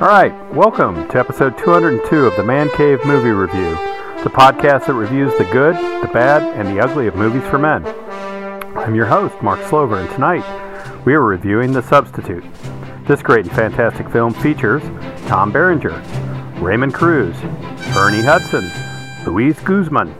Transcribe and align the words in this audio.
All 0.00 0.08
right, 0.08 0.32
welcome 0.54 1.06
to 1.08 1.18
episode 1.18 1.58
202 1.58 2.24
of 2.24 2.34
the 2.34 2.42
Man 2.42 2.70
Cave 2.70 3.04
Movie 3.04 3.32
Review, 3.32 3.72
the 4.24 4.30
podcast 4.30 4.86
that 4.86 4.94
reviews 4.94 5.36
the 5.36 5.44
good, 5.44 5.74
the 5.76 6.08
bad, 6.10 6.42
and 6.58 6.66
the 6.66 6.82
ugly 6.82 7.06
of 7.06 7.16
movies 7.16 7.46
for 7.50 7.58
men. 7.58 7.86
I'm 8.78 8.94
your 8.94 9.04
host, 9.04 9.42
Mark 9.42 9.60
Slover, 9.68 9.98
and 9.98 10.08
tonight 10.08 11.04
we 11.04 11.12
are 11.12 11.20
reviewing 11.20 11.74
The 11.74 11.82
Substitute. 11.82 12.42
This 13.06 13.20
great 13.20 13.44
and 13.44 13.54
fantastic 13.54 14.08
film 14.08 14.32
features 14.32 14.82
Tom 15.26 15.52
Berenger, 15.52 16.02
Raymond 16.62 16.94
Cruz, 16.94 17.36
Ernie 17.94 18.22
Hudson, 18.22 18.70
Luis 19.26 19.60
Guzman, 19.60 20.14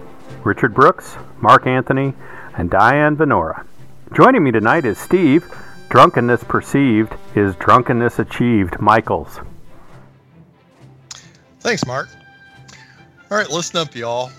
Richard 0.44 0.74
Brooks, 0.74 1.16
Marc 1.40 1.66
Anthony, 1.66 2.12
and 2.54 2.68
Diane 2.68 3.16
Venora. 3.16 3.64
Joining 4.12 4.44
me 4.44 4.50
tonight 4.50 4.84
is 4.84 4.98
Steve, 4.98 5.50
Drunkenness 5.88 6.44
Perceived 6.44 7.14
is 7.34 7.56
Drunkenness 7.56 8.18
Achieved 8.18 8.78
Michaels. 8.78 9.40
Thanks, 11.60 11.86
Mark. 11.86 12.08
All 13.30 13.36
right, 13.36 13.50
listen 13.50 13.76
up, 13.76 13.94
y'all. 13.94 14.30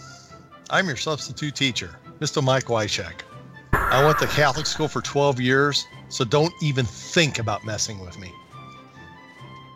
I'm 0.69 0.87
your 0.87 0.97
substitute 0.97 1.55
teacher, 1.55 1.95
Mr. 2.19 2.43
Mike 2.43 2.65
Wyshak. 2.65 3.21
I 3.73 4.03
went 4.03 4.19
to 4.19 4.27
Catholic 4.27 4.65
school 4.65 4.87
for 4.87 5.01
12 5.01 5.39
years, 5.39 5.85
so 6.09 6.25
don't 6.25 6.53
even 6.61 6.85
think 6.85 7.39
about 7.39 7.63
messing 7.63 7.99
with 7.99 8.17
me. 8.19 8.31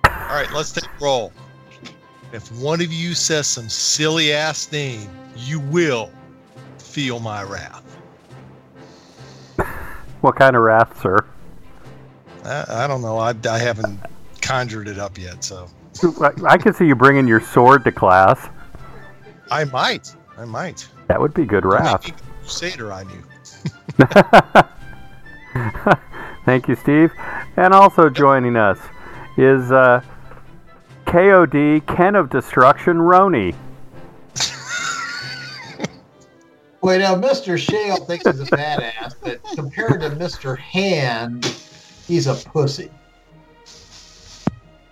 All 0.06 0.42
right, 0.42 0.52
let's 0.54 0.72
take 0.72 0.86
a 0.86 1.04
roll. 1.04 1.32
If 2.34 2.52
one 2.54 2.82
of 2.82 2.92
you 2.92 3.14
says 3.14 3.46
some 3.46 3.70
silly 3.70 4.34
ass 4.34 4.72
name, 4.72 5.10
you 5.38 5.60
will 5.60 6.12
feel 6.80 7.20
my 7.20 7.44
wrath. 7.44 7.84
What 10.22 10.36
kind 10.38 10.56
of 10.56 10.64
wrath, 10.64 11.00
sir? 11.02 11.24
I, 12.44 12.66
I 12.70 12.88
don't 12.88 13.02
know. 13.02 13.18
I, 13.18 13.36
I 13.50 13.60
haven't 13.60 14.00
conjured 14.42 14.88
it 14.88 14.98
up 14.98 15.18
yet, 15.18 15.44
so 15.44 15.70
I 16.46 16.58
can 16.58 16.74
see 16.74 16.86
you 16.86 16.96
bringing 16.96 17.28
your 17.28 17.40
sword 17.40 17.84
to 17.86 17.92
class. 17.92 18.50
I 19.50 19.64
might. 19.66 20.16
I 20.38 20.46
might. 20.46 20.88
That 21.08 21.20
would 21.20 21.34
be 21.34 21.46
good 21.46 21.66
wrath. 21.66 22.12
Crusader 22.42 22.92
on 22.92 23.10
you. 23.10 23.24
Thank 26.46 26.68
you, 26.68 26.76
Steve. 26.76 27.12
And 27.56 27.74
also 27.74 28.10
joining 28.10 28.58
us 28.58 28.80
is 29.38 29.72
uh, 29.72 30.02
KOD 31.06 31.86
Ken 31.88 32.16
of 32.16 32.30
Destruction 32.30 32.98
Roni. 32.98 33.56
Wait, 36.82 37.00
now 37.00 37.16
Mr. 37.16 37.58
Shale 37.58 37.98
thinks 37.98 38.26
he's 38.28 38.42
a 38.42 38.46
badass, 38.46 39.16
but 39.22 39.42
compared 39.56 40.02
to 40.02 40.12
Mr. 40.12 40.58
Hand, 40.58 41.46
he's 42.06 42.28
a 42.28 42.36
pussy. 42.36 42.92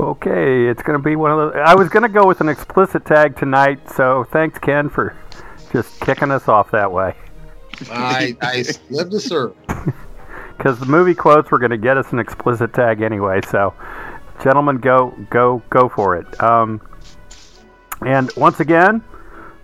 Okay, 0.03 0.67
it's 0.67 0.83
going 0.83 0.99
to 0.99 1.03
be 1.03 1.15
one 1.15 1.31
of 1.31 1.37
those. 1.37 1.63
I 1.65 1.75
was 1.75 1.87
going 1.87 2.03
to 2.03 2.09
go 2.09 2.27
with 2.27 2.41
an 2.41 2.49
explicit 2.49 3.05
tag 3.05 3.37
tonight, 3.37 3.89
so 3.89 4.25
thanks, 4.33 4.59
Ken, 4.59 4.89
for 4.89 5.15
just 5.71 5.97
kicking 6.01 6.29
us 6.29 6.49
off 6.49 6.71
that 6.71 6.91
way. 6.91 7.15
I, 7.89 8.35
I 8.41 8.65
live 8.89 9.09
to 9.11 9.19
serve. 9.19 9.55
Because 10.55 10.79
the 10.79 10.85
movie 10.85 11.15
quotes 11.15 11.51
were 11.51 11.57
going 11.57 11.71
to 11.71 11.77
get 11.77 11.97
us 11.97 12.13
an 12.13 12.19
explicit 12.19 12.73
tag 12.73 13.01
anyway, 13.01 13.41
so 13.49 13.73
gentlemen, 14.41 14.77
go, 14.77 15.13
go, 15.29 15.61
go 15.69 15.89
for 15.89 16.15
it. 16.15 16.41
Um, 16.41 16.79
and 18.05 18.31
once 18.37 18.59
again, 18.59 19.03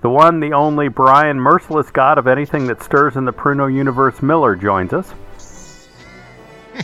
the 0.02 0.10
one, 0.10 0.40
the 0.40 0.52
only 0.52 0.88
Brian, 0.88 1.40
merciless 1.40 1.90
god 1.92 2.18
of 2.18 2.28
anything 2.28 2.66
that 2.68 2.82
stirs 2.82 3.16
in 3.16 3.24
the 3.24 3.32
Pruno 3.32 3.74
universe, 3.74 4.22
Miller, 4.22 4.56
joins 4.56 4.92
us. 4.92 5.14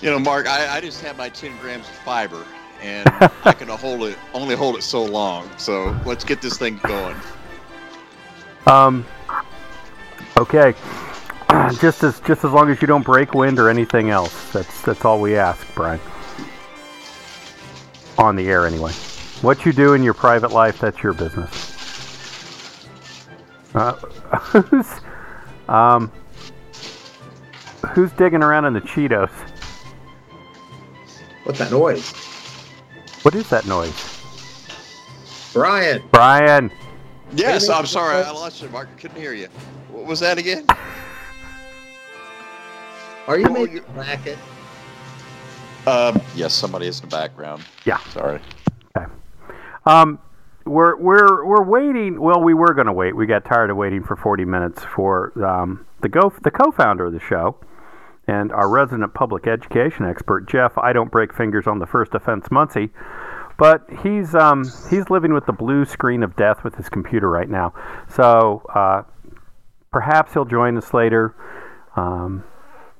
you 0.00 0.10
know, 0.10 0.18
Mark, 0.18 0.46
I, 0.46 0.76
I 0.76 0.80
just 0.80 1.02
have 1.02 1.18
my 1.18 1.28
10 1.28 1.58
grams 1.58 1.88
of 1.88 1.94
fiber, 1.96 2.44
and 2.82 3.08
I 3.44 3.52
can 3.52 3.68
hold 3.68 4.02
it 4.02 4.18
only 4.34 4.54
hold 4.54 4.76
it 4.76 4.82
so 4.82 5.04
long. 5.04 5.48
So 5.58 5.96
let's 6.04 6.24
get 6.24 6.40
this 6.40 6.58
thing 6.58 6.80
going. 6.84 7.16
Um. 8.66 9.06
Okay. 10.36 10.74
Just 11.80 12.04
as 12.04 12.20
just 12.20 12.44
as 12.44 12.52
long 12.52 12.70
as 12.70 12.80
you 12.80 12.86
don't 12.86 13.04
break 13.04 13.34
wind 13.34 13.58
or 13.58 13.68
anything 13.68 14.10
else. 14.10 14.52
That's 14.52 14.82
that's 14.82 15.04
all 15.04 15.20
we 15.20 15.36
ask, 15.36 15.66
Brian. 15.74 16.00
On 18.18 18.36
the 18.36 18.48
air, 18.48 18.66
anyway. 18.66 18.92
What 19.40 19.64
you 19.64 19.72
do 19.72 19.94
in 19.94 20.02
your 20.02 20.14
private 20.14 20.52
life, 20.52 20.78
that's 20.78 21.02
your 21.02 21.12
business. 21.12 21.76
Uh, 23.74 23.92
who's 24.38 24.88
um 25.68 26.10
who's 27.94 28.10
digging 28.12 28.42
around 28.42 28.64
in 28.66 28.72
the 28.74 28.80
Cheetos? 28.80 29.30
What's 31.44 31.58
that 31.60 31.70
noise? 31.70 32.27
What 33.22 33.34
is 33.34 33.48
that 33.50 33.66
noise? 33.66 34.22
Brian. 35.52 36.02
Brian. 36.12 36.70
Yes, 37.32 37.68
I'm 37.68 37.86
sorry. 37.86 38.22
I 38.22 38.30
lost 38.30 38.62
you, 38.62 38.68
Mark. 38.68 38.88
I 38.94 39.00
couldn't 39.00 39.20
hear 39.20 39.34
you. 39.34 39.48
What 39.90 40.06
was 40.06 40.20
that 40.20 40.38
again? 40.38 40.64
Are 43.26 43.38
you 43.38 43.50
making 43.50 43.78
a 43.78 43.98
racket? 43.98 44.38
Um, 45.86 46.20
yes, 46.34 46.54
somebody 46.54 46.86
is 46.86 47.00
in 47.00 47.08
the 47.08 47.16
background. 47.16 47.62
Yeah. 47.84 47.98
Sorry. 48.10 48.40
Okay. 48.96 49.10
Um, 49.84 50.18
we're 50.64 50.96
we're 50.96 51.44
we're 51.44 51.62
waiting. 51.64 52.20
Well, 52.20 52.42
we 52.42 52.54
were 52.54 52.72
going 52.72 52.86
to 52.86 52.92
wait. 52.92 53.16
We 53.16 53.26
got 53.26 53.44
tired 53.44 53.70
of 53.70 53.76
waiting 53.76 54.02
for 54.02 54.16
40 54.16 54.44
minutes 54.44 54.84
for 54.84 55.32
um, 55.44 55.86
the 56.02 56.08
go 56.08 56.32
the 56.42 56.50
co-founder 56.50 57.06
of 57.06 57.12
the 57.12 57.20
show 57.20 57.56
and 58.28 58.52
our 58.52 58.68
resident 58.68 59.14
public 59.14 59.46
education 59.46 60.04
expert 60.04 60.46
Jeff. 60.48 60.76
I 60.78 60.92
don't 60.92 61.10
break 61.10 61.34
fingers 61.34 61.66
on 61.66 61.78
the 61.78 61.86
first 61.86 62.14
offense, 62.14 62.50
Muncie. 62.50 62.90
But 63.56 63.84
he's 64.02 64.36
um, 64.36 64.62
he's 64.88 65.10
living 65.10 65.34
with 65.34 65.46
the 65.46 65.52
blue 65.52 65.84
screen 65.84 66.22
of 66.22 66.36
death 66.36 66.62
with 66.62 66.76
his 66.76 66.88
computer 66.88 67.28
right 67.28 67.48
now. 67.48 67.74
So 68.08 68.62
uh, 68.72 69.02
perhaps 69.90 70.32
he'll 70.32 70.44
join 70.44 70.76
us 70.76 70.94
later 70.94 71.34
um, 71.96 72.44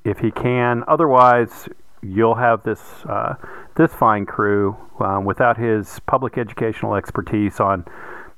if 0.03 0.19
he 0.19 0.31
can. 0.31 0.83
Otherwise, 0.87 1.69
you'll 2.01 2.35
have 2.35 2.63
this 2.63 2.81
uh, 3.07 3.35
this 3.75 3.93
fine 3.93 4.25
crew 4.25 4.75
um, 4.99 5.23
without 5.23 5.57
his 5.57 6.01
public 6.01 6.37
educational 6.37 6.95
expertise 6.95 7.61
on 7.61 7.85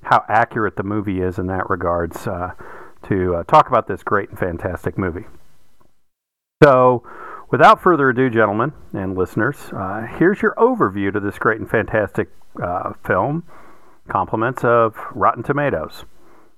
how 0.03 0.23
accurate 0.29 0.75
the 0.75 0.83
movie 0.83 1.21
is 1.21 1.39
in 1.39 1.47
that 1.47 1.69
regards 1.71 2.27
uh, 2.27 2.51
to 3.07 3.35
uh, 3.35 3.43
talk 3.45 3.67
about 3.67 3.87
this 3.87 4.03
great 4.03 4.29
and 4.29 4.37
fantastic 4.37 4.95
movie. 4.95 5.25
So, 6.63 7.01
without 7.49 7.81
further 7.81 8.09
ado, 8.09 8.29
gentlemen 8.29 8.73
and 8.93 9.17
listeners, 9.17 9.55
uh, 9.73 10.05
here's 10.05 10.43
your 10.43 10.53
overview 10.55 11.11
to 11.11 11.19
this 11.19 11.39
great 11.39 11.59
and 11.59 11.67
fantastic 11.67 12.29
uh, 12.61 12.93
film. 13.05 13.43
Compliments 14.07 14.63
of 14.63 14.95
Rotten 15.15 15.41
Tomatoes. 15.41 16.05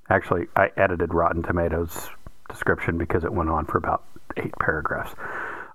Actually, 0.09 0.47
I 0.57 0.71
edited 0.75 1.13
Rotten 1.13 1.41
Tomatoes 1.41 2.09
description 2.49 2.97
because 2.97 3.23
it 3.23 3.31
went 3.31 3.49
on 3.49 3.65
for 3.65 3.77
about 3.77 4.03
eight 4.35 4.53
paragraphs. 4.59 5.15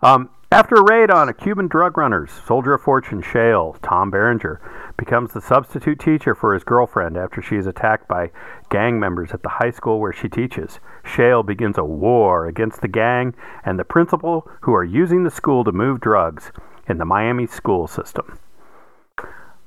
Um, 0.02 0.28
after 0.52 0.74
a 0.74 0.82
raid 0.82 1.10
on 1.10 1.30
a 1.30 1.34
Cuban 1.34 1.66
drug 1.66 1.96
runner's 1.96 2.30
soldier 2.46 2.74
of 2.74 2.82
fortune, 2.82 3.22
Shale, 3.22 3.76
Tom 3.82 4.10
Berenger, 4.10 4.60
becomes 4.98 5.32
the 5.32 5.40
substitute 5.40 5.98
teacher 5.98 6.34
for 6.34 6.52
his 6.52 6.64
girlfriend 6.64 7.16
after 7.16 7.40
she 7.40 7.56
is 7.56 7.66
attacked 7.66 8.08
by 8.08 8.30
gang 8.68 8.98
members 8.98 9.30
at 9.32 9.42
the 9.42 9.48
high 9.48 9.70
school 9.70 10.00
where 10.00 10.12
she 10.12 10.28
teaches. 10.28 10.80
Shale 11.04 11.42
begins 11.42 11.78
a 11.78 11.84
war 11.84 12.46
against 12.46 12.80
the 12.80 12.88
gang 12.88 13.34
and 13.64 13.78
the 13.78 13.84
principal 13.84 14.50
who 14.62 14.74
are 14.74 14.84
using 14.84 15.24
the 15.24 15.30
school 15.30 15.64
to 15.64 15.72
move 15.72 16.00
drugs 16.00 16.50
in 16.88 16.98
the 16.98 17.04
Miami 17.04 17.46
school 17.46 17.86
system. 17.86 18.38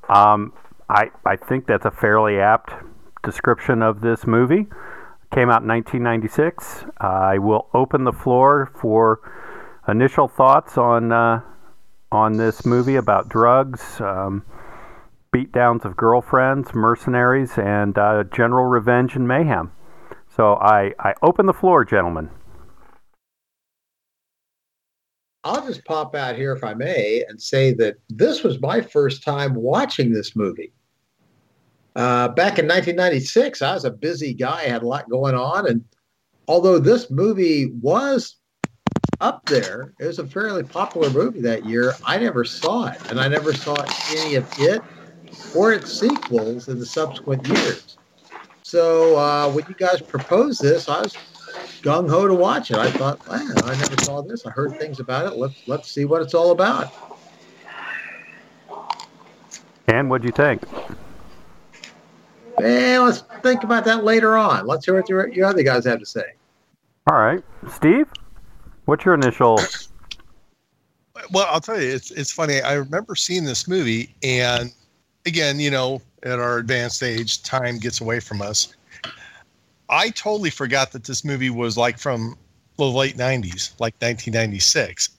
Um, 0.10 0.54
I, 0.90 1.10
I 1.26 1.38
think 1.38 1.66
that's 1.66 1.86
a 1.86 1.92
fairly 1.92 2.38
apt 2.38 2.74
description 3.24 3.82
of 3.82 4.02
this 4.02 4.28
movie. 4.28 4.68
Came 5.34 5.50
out 5.50 5.62
in 5.62 5.70
1996. 5.70 6.84
Uh, 7.00 7.08
I 7.08 7.38
will 7.38 7.70
open 7.74 8.04
the 8.04 8.12
floor 8.12 8.70
for 8.76 9.22
initial 9.88 10.28
thoughts 10.28 10.78
on 10.78 11.14
uh, 11.14 11.42
on 12.12 12.34
this 12.34 12.66
movie 12.66 12.98
about 12.98 13.30
drugs, 13.30 14.02
um, 14.02 14.44
beatdowns 15.34 15.86
of 15.86 15.96
girlfriends, 15.96 16.74
mercenaries, 16.74 17.58
and 17.58 17.98
uh, 17.98 18.24
general 18.34 18.66
revenge 18.66 19.16
and 19.16 19.28
mayhem. 19.28 19.72
So 20.36 20.56
I, 20.56 20.94
I 21.00 21.14
open 21.22 21.46
the 21.46 21.54
floor, 21.54 21.86
gentlemen. 21.86 22.30
I'll 25.44 25.66
just 25.66 25.84
pop 25.86 26.16
out 26.16 26.36
here, 26.36 26.54
if 26.54 26.64
I 26.64 26.74
may, 26.74 27.24
and 27.28 27.42
say 27.42 27.74
that 27.74 27.96
this 28.10 28.44
was 28.44 28.62
my 28.62 28.82
first 28.82 29.24
time 29.24 29.56
watching 29.56 30.12
this 30.14 30.36
movie. 30.36 30.72
Uh, 31.96 32.28
back 32.30 32.60
in 32.60 32.68
1996, 32.68 33.62
I 33.62 33.74
was 33.74 33.86
a 33.86 33.92
busy 33.92 34.34
guy, 34.34 34.64
had 34.64 34.84
a 34.84 34.88
lot 34.88 35.10
going 35.10 35.36
on, 35.36 35.68
and 35.68 35.84
although 36.48 36.78
this 36.78 37.10
movie 37.10 37.72
was 37.82 38.36
up 39.20 39.46
there, 39.48 39.94
it 40.00 40.06
was 40.06 40.20
a 40.20 40.28
fairly 40.28 40.64
popular 40.64 41.10
movie 41.10 41.42
that 41.42 41.66
year. 41.66 41.94
I 42.06 42.18
never 42.18 42.46
saw 42.46 42.88
it, 42.88 43.10
and 43.10 43.20
I 43.20 43.28
never 43.28 43.54
saw 43.54 43.76
any 44.12 44.36
of 44.36 44.48
it 44.60 44.82
or 45.56 45.74
its 45.74 45.92
sequels 45.92 46.68
in 46.68 46.80
the 46.80 46.86
subsequent 46.86 47.48
years. 47.48 47.98
So 48.64 49.18
uh, 49.18 49.52
when 49.52 49.66
you 49.68 49.76
guys 49.76 50.02
proposed 50.02 50.62
this, 50.62 50.88
I 50.88 51.02
was 51.02 51.18
gung 51.82 52.10
ho 52.10 52.28
to 52.28 52.34
watch 52.34 52.72
it. 52.72 52.78
I 52.78 52.90
thought, 52.92 53.26
man, 53.30 53.52
I 53.64 53.76
never 53.76 53.98
saw 54.04 54.22
this. 54.22 54.46
I 54.46 54.52
heard 54.52 54.78
things 54.80 55.00
about 55.00 55.32
it. 55.32 55.38
Let's 55.38 55.68
let's 55.68 55.92
see 55.92 56.06
what 56.06 56.22
it's 56.22 56.34
all 56.34 56.52
about. 56.52 56.94
And 59.88 60.10
what'd 60.10 60.26
you 60.26 60.32
think? 60.32 60.64
Eh, 62.62 63.00
let's 63.00 63.24
think 63.42 63.64
about 63.64 63.84
that 63.86 64.04
later 64.04 64.38
on. 64.38 64.68
Let's 64.68 64.86
hear 64.86 64.96
what 64.96 65.10
your, 65.10 65.28
your 65.30 65.48
other 65.48 65.64
guys 65.64 65.86
have 65.86 66.00
to 66.00 66.06
say. 66.06 66.34
All 67.08 67.18
right, 67.18 67.44
Steve, 67.74 68.08
what's 68.86 69.04
your 69.04 69.16
initial? 69.16 69.60
Well, 71.32 71.48
I'll 71.50 71.60
tell 71.60 71.82
you, 71.82 71.90
it's 71.90 72.12
it's 72.12 72.32
funny. 72.32 72.62
I 72.62 72.74
remember 72.74 73.16
seeing 73.16 73.44
this 73.44 73.68
movie, 73.68 74.16
and 74.24 74.72
again, 75.26 75.60
you 75.60 75.72
know, 75.72 76.02
at 76.24 76.40
our 76.40 76.58
advanced 76.58 77.04
age, 77.04 77.44
time 77.44 77.78
gets 77.78 78.02
away 78.02 78.20
from 78.20 78.42
us. 78.42 78.74
I 79.90 80.10
totally 80.10 80.50
forgot 80.50 80.92
that 80.94 81.04
this 81.04 81.26
movie 81.26 81.50
was 81.50 81.78
like 81.78 81.98
from 81.98 82.38
the 82.78 82.86
late 82.86 83.18
'90s, 83.18 83.72
like 83.80 83.94
1996. 84.00 85.10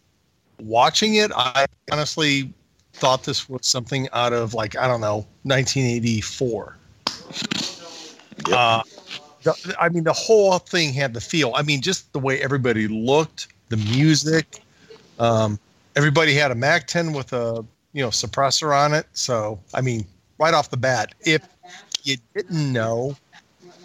Watching 0.61 1.17
it, 1.17 1.31
I 1.35 1.67
honestly 1.91 2.53
thought 2.95 3.25
this 3.25 3.49
was 3.49 3.67
something 3.67 4.09
out 4.13 4.33
of 4.33 4.55
like 4.55 4.77
I 4.77 4.87
don't 4.87 5.01
know 5.01 5.27
1984. 5.43 6.77
Yep. 8.49 8.59
Uh, 8.59 8.83
the, 9.43 9.77
I 9.79 9.89
mean, 9.89 10.05
the 10.05 10.13
whole 10.13 10.59
thing 10.59 10.93
had 10.93 11.15
the 11.15 11.21
feel. 11.21 11.53
I 11.55 11.63
mean, 11.63 11.81
just 11.81 12.13
the 12.13 12.19
way 12.19 12.41
everybody 12.43 12.89
looked, 12.89 13.49
the 13.69 13.77
music. 13.77 14.63
Um, 15.19 15.59
everybody 15.97 16.35
had 16.35 16.51
a 16.51 16.55
Mac 16.55 16.87
10 16.87 17.13
with 17.13 17.33
a 17.33 17.65
you 17.93 18.03
know 18.03 18.09
suppressor 18.09 18.77
on 18.77 18.94
it. 18.94 19.06
So 19.12 19.61
I 19.75 19.81
mean, 19.81 20.06
right 20.39 20.55
off 20.55 20.71
the 20.71 20.77
bat, 20.77 21.15
if 21.21 21.43
you 22.03 22.17
didn't 22.35 22.73
know, 22.73 23.17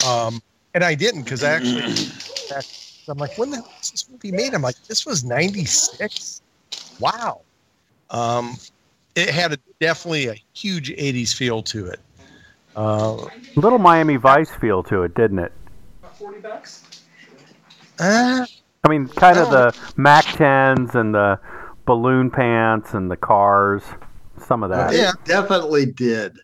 um, 0.07 0.42
and 0.74 0.83
I 0.83 0.95
didn't 0.95 1.24
because 1.24 1.44
actually, 1.44 1.83
I'm 3.09 3.18
like, 3.18 3.38
when 3.38 3.51
the 3.51 3.57
hell 3.57 3.71
was 3.77 3.92
this 3.92 4.09
movie 4.09 4.31
made? 4.31 4.54
I'm 4.54 4.62
like, 4.62 4.81
this 4.88 5.06
was 5.06 5.24
'96. 5.24 6.42
Wow. 7.00 7.42
Um, 8.09 8.56
it 9.15 9.30
had 9.30 9.54
a, 9.54 9.57
definitely 9.80 10.27
a 10.27 10.36
huge 10.54 10.89
'80s 10.92 11.33
feel 11.33 11.62
to 11.63 11.88
it. 11.88 12.00
Uh, 12.75 13.27
Little 13.56 13.80
Miami 13.80 14.18
Vice 14.18 14.51
feel 14.62 14.83
to 14.83 15.04
it, 15.04 15.15
didn't 15.15 15.39
it? 15.39 15.51
Forty 16.13 16.39
uh, 18.00 18.45
I 18.83 18.89
mean, 18.89 19.07
kind 19.07 19.38
of 19.38 19.50
the 19.50 19.75
Mac 19.98 20.24
10s 20.25 20.95
and 20.95 21.13
the 21.13 21.39
balloon 21.88 22.30
pants 22.30 22.94
and 22.94 23.10
the 23.10 23.18
cars, 23.18 23.81
some 24.45 24.62
of 24.62 24.69
that. 24.69 24.94
Yeah. 24.94 25.13
Definitely 25.25 25.88
did. 25.88 26.38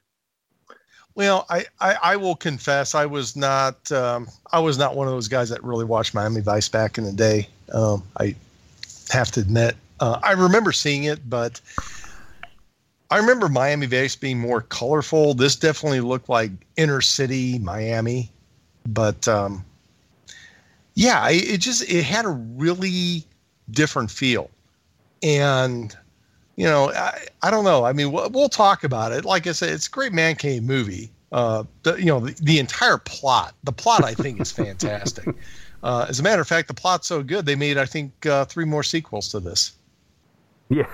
Well, 1.16 1.46
I, 1.52 1.66
I, 1.80 1.98
I 2.02 2.16
will 2.16 2.36
confess 2.36 2.96
I 2.96 3.06
was 3.06 3.36
not 3.36 3.92
um, 3.92 4.28
I 4.52 4.60
was 4.60 4.80
not 4.80 4.96
one 4.96 5.08
of 5.08 5.14
those 5.14 5.28
guys 5.28 5.50
that 5.50 5.64
really 5.64 5.86
watched 5.86 6.16
Miami 6.16 6.42
Vice 6.42 6.68
back 6.68 6.98
in 6.98 7.04
the 7.04 7.14
day. 7.14 7.48
Um, 7.72 8.02
I 8.20 8.36
have 9.12 9.30
to 9.34 9.42
admit 9.42 9.76
uh, 10.00 10.20
I 10.24 10.32
remember 10.32 10.72
seeing 10.72 11.04
it, 11.04 11.30
but 11.30 11.62
I 13.12 13.18
remember 13.18 13.48
Miami 13.48 13.86
Vice 13.86 14.16
being 14.16 14.40
more 14.40 14.62
colorful. 14.62 15.34
This 15.34 15.56
definitely 15.56 16.02
looked 16.02 16.30
like 16.30 16.52
inner 16.78 17.00
city 17.00 17.60
Miami, 17.60 18.32
but 18.88 19.28
um, 19.28 19.64
yeah, 20.96 21.30
it, 21.30 21.54
it 21.54 21.58
just 21.60 21.90
it 21.90 22.04
had 22.04 22.26
a 22.26 22.30
really 22.30 23.24
different 23.72 24.10
feel, 24.10 24.50
and 25.24 25.96
you 26.56 26.66
know, 26.66 26.92
I, 26.92 27.26
I 27.42 27.50
don't 27.50 27.64
know. 27.64 27.86
I 27.86 27.94
mean, 27.94 28.12
we'll, 28.12 28.30
we'll 28.30 28.50
talk 28.50 28.84
about 28.84 29.12
it. 29.12 29.26
Like 29.26 29.48
I 29.48 29.54
said, 29.54 29.70
it's 29.70 29.88
a 29.88 29.90
great 29.90 30.14
man 30.14 30.36
cave 30.36 30.64
movie. 30.64 31.10
Uh, 31.32 31.64
the, 31.82 31.96
you 31.96 32.06
know, 32.06 32.20
the, 32.20 32.34
the 32.44 32.60
entire 32.60 33.00
plot, 33.00 33.56
the 33.64 33.72
plot 33.72 34.04
I 34.04 34.14
think 34.14 34.40
is 34.40 34.52
fantastic. 34.52 35.28
Uh, 35.84 36.06
as 36.08 36.22
a 36.22 36.24
matter 36.24 36.42
of 36.42 36.48
fact, 36.48 36.70
the 36.70 36.74
plot's 36.74 37.08
so 37.08 37.22
good, 37.22 37.46
they 37.46 37.56
made, 37.56 37.78
I 37.78 37.86
think, 37.86 38.26
uh, 38.26 38.46
three 38.46 38.64
more 38.64 38.84
sequels 38.84 39.28
to 39.28 39.42
this. 39.42 39.74
Yeah, 40.70 40.88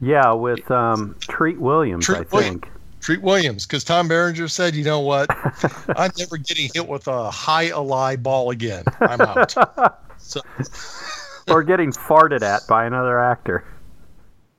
yeah, 0.00 0.32
with 0.32 0.70
um, 0.70 1.14
Treat 1.20 1.60
Williams, 1.60 2.06
Treat 2.06 2.20
I 2.20 2.20
Williams. 2.32 2.62
think. 2.62 2.68
Treat 3.00 3.20
Williams, 3.20 3.66
because 3.66 3.84
Tom 3.84 4.08
Berenger 4.08 4.48
said, 4.48 4.74
you 4.74 4.82
know 4.82 5.00
what? 5.00 5.28
I'm 5.96 6.10
never 6.18 6.38
getting 6.38 6.70
hit 6.72 6.88
with 6.88 7.06
a 7.06 7.30
jai 7.30 7.68
alai 7.68 8.22
ball 8.22 8.50
again. 8.50 8.84
I'm 9.00 9.20
out. 9.20 9.54
so, 10.16 10.40
or 11.48 11.62
getting 11.62 11.92
farted 11.92 12.42
at 12.42 12.62
by 12.68 12.84
another 12.84 13.20
actor. 13.20 13.64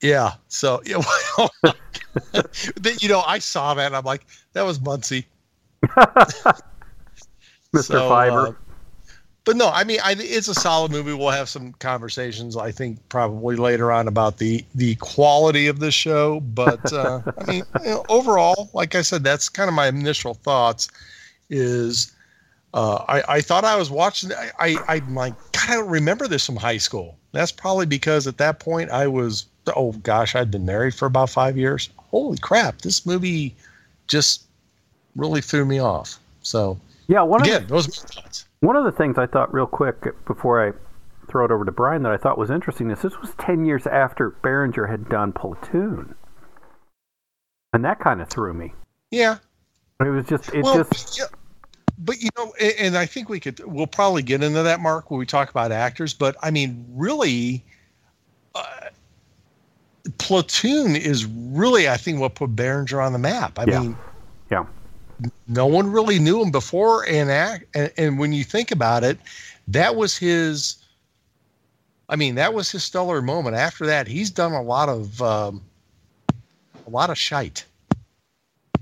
yeah. 0.01 0.33
So, 0.47 0.81
yeah, 0.85 1.01
well, 1.37 1.49
you 2.99 3.09
know, 3.09 3.21
I 3.21 3.39
saw 3.39 3.73
that 3.73 3.87
and 3.87 3.95
I'm 3.95 4.05
like, 4.05 4.25
that 4.53 4.63
was 4.63 4.79
Muncie. 4.81 5.25
Mr. 7.73 7.83
So, 7.83 8.09
Fiber. 8.09 8.47
uh, 8.47 8.53
but 9.45 9.55
no, 9.55 9.69
I 9.69 9.83
mean, 9.83 9.99
I, 10.03 10.15
it's 10.17 10.47
a 10.47 10.55
solid 10.55 10.91
movie. 10.91 11.13
We'll 11.13 11.29
have 11.29 11.49
some 11.49 11.73
conversations, 11.73 12.57
I 12.57 12.71
think, 12.71 12.97
probably 13.09 13.55
later 13.55 13.91
on 13.91 14.07
about 14.07 14.37
the 14.39 14.65
the 14.73 14.95
quality 14.95 15.67
of 15.67 15.79
the 15.79 15.91
show. 15.91 16.39
But 16.39 16.91
uh, 16.91 17.21
I 17.37 17.45
mean, 17.45 17.63
you 17.83 17.89
know, 17.91 18.05
overall, 18.09 18.71
like 18.73 18.95
I 18.95 19.03
said, 19.03 19.23
that's 19.23 19.47
kind 19.47 19.67
of 19.67 19.75
my 19.75 19.87
initial 19.87 20.33
thoughts. 20.33 20.89
Is 21.51 22.11
uh, 22.75 23.06
I, 23.07 23.38
I 23.38 23.42
thought 23.42 23.63
I 23.63 23.77
was 23.77 23.89
watching. 23.89 24.31
I, 24.33 24.51
I 24.60 24.98
I'm 24.98 25.16
like, 25.16 25.33
God, 25.54 25.69
I 25.69 25.74
don't 25.75 25.89
remember 25.89 26.27
this 26.27 26.45
from 26.45 26.57
high 26.57 26.77
school. 26.77 27.18
That's 27.31 27.51
probably 27.51 27.86
because 27.86 28.27
at 28.27 28.38
that 28.38 28.60
point 28.60 28.92
I 28.92 29.07
was, 29.07 29.45
oh 29.75 29.94
gosh, 29.94 30.36
I'd 30.36 30.51
been 30.51 30.66
married 30.66 30.94
for 30.94 31.06
about 31.06 31.30
five 31.30 31.57
years. 31.57 31.89
Holy 32.12 32.38
crap, 32.38 32.81
this 32.81 33.06
movie 33.06 33.56
just 34.07 34.44
really 35.16 35.42
threw 35.42 35.66
me 35.66 35.80
off. 35.80 36.19
So 36.44 36.77
yeah, 37.07 37.22
one 37.22 37.42
of, 37.42 37.48
the, 37.48 37.66
those 37.66 37.88
thoughts. 37.88 38.45
one 38.60 38.75
of 38.75 38.83
the 38.83 38.92
things 38.92 39.18
I 39.18 39.25
thought 39.25 39.54
real 39.54 39.68
quick 39.68 40.04
before 40.25 40.68
I 40.68 40.74
throw 41.30 41.45
it 41.45 41.51
over 41.51 41.63
to 41.63 41.71
Brian 41.71 42.04
that 42.04 42.12
I 42.12 42.18
thought 42.18 42.38
was 42.38 42.51
interesting 42.51 42.92
is 42.92 43.01
this 43.01 43.19
was 43.19 43.31
10 43.39 43.66
years 43.66 43.88
after 43.88 44.31
Berenger 44.42 44.88
had 44.88 45.07
done 45.07 45.31
Platoon. 45.31 46.13
And 47.74 47.86
that 47.86 48.00
kind 48.00 48.21
of 48.21 48.30
threw 48.30 48.54
me. 48.54 48.74
Yeah, 49.12 49.38
It 50.01 50.10
was 50.10 50.25
just, 50.28 50.54
it 50.54 50.63
well, 50.63 50.75
just, 50.75 51.18
yeah, 51.18 51.25
but 51.97 52.21
you 52.21 52.30
know, 52.38 52.53
and 52.80 52.97
I 52.97 53.06
think 53.06 53.30
we 53.30 53.39
could, 53.39 53.59
we'll 53.65 53.88
probably 53.88 54.21
get 54.21 54.44
into 54.44 54.63
that, 54.63 54.80
Mark, 54.80 55.09
when 55.09 55.19
we 55.19 55.25
talk 55.25 55.50
about 55.50 55.71
actors. 55.71 56.13
But 56.13 56.36
I 56.42 56.51
mean, 56.51 56.86
really, 56.92 57.63
uh, 58.53 58.65
Platoon 60.18 60.95
is 60.95 61.25
really, 61.25 61.89
I 61.89 61.97
think, 61.97 62.19
what 62.19 62.36
put 62.36 62.56
Berenger 62.56 63.01
on 63.01 63.13
the 63.13 63.19
map. 63.19 63.57
I 63.57 63.65
Yeah. 63.65 63.80
mean, 63.80 63.97
yeah. 64.51 64.65
no 65.47 65.65
one 65.65 65.92
really 65.92 66.19
knew 66.19 66.42
him 66.42 66.51
before, 66.51 67.07
and 67.07 67.31
act, 67.31 67.65
and, 67.75 67.92
and 67.97 68.19
when 68.19 68.33
you 68.33 68.44
think 68.44 68.71
about 68.71 69.03
it, 69.03 69.18
that 69.68 69.95
was 69.95 70.18
his. 70.18 70.77
I 72.07 72.15
mean, 72.15 72.36
that 72.36 72.53
was 72.53 72.71
his 72.71 72.83
stellar 72.83 73.19
moment. 73.21 73.56
After 73.56 73.86
that, 73.88 74.07
he's 74.07 74.30
done 74.30 74.51
a 74.51 74.62
lot 74.62 74.89
of, 74.89 75.19
um, 75.24 75.63
a 76.86 76.89
lot 76.89 77.09
of 77.09 77.18
shite. 77.18 77.65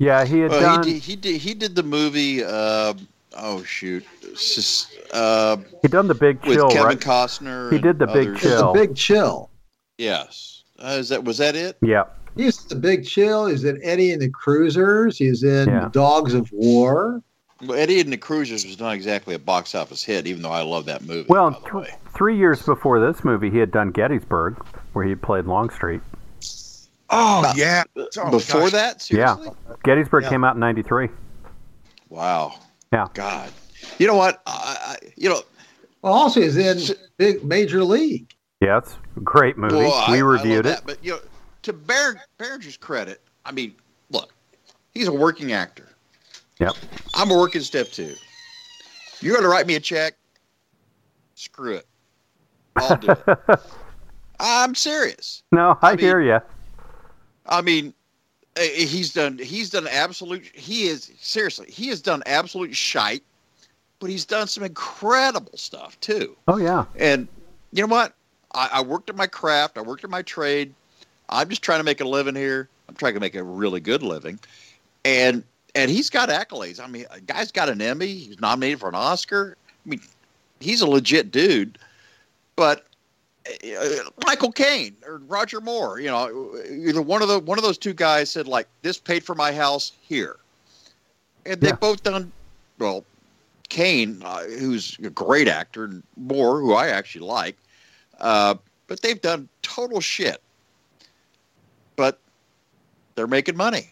Yeah, 0.03 0.25
he 0.25 0.39
had 0.39 0.51
Well, 0.51 0.61
done, 0.61 0.83
he 0.87 0.93
did, 0.93 1.01
he 1.03 1.15
did 1.15 1.41
he 1.41 1.53
did 1.53 1.75
the 1.75 1.83
movie. 1.83 2.43
Uh, 2.43 2.93
oh 3.37 3.63
shoot, 3.63 4.05
just, 4.35 4.89
uh, 5.13 5.57
he'd 5.81 5.91
done 5.91 6.07
the 6.07 6.15
big 6.15 6.41
Chill 6.43 6.49
with 6.49 6.57
chill, 6.57 6.69
Kevin 6.69 6.85
right? 6.87 6.99
Costner. 6.99 7.71
He 7.71 7.79
did 7.79 7.99
the 7.99 8.07
Big 8.07 8.27
others. 8.29 8.35
It's 8.37 8.45
a 8.45 8.57
Chill. 8.57 8.73
big 8.73 8.95
chill. 8.95 9.49
Yes, 9.97 10.63
uh, 10.79 10.97
is 10.99 11.09
that 11.09 11.23
was 11.23 11.37
that 11.37 11.55
it? 11.55 11.77
Yeah. 11.81 12.03
He's 12.35 12.57
the 12.65 12.75
big 12.75 13.05
chill. 13.05 13.45
He's 13.45 13.63
in 13.63 13.79
Eddie 13.83 14.11
and 14.11 14.19
the 14.21 14.29
Cruisers. 14.29 15.17
He's 15.19 15.43
in 15.43 15.69
Yeah. 15.69 15.89
Dogs 15.91 16.33
of 16.33 16.51
War. 16.51 17.21
Well, 17.61 17.77
Eddie 17.77 18.01
and 18.01 18.11
the 18.11 18.17
Cruisers 18.17 18.65
was 18.65 18.79
not 18.79 18.93
exactly 18.95 19.35
a 19.35 19.39
box 19.39 19.75
office 19.75 20.03
hit, 20.03 20.25
even 20.27 20.41
though 20.41 20.51
I 20.51 20.63
love 20.63 20.85
that 20.85 21.03
movie. 21.03 21.27
Well, 21.29 21.51
by 21.51 21.59
the 21.59 21.63
th- 21.63 21.73
way. 21.73 21.95
three 22.13 22.35
years 22.35 22.61
before 22.63 22.99
this 22.99 23.23
movie, 23.23 23.49
he 23.51 23.59
had 23.59 23.71
done 23.71 23.91
Gettysburg, 23.91 24.55
where 24.93 25.05
he 25.05 25.13
played 25.15 25.45
Longstreet. 25.45 26.01
Oh 27.15 27.43
Uh, 27.45 27.53
yeah, 27.55 27.83
Oh, 28.17 28.31
before 28.31 28.61
gosh. 28.61 28.71
that, 28.71 29.11
Yeah. 29.11 29.37
Gettysburg 29.83 30.23
Yeah. 30.23 30.29
came 30.29 30.43
out 30.43 30.55
in 30.55 30.59
93. 30.59 31.09
Wow. 32.09 32.55
Yeah. 32.91 33.07
God. 33.13 33.51
You 33.99 34.07
know 34.07 34.15
what? 34.15 34.41
I, 34.47 34.77
I, 35.01 35.11
you 35.15 35.29
know, 35.29 35.41
Well, 36.01 36.13
also 36.13 36.41
he's 36.41 36.57
in 36.57 36.95
Big 37.17 37.43
Major 37.43 37.83
League. 37.83 38.33
Yeah, 38.61 38.77
it's 38.79 38.95
a 39.15 39.19
great 39.19 39.57
movie. 39.57 39.75
well, 39.75 40.05
we 40.11 40.17
I 40.19 40.21
love 40.21 40.31
reviewed 40.41 40.59
it. 40.65 40.69
that, 40.69 40.85
but 40.85 41.03
you 41.03 41.11
know, 41.11 41.19
to 41.63 41.73
Bear, 41.73 42.21
Berenger's 42.37 42.77
credit, 42.77 43.21
I 43.45 43.51
mean, 43.51 43.75
look, 44.09 44.33
he's 44.93 45.07
a 45.07 45.13
working 45.13 45.51
actor. 45.53 45.89
Yep. 46.59 46.73
I'm 47.13 47.29
a 47.31 47.37
working 47.37 47.61
step 47.61 47.89
too. 47.91 48.15
You're 49.21 49.33
going 49.33 49.43
to 49.43 49.49
write 49.49 49.67
me 49.67 49.75
a 49.75 49.79
check? 49.79 50.15
Screw 51.35 51.75
it. 51.75 51.85
I'll 52.75 52.97
do 52.97 53.11
it. 53.11 53.59
I'm 54.39 54.75
serious. 54.75 55.43
no, 55.51 55.77
I, 55.81 55.89
I 55.89 55.95
mean- 55.95 55.99
hear 55.99 56.21
you. 56.21 56.39
I 57.47 57.61
mean, 57.61 57.93
eh, 58.55 58.85
he's 58.85 59.13
done. 59.13 59.37
He's 59.37 59.69
done 59.69 59.87
absolute. 59.87 60.45
He 60.53 60.87
is 60.87 61.11
seriously. 61.19 61.67
He 61.69 61.87
has 61.87 62.01
done 62.01 62.23
absolute 62.25 62.75
shite, 62.75 63.23
but 63.99 64.09
he's 64.09 64.25
done 64.25 64.47
some 64.47 64.63
incredible 64.63 65.57
stuff 65.57 65.99
too. 65.99 66.35
Oh 66.47 66.57
yeah. 66.57 66.85
And 66.97 67.27
you 67.71 67.81
know 67.81 67.93
what? 67.93 68.13
I, 68.53 68.69
I 68.73 68.81
worked 68.81 69.09
at 69.09 69.15
my 69.15 69.27
craft. 69.27 69.77
I 69.77 69.81
worked 69.81 70.03
at 70.03 70.09
my 70.09 70.21
trade. 70.21 70.73
I'm 71.29 71.49
just 71.49 71.61
trying 71.61 71.79
to 71.79 71.83
make 71.83 72.01
a 72.01 72.05
living 72.05 72.35
here. 72.35 72.69
I'm 72.87 72.95
trying 72.95 73.13
to 73.15 73.19
make 73.19 73.35
a 73.35 73.43
really 73.43 73.79
good 73.79 74.03
living, 74.03 74.39
and 75.05 75.43
and 75.75 75.89
he's 75.89 76.09
got 76.09 76.29
accolades. 76.29 76.79
I 76.79 76.87
mean, 76.87 77.05
a 77.09 77.19
guy's 77.19 77.51
got 77.51 77.69
an 77.69 77.81
Emmy. 77.81 78.07
He's 78.07 78.39
nominated 78.39 78.79
for 78.79 78.89
an 78.89 78.95
Oscar. 78.95 79.57
I 79.85 79.89
mean, 79.89 80.01
he's 80.59 80.81
a 80.81 80.87
legit 80.87 81.31
dude. 81.31 81.79
But 82.55 82.85
Michael 84.25 84.51
Caine 84.51 84.95
or 85.05 85.17
Roger 85.27 85.59
Moore. 85.61 85.99
You 85.99 86.09
know, 86.09 86.55
either 86.69 87.01
one 87.01 87.21
of 87.21 87.27
the 87.27 87.39
one 87.39 87.57
of 87.57 87.63
those 87.63 87.77
two 87.77 87.93
guys 87.93 88.29
said 88.29 88.47
like, 88.47 88.67
"This 88.81 88.97
paid 88.97 89.23
for 89.23 89.35
my 89.35 89.51
house 89.51 89.91
here," 90.01 90.37
and 91.45 91.59
they've 91.59 91.71
Yeah. 91.71 91.75
both 91.75 92.03
done 92.03 92.31
well. 92.79 93.03
Caine, 93.69 94.21
uh, 94.23 94.43
who's 94.43 94.97
a 95.03 95.09
great 95.09 95.47
actor, 95.47 95.85
and 95.85 96.03
Moore, 96.15 96.59
who 96.59 96.73
I 96.73 96.89
actually 96.89 97.25
like, 97.25 97.57
uh, 98.19 98.53
but 98.87 99.01
they've 99.01 99.19
done 99.19 99.49
total 99.63 99.99
shit. 99.99 100.41
But 101.95 102.19
they're 103.15 103.25
making 103.25 103.57
money. 103.57 103.91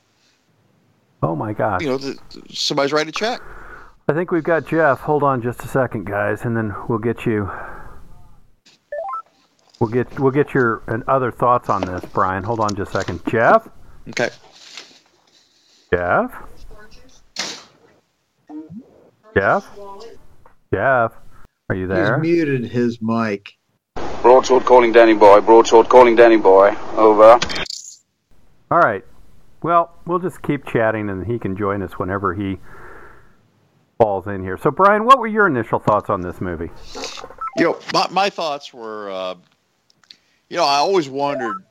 Oh 1.24 1.36
my 1.36 1.54
God. 1.54 1.82
You 1.82 1.88
know, 1.88 1.98
the, 1.98 2.18
somebody's 2.50 2.94
writing 2.94 3.10
a 3.10 3.12
check. 3.12 3.42
I 4.08 4.14
think 4.14 4.32
we've 4.32 4.44
got 4.44 4.68
Jeff. 4.68 5.00
Hold 5.00 5.24
on 5.24 5.42
just 5.42 5.64
a 5.64 5.68
second, 5.68 6.06
guys, 6.06 6.44
and 6.44 6.56
then 6.56 6.76
we'll 6.88 7.00
get 7.00 7.26
you. 7.26 7.50
We'll 9.82 9.90
get 9.90 10.20
we'll 10.20 10.32
get 10.32 10.54
your 10.54 10.84
and 10.86 11.04
other 11.08 11.32
thoughts 11.32 11.68
on 11.68 11.82
this, 11.82 12.06
Brian. 12.14 12.44
Hold 12.44 12.60
on 12.60 12.76
just 12.76 12.94
a 12.94 13.00
second. 13.00 13.20
Jeff. 13.28 13.68
Okay. 14.10 14.30
Jeff. 15.92 16.32
Jeff. 19.36 19.66
Jeff. 20.72 21.14
Are 21.68 21.76
you 21.76 21.88
there? 21.88 22.22
He's 22.22 22.22
muted 22.22 22.66
his 22.70 23.02
mic. 23.02 23.58
Broadsword 24.22 24.66
calling 24.66 24.92
Danny 24.92 25.16
Boy. 25.16 25.42
Broadsword 25.42 25.90
calling 25.90 26.16
Danny 26.16 26.38
Boy. 26.38 26.76
Over. 26.96 27.40
All 28.70 28.78
right. 28.78 29.04
Well, 29.64 29.96
we'll 30.06 30.20
just 30.20 30.44
keep 30.44 30.68
chatting, 30.68 31.10
and 31.10 31.26
he 31.26 31.40
can 31.40 31.58
join 31.58 31.82
us 31.82 31.94
whenever 31.98 32.36
he 32.36 32.60
falls 33.98 34.28
in 34.28 34.44
here. 34.44 34.58
So, 34.58 34.70
Brian, 34.70 35.06
what 35.06 35.18
were 35.18 35.26
your 35.26 35.48
initial 35.48 35.80
thoughts 35.80 36.12
on 36.12 36.22
this 36.22 36.40
movie? 36.40 36.70
You 37.58 37.64
know, 37.64 37.80
my, 37.94 38.08
my 38.12 38.30
thoughts 38.30 38.74
were, 38.74 39.10
uh, 39.10 39.36
you 40.52 40.58
know, 40.58 40.66
I 40.66 40.76
always 40.76 41.08
wondered 41.08 41.64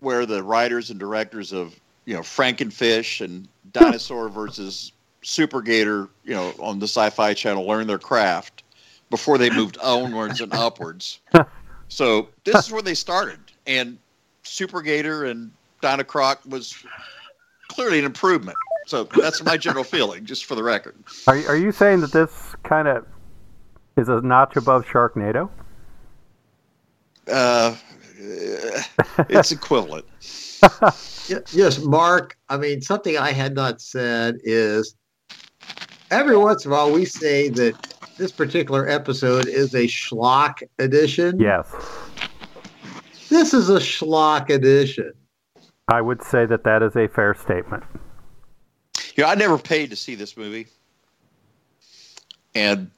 where 0.00 0.26
the 0.26 0.42
writers 0.42 0.90
and 0.90 0.98
directors 0.98 1.52
of, 1.52 1.80
you 2.04 2.14
know, 2.14 2.20
Frankenfish 2.20 3.24
and 3.24 3.46
Dinosaur 3.72 4.28
versus 4.28 4.90
Super 5.22 5.62
Gator, 5.62 6.08
you 6.24 6.34
know, 6.34 6.52
on 6.58 6.80
the 6.80 6.88
Sci-Fi 6.88 7.32
Channel 7.34 7.64
learned 7.64 7.88
their 7.88 8.00
craft 8.00 8.64
before 9.08 9.38
they 9.38 9.50
moved 9.50 9.78
onwards 9.82 10.40
and 10.42 10.52
upwards. 10.52 11.20
So 11.88 12.28
this 12.44 12.56
is 12.56 12.72
where 12.72 12.80
they 12.80 12.94
started, 12.94 13.38
and 13.66 13.98
Super 14.44 14.80
Gator 14.80 15.26
and 15.26 15.52
Dinocroc 15.82 16.38
was 16.48 16.74
clearly 17.68 17.98
an 17.98 18.06
improvement. 18.06 18.56
So 18.86 19.04
that's 19.04 19.42
my 19.42 19.58
general 19.58 19.84
feeling, 19.84 20.24
just 20.24 20.46
for 20.46 20.54
the 20.54 20.62
record. 20.62 20.96
Are, 21.26 21.36
are 21.48 21.56
you 21.56 21.70
saying 21.70 22.00
that 22.00 22.10
this 22.10 22.56
kind 22.62 22.88
of 22.88 23.04
is 23.98 24.08
a 24.08 24.22
notch 24.22 24.56
above 24.56 24.86
Sharknado? 24.86 25.50
Uh, 27.28 27.76
it's 29.28 29.52
equivalent. 29.52 30.04
Yes, 31.52 31.78
Mark. 31.78 32.36
I 32.48 32.56
mean, 32.56 32.82
something 32.82 33.16
I 33.16 33.30
had 33.30 33.54
not 33.54 33.80
said 33.80 34.38
is 34.42 34.96
every 36.10 36.36
once 36.36 36.64
in 36.64 36.72
a 36.72 36.74
while 36.74 36.92
we 36.92 37.04
say 37.04 37.48
that 37.50 37.74
this 38.18 38.32
particular 38.32 38.88
episode 38.88 39.46
is 39.46 39.74
a 39.74 39.86
schlock 39.86 40.62
edition. 40.78 41.38
Yes. 41.40 41.72
This 43.28 43.54
is 43.54 43.70
a 43.70 43.78
schlock 43.78 44.50
edition. 44.50 45.12
I 45.88 46.00
would 46.00 46.22
say 46.22 46.44
that 46.46 46.64
that 46.64 46.82
is 46.82 46.96
a 46.96 47.08
fair 47.08 47.34
statement. 47.34 47.84
You 49.16 49.24
know, 49.24 49.30
I 49.30 49.34
never 49.34 49.58
paid 49.58 49.90
to 49.90 49.96
see 49.96 50.14
this 50.14 50.36
movie, 50.36 50.66
and 52.54 52.90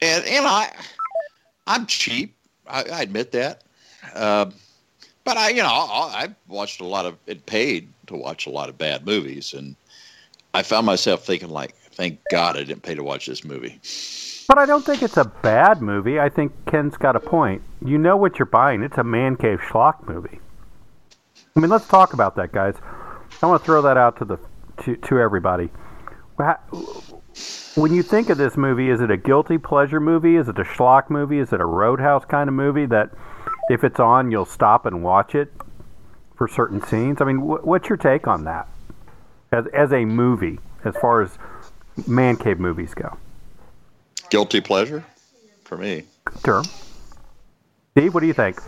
and 0.00 0.24
and 0.24 0.46
I 0.46 0.72
I'm 1.66 1.86
cheap. 1.86 2.36
I, 2.68 2.84
I 2.84 3.02
admit 3.02 3.32
that. 3.32 3.62
Um, 4.14 4.54
but 5.24 5.36
I, 5.36 5.50
you 5.50 5.62
know, 5.62 5.68
I, 5.68 6.28
watched 6.46 6.80
a 6.80 6.86
lot 6.86 7.04
of 7.04 7.16
it 7.26 7.44
paid 7.44 7.92
to 8.06 8.16
watch 8.16 8.46
a 8.46 8.50
lot 8.50 8.68
of 8.68 8.78
bad 8.78 9.04
movies, 9.04 9.52
and 9.52 9.76
I 10.54 10.62
found 10.62 10.86
myself 10.86 11.24
thinking, 11.24 11.50
like, 11.50 11.74
thank 11.92 12.20
God 12.30 12.56
I 12.56 12.64
didn't 12.64 12.82
pay 12.82 12.94
to 12.94 13.04
watch 13.04 13.26
this 13.26 13.44
movie. 13.44 13.78
But 14.48 14.56
I 14.56 14.64
don't 14.64 14.84
think 14.86 15.02
it's 15.02 15.18
a 15.18 15.26
bad 15.26 15.82
movie. 15.82 16.18
I 16.18 16.30
think 16.30 16.52
Ken's 16.66 16.96
got 16.96 17.14
a 17.14 17.20
point. 17.20 17.60
You 17.84 17.98
know 17.98 18.16
what 18.16 18.38
you're 18.38 18.46
buying. 18.46 18.82
It's 18.82 18.96
a 18.96 19.04
man 19.04 19.36
cave 19.36 19.60
schlock 19.60 20.08
movie. 20.08 20.40
I 21.54 21.60
mean, 21.60 21.68
let's 21.70 21.86
talk 21.86 22.14
about 22.14 22.34
that, 22.36 22.52
guys. 22.52 22.76
I 23.42 23.46
want 23.46 23.60
to 23.60 23.66
throw 23.66 23.82
that 23.82 23.98
out 23.98 24.18
to 24.18 24.24
the 24.24 24.38
to, 24.84 24.96
to 24.96 25.18
everybody. 25.18 25.68
Wha- 27.76 27.82
When 27.82 27.94
you 27.94 28.02
think 28.02 28.30
of 28.30 28.38
this 28.38 28.56
movie, 28.56 28.90
is 28.90 29.00
it 29.00 29.10
a 29.10 29.16
guilty 29.16 29.58
pleasure 29.58 30.00
movie? 30.00 30.36
Is 30.36 30.48
it 30.48 30.58
a 30.58 30.64
schlock 30.64 31.10
movie? 31.10 31.38
Is 31.38 31.52
it 31.52 31.60
a 31.60 31.64
roadhouse 31.66 32.24
kind 32.24 32.48
of 32.48 32.54
movie 32.54 32.86
that 32.86 33.10
if 33.70 33.84
it's 33.84 34.00
on, 34.00 34.30
you'll 34.30 34.44
stop 34.46 34.86
and 34.86 35.02
watch 35.02 35.34
it 35.34 35.52
for 36.36 36.48
certain 36.48 36.82
scenes? 36.86 37.20
I 37.20 37.24
mean, 37.24 37.38
wh- 37.38 37.64
what's 37.66 37.88
your 37.88 37.98
take 37.98 38.26
on 38.26 38.44
that 38.44 38.68
as 39.52 39.66
as 39.68 39.92
a 39.92 40.04
movie, 40.04 40.58
as 40.84 40.94
far 40.96 41.22
as 41.22 41.38
man 42.06 42.36
cave 42.36 42.58
movies 42.58 42.94
go? 42.94 43.16
Guilty 44.30 44.60
pleasure 44.60 45.04
for 45.64 45.76
me. 45.78 46.04
Sure. 46.44 46.62
Steve, 47.96 48.14
what 48.14 48.20
do 48.20 48.26
you 48.26 48.34
think? 48.34 48.60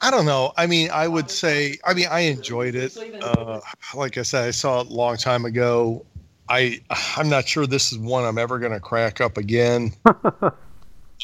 I 0.00 0.10
don't 0.10 0.26
know. 0.26 0.52
I 0.56 0.66
mean, 0.66 0.90
I 0.92 1.06
would 1.06 1.30
say, 1.30 1.78
I 1.84 1.94
mean, 1.94 2.06
I 2.10 2.20
enjoyed 2.20 2.74
it. 2.74 2.96
Uh, 3.20 3.60
like 3.94 4.18
I 4.18 4.22
said, 4.22 4.44
I 4.44 4.50
saw 4.50 4.80
it 4.80 4.88
a 4.88 4.92
long 4.92 5.16
time 5.16 5.44
ago. 5.44 6.04
I, 6.48 6.80
I'm 7.16 7.28
not 7.28 7.46
sure 7.46 7.66
this 7.66 7.92
is 7.92 7.98
one 7.98 8.24
I'm 8.24 8.38
ever 8.38 8.58
going 8.58 8.72
to 8.72 8.80
crack 8.80 9.20
up 9.20 9.36
again. 9.36 9.92
I 10.06 10.52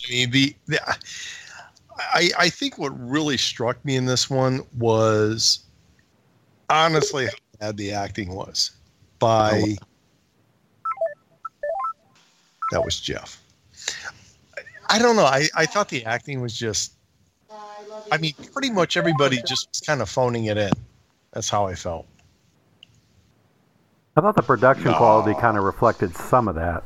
mean, 0.08 0.30
the, 0.30 0.54
the 0.66 0.80
I, 1.98 2.30
I 2.38 2.48
think 2.48 2.78
what 2.78 2.90
really 2.98 3.36
struck 3.36 3.84
me 3.84 3.96
in 3.96 4.06
this 4.06 4.30
one 4.30 4.60
was 4.78 5.60
honestly 6.70 7.26
how 7.26 7.32
bad 7.60 7.76
the 7.76 7.92
acting 7.92 8.34
was 8.34 8.70
by 9.18 9.62
oh, 9.64 9.84
that 12.70 12.84
was 12.84 13.00
Jeff. 13.00 13.42
I 14.90 14.98
don't 14.98 15.16
know. 15.16 15.24
I, 15.24 15.48
I 15.56 15.66
thought 15.66 15.88
the 15.88 16.04
acting 16.04 16.40
was 16.40 16.56
just 16.56 16.92
I 18.10 18.18
mean, 18.18 18.34
pretty 18.52 18.70
much 18.70 18.96
everybody 18.96 19.36
just 19.46 19.68
was 19.68 19.80
kind 19.80 20.00
of 20.00 20.08
phoning 20.08 20.46
it 20.46 20.56
in. 20.56 20.72
That's 21.32 21.48
how 21.48 21.66
I 21.66 21.74
felt. 21.74 22.06
I 24.18 24.20
thought 24.20 24.34
the 24.34 24.42
production 24.42 24.92
quality 24.94 25.40
kind 25.40 25.56
of 25.56 25.62
reflected 25.62 26.12
some 26.16 26.48
of 26.48 26.56
that. 26.56 26.82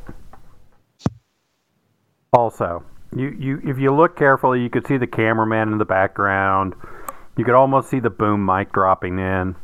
Also, 2.34 2.84
you, 3.16 3.30
you 3.30 3.62
if 3.64 3.78
you 3.78 3.90
look 3.90 4.18
carefully, 4.18 4.60
you 4.62 4.68
could 4.68 4.86
see 4.86 4.98
the 4.98 5.06
cameraman 5.06 5.72
in 5.72 5.78
the 5.78 5.86
background. 5.86 6.74
You 7.38 7.46
could 7.46 7.54
almost 7.54 7.88
see 7.88 8.00
the 8.00 8.10
boom 8.10 8.44
mic 8.44 8.70
dropping 8.74 9.18
in. 9.18 9.56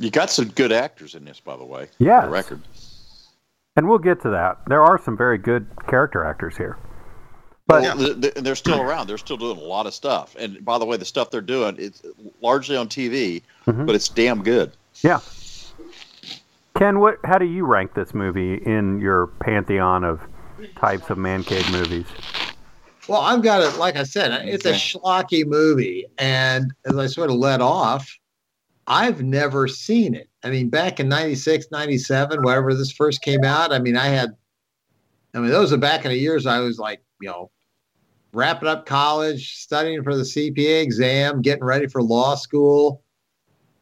You 0.00 0.10
got 0.10 0.30
some 0.30 0.48
good 0.48 0.72
actors 0.72 1.14
in 1.14 1.24
this, 1.24 1.38
by 1.38 1.56
the 1.56 1.64
way. 1.64 1.86
The 2.24 2.28
record. 2.28 2.62
And 3.76 3.88
we'll 3.88 3.98
get 3.98 4.20
to 4.22 4.30
that. 4.30 4.58
There 4.66 4.82
are 4.82 5.00
some 5.00 5.16
very 5.16 5.38
good 5.38 5.68
character 5.86 6.24
actors 6.24 6.56
here. 6.56 6.78
But 7.68 7.82
Well, 7.82 7.96
th- 7.96 8.20
th- 8.20 8.34
they're 8.34 8.56
still 8.56 8.80
around. 8.80 9.06
They're 9.06 9.18
still 9.18 9.36
doing 9.36 9.56
a 9.58 9.60
lot 9.62 9.86
of 9.86 9.94
stuff. 9.94 10.34
And 10.36 10.64
by 10.64 10.78
the 10.78 10.84
way, 10.84 10.96
the 10.96 11.04
stuff 11.04 11.30
they're 11.30 11.40
doing 11.40 11.76
is 11.76 12.02
largely 12.42 12.76
on 12.76 12.88
TV, 12.88 13.42
Mhm. 13.68 13.86
but 13.86 13.94
it's 13.94 14.08
damn 14.08 14.42
good. 14.42 14.72
yeah. 15.02 15.20
Ken, 16.76 17.00
what 17.00 17.18
how 17.24 17.38
do 17.38 17.44
you 17.44 17.66
rank 17.66 17.94
this 17.94 18.14
movie 18.14 18.54
in 18.54 19.00
your 19.00 19.28
pantheon 19.40 20.04
of 20.04 20.20
types 20.76 21.10
of 21.10 21.18
man 21.18 21.44
cave 21.44 21.68
movies? 21.70 22.06
Well, 23.08 23.20
I've 23.20 23.42
got 23.42 23.62
it. 23.62 23.78
Like 23.78 23.96
I 23.96 24.04
said, 24.04 24.30
it's 24.46 24.64
a 24.64 24.72
schlocky 24.72 25.44
movie, 25.44 26.06
and 26.18 26.72
as 26.86 26.96
I 26.96 27.06
sort 27.06 27.30
of 27.30 27.36
let 27.36 27.60
off, 27.60 28.08
I've 28.86 29.22
never 29.22 29.68
seen 29.68 30.14
it. 30.14 30.28
I 30.42 30.50
mean, 30.50 30.68
back 30.68 31.00
in 31.00 31.08
96, 31.08 31.66
97, 31.70 32.42
whenever 32.42 32.74
this 32.74 32.92
first 32.92 33.22
came 33.22 33.44
out, 33.44 33.72
I 33.72 33.78
mean, 33.78 33.96
I 33.96 34.06
had, 34.06 34.30
I 35.34 35.40
mean, 35.40 35.50
those 35.50 35.72
are 35.72 35.76
back 35.76 36.04
in 36.04 36.10
the 36.10 36.16
years 36.16 36.46
I 36.46 36.60
was 36.60 36.78
like, 36.78 37.02
you 37.20 37.28
know, 37.28 37.50
wrapping 38.32 38.68
up 38.68 38.86
college, 38.86 39.56
studying 39.56 40.02
for 40.02 40.16
the 40.16 40.22
CPA 40.22 40.82
exam, 40.82 41.42
getting 41.42 41.64
ready 41.64 41.86
for 41.88 42.02
law 42.02 42.34
school. 42.34 43.02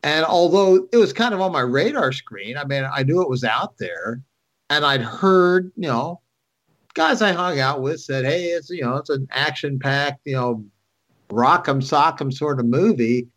And 0.08 0.24
although 0.24 0.88
it 0.90 0.96
was 0.96 1.12
kind 1.12 1.34
of 1.34 1.42
on 1.42 1.52
my 1.52 1.60
radar 1.60 2.12
screen, 2.12 2.56
I 2.56 2.64
mean, 2.64 2.88
I 2.90 3.02
knew 3.02 3.20
it 3.20 3.28
was 3.28 3.44
out 3.44 3.76
there 3.76 4.22
and 4.70 4.86
I'd 4.86 5.02
heard, 5.02 5.70
you 5.76 5.86
know, 5.86 6.22
guys 6.94 7.20
I 7.20 7.32
hung 7.32 7.60
out 7.60 7.82
with 7.82 8.00
said, 8.00 8.24
"Hey, 8.24 8.46
it's 8.46 8.70
you 8.70 8.80
know, 8.80 8.96
it's 8.96 9.10
an 9.10 9.28
action-packed, 9.30 10.20
you 10.24 10.32
know, 10.32 10.64
rock'em 11.28 11.82
sock'em 11.82 12.32
sort 12.32 12.58
of 12.58 12.64
movie." 12.64 13.28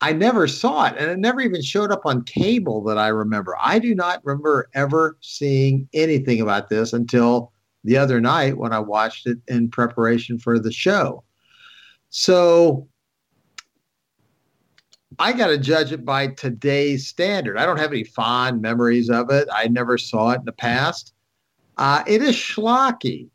I 0.00 0.14
never 0.14 0.48
saw 0.48 0.86
it, 0.86 0.94
and 0.98 1.10
it 1.10 1.18
never 1.18 1.42
even 1.42 1.60
showed 1.60 1.92
up 1.92 2.06
on 2.06 2.22
cable 2.22 2.82
that 2.84 2.96
I 2.96 3.08
remember. 3.08 3.54
I 3.60 3.78
do 3.78 3.94
not 3.94 4.24
remember 4.24 4.70
ever 4.72 5.18
seeing 5.20 5.86
anything 5.92 6.40
about 6.40 6.70
this 6.70 6.94
until 6.94 7.52
the 7.84 7.98
other 7.98 8.18
night 8.18 8.56
when 8.56 8.72
I 8.72 8.78
watched 8.78 9.26
it 9.26 9.38
in 9.46 9.68
preparation 9.70 10.38
for 10.38 10.58
the 10.58 10.72
show. 10.72 11.22
So 12.08 12.88
I 15.18 15.32
got 15.32 15.48
to 15.48 15.58
judge 15.58 15.92
it 15.92 16.04
by 16.04 16.28
today's 16.28 17.06
standard. 17.06 17.58
I 17.58 17.66
don't 17.66 17.78
have 17.78 17.92
any 17.92 18.04
fond 18.04 18.60
memories 18.60 19.10
of 19.10 19.30
it. 19.30 19.48
I 19.52 19.68
never 19.68 19.98
saw 19.98 20.30
it 20.30 20.40
in 20.40 20.44
the 20.44 20.52
past. 20.52 21.12
Uh, 21.76 22.02
it 22.06 22.22
is 22.22 22.34
schlocky. 22.34 23.28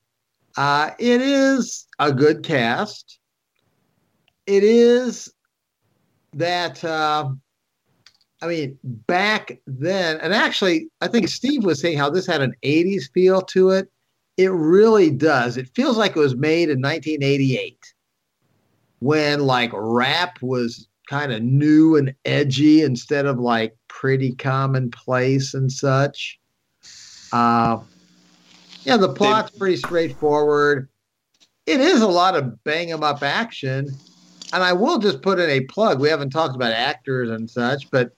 Uh, 0.57 0.91
it 0.99 1.21
is 1.21 1.87
a 1.99 2.11
good 2.11 2.43
cast. 2.43 3.19
It 4.45 4.63
is 4.63 5.31
that, 6.33 6.83
uh, 6.83 7.29
I 8.41 8.47
mean, 8.47 8.77
back 8.83 9.59
then, 9.67 10.17
and 10.21 10.33
actually, 10.33 10.89
I 11.01 11.07
think 11.07 11.27
Steve 11.27 11.63
was 11.63 11.79
saying 11.79 11.97
how 11.97 12.09
this 12.09 12.25
had 12.25 12.41
an 12.41 12.55
80s 12.63 13.11
feel 13.13 13.41
to 13.43 13.69
it. 13.71 13.89
It 14.37 14.51
really 14.51 15.11
does. 15.11 15.57
It 15.57 15.69
feels 15.75 15.97
like 15.97 16.15
it 16.15 16.19
was 16.19 16.35
made 16.35 16.69
in 16.69 16.81
1988 16.81 17.93
when 18.99 19.41
like 19.41 19.71
rap 19.73 20.41
was 20.41 20.88
kind 21.09 21.33
of 21.33 21.41
new 21.41 21.95
and 21.95 22.13
edgy 22.25 22.83
instead 22.83 23.25
of 23.25 23.39
like 23.39 23.75
pretty 23.87 24.35
commonplace 24.35 25.55
and 25.55 25.71
such. 25.71 26.39
Uh, 27.33 27.79
yeah, 28.83 28.95
the 28.95 29.11
plot's 29.11 29.49
pretty 29.57 29.75
straightforward. 29.75 30.87
It 31.65 31.81
is 31.81 32.01
a 32.01 32.07
lot 32.07 32.35
of 32.35 32.63
bang 32.63 32.91
'em 32.91 33.03
up 33.03 33.23
action. 33.23 33.89
And 34.53 34.63
I 34.63 34.73
will 34.73 34.99
just 34.99 35.21
put 35.21 35.39
in 35.39 35.49
a 35.49 35.61
plug. 35.61 35.99
We 35.99 36.09
haven't 36.09 36.29
talked 36.29 36.55
about 36.55 36.73
actors 36.73 37.29
and 37.29 37.49
such, 37.49 37.89
but 37.91 38.11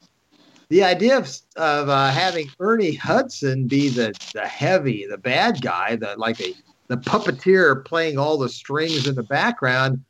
the 0.69 0.83
idea 0.83 1.17
of, 1.17 1.29
of 1.57 1.89
uh, 1.89 2.11
having 2.11 2.49
Ernie 2.59 2.93
Hudson 2.93 3.67
be 3.67 3.89
the, 3.89 4.13
the 4.33 4.47
heavy, 4.47 5.05
the 5.09 5.17
bad 5.17 5.61
guy, 5.61 5.95
the 5.95 6.15
like 6.17 6.39
a 6.41 6.53
the 6.87 6.97
puppeteer 6.97 7.85
playing 7.85 8.17
all 8.17 8.37
the 8.37 8.49
strings 8.49 9.07
in 9.07 9.15
the 9.15 9.23
background 9.23 10.03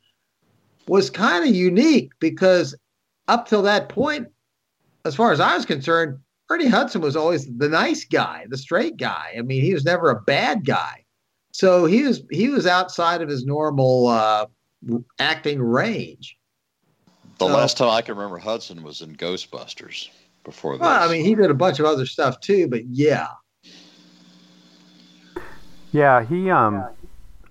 was 0.88 1.10
kind 1.10 1.48
of 1.48 1.54
unique 1.54 2.10
because 2.18 2.74
up 3.28 3.46
till 3.48 3.62
that 3.62 3.88
point, 3.88 4.28
as 5.04 5.14
far 5.14 5.32
as 5.32 5.40
I 5.40 5.56
was 5.56 5.64
concerned, 5.66 6.18
Ernie 6.50 6.66
Hudson 6.68 7.00
was 7.00 7.16
always 7.16 7.46
the 7.56 7.68
nice 7.68 8.04
guy, 8.04 8.46
the 8.48 8.58
straight 8.58 8.96
guy. 8.96 9.34
I 9.38 9.42
mean, 9.42 9.62
he 9.62 9.72
was 9.72 9.84
never 9.84 10.10
a 10.10 10.20
bad 10.22 10.64
guy. 10.66 11.04
So 11.52 11.84
he 11.86 12.02
was 12.02 12.22
he 12.30 12.48
was 12.48 12.66
outside 12.66 13.20
of 13.22 13.28
his 13.28 13.44
normal 13.44 14.08
uh, 14.08 14.46
acting 15.18 15.60
range. 15.62 16.36
The 17.38 17.46
So- 17.48 17.54
last 17.54 17.76
time 17.78 17.90
I 17.90 18.02
can 18.02 18.16
remember 18.16 18.38
Hudson 18.38 18.82
was 18.82 19.00
in 19.02 19.16
Ghostbusters. 19.16 20.08
Before 20.44 20.72
this, 20.76 20.80
Well, 20.80 21.08
I 21.08 21.12
mean, 21.12 21.24
he 21.24 21.36
did 21.36 21.52
a 21.52 21.54
bunch 21.54 21.78
of 21.78 21.86
other 21.86 22.04
stuff 22.04 22.40
too, 22.40 22.66
but 22.66 22.84
yeah, 22.86 23.28
Yeah, 25.92 26.24
he 26.24 26.50
um, 26.50 26.84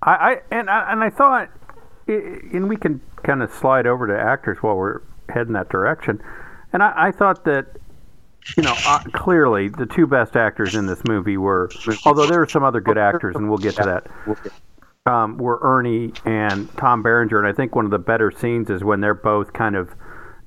I, 0.01 0.11
I 0.11 0.41
and 0.51 0.69
I, 0.69 0.91
and 0.91 1.03
I 1.03 1.09
thought, 1.09 1.49
i- 2.09 2.11
and 2.11 2.67
we 2.67 2.75
can 2.75 2.99
kind 3.23 3.41
of 3.41 3.51
slide 3.53 3.87
over 3.87 4.07
to 4.07 4.19
actors 4.19 4.57
while 4.61 4.75
we're 4.75 5.01
heading 5.29 5.53
that 5.53 5.69
direction, 5.69 6.21
and 6.73 6.83
I, 6.83 6.93
I 6.95 7.11
thought 7.11 7.45
that. 7.45 7.67
You 8.57 8.63
know, 8.63 8.73
uh, 8.87 9.03
clearly 9.13 9.69
the 9.69 9.85
two 9.85 10.07
best 10.07 10.35
actors 10.35 10.73
in 10.73 10.87
this 10.87 10.99
movie 11.05 11.37
were, 11.37 11.69
although 12.07 12.25
there 12.25 12.41
are 12.41 12.49
some 12.49 12.63
other 12.63 12.81
good 12.81 12.97
actors, 12.97 13.35
and 13.35 13.47
we'll 13.47 13.59
get 13.59 13.75
to 13.75 13.83
that. 13.83 14.51
Um, 15.05 15.37
were 15.37 15.59
Ernie 15.61 16.11
and 16.25 16.67
Tom 16.75 17.03
Berenger, 17.03 17.37
and 17.37 17.47
I 17.47 17.53
think 17.53 17.75
one 17.75 17.85
of 17.85 17.91
the 17.91 17.99
better 17.99 18.31
scenes 18.31 18.71
is 18.71 18.83
when 18.83 18.99
they're 18.99 19.13
both 19.13 19.53
kind 19.53 19.75
of 19.75 19.93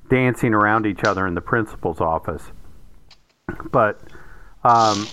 dancing 0.09 0.53
around 0.53 0.85
each 0.85 1.05
other 1.05 1.25
in 1.25 1.35
the 1.35 1.41
principal's 1.41 2.01
office. 2.01 2.43
But 3.71 4.01
um, 4.63 5.07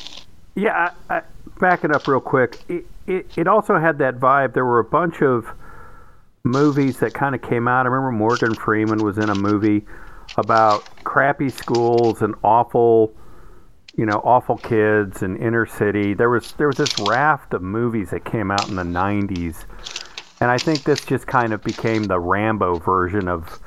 yeah, 0.54 0.92
I, 1.08 1.16
I, 1.16 1.22
back 1.60 1.84
it 1.84 1.94
up 1.94 2.06
real 2.08 2.20
quick. 2.20 2.58
It, 2.68 2.86
it, 3.06 3.26
it 3.36 3.46
also 3.46 3.78
had 3.78 3.98
that 3.98 4.18
vibe. 4.18 4.54
There 4.54 4.64
were 4.64 4.78
a 4.78 4.84
bunch 4.84 5.22
of 5.22 5.46
movies 6.44 6.98
that 7.00 7.14
kind 7.14 7.34
of 7.34 7.42
came 7.42 7.68
out. 7.68 7.86
I 7.86 7.88
remember 7.88 8.12
Morgan 8.12 8.54
Freeman 8.54 9.04
was 9.04 9.18
in 9.18 9.30
a 9.30 9.34
movie 9.34 9.84
about 10.36 10.88
crappy 11.04 11.48
schools 11.48 12.22
and 12.22 12.34
awful, 12.42 13.14
you 13.94 14.06
know, 14.06 14.20
awful 14.24 14.56
kids 14.56 15.22
and 15.22 15.36
inner 15.38 15.66
city. 15.66 16.14
There 16.14 16.30
was 16.30 16.52
there 16.52 16.66
was 16.66 16.76
this 16.76 16.98
raft 17.00 17.54
of 17.54 17.62
movies 17.62 18.10
that 18.10 18.24
came 18.24 18.50
out 18.50 18.68
in 18.68 18.76
the 18.76 18.82
'90s, 18.82 19.64
and 20.40 20.50
I 20.50 20.58
think 20.58 20.84
this 20.84 21.04
just 21.04 21.26
kind 21.26 21.52
of 21.52 21.62
became 21.62 22.04
the 22.04 22.20
Rambo 22.20 22.78
version 22.78 23.28
of 23.28 23.60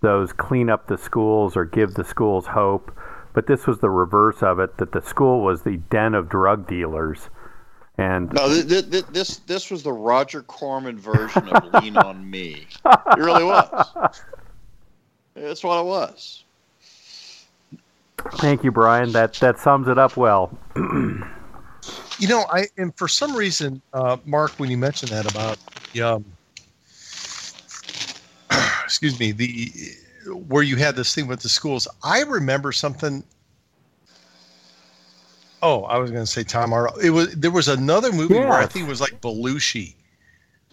those 0.00 0.32
clean 0.32 0.68
up 0.68 0.86
the 0.86 0.98
schools 0.98 1.56
or 1.56 1.64
give 1.64 1.94
the 1.94 2.04
schools 2.04 2.46
hope. 2.46 2.96
But 3.32 3.46
this 3.48 3.66
was 3.66 3.80
the 3.80 3.90
reverse 3.90 4.42
of 4.42 4.60
it. 4.60 4.78
That 4.78 4.92
the 4.92 5.02
school 5.02 5.42
was 5.42 5.62
the 5.62 5.78
den 5.90 6.14
of 6.14 6.28
drug 6.28 6.68
dealers, 6.68 7.30
and 7.98 8.32
No, 8.32 8.48
th- 8.48 8.68
th- 8.68 8.90
th- 8.90 9.06
this 9.06 9.38
this 9.38 9.70
was 9.70 9.82
the 9.82 9.92
Roger 9.92 10.42
Corman 10.42 10.98
version 10.98 11.48
of 11.48 11.72
Lean 11.82 11.96
on 11.96 12.28
Me. 12.28 12.66
It 12.86 13.18
really 13.18 13.44
was. 13.44 14.10
That's 15.34 15.62
what 15.62 15.80
it 15.80 15.86
was. 15.86 16.44
Thank 18.36 18.64
you, 18.64 18.72
Brian. 18.72 19.12
That 19.12 19.34
that 19.34 19.58
sums 19.58 19.88
it 19.88 19.98
up 19.98 20.16
well. 20.16 20.56
You 22.18 22.28
know, 22.28 22.44
I 22.50 22.66
and 22.78 22.96
for 22.96 23.08
some 23.08 23.36
reason, 23.36 23.82
uh, 23.92 24.18
Mark, 24.24 24.52
when 24.52 24.70
you 24.70 24.78
mentioned 24.78 25.10
that 25.10 25.30
about 25.30 25.58
the, 25.92 26.02
um, 26.02 26.24
excuse 28.84 29.18
me, 29.18 29.32
the 29.32 29.72
where 30.48 30.62
you 30.62 30.76
had 30.76 30.96
this 30.96 31.14
thing 31.14 31.26
with 31.26 31.40
the 31.40 31.48
schools, 31.48 31.88
I 32.02 32.22
remember 32.22 32.72
something. 32.72 33.24
Oh, 35.64 35.84
I 35.84 35.96
was 35.98 36.10
going 36.10 36.22
to 36.22 36.30
say 36.30 36.42
Tom 36.44 36.72
Arnold. 36.74 37.02
It 37.02 37.10
was 37.10 37.34
there 37.34 37.50
was 37.50 37.68
another 37.68 38.12
movie 38.12 38.34
where 38.34 38.52
I 38.52 38.66
think 38.66 38.86
it 38.86 38.88
was 38.88 39.00
like 39.00 39.20
Belushi 39.22 39.94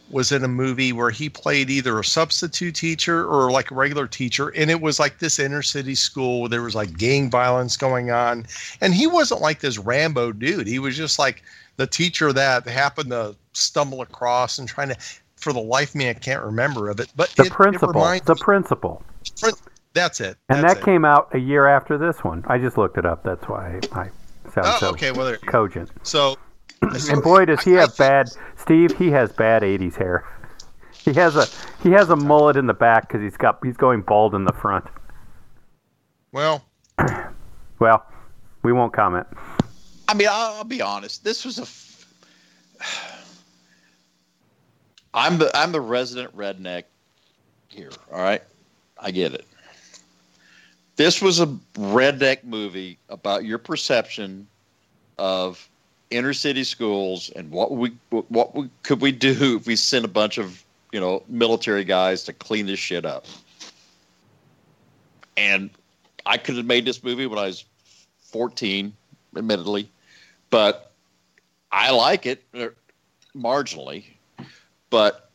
was 0.10 0.34
in 0.34 0.44
a 0.44 0.48
movie 0.50 0.92
where 0.92 1.10
he 1.10 1.30
played 1.30 1.70
either 1.70 1.98
a 1.98 2.04
substitute 2.04 2.76
teacher 2.76 3.26
or 3.26 3.50
like 3.50 3.72
a 3.72 3.76
regular 3.76 4.06
teacher, 4.06 4.50
and 4.50 4.70
it 4.70 4.82
was 4.82 5.00
like 5.00 5.20
this 5.20 5.40
inner 5.40 5.62
city 5.62 5.96
school 5.96 6.42
where 6.42 6.50
there 6.50 6.62
was 6.62 6.76
like 6.76 6.98
gang 6.98 7.30
violence 7.30 7.78
going 7.78 8.12
on, 8.12 8.46
and 8.82 8.94
he 8.94 9.08
wasn't 9.08 9.40
like 9.40 9.62
this 9.62 9.78
Rambo 9.78 10.34
dude. 10.34 10.68
He 10.68 10.80
was 10.80 10.98
just 10.98 11.18
like 11.18 11.42
the 11.78 11.88
teacher 11.88 12.34
that 12.34 12.68
happened 12.68 13.12
to 13.12 13.36
stumble 13.54 14.02
across 14.02 14.60
and 14.60 14.68
trying 14.68 14.90
to. 14.90 14.98
For 15.38 15.54
the 15.54 15.60
life 15.60 15.90
of 15.90 15.96
me, 15.96 16.08
I 16.08 16.14
can't 16.14 16.44
remember 16.44 16.92
of 16.92 17.00
it, 17.00 17.12
but 17.16 17.30
The 17.30 17.42
it, 17.44 17.48
it 17.48 17.52
principal. 17.54 17.88
reminds 17.88 18.26
the 18.28 18.36
principal. 18.36 19.02
That's 19.94 20.22
it. 20.22 20.38
And 20.50 20.64
That's 20.64 20.76
that 20.76 20.82
it. 20.82 20.86
came 20.86 21.04
out 21.04 21.30
a 21.34 21.40
year 21.40 21.66
after 21.66 21.98
this 21.98 22.24
one. 22.24 22.44
I 22.48 22.60
just 22.60 22.78
looked 22.78 23.00
it 23.00 23.08
up. 23.08 23.24
That's 23.24 23.44
why 23.50 23.80
I 23.92 24.10
sound 24.54 24.68
Oh, 24.68 24.78
so 24.80 24.90
okay. 24.92 25.12
Well, 25.12 25.26
there. 25.26 25.38
cogent. 25.38 25.90
So, 26.04 26.38
And 26.82 27.22
boy, 27.24 27.46
does 27.46 27.62
he 27.62 27.78
I- 27.78 27.82
have 27.82 27.98
bad. 27.98 28.30
Steve, 28.58 28.98
he 28.98 29.10
has 29.12 29.32
bad 29.32 29.62
'80s 29.64 29.96
hair. 29.96 30.26
He 31.04 31.14
has 31.14 31.36
a 31.36 31.48
he 31.82 31.90
has 31.94 32.12
a 32.12 32.16
mullet 32.16 32.56
in 32.58 32.68
the 32.68 32.76
back 32.76 33.08
because 33.08 33.24
he's 33.24 33.36
got 33.36 33.58
he's 33.66 33.76
going 33.76 34.02
bald 34.02 34.36
in 34.36 34.46
the 34.46 34.54
front. 34.54 34.86
Well, 36.32 36.64
Well, 37.80 38.06
we 38.62 38.72
won't 38.72 38.94
comment. 38.94 39.26
I 40.08 40.14
mean, 40.14 40.28
I'll, 40.30 40.58
I'll 40.58 40.64
be 40.64 40.80
honest. 40.80 41.24
This 41.24 41.44
was 41.44 41.58
a. 41.58 41.64
F- 41.64 42.06
I'm 45.16 45.40
the 45.40 45.50
I'm 45.58 45.72
the 45.72 45.82
resident 45.82 46.38
redneck 46.38 46.84
here. 47.68 47.90
All 48.12 48.20
right, 48.22 48.44
I 49.00 49.10
get 49.10 49.34
it. 49.34 49.46
This 50.96 51.22
was 51.22 51.40
a 51.40 51.48
redneck 51.76 52.44
movie 52.44 52.98
about 53.10 53.46
your 53.46 53.58
perception 53.58 54.48
of 55.18 55.68
inner 56.10 56.34
city 56.34 56.64
schools 56.64 57.30
and 57.36 57.50
what 57.52 57.72
we 57.72 57.90
what 58.10 58.54
we 58.54 58.70
could 58.84 59.02
we 59.02 59.12
do 59.12 59.58
if 59.60 59.66
we 59.66 59.76
sent 59.76 60.06
a 60.06 60.10
bunch 60.10 60.38
of 60.38 60.64
you 60.92 61.00
know 61.00 61.24
military 61.28 61.84
guys 61.84 62.24
to 62.26 62.34
clean 62.34 62.66
this 62.66 62.80
shit 62.80 63.06
up. 63.06 63.26
And 65.38 65.70
I 66.26 66.38
could 66.38 66.58
have 66.58 66.66
made 66.66 66.86
this 66.86 67.04
movie 67.04 67.26
when 67.26 67.40
I 67.40 67.48
was 67.48 67.66
14, 68.32 68.94
admittedly, 69.36 69.90
but 70.50 70.92
I 71.72 71.92
like 71.92 72.26
it 72.26 72.44
uh, 72.54 72.68
marginally. 73.36 74.06
But 74.90 75.30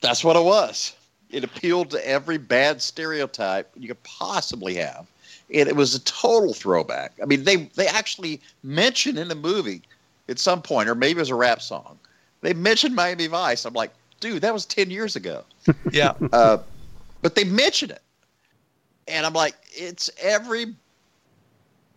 that's 0.00 0.24
what 0.24 0.36
it 0.36 0.44
was. 0.44 0.94
It 1.34 1.42
appealed 1.42 1.90
to 1.90 2.08
every 2.08 2.38
bad 2.38 2.80
stereotype 2.80 3.68
you 3.76 3.88
could 3.88 4.02
possibly 4.04 4.76
have. 4.76 5.08
And 5.52 5.68
it 5.68 5.74
was 5.74 5.92
a 5.96 6.00
total 6.00 6.54
throwback. 6.54 7.12
I 7.20 7.26
mean, 7.26 7.42
they 7.42 7.56
they 7.74 7.88
actually 7.88 8.40
mention 8.62 9.18
in 9.18 9.26
the 9.26 9.34
movie 9.34 9.82
at 10.28 10.38
some 10.38 10.62
point, 10.62 10.88
or 10.88 10.94
maybe 10.94 11.18
it 11.18 11.22
was 11.22 11.30
a 11.30 11.34
rap 11.34 11.60
song. 11.60 11.98
They 12.40 12.54
mentioned 12.54 12.94
Miami 12.94 13.26
Vice. 13.26 13.64
I'm 13.64 13.74
like, 13.74 13.90
dude, 14.20 14.42
that 14.42 14.54
was 14.54 14.64
ten 14.64 14.90
years 14.90 15.16
ago. 15.16 15.42
yeah. 15.90 16.12
Uh, 16.32 16.58
but 17.20 17.34
they 17.34 17.42
mention 17.42 17.90
it, 17.90 18.02
and 19.08 19.26
I'm 19.26 19.34
like, 19.34 19.56
it's 19.72 20.08
every. 20.22 20.62
I 20.62 20.66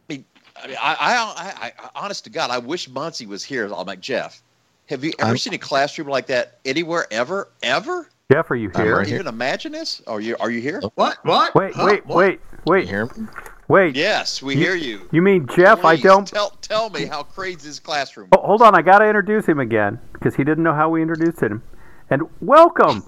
mean, 0.10 0.26
I, 0.62 0.68
mean, 0.68 0.78
I, 0.82 0.94
I, 1.00 1.14
I, 1.38 1.74
I, 1.84 1.90
honest 1.96 2.24
to 2.24 2.32
God, 2.32 2.50
I 2.50 2.58
wish 2.58 2.90
Muncie 2.90 3.28
was 3.28 3.44
here. 3.44 3.66
I'm 3.66 3.86
like, 3.86 4.02
Jeff, 4.02 4.42
have 4.88 5.04
you 5.04 5.14
ever 5.20 5.28
I'm- 5.30 5.38
seen 5.38 5.54
a 5.54 5.60
classroom 5.60 6.08
like 6.08 6.26
that 6.28 6.58
anywhere 6.66 7.06
ever, 7.12 7.50
ever? 7.62 8.10
Jeff, 8.32 8.52
are 8.52 8.56
you 8.56 8.70
I'm 8.76 8.84
here? 8.84 8.98
right 8.98 9.08
here. 9.08 9.16
Even 9.16 9.28
imagine 9.28 9.72
this? 9.72 10.02
Are 10.06 10.20
you, 10.20 10.36
are 10.42 10.52
you 10.52 10.60
here? 10.60 10.82
what? 10.96 11.18
What? 11.24 11.56
Wait, 11.56 11.74
Huh? 11.74 11.86
wait, 11.86 12.06
What? 12.06 12.18
wait, 12.18 12.40
You 12.52 12.58
wait, 12.74 12.90
hear 12.90 13.06
me? 13.06 13.28
wait. 13.70 13.96
Yes, 13.96 14.42
we 14.42 14.56
You- 14.56 14.60
hear 14.60 14.76
you. 14.76 15.08
You 15.14 15.22
mean 15.22 15.48
Jeff? 15.56 15.86
I 15.86 15.96
don't. 15.96 16.28
tell 16.28 16.50
tell 16.62 16.90
me 16.90 17.06
how 17.06 17.24
crazy 17.24 17.70
this 17.70 17.80
classroom. 17.80 18.28
Oh, 18.34 18.42
hold 18.46 18.62
on, 18.62 18.76
I 18.76 18.82
gotta 18.82 19.06
introduce 19.06 19.46
him 19.46 19.60
again 19.60 19.98
because 20.12 20.36
he 20.36 20.44
didn't 20.44 20.66
know 20.66 20.74
how 20.74 20.90
we 20.90 21.02
introduced 21.02 21.40
him. 21.42 21.64
And 22.10 22.24
welcome, 22.42 23.06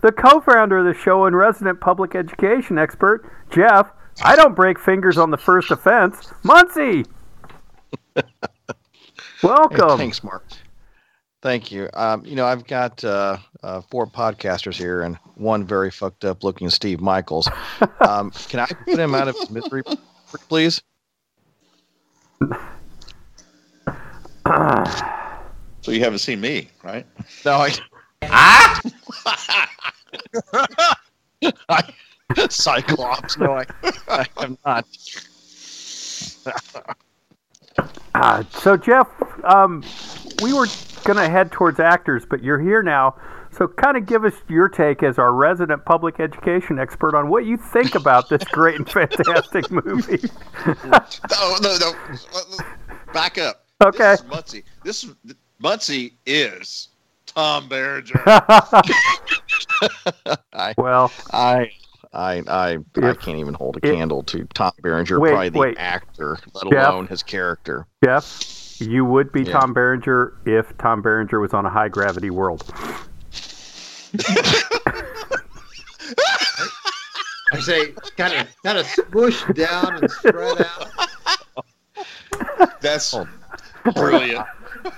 the 0.00 0.10
co-founder 0.10 0.78
of 0.78 0.86
the 0.86 0.94
show 0.94 1.26
and 1.26 1.36
resident 1.36 1.78
public 1.80 2.14
education 2.14 2.78
expert, 2.78 3.30
Jeff. 3.50 3.90
I 4.24 4.36
don't 4.36 4.54
break 4.54 4.78
fingers 4.78 5.18
on 5.18 5.30
the 5.30 5.36
first 5.38 5.70
offense, 5.70 6.32
Muncie. 6.44 7.04
Hey, 9.42 9.48
Welcome. 9.48 9.98
thanks, 9.98 10.22
Mark. 10.22 10.44
Thank 11.42 11.72
you. 11.72 11.90
Um, 11.94 12.24
you 12.24 12.36
know, 12.36 12.46
I've 12.46 12.64
got 12.68 13.02
uh, 13.02 13.36
uh, 13.64 13.80
four 13.80 14.06
podcasters 14.06 14.76
here 14.76 15.02
and 15.02 15.16
one 15.34 15.66
very 15.66 15.90
fucked 15.90 16.24
up 16.24 16.44
looking 16.44 16.70
Steve 16.70 17.00
Michaels. 17.00 17.48
Um, 18.00 18.30
can 18.48 18.60
I 18.60 18.66
put 18.66 18.98
him 18.98 19.14
out 19.14 19.28
of 19.28 19.36
his 19.36 19.50
misery, 19.50 19.82
please? 20.48 20.82
So 25.82 25.90
you 25.90 26.00
haven't 26.00 26.18
seen 26.18 26.40
me, 26.40 26.68
right? 26.82 27.06
No, 27.44 27.52
I. 27.52 27.70
Ah! 28.24 28.80
I 31.68 31.94
Cyclops. 32.48 33.38
No, 33.38 33.52
I, 33.52 33.66
I 34.08 34.26
am 34.38 34.58
not. 34.66 34.86
Uh, 38.14 38.42
so 38.50 38.76
Jeff, 38.76 39.08
um, 39.44 39.82
we 40.42 40.52
were 40.52 40.66
going 41.02 41.16
to 41.18 41.28
head 41.28 41.52
towards 41.52 41.78
actors, 41.80 42.24
but 42.28 42.42
you're 42.42 42.60
here 42.60 42.82
now. 42.82 43.16
So 43.50 43.68
kind 43.68 43.96
of 43.98 44.06
give 44.06 44.24
us 44.24 44.32
your 44.48 44.68
take 44.68 45.02
as 45.02 45.18
our 45.18 45.32
resident 45.34 45.84
public 45.84 46.20
education 46.20 46.78
expert 46.78 47.14
on 47.14 47.28
what 47.28 47.44
you 47.44 47.58
think 47.58 47.94
about 47.94 48.28
this 48.30 48.42
great 48.44 48.76
and 48.76 48.88
fantastic 48.90 49.70
movie. 49.70 50.28
Oh, 51.34 51.58
no, 51.60 51.76
no, 51.78 51.92
no. 52.18 53.12
Back 53.12 53.36
up. 53.38 53.64
Okay. 53.82 54.12
This 54.12 54.20
is 54.20 54.26
Muncie. 54.28 54.64
This 54.84 55.04
is 55.04 55.14
Muncie 55.58 56.14
is 56.24 56.88
Tom 57.26 57.68
Berenger. 57.68 58.22
I, 60.52 60.74
well, 60.76 61.10
I, 61.32 61.70
I, 62.12 62.42
I, 62.46 62.78
I 62.96 63.14
can't 63.14 63.38
even 63.38 63.54
hold 63.54 63.76
a 63.76 63.86
if- 63.86 63.94
candle 63.94 64.22
to 64.24 64.44
Tom 64.54 64.72
Berenger, 64.82 65.18
Wait, 65.18 65.30
probably 65.30 65.48
the 65.48 65.58
wait. 65.58 65.78
actor, 65.78 66.38
let 66.54 66.70
Jeff? 66.70 66.88
alone 66.90 67.06
his 67.08 67.22
character. 67.22 67.86
Jeff, 68.04 68.24
you 68.82 69.04
would 69.04 69.32
be 69.32 69.42
Yeah. 69.42 69.52
Tom 69.60 69.72
Berenger 69.72 70.34
if 70.44 70.76
Tom 70.78 71.02
Berenger 71.02 71.40
was 71.40 71.52
on 71.54 71.64
a 71.66 71.70
high 71.70 71.88
gravity 71.88 72.30
world. 72.30 72.64
I 77.52 77.60
say 77.60 77.92
kind 78.16 78.32
of 78.34 78.46
kind 78.64 78.78
of 78.78 78.86
smushed 78.86 79.54
down 79.54 79.96
and 79.96 80.10
spread 80.10 80.66
out. 80.66 80.88
That's 82.80 83.12
Oh. 83.14 83.26
brilliant. 83.94 84.46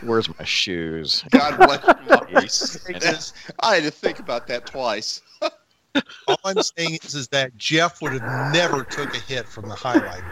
Where's 0.03 0.29
my 0.39 0.45
shoes? 0.45 1.25
God 1.31 1.57
bless 1.57 1.85
you. 1.85 1.95
Maurice. 2.33 3.33
I 3.61 3.75
had 3.77 3.85
to 3.85 3.91
think 3.91 4.19
about 4.19 4.47
that 4.47 4.67
twice. 4.67 5.21
All 6.27 6.39
I'm 6.45 6.61
saying 6.63 6.99
is, 7.03 7.15
is 7.15 7.29
that 7.29 7.57
Jeff 7.57 8.01
would 8.03 8.13
have 8.13 8.53
never 8.53 8.83
took 8.85 9.15
a 9.15 9.19
hit 9.21 9.47
from 9.49 9.69
the 9.69 9.77
jai 9.77 9.95
alai. 9.95 10.23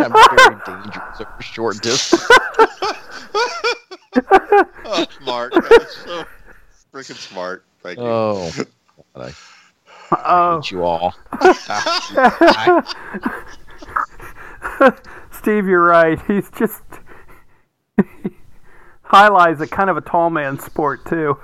I'm 0.00 0.12
very 0.12 0.56
dangerous 0.66 1.20
over 1.20 1.42
short 1.42 1.80
distance. 1.82 2.26
Oh, 4.92 5.06
smart. 5.22 5.52
That's 5.54 5.96
so 6.04 6.24
freaking 6.92 7.14
smart. 7.14 7.64
Thank 7.80 7.98
you. 7.98 8.04
Oh, 8.04 8.50
God, 9.14 9.32
I 10.10 10.16
Oh, 10.24 10.60
hate 10.60 10.72
you 10.72 10.82
all. 10.82 11.14
Steve, 15.30 15.68
you're 15.68 15.84
right. 15.84 16.20
He's 16.26 16.50
just 16.50 16.82
jai 17.98 19.28
alai's 19.28 19.60
a 19.60 19.66
kind 19.68 19.90
of 19.90 19.96
a 19.96 20.00
tall 20.00 20.28
man 20.30 20.58
sport 20.58 21.06
too. 21.06 21.38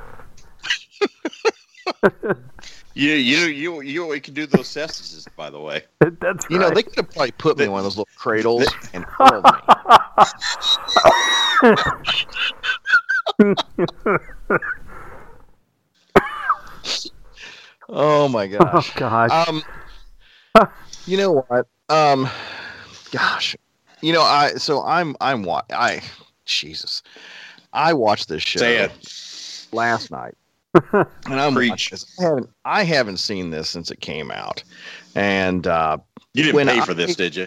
You, 2.97 3.13
you, 3.13 3.39
you, 3.47 3.81
you, 3.83 4.15
you 4.15 4.21
can 4.23 4.33
do 4.33 4.47
those 4.47 4.69
cesses, 4.69 5.29
by 5.37 5.51
the 5.51 5.61
way. 5.61 5.83
That's 6.01 6.19
right. 6.23 6.51
You 6.51 6.59
know, 6.59 6.71
they 6.71 6.83
could 6.83 6.97
have 6.97 7.11
probably 7.11 7.33
put 7.33 7.59
me 7.59 7.65
in 7.65 7.71
one 7.71 7.81
of 7.81 7.85
those 7.85 7.99
little 7.99 8.09
cradles 8.17 8.67
and 8.95 9.05
hurled 9.05 9.45
me. 9.45 9.51
oh 17.91 18.29
my 18.29 18.47
oh 18.47 18.59
gosh. 18.59 18.95
gosh. 18.95 19.49
Um, 19.49 19.63
you 21.07 21.19
know 21.19 21.45
what? 21.49 21.67
Um, 21.91 22.27
gosh, 23.11 23.55
you 24.01 24.15
know, 24.15 24.23
I 24.23 24.55
so 24.55 24.83
I'm 24.83 25.15
I'm 25.21 25.43
wa- 25.43 25.65
I 25.71 26.01
Jesus, 26.47 27.03
I 27.75 27.93
watched 27.93 28.31
this 28.31 28.43
show 28.43 28.61
Say 28.61 28.79
it. 28.79 29.69
last 29.73 30.11
night, 30.11 30.35
and 30.93 31.41
I'm 31.41 31.55
Preach. 31.55 31.93
I 32.21 32.23
haven't 32.23 32.51
I 32.65 32.83
haven't 32.85 33.17
seen 33.19 33.51
this 33.51 33.69
since 33.69 33.91
it 33.91 34.01
came 34.01 34.31
out, 34.31 34.63
and 35.15 35.67
uh, 35.67 35.99
You 36.35 36.43
didn't 36.45 36.67
pay 36.67 36.79
I- 36.81 36.85
for 36.85 36.95
this, 36.95 37.17
did 37.17 37.37
you? 37.37 37.47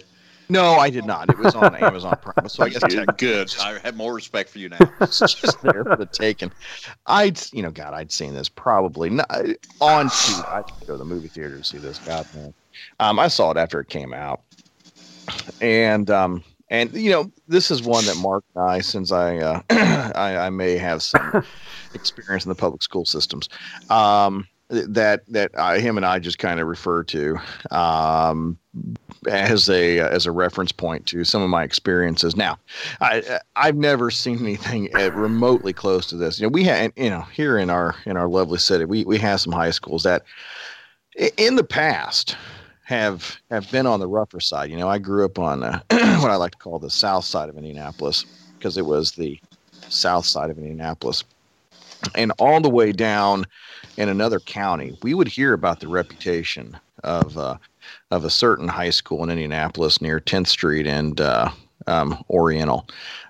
no, 0.52 0.74
I 0.78 0.90
did 0.90 1.06
not. 1.06 1.30
It 1.30 1.38
was 1.38 1.54
on 1.54 1.76
Amazon 1.76 2.18
Prime, 2.22 2.50
so 2.50 2.64
I 2.64 2.70
guess 2.70 2.84
Good. 2.84 3.18
Good. 3.18 3.54
I 3.62 3.78
have 3.80 3.96
more 3.96 4.16
respect 4.16 4.50
for 4.50 4.58
you 4.58 4.70
now. 4.70 4.80
it's 5.02 5.20
just 5.20 5.62
there 5.62 5.84
for 5.84 5.96
the 5.96 6.08
taking. 6.08 6.52
I'd, 7.06 7.40
you 7.54 7.62
know, 7.62 7.70
God, 7.70 7.94
I'd 7.94 8.12
seen 8.12 8.34
this 8.34 8.50
probably 8.50 9.12
not 9.12 9.30
on 9.80 10.10
to. 10.10 10.48
I 10.50 10.58
would 10.62 10.88
go 10.88 10.94
to 10.94 10.98
the 10.98 11.06
movie 11.06 11.28
theater 11.28 11.58
to 11.60 11.64
see 11.64 11.78
this. 11.78 12.00
God, 12.00 12.26
man. 12.34 12.54
Um, 13.00 13.20
I 13.20 13.28
saw 13.28 13.52
it 13.52 13.58
after 13.58 13.80
it 13.80 13.90
came 13.90 14.12
out, 14.12 14.42
and 15.62 16.10
um, 16.10 16.44
and 16.70 16.94
you 16.94 17.12
know, 17.12 17.32
this 17.48 17.72
is 17.72 17.82
one 17.82 18.06
that 18.06 18.18
Mark 18.18 18.44
and 18.56 18.64
I, 18.64 18.80
since 18.80 19.12
I, 19.12 19.38
uh, 19.38 19.62
I, 20.16 20.38
I 20.38 20.50
may 20.50 20.78
have 20.78 21.02
some 21.02 21.44
experience 21.94 22.46
in 22.46 22.50
the 22.50 22.56
public 22.56 22.84
school 22.84 23.06
systems, 23.06 23.50
um, 23.90 24.48
that 24.70 25.22
that 25.28 25.58
I, 25.58 25.80
him 25.80 25.98
and 25.98 26.06
I 26.06 26.20
just 26.20 26.40
kind 26.40 26.60
of 26.60 26.68
refer 26.68 27.04
to. 27.06 27.38
Um, 27.72 28.58
as 29.28 29.70
a 29.70 30.00
as 30.00 30.26
a 30.26 30.32
reference 30.32 30.72
point 30.72 31.06
to 31.08 31.24
some 31.24 31.42
of 31.42 31.50
my 31.50 31.64
experiences. 31.64 32.36
Now, 32.36 32.58
I 33.02 33.40
I've 33.56 33.76
never 33.76 34.12
seen 34.12 34.40
anything 34.40 34.90
uh, 34.96 35.12
remotely 35.12 35.74
close 35.74 36.06
to 36.08 36.16
this. 36.16 36.40
You 36.40 36.46
know, 36.46 36.52
we 36.52 36.64
had 36.64 36.94
you 36.96 37.10
know 37.10 37.22
here 37.34 37.58
in 37.58 37.70
our 37.70 37.96
in 38.06 38.16
our 38.16 38.28
lovely 38.28 38.60
city, 38.60 38.86
we 38.86 39.04
we 39.04 39.18
have 39.18 39.42
some 39.42 39.54
high 39.54 39.72
schools 39.72 40.04
that 40.04 40.24
in 41.38 41.56
the 41.56 41.64
past 41.64 42.38
have 42.90 43.40
have 43.52 43.70
been 43.72 43.86
on 43.86 44.00
the 44.00 44.08
rougher 44.08 44.40
side. 44.40 44.72
You 44.72 44.78
know, 44.78 44.90
I 44.90 44.98
grew 44.98 45.24
up 45.24 45.38
on 45.38 45.62
uh, 45.62 45.80
what 45.92 46.32
I 46.32 46.36
like 46.36 46.54
to 46.54 46.58
call 46.58 46.80
the 46.80 46.90
south 46.90 47.24
side 47.24 47.48
of 47.48 47.56
Indianapolis 47.56 48.26
because 48.58 48.78
it 48.78 48.86
was 48.86 49.12
the 49.12 49.40
south 49.90 50.26
side 50.26 50.50
of 50.50 50.58
Indianapolis. 50.58 51.24
And 52.16 52.32
all 52.40 52.60
the 52.60 52.70
way 52.70 52.92
down 52.92 53.46
in 53.98 54.10
another 54.10 54.40
county, 54.40 54.98
we 55.04 55.14
would 55.14 55.28
hear 55.28 55.54
about 55.54 55.82
the 55.82 55.88
reputation 55.88 56.76
of 57.04 57.38
uh, 57.38 57.58
of 58.10 58.26
a 58.26 58.30
certain 58.30 58.68
high 58.68 58.90
school 58.90 59.24
in 59.24 59.30
Indianapolis 59.30 60.02
near 60.02 60.20
10th 60.20 60.48
Street 60.48 60.88
and 60.88 61.22
uh, 61.22 61.52
um, 61.86 62.24
Oriental, 62.32 62.88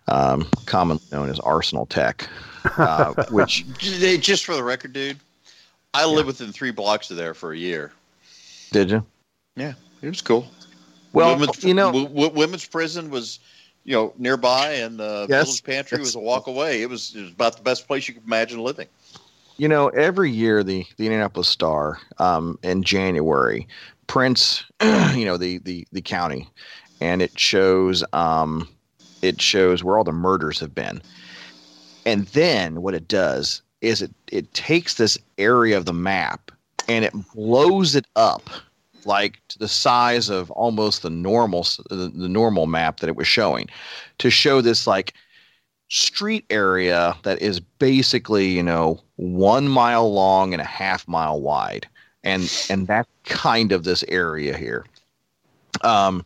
um, 0.08 0.48
commonly 0.68 1.04
known 1.12 1.30
as 1.30 1.40
Arsenal 1.42 1.86
Tech, 1.86 2.30
uh, 2.78 3.14
which 3.30 3.66
Just 3.78 4.46
for 4.46 4.56
the 4.56 4.64
record, 4.64 4.94
dude, 4.94 5.20
I 5.94 6.06
lived 6.06 6.28
within 6.28 6.54
three 6.54 6.72
blocks 6.72 7.12
of 7.12 7.18
there 7.18 7.34
for 7.34 7.52
a 7.52 7.58
year. 7.58 7.92
did 8.72 8.90
you? 8.90 9.06
Yeah, 9.60 9.74
it 10.02 10.10
was 10.10 10.22
cool. 10.22 10.48
Well, 11.14 11.36
women's, 11.36 11.64
you 11.64 11.74
know, 11.74 11.88
w- 11.88 12.08
w- 12.08 12.32
women's 12.34 12.66
prison 12.66 13.10
was, 13.10 13.40
you 13.84 13.94
know, 13.96 14.14
nearby, 14.18 14.74
and 14.74 15.00
the 15.00 15.28
Yes, 15.28 15.38
village 15.38 15.64
pantry 15.64 16.02
was 16.02 16.16
a 16.16 16.20
walk 16.20 16.48
away. 16.48 16.82
It 16.82 16.90
was, 16.90 17.16
it 17.16 17.22
was 17.22 17.32
about 17.32 17.58
the 17.58 17.64
best 17.64 17.88
place 17.88 18.08
you 18.08 18.14
could 18.14 18.26
imagine 18.26 18.60
living. 18.60 18.88
you 19.58 19.68
know, 19.68 19.90
every 19.90 20.32
year 20.32 20.64
the 20.64 20.86
the 20.98 21.06
Indianapolis 21.06 21.50
Star 21.50 22.00
um, 22.18 22.58
in 22.64 22.84
January 22.84 23.68
prints, 24.08 24.64
you 24.82 25.26
know, 25.26 25.38
the 25.38 25.60
the 25.60 25.88
the 25.92 26.02
county, 26.02 26.50
and 27.02 27.22
it 27.22 27.38
shows 27.38 28.04
um, 28.14 28.68
it 29.22 29.42
shows 29.42 29.84
where 29.84 29.98
all 29.98 30.04
the 30.04 30.12
murders 30.12 30.60
have 30.60 30.74
been, 30.76 31.02
and 32.06 32.28
then 32.28 32.82
what 32.82 32.94
it 32.96 33.08
does 33.08 33.62
is 33.82 34.02
it 34.02 34.14
it 34.32 34.54
takes 34.54 34.96
this 34.96 35.18
area 35.38 35.78
of 35.78 35.86
the 35.86 35.94
map 35.94 36.52
and 36.88 37.06
it 37.06 37.14
blows 37.34 37.96
it 37.96 38.06
up 38.16 38.50
like 39.06 39.40
to 39.50 39.60
the 39.60 39.68
size 39.68 40.30
of 40.30 40.52
almost 40.52 41.02
the 41.02 41.10
normal 41.10 41.66
the, 41.90 42.12
the 42.14 42.30
normal 42.30 42.68
map 42.68 43.00
that 43.00 43.10
it 43.10 43.16
was 43.16 43.28
showing 43.28 43.68
to 44.18 44.30
show 44.30 44.62
this 44.62 44.86
like 44.88 45.14
street 45.90 46.46
area 46.50 47.18
that 47.24 47.42
is 47.42 47.60
basically 47.60 48.48
you 48.48 48.64
know 48.64 49.00
one 49.18 49.68
mile 49.68 50.12
long 50.14 50.54
and 50.54 50.62
a 50.62 50.66
half 50.66 51.08
mile 51.08 51.42
wide. 51.42 51.88
And 52.24 52.52
and 52.70 52.88
that's 52.88 53.10
kind 53.26 53.72
of 53.72 53.84
this 53.84 54.04
area 54.08 54.58
here. 54.58 54.86
Um 55.82 56.26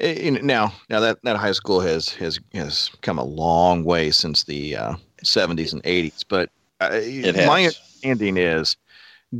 eh, 0.00 0.24
you 0.24 0.30
know, 0.32 0.40
now 0.40 0.72
now 0.90 1.00
that 1.00 1.22
that 1.22 1.36
high 1.36 1.52
school 1.52 1.80
has 1.80 2.10
has 2.10 2.38
has 2.54 2.90
come 3.00 3.18
a 3.18 3.24
long 3.24 3.84
way 3.84 4.10
since 4.10 4.44
the 4.44 4.76
uh, 4.76 4.94
70s 5.24 5.72
and 5.72 5.82
80s 5.84 6.24
but 6.28 6.50
uh, 6.80 7.00
my 7.46 7.66
understanding 7.66 8.36
is 8.36 8.76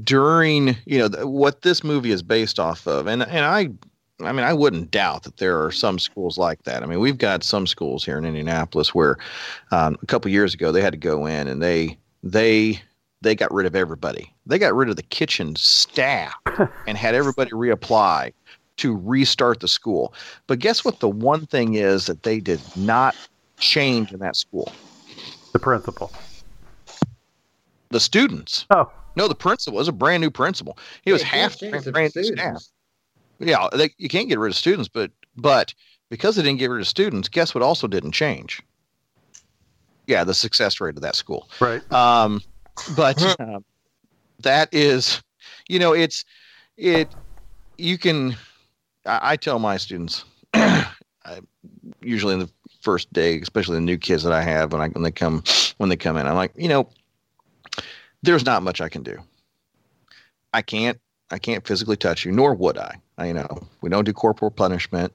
during 0.03 0.77
you 0.87 0.99
know 0.99 1.09
th- 1.09 1.25
what 1.25 1.63
this 1.63 1.85
movie 1.85 2.11
is 2.11 2.23
based 2.23 2.59
off 2.59 2.87
of 2.87 3.07
and 3.07 3.23
and 3.25 3.45
i 3.45 3.69
i 4.27 4.33
mean 4.33 4.45
i 4.45 4.53
wouldn't 4.53 4.91
doubt 4.91 5.23
that 5.25 5.37
there 5.37 5.63
are 5.63 5.71
some 5.71 5.99
schools 5.99 6.39
like 6.39 6.63
that 6.63 6.83
i 6.83 6.87
mean 6.87 6.99
we've 6.99 7.19
got 7.19 7.45
some 7.45 7.67
schools 7.67 8.05
here 8.05 8.17
in 8.17 8.25
indianapolis 8.25 8.95
where 8.95 9.19
um, 9.71 9.97
a 10.03 10.07
couple 10.07 10.31
years 10.31 10.55
ago 10.55 10.73
they 10.73 10.81
had 10.81 10.93
to 10.93 10.99
go 10.99 11.27
in 11.27 11.47
and 11.47 11.63
they 11.63 11.99
they 12.23 12.81
they 13.21 13.35
got 13.35 13.53
rid 13.53 13.67
of 13.67 13.77
everybody 13.77 14.33
they 14.47 14.59
got 14.59 14.75
rid 14.75 14.89
of 14.89 14.97
the 14.97 15.03
kitchen 15.03 15.55
staff 15.57 16.35
and 16.87 16.97
had 16.97 17.15
everybody 17.15 17.51
reapply 17.51 18.33
to 18.79 18.97
restart 18.97 19.61
the 19.61 19.69
school 19.69 20.15
but 20.47 20.59
guess 20.59 20.85
what 20.85 21.01
the 21.01 21.09
one 21.09 21.45
thing 21.45 21.75
is 21.75 22.07
that 22.07 22.23
they 22.23 22.41
did 22.41 22.61
not 22.77 23.15
change 23.63 24.13
in 24.13 24.19
that 24.21 24.37
school? 24.37 24.71
The 25.53 25.59
principal. 25.59 26.13
The 27.91 28.01
students. 28.01 28.67
Oh, 28.71 28.91
No, 29.17 29.29
the 29.29 29.35
principal 29.35 29.79
was 29.79 29.89
a 29.89 29.93
brand 29.93 30.21
new 30.21 30.31
principal. 30.31 30.79
He 31.03 31.13
was 31.13 31.23
half 31.23 31.59
brand, 31.59 31.85
the 31.85 31.93
brand 31.93 32.13
new 32.17 32.25
staff. 32.25 32.37
students. 32.37 32.73
Yeah, 33.39 33.69
they, 33.73 33.91
you 33.99 34.09
can't 34.09 34.29
get 34.29 34.39
rid 34.39 34.51
of 34.51 34.57
students, 34.57 34.89
but 34.89 35.11
but 35.37 35.75
because 36.11 36.37
they 36.37 36.43
didn't 36.43 36.59
get 36.59 36.71
rid 36.71 36.81
of 36.81 36.89
students, 36.89 37.29
guess 37.29 37.55
what? 37.55 37.63
Also 37.63 37.87
didn't 37.87 38.13
change. 38.13 38.63
Yeah, 40.07 40.25
the 40.25 40.35
success 40.35 40.81
rate 40.81 40.97
of 40.97 41.03
that 41.03 41.17
school. 41.17 41.49
right. 41.61 41.91
Um, 41.93 42.43
but 42.97 43.23
um, 43.41 43.65
that 44.41 44.69
is, 44.73 45.23
you 45.69 45.79
know, 45.79 45.93
it's 45.93 46.25
it. 46.77 47.09
You 47.79 47.99
can. 47.99 48.37
I, 49.07 49.33
I 49.33 49.37
tell 49.37 49.59
my 49.59 49.77
students, 49.77 50.25
I, 50.55 50.87
usually 52.01 52.35
in 52.35 52.41
the 52.41 52.51
first 52.81 53.13
day, 53.13 53.39
especially 53.41 53.77
the 53.77 53.81
new 53.81 53.99
kids 53.99 54.23
that 54.25 54.33
I 54.33 54.43
have 54.43 54.73
when 54.73 54.81
I 54.81 54.89
when 54.89 55.03
they 55.03 55.11
come 55.11 55.43
when 55.79 55.89
they 55.89 55.97
come 55.97 56.17
in, 56.17 56.27
I'm 56.27 56.37
like, 56.37 56.53
you 56.57 56.69
know, 56.69 56.89
there's 58.23 58.47
not 58.47 58.63
much 58.63 58.81
I 58.81 58.89
can 58.89 59.03
do. 59.03 59.19
I 60.53 60.63
can't 60.63 61.01
I 61.31 61.39
can't 61.39 61.67
physically 61.67 61.97
touch 61.97 62.25
you, 62.25 62.33
nor 62.33 62.55
would 62.55 62.77
I. 62.77 62.97
I 63.17 63.29
you 63.29 63.35
know, 63.35 63.67
we 63.81 63.89
don't 63.89 64.05
do 64.05 64.13
corporal 64.13 64.51
punishment. 64.51 65.15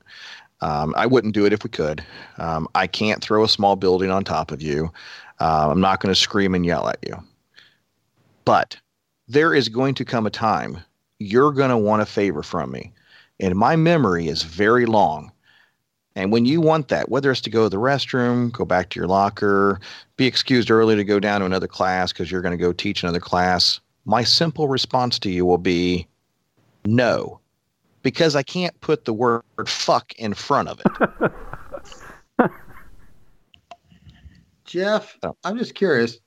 Um, 0.61 0.95
I 0.97 1.05
wouldn't 1.05 1.35
do 1.35 1.45
it 1.45 1.53
if 1.53 1.63
we 1.63 1.69
could. 1.69 2.03
Um, 2.39 2.67
I 2.73 2.87
can't 2.87 3.23
throw 3.23 3.43
a 3.43 3.49
small 3.49 3.75
building 3.75 4.09
on 4.09 4.23
top 4.23 4.51
of 4.51 4.59
you. 4.59 4.91
Uh, 5.39 5.69
I'm 5.69 5.79
not 5.79 5.99
going 5.99 6.13
to 6.13 6.19
scream 6.19 6.55
and 6.55 6.65
yell 6.65 6.89
at 6.89 6.97
you. 7.05 7.15
But 8.45 8.77
there 9.27 9.53
is 9.53 9.69
going 9.69 9.93
to 9.95 10.05
come 10.05 10.25
a 10.25 10.31
time 10.31 10.79
you're 11.19 11.51
going 11.51 11.69
to 11.69 11.77
want 11.77 12.01
a 12.01 12.05
favor 12.05 12.43
from 12.43 12.71
me. 12.71 12.93
And 13.39 13.55
my 13.55 13.75
memory 13.75 14.27
is 14.27 14.43
very 14.43 14.85
long. 14.85 15.31
And 16.17 16.31
when 16.31 16.45
you 16.45 16.61
want 16.61 16.87
that, 16.87 17.09
whether 17.09 17.29
it's 17.29 17.41
to 17.41 17.51
go 17.51 17.65
to 17.65 17.69
the 17.69 17.77
restroom, 17.77 18.51
go 18.51 18.65
back 18.65 18.89
to 18.89 18.99
your 18.99 19.05
locker, 19.07 19.79
be 20.15 20.25
excused 20.25 20.71
early 20.71 20.95
to 20.95 21.03
go 21.03 21.19
down 21.19 21.41
to 21.41 21.45
another 21.45 21.67
class 21.67 22.11
because 22.11 22.31
you're 22.31 22.41
going 22.41 22.57
to 22.57 22.61
go 22.61 22.73
teach 22.73 23.03
another 23.03 23.19
class, 23.19 23.79
my 24.05 24.23
simple 24.23 24.67
response 24.67 25.19
to 25.19 25.29
you 25.29 25.45
will 25.45 25.59
be 25.59 26.07
no, 26.85 27.39
because 28.01 28.35
I 28.35 28.41
can't 28.41 28.79
put 28.81 29.05
the 29.05 29.13
word 29.13 29.43
fuck 29.67 30.11
in 30.15 30.33
front 30.33 30.69
of 30.69 30.81
it. 30.83 31.31
Jeff, 34.65 35.17
Oh. 35.21 35.37
I'm 35.43 35.55
just 35.55 35.75
curious. 35.75 36.17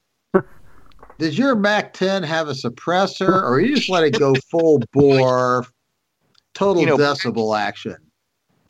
Does 1.18 1.37
your 1.37 1.57
Mac 1.57 1.94
10 1.94 2.22
have 2.22 2.48
a 2.48 2.53
suppressor, 2.53 3.42
or 3.42 3.59
you 3.59 3.74
just 3.74 3.90
let 3.90 4.05
it 4.05 4.16
go 4.16 4.35
full 4.53 4.81
bore, 4.92 5.66
total 6.55 6.81
You 6.81 6.87
know, 6.87 6.96
decibel 6.96 7.59
action? 7.59 7.96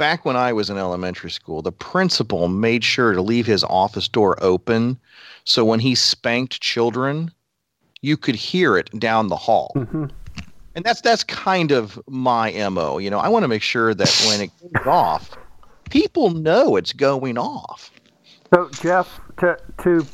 Back 0.01 0.25
when 0.25 0.35
I 0.35 0.55
was 0.55 0.71
in 0.71 0.79
elementary 0.79 1.31
school, 1.31 1.61
the 1.61 1.71
principal 1.71 2.49
made 2.49 2.83
sure 2.83 3.13
to 3.13 3.21
leave 3.21 3.45
his 3.45 3.63
office 3.65 4.09
door 4.09 4.43
open 4.43 4.99
so 5.45 5.63
when 5.63 5.79
he 5.79 5.95
spanked 5.95 6.63
children, 6.63 7.31
you 8.01 8.17
could 8.17 8.35
hear 8.35 8.79
it 8.79 8.89
down 8.99 9.29
the 9.29 9.37
hall. 9.37 9.73
hmm 9.75 10.07
And 10.75 10.85
that's 10.85 11.03
that's 11.03 11.23
kind 11.23 11.71
of 11.71 12.01
my 12.09 12.51
MO. 12.71 12.97
You 12.97 13.11
know, 13.11 13.19
I 13.19 13.29
want 13.29 13.43
to 13.43 13.49
make 13.49 13.63
sure 13.63 13.93
that 13.93 14.09
when 14.27 14.41
it 14.41 14.51
goes 14.63 14.87
off, 14.87 15.37
people 15.91 16.31
know 16.31 16.77
it's 16.77 16.95
going 16.95 17.37
off. 17.37 17.93
So, 18.55 18.71
Jeff, 18.83 19.07
to 19.41 19.59
to 19.83 20.07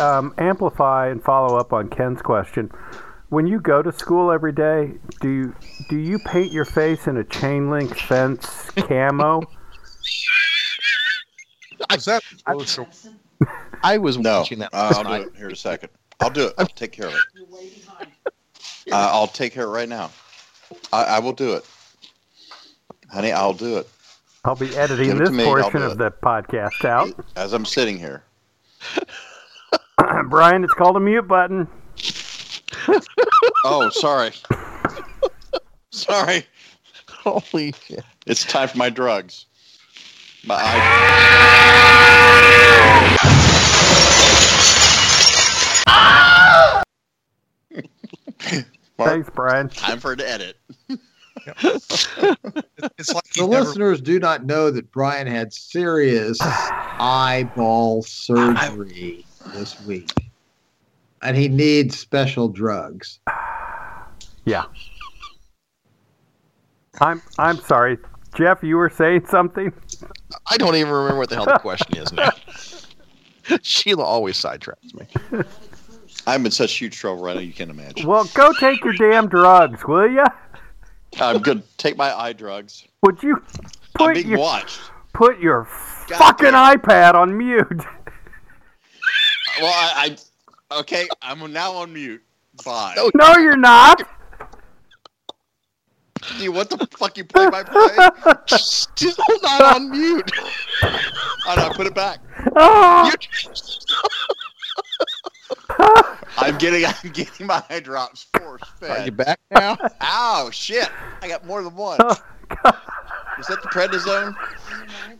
um, 0.00 0.32
amplify 0.38 1.08
and 1.08 1.22
follow 1.22 1.58
up 1.58 1.74
on 1.74 1.90
Ken's 1.90 2.22
question, 2.22 2.70
when 3.34 3.46
you 3.48 3.60
go 3.60 3.82
to 3.82 3.90
school 3.92 4.30
every 4.30 4.52
day, 4.52 4.92
do 5.20 5.28
you 5.28 5.54
do 5.88 5.96
you 5.96 6.20
paint 6.20 6.52
your 6.52 6.64
face 6.64 7.08
in 7.08 7.16
a 7.16 7.24
chain 7.24 7.68
link 7.68 7.96
fence 7.98 8.70
camo? 8.76 9.42
Is 11.92 12.04
that 12.06 12.22
I, 12.46 12.52
I 13.82 13.98
was 13.98 14.16
No, 14.18 14.38
watching 14.38 14.60
that 14.60 14.70
uh, 14.72 14.92
I'll 14.96 15.04
do 15.04 15.28
it 15.28 15.36
here 15.36 15.46
in 15.46 15.52
a 15.52 15.56
second. 15.56 15.90
I'll 16.20 16.30
do 16.30 16.46
it. 16.46 16.54
I'll 16.56 16.66
take 16.66 16.92
care 16.92 17.08
of 17.08 17.14
it. 17.14 17.20
Uh, 18.90 19.10
I'll 19.12 19.26
take 19.26 19.52
care 19.52 19.64
of 19.64 19.70
it 19.70 19.72
right 19.72 19.88
now. 19.88 20.10
I, 20.92 21.04
I 21.04 21.18
will 21.18 21.32
do 21.32 21.54
it, 21.54 21.66
honey. 23.10 23.32
I'll 23.32 23.52
do 23.52 23.78
it 23.78 23.88
I'll 24.44 24.54
be 24.54 24.74
editing 24.76 25.08
Give 25.08 25.18
this 25.18 25.30
me, 25.30 25.44
portion 25.44 25.82
of 25.82 25.92
it. 25.92 25.98
the 25.98 26.10
podcast 26.10 26.84
out. 26.84 27.08
as 27.34 27.52
I'm 27.52 27.64
sitting 27.64 27.98
here. 27.98 28.22
Brian, 30.28 30.62
it's 30.64 30.74
called 30.74 30.96
a 30.96 31.00
mute 31.00 31.26
button. 31.26 31.66
Oh, 33.64 33.88
sorry. 33.90 34.32
sorry. 35.90 36.44
Holy 37.08 37.72
shit. 37.72 38.04
It's 38.26 38.44
time 38.44 38.68
for 38.68 38.76
my 38.78 38.90
drugs. 38.90 39.46
My 40.46 40.56
eye. 40.58 41.64
Thanks, 48.98 49.28
Brian. 49.34 49.68
time 49.70 49.98
for 50.00 50.12
it 50.12 50.16
to 50.16 50.28
edit. 50.28 50.56
it's 51.46 53.12
like 53.12 53.24
he 53.34 53.40
The 53.40 53.46
never, 53.48 53.64
listeners 53.64 54.00
do 54.00 54.18
not 54.18 54.44
know 54.44 54.70
that 54.70 54.90
Brian 54.92 55.26
had 55.26 55.52
serious 55.52 56.38
eyeball 56.42 58.02
surgery 58.02 59.26
this 59.54 59.80
week, 59.84 60.10
and 61.24 61.36
he 61.36 61.48
needs 61.48 61.98
special 61.98 62.48
drugs. 62.48 63.18
Yeah. 64.44 64.66
I'm 67.00 67.20
I'm 67.38 67.56
sorry, 67.58 67.98
Jeff. 68.36 68.62
You 68.62 68.76
were 68.76 68.90
saying 68.90 69.26
something. 69.26 69.72
I 70.48 70.56
don't 70.56 70.76
even 70.76 70.92
remember 70.92 71.18
what 71.18 71.30
the 71.30 71.34
hell 71.34 71.46
the 71.46 71.58
question 71.58 71.96
is 71.96 72.12
now. 72.12 72.30
Sheila 73.62 74.04
always 74.04 74.40
sidetracks 74.40 74.94
me. 74.94 75.44
I'm 76.26 76.44
in 76.46 76.52
such 76.52 76.76
huge 76.76 76.96
trouble 76.96 77.22
right 77.22 77.34
now 77.34 77.40
you 77.42 77.52
can't 77.52 77.70
imagine. 77.70 78.06
Well, 78.06 78.24
go 78.34 78.52
take 78.52 78.84
your 78.84 78.94
damn 78.94 79.28
drugs, 79.28 79.84
will 79.86 80.08
you? 80.08 80.24
I'm 81.20 81.40
gonna 81.42 81.62
take 81.78 81.96
my 81.96 82.14
eye 82.16 82.32
drugs. 82.32 82.84
Would 83.02 83.22
you 83.22 83.42
I'm 83.56 83.70
put 83.94 84.14
being 84.14 84.28
your 84.28 84.38
watched. 84.38 84.80
put 85.14 85.40
your 85.40 85.64
God 86.08 86.18
fucking 86.18 86.52
damn. 86.52 86.78
iPad 86.78 87.14
on 87.14 87.36
mute? 87.36 87.84
Well, 89.60 89.72
I, 89.72 89.92
I 89.96 90.16
okay. 90.70 91.08
I'm 91.22 91.52
now 91.52 91.72
on 91.72 91.92
mute. 91.92 92.22
Bye. 92.64 92.94
No. 92.96 93.10
No, 93.14 93.38
you're 93.38 93.56
not. 93.56 94.02
Do 96.38 96.42
you 96.42 96.52
what 96.52 96.70
the 96.70 96.86
fuck 96.96 97.18
you 97.18 97.24
play 97.24 97.50
by 97.50 97.62
play? 97.62 97.96
Still 98.46 99.14
not 99.42 99.76
on 99.76 99.90
mute. 99.90 100.30
Oh 101.46 101.54
no, 101.56 101.68
put 101.74 101.86
it 101.86 101.94
back. 101.94 102.20
Ah! 102.56 103.12
I'm 106.38 106.56
getting 106.56 106.86
I'm 106.86 107.12
getting 107.12 107.46
my 107.46 107.62
eye 107.68 107.80
drops 107.80 108.26
force 108.34 108.62
Are 108.80 109.04
you 109.04 109.12
back 109.12 109.38
now? 109.50 109.76
Ow, 110.00 110.48
shit! 110.50 110.88
I 111.20 111.28
got 111.28 111.44
more 111.44 111.62
than 111.62 111.76
one. 111.76 111.98
Oh, 112.00 112.16
Is 113.38 113.46
that 113.48 113.60
the 113.62 113.68
prednisone? 113.68 114.34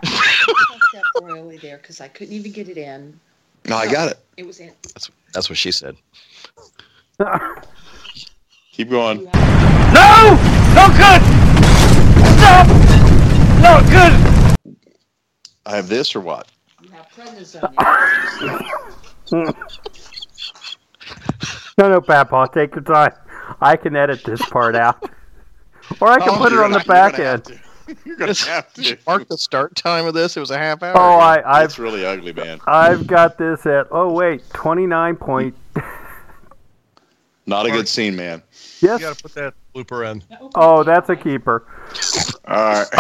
that 0.01 1.03
royally 1.23 1.59
there 1.59 1.77
because 1.77 2.01
I 2.01 2.09
couldn't 2.09 2.33
even 2.33 2.53
get 2.53 2.71
it 2.71 2.79
in. 2.79 3.21
No, 3.69 3.77
I 3.77 3.91
got 3.91 4.11
it. 4.11 4.19
It 4.37 4.47
was 4.47 4.61
in. 4.61 4.73
That's 4.83 5.11
that's 5.33 5.49
what 5.49 5.57
she 5.59 5.71
said. 5.73 5.97
Keep 8.73 8.91
going. 8.91 9.25
No! 9.25 9.31
No 10.75 10.89
good! 10.89 11.23
Stop! 12.39 12.67
No 13.63 13.81
good! 13.89 14.77
I 15.67 15.77
have 15.77 15.89
this 15.89 16.15
or 16.15 16.21
what? 16.21 16.49
You 16.83 16.91
have 16.91 17.07
prednisone. 17.17 17.73
No, 21.77 21.89
no, 21.91 22.01
Papa, 22.01 22.49
take 22.55 22.73
your 22.77 22.85
time. 22.85 23.13
I 23.61 23.75
can 23.77 23.97
edit 23.97 24.23
this 24.25 24.41
part 24.51 24.77
out. 24.77 25.11
Or 26.01 26.09
I 26.09 26.19
can 26.21 26.29
Oh, 26.31 26.37
put 26.37 26.53
it 26.53 26.59
on 26.61 26.71
the 26.71 26.79
not- 26.79 26.87
you're 26.87 26.95
back 26.95 27.19
end. 27.19 27.61
To. 27.97 28.03
You're 28.09 28.17
gonna 28.17 28.35
have 28.35 28.73
to. 28.75 28.99
Mark 29.07 29.29
the 29.29 29.39
start 29.39 29.75
time 29.77 30.07
of 30.07 30.15
this. 30.15 30.37
It 30.37 30.41
was 30.41 30.51
a 30.51 30.59
half 30.59 30.83
hour. 30.83 30.97
Oh. 30.97 31.19
I, 31.19 31.37
It's 31.37 31.75
I've 31.75 31.79
really 31.79 32.05
ugly, 32.05 32.33
man. 32.33 32.61
I've 32.67 33.07
got 33.07 33.39
this 33.39 33.65
at 33.67 33.87
oh 33.91 34.13
wait, 34.13 34.43
twenty 34.53 34.87
nine 34.87 35.17
point 35.17 35.55
Not 37.47 37.67
a 37.67 37.71
good 37.71 37.87
scene, 37.89 38.17
man. 38.17 38.43
you 38.81 38.89
yes. 38.89 39.01
got 39.01 39.17
to 39.17 39.23
put 39.23 39.35
that 39.35 39.55
blooper 39.75 40.11
in. 40.11 40.23
Oh, 40.55 40.83
that's 40.83 41.11
a 41.11 41.17
keeper. 41.17 41.67
All 42.49 42.57
right. 42.57 42.87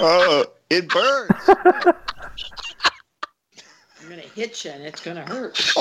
oh, 0.00 0.44
it 0.68 0.88
burns. 0.90 1.30
I'm 1.48 1.94
gonna 4.10 4.20
hit 4.34 4.62
you 4.64 4.72
and 4.72 4.82
it's 4.82 5.00
gonna 5.00 5.24
hurt. 5.26 5.72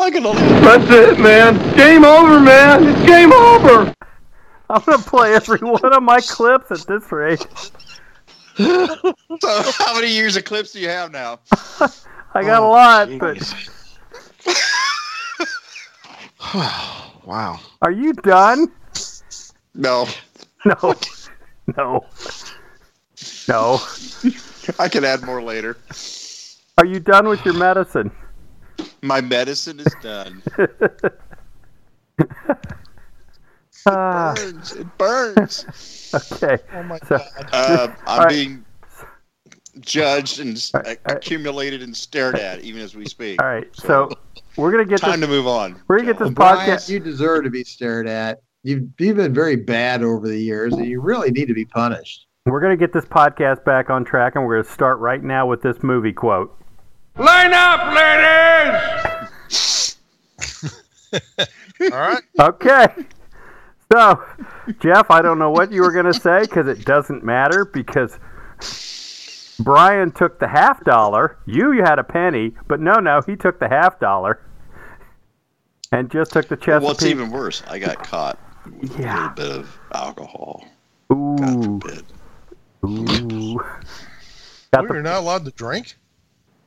I 0.00 0.10
can 0.10 0.24
only. 0.26 0.40
That's 0.40 0.90
it, 0.90 1.20
man. 1.20 1.54
Game 1.76 2.04
over, 2.04 2.40
man. 2.40 2.86
It's 2.88 3.06
game 3.06 3.32
over. 3.32 3.94
I'm 4.70 4.82
gonna 4.84 4.98
play 4.98 5.34
every 5.34 5.58
one 5.62 5.92
of 5.92 6.02
my 6.02 6.20
clips 6.20 6.70
at 6.70 6.86
this 6.86 7.10
rate. 7.12 7.46
So, 8.56 8.96
how 9.78 9.94
many 9.94 10.12
years 10.12 10.36
of 10.36 10.44
clips 10.44 10.72
do 10.72 10.80
you 10.80 10.88
have 10.88 11.12
now? 11.12 11.40
I 12.34 12.42
got 12.42 12.62
a 12.62 12.64
Oh, 12.64 12.70
lot, 12.70 13.08
but 13.18 13.38
wow. 17.24 17.58
are 17.82 17.90
you 17.92 18.12
done? 18.12 18.68
No. 19.74 20.06
No. 20.64 20.94
No. 21.76 22.06
No. 23.48 23.80
I 24.78 24.88
can 24.88 25.04
add 25.04 25.22
more 25.22 25.42
later. 25.42 25.76
Are 26.78 26.86
you 26.86 27.00
done 27.00 27.28
with 27.28 27.44
your 27.44 27.54
medicine? 27.54 28.10
My 29.02 29.20
medicine 29.20 29.80
is 29.80 29.94
done. 30.02 30.42
Ah, 33.86 34.34
burns. 34.36 34.72
It 34.72 34.98
burns. 34.98 36.12
okay. 36.32 36.58
Oh 36.74 36.82
my 36.82 36.98
So, 37.08 37.14
Uh, 37.52 37.88
I'm 37.90 37.96
All 38.06 38.18
right. 38.18 38.28
being 38.28 38.64
judged 39.80 40.40
and 40.40 40.54
s- 40.56 40.74
All 40.74 40.82
right, 40.82 40.98
all 41.08 41.14
right. 41.14 41.16
accumulated 41.24 41.82
and 41.82 41.96
stared 41.96 42.36
at 42.38 42.60
even 42.60 42.82
as 42.82 42.94
we 42.94 43.06
speak. 43.06 43.40
all 43.40 43.48
right. 43.48 43.68
So 43.74 44.10
we're 44.56 44.70
gonna 44.70 44.84
get 44.84 45.00
Time 45.00 45.20
this. 45.20 45.28
to 45.30 45.34
move 45.34 45.46
on. 45.46 45.80
We're 45.88 45.96
gonna 45.98 46.12
get 46.12 46.18
this 46.18 46.30
Brian, 46.30 46.68
podcast. 46.70 46.90
you 46.90 47.00
deserve 47.00 47.44
to 47.44 47.50
be 47.50 47.64
stared 47.64 48.06
at. 48.06 48.40
You've, 48.62 48.82
you've 48.98 49.16
been 49.16 49.32
very 49.32 49.56
bad 49.56 50.02
over 50.02 50.28
the 50.28 50.38
years, 50.38 50.74
and 50.74 50.84
you 50.84 51.00
really 51.00 51.30
need 51.30 51.46
to 51.46 51.54
be 51.54 51.64
punished. 51.64 52.26
We're 52.44 52.60
gonna 52.60 52.76
get 52.76 52.92
this 52.92 53.06
podcast 53.06 53.64
back 53.64 53.88
on 53.88 54.04
track, 54.04 54.34
and 54.36 54.44
we're 54.44 54.60
gonna 54.60 54.74
start 54.74 54.98
right 54.98 55.22
now 55.22 55.46
with 55.46 55.62
this 55.62 55.82
movie 55.82 56.12
quote. 56.12 56.54
Line 57.16 57.52
up, 57.52 57.94
ladies! 57.94 59.96
All 61.82 61.88
right. 61.90 62.22
Okay. 62.38 62.86
So, 63.92 64.22
Jeff, 64.80 65.10
I 65.10 65.20
don't 65.20 65.38
know 65.38 65.50
what 65.50 65.72
you 65.72 65.82
were 65.82 65.90
going 65.90 66.06
to 66.06 66.14
say 66.14 66.42
because 66.42 66.68
it 66.68 66.84
doesn't 66.84 67.24
matter 67.24 67.64
because 67.64 68.18
Brian 69.58 70.12
took 70.12 70.38
the 70.38 70.48
half 70.48 70.82
dollar. 70.84 71.38
You, 71.46 71.72
you 71.72 71.82
had 71.82 71.98
a 71.98 72.04
penny, 72.04 72.52
but 72.68 72.80
no, 72.80 73.00
no, 73.00 73.20
he 73.26 73.36
took 73.36 73.58
the 73.58 73.68
half 73.68 73.98
dollar 73.98 74.40
and 75.92 76.10
just 76.10 76.32
took 76.32 76.48
the 76.48 76.56
chest. 76.56 76.82
Well, 76.82 76.90
what's 76.90 77.04
even 77.04 77.30
worse, 77.30 77.62
I 77.68 77.78
got 77.78 78.02
caught 78.02 78.38
with 78.64 78.98
a 78.98 79.02
little 79.02 79.28
bit 79.30 79.50
of 79.50 79.78
alcohol. 79.92 80.64
God 81.08 81.56
Ooh, 81.56 81.80
forbid. 81.80 82.04
ooh. 82.84 83.56
Got 84.72 84.84
Well, 84.84 84.94
you're 84.94 85.02
not 85.02 85.18
allowed 85.18 85.44
to 85.46 85.50
drink. 85.50 85.96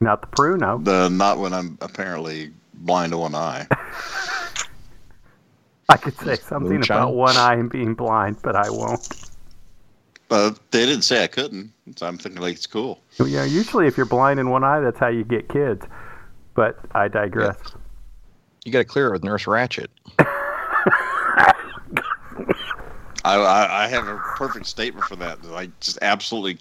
Not 0.03 0.21
the 0.21 0.27
Pruno. 0.27 0.83
The, 0.83 1.09
not 1.09 1.39
when 1.39 1.53
I'm 1.53 1.77
apparently 1.81 2.51
blind 2.73 3.13
to 3.13 3.17
one 3.17 3.35
eye. 3.35 3.65
I 5.89 5.97
could 5.97 6.17
say 6.19 6.35
something 6.35 6.83
about 6.83 7.13
one 7.13 7.37
eye 7.37 7.53
and 7.53 7.69
being 7.69 7.93
blind, 7.93 8.37
but 8.41 8.55
I 8.55 8.69
won't. 8.69 9.07
But 10.27 10.59
they 10.71 10.85
didn't 10.85 11.03
say 11.03 11.23
I 11.23 11.27
couldn't, 11.27 11.71
so 11.95 12.07
I'm 12.07 12.17
thinking 12.17 12.41
like 12.41 12.55
it's 12.55 12.67
cool. 12.67 12.99
You 13.17 13.27
know, 13.27 13.43
usually 13.43 13.87
if 13.87 13.95
you're 13.95 14.05
blind 14.05 14.39
in 14.39 14.49
one 14.49 14.63
eye, 14.63 14.79
that's 14.79 14.97
how 14.97 15.09
you 15.09 15.23
get 15.23 15.47
kids. 15.49 15.85
But 16.53 16.79
I 16.93 17.07
digress. 17.07 17.57
You 18.65 18.71
got 18.71 18.79
to 18.79 18.85
clear 18.85 19.07
it 19.07 19.11
with 19.11 19.23
Nurse 19.23 19.45
Ratched. 19.45 19.87
I, 23.25 23.37
I, 23.37 23.85
I 23.85 23.87
have 23.87 24.07
a 24.07 24.17
perfect 24.35 24.65
statement 24.65 25.05
for 25.05 25.15
that. 25.17 25.41
that 25.43 25.53
I 25.53 25.69
just 25.79 25.99
absolutely 26.01 26.57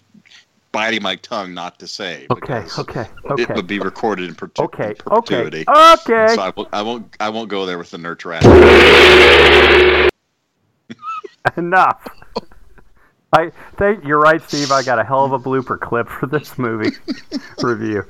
biting 0.73 1.01
my 1.01 1.15
tongue 1.15 1.53
not 1.53 1.79
to 1.79 1.87
say. 1.87 2.27
Okay, 2.29 2.63
because 2.63 2.79
okay, 2.79 3.05
It 3.37 3.47
would 3.55 3.67
be 3.67 3.79
recorded 3.79 4.27
in, 4.27 4.35
pertu- 4.35 4.65
Okay, 4.65 4.83
in 4.83 4.89
okay, 4.91 4.95
perpetuity. 5.03 5.63
okay. 5.69 6.35
So 6.35 6.41
I, 6.41 6.51
will, 6.53 6.67
I 6.73 6.81
won't. 6.81 7.15
I 7.21 7.29
won't 7.29 7.47
go 7.47 7.65
there 7.65 7.77
with 7.77 7.91
the 7.91 7.97
nurture 7.97 8.29
rat. 8.29 8.43
Enough. 11.57 12.07
I 13.31 13.51
think 13.77 14.03
you're 14.03 14.19
right, 14.19 14.41
Steve. 14.41 14.71
I 14.71 14.83
got 14.83 14.99
a 14.99 15.03
hell 15.03 15.23
of 15.25 15.31
a 15.31 15.39
blooper 15.39 15.79
clip 15.79 16.07
for 16.09 16.27
this 16.27 16.57
movie 16.57 16.95
review. 17.61 18.03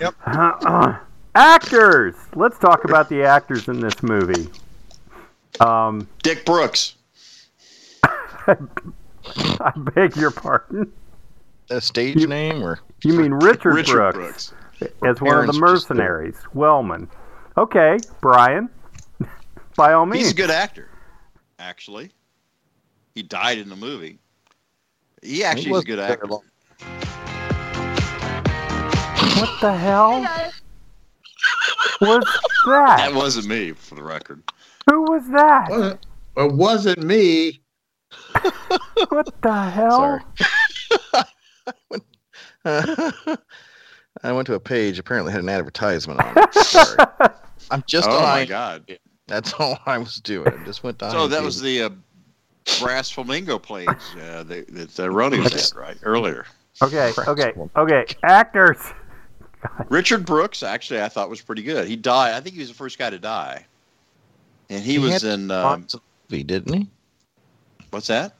Yep. 0.00 0.14
actors. 1.34 2.14
Let's 2.34 2.58
talk 2.58 2.84
about 2.84 3.08
the 3.08 3.22
actors 3.24 3.68
in 3.68 3.80
this 3.80 4.02
movie. 4.02 4.48
Um, 5.60 6.08
Dick 6.22 6.44
Brooks. 6.46 6.94
I 8.04 9.72
beg 9.94 10.16
your 10.16 10.30
pardon. 10.30 10.90
A 11.70 11.80
stage 11.80 12.16
You- 12.20 12.26
name 12.26 12.62
or 12.62 12.80
You 13.04 13.14
mean 13.14 13.32
Richard, 13.34 13.74
Richard 13.74 14.12
Brooks, 14.14 14.52
Brooks. 14.80 14.90
as 14.90 14.90
one 15.00 15.10
of 15.10 15.16
the 15.18 15.24
parents 15.24 15.50
just 15.52 15.60
mercenaries, 15.60 16.36
Wellman. 16.52 17.08
Okay, 17.56 17.98
Brian. 18.20 18.68
By 19.76 19.92
all 19.92 20.04
means. 20.06 20.24
He's 20.24 20.32
a 20.32 20.36
good 20.36 20.50
actor. 20.50 20.88
Actually, 21.58 22.10
he 23.14 23.22
died 23.22 23.58
in 23.58 23.68
the 23.68 23.76
movie. 23.76 24.18
He 25.22 25.44
actually 25.44 25.72
is 25.72 25.82
a 25.82 25.84
good 25.84 25.98
actor. 25.98 26.26
long. 26.26 26.42
What 29.38 29.60
the 29.60 29.72
hell 29.76 30.20
was 32.00 32.24
That 32.66 32.96
that? 32.96 33.14
wasn't 33.14 33.46
me, 33.46 33.72
for 33.72 33.94
the 33.94 34.02
record. 34.02 34.42
Who 34.90 35.02
was 35.02 35.22
that? 35.30 35.70
Wasn't- 35.70 36.06
It 36.36 36.52
wasn't 36.52 37.02
me. 37.04 37.60
What 39.08 39.32
the 39.42 39.62
hell? 39.70 40.20
Sorry. 42.64 43.36
I 44.22 44.32
went 44.32 44.46
to 44.46 44.54
a 44.54 44.60
page. 44.60 44.98
Apparently, 44.98 45.32
had 45.32 45.42
an 45.42 45.48
advertisement 45.48 46.20
on 46.20 46.34
it. 46.36 46.54
Sorry. 46.54 46.98
I'm 47.70 47.84
just 47.86 48.08
oh 48.08 48.16
on. 48.16 48.22
my 48.22 48.44
IMDb. 48.44 48.48
god! 48.48 48.98
That's 49.26 49.52
all 49.54 49.78
I 49.86 49.98
was 49.98 50.16
doing. 50.16 50.48
I 50.48 50.64
Just 50.64 50.82
went 50.82 50.98
to. 50.98 51.10
So 51.10 51.28
that 51.28 51.42
was 51.42 51.60
the 51.60 51.82
uh, 51.82 51.90
brass 52.80 53.10
flamingo 53.10 53.58
page 53.58 53.88
uh, 53.88 54.42
that, 54.42 54.64
that 54.68 55.00
uh, 55.00 55.08
Ronnie 55.08 55.38
was 55.38 55.72
at 55.72 55.78
right 55.78 55.96
earlier. 56.02 56.46
Okay, 56.82 57.12
okay, 57.28 57.52
okay. 57.76 58.04
Actors. 58.24 58.78
Richard 59.88 60.24
Brooks, 60.24 60.62
actually, 60.62 61.02
I 61.02 61.08
thought 61.08 61.28
was 61.28 61.42
pretty 61.42 61.62
good. 61.62 61.86
He 61.86 61.94
died. 61.94 62.32
I 62.34 62.40
think 62.40 62.54
he 62.54 62.60
was 62.60 62.68
the 62.68 62.74
first 62.74 62.98
guy 62.98 63.10
to 63.10 63.18
die, 63.18 63.66
and 64.70 64.82
he, 64.82 64.92
He 64.92 64.98
was 64.98 65.22
in 65.22 65.50
um, 65.50 65.82
in 65.82 65.86
the 65.86 66.00
movie, 66.30 66.42
didn't 66.42 66.74
he? 66.74 66.88
what's 67.90 68.06
that? 68.06 68.34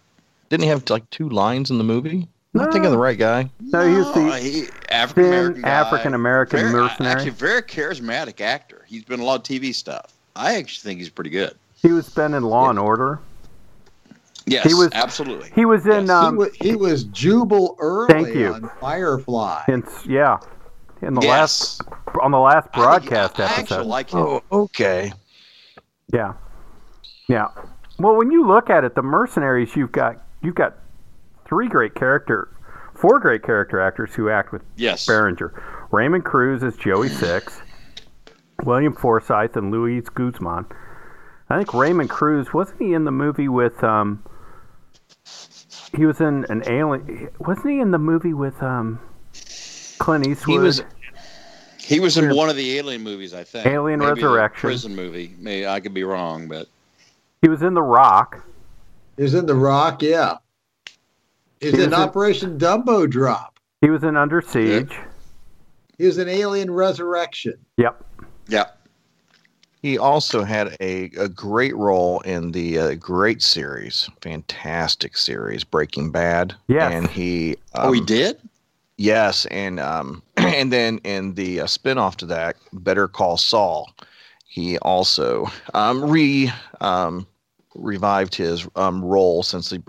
Didn't 0.48 0.64
he 0.64 0.68
have 0.70 0.88
like 0.90 1.08
two 1.10 1.28
lines 1.28 1.70
in 1.70 1.78
the 1.78 1.84
movie? 1.84 2.26
Am 2.54 2.62
I 2.62 2.70
thinking 2.72 2.90
the 2.90 2.98
right 2.98 3.16
guy? 3.18 3.48
No, 3.60 3.86
he 3.86 3.94
was 3.94 4.12
the 4.12 4.68
African 4.90 5.24
American 5.24 5.64
African 5.64 6.14
American 6.14 6.62
mercenary. 6.72 7.12
Actually, 7.12 7.30
very 7.30 7.62
charismatic 7.62 8.40
actor. 8.40 8.84
He's 8.88 9.04
been 9.04 9.20
a 9.20 9.24
lot 9.24 9.36
of 9.36 9.42
TV 9.44 9.72
stuff. 9.72 10.12
I 10.34 10.56
actually 10.56 10.88
think 10.90 10.98
he's 11.00 11.10
pretty 11.10 11.30
good. 11.30 11.54
He 11.80 11.92
was 11.92 12.08
been 12.08 12.34
in 12.34 12.42
Law 12.42 12.68
and 12.70 12.78
Order. 12.78 13.20
Yes, 14.46 14.66
He 14.66 14.74
was- 14.74 14.90
absolutely. 14.94 15.50
He 15.54 15.64
was 15.64 15.86
in 15.86 16.06
Yes. 16.06 16.08
he, 16.08 16.10
um 16.12 16.36
was, 16.36 16.54
he 16.54 16.74
was 16.74 17.04
Jubal 17.04 17.76
early 17.78 18.12
Thank 18.12 18.34
you. 18.34 18.54
on 18.54 18.70
Firefly. 18.80 19.62
in 19.68 19.84
yeah, 20.08 20.38
in 21.02 21.14
the 21.14 21.20
yes. 21.20 21.28
last 21.28 21.82
on 22.20 22.32
the 22.32 22.38
last 22.38 22.72
broadcast 22.72 23.38
I, 23.38 23.44
I 23.44 23.46
actually 23.46 23.62
episode. 23.62 23.86
like 23.86 24.10
him. 24.10 24.18
Oh, 24.18 24.42
okay. 24.50 25.12
Yeah. 26.12 26.32
Yeah. 27.28 27.46
Well, 28.00 28.16
when 28.16 28.32
you 28.32 28.44
look 28.44 28.70
at 28.70 28.82
it, 28.82 28.96
the 28.96 29.02
mercenaries 29.02 29.76
you've 29.76 29.92
got 29.92 30.20
you've 30.42 30.56
got 30.56 30.74
three 31.50 31.68
great 31.68 31.94
character 31.94 32.48
four 32.94 33.18
great 33.20 33.42
character 33.42 33.78
actors 33.80 34.14
who 34.14 34.28
act 34.30 34.52
with 34.52 34.62
Yes. 34.76 35.04
Berenger. 35.06 35.62
Raymond 35.90 36.24
Cruz 36.24 36.62
is 36.62 36.76
Joey 36.76 37.08
Six. 37.22 37.60
William 38.64 38.94
Forsythe 38.94 39.56
and 39.56 39.70
Luis 39.70 40.08
Guzman. 40.10 40.64
I 41.48 41.56
think 41.58 41.72
Raymond 41.74 42.08
Cruz 42.10 42.52
wasn't 42.54 42.80
he 42.80 42.92
in 42.94 43.04
the 43.04 43.10
movie 43.10 43.48
with 43.48 43.82
um 43.84 44.22
he 45.96 46.06
was 46.06 46.20
in 46.20 46.46
an 46.50 46.62
alien 46.66 47.28
wasn't 47.40 47.70
he 47.70 47.80
in 47.80 47.90
the 47.90 47.98
movie 47.98 48.34
with 48.34 48.62
um 48.62 48.98
Clint 49.98 50.26
Eastwood? 50.26 50.54
He 50.54 50.58
was. 50.58 50.82
He 51.78 51.98
was 51.98 52.16
in 52.16 52.36
one 52.36 52.48
of 52.48 52.54
the 52.54 52.78
Alien 52.78 53.02
movies, 53.02 53.34
I 53.34 53.42
think. 53.42 53.66
Alien 53.66 53.98
Maybe 53.98 54.20
the 54.20 54.28
Resurrection. 54.28 54.60
prison 54.60 54.94
movie. 54.94 55.34
Maybe 55.40 55.66
I 55.66 55.80
could 55.80 55.92
be 55.92 56.04
wrong, 56.04 56.46
but 56.46 56.68
he 57.42 57.48
was 57.48 57.62
in 57.62 57.74
The 57.74 57.82
Rock. 57.82 58.46
He 59.16 59.24
was 59.24 59.34
in 59.34 59.44
The 59.46 59.56
Rock, 59.56 60.00
yeah. 60.00 60.36
He 61.60 61.66
was 61.66 61.74
He 61.76 61.82
in 61.84 61.90
was 61.90 61.98
in- 61.98 62.04
Operation 62.04 62.58
Dumbo 62.58 63.08
Drop. 63.08 63.58
He 63.80 63.90
was 63.90 64.02
in 64.02 64.16
Under 64.16 64.42
Siege. 64.42 64.94
He 65.96 66.06
was 66.06 66.18
in 66.18 66.28
Alien 66.28 66.70
Resurrection. 66.70 67.54
Yep. 67.76 68.04
Yep. 68.48 68.76
He 69.82 69.96
also 69.96 70.44
had 70.44 70.76
a, 70.80 71.04
a 71.18 71.28
great 71.28 71.74
role 71.74 72.20
in 72.20 72.52
the 72.52 72.78
uh, 72.78 72.94
great 72.96 73.40
series, 73.40 74.10
fantastic 74.20 75.16
series, 75.16 75.64
Breaking 75.64 76.10
Bad. 76.10 76.54
Yeah. 76.68 76.90
And 76.90 77.08
he. 77.08 77.56
oh, 77.74 77.92
he 77.92 78.00
um, 78.00 78.06
did. 78.06 78.36
Yes, 78.98 79.46
and 79.46 79.80
um, 79.80 80.22
and 80.36 80.70
then 80.70 80.98
in 81.04 81.32
the 81.34 81.60
uh, 81.60 81.64
spinoff 81.64 82.16
to 82.16 82.26
that, 82.26 82.56
Better 82.74 83.08
Call 83.08 83.38
Saul, 83.38 83.90
he 84.46 84.76
also 84.78 85.46
um, 85.72 86.04
re 86.04 86.52
um, 86.82 87.26
revived 87.80 88.34
his 88.34 88.66
um, 88.76 89.04
role 89.04 89.42
since 89.42 89.70
the 89.70 89.82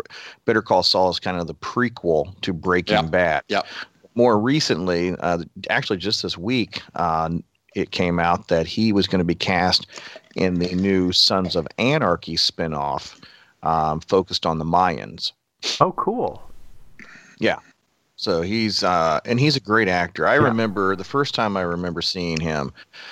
Better 0.46 0.62
Call 0.62 0.84
Saul 0.84 1.10
is 1.10 1.20
kind 1.20 1.38
of 1.38 1.48
the 1.48 1.56
prequel 1.56 2.40
to 2.42 2.54
Breaking 2.54 2.96
Yeah. 2.96 3.02
Bad. 3.04 3.44
Yeah. 3.48 3.62
More 4.16 4.40
recently, 4.40 5.16
uh, 5.20 5.40
actually 5.70 5.98
just 5.98 6.22
this 6.24 6.38
week, 6.38 6.82
uh, 6.96 7.30
it 7.76 7.92
came 7.92 8.20
out 8.20 8.50
that 8.50 8.68
he 8.68 8.92
was 8.92 9.08
going 9.08 9.20
to 9.20 9.26
be 9.26 9.36
cast 9.36 9.88
in 10.36 10.56
the 10.60 10.74
new 10.76 11.12
Sons 11.14 11.56
of 11.56 11.68
Anarchy 11.78 12.36
spinoff, 12.36 13.22
um, 13.64 14.00
focused 14.02 14.46
on 14.46 14.58
the 14.58 14.66
Mayans. 14.66 15.32
Oh, 15.80 15.94
cool. 15.94 16.42
Yeah. 17.40 17.60
So 18.18 18.42
he's 18.42 18.84
uh, 18.84 19.20
and 19.26 19.40
he's 19.40 19.56
a 19.56 19.60
great 19.62 19.88
actor. 19.88 20.28
I 20.28 20.36
Yeah. 20.36 20.44
remember 20.44 20.96
the 20.96 21.04
first 21.04 21.34
time 21.34 21.56
I 21.58 21.62
remember 21.62 22.02
seeing 22.02 22.40
him. 22.40 22.72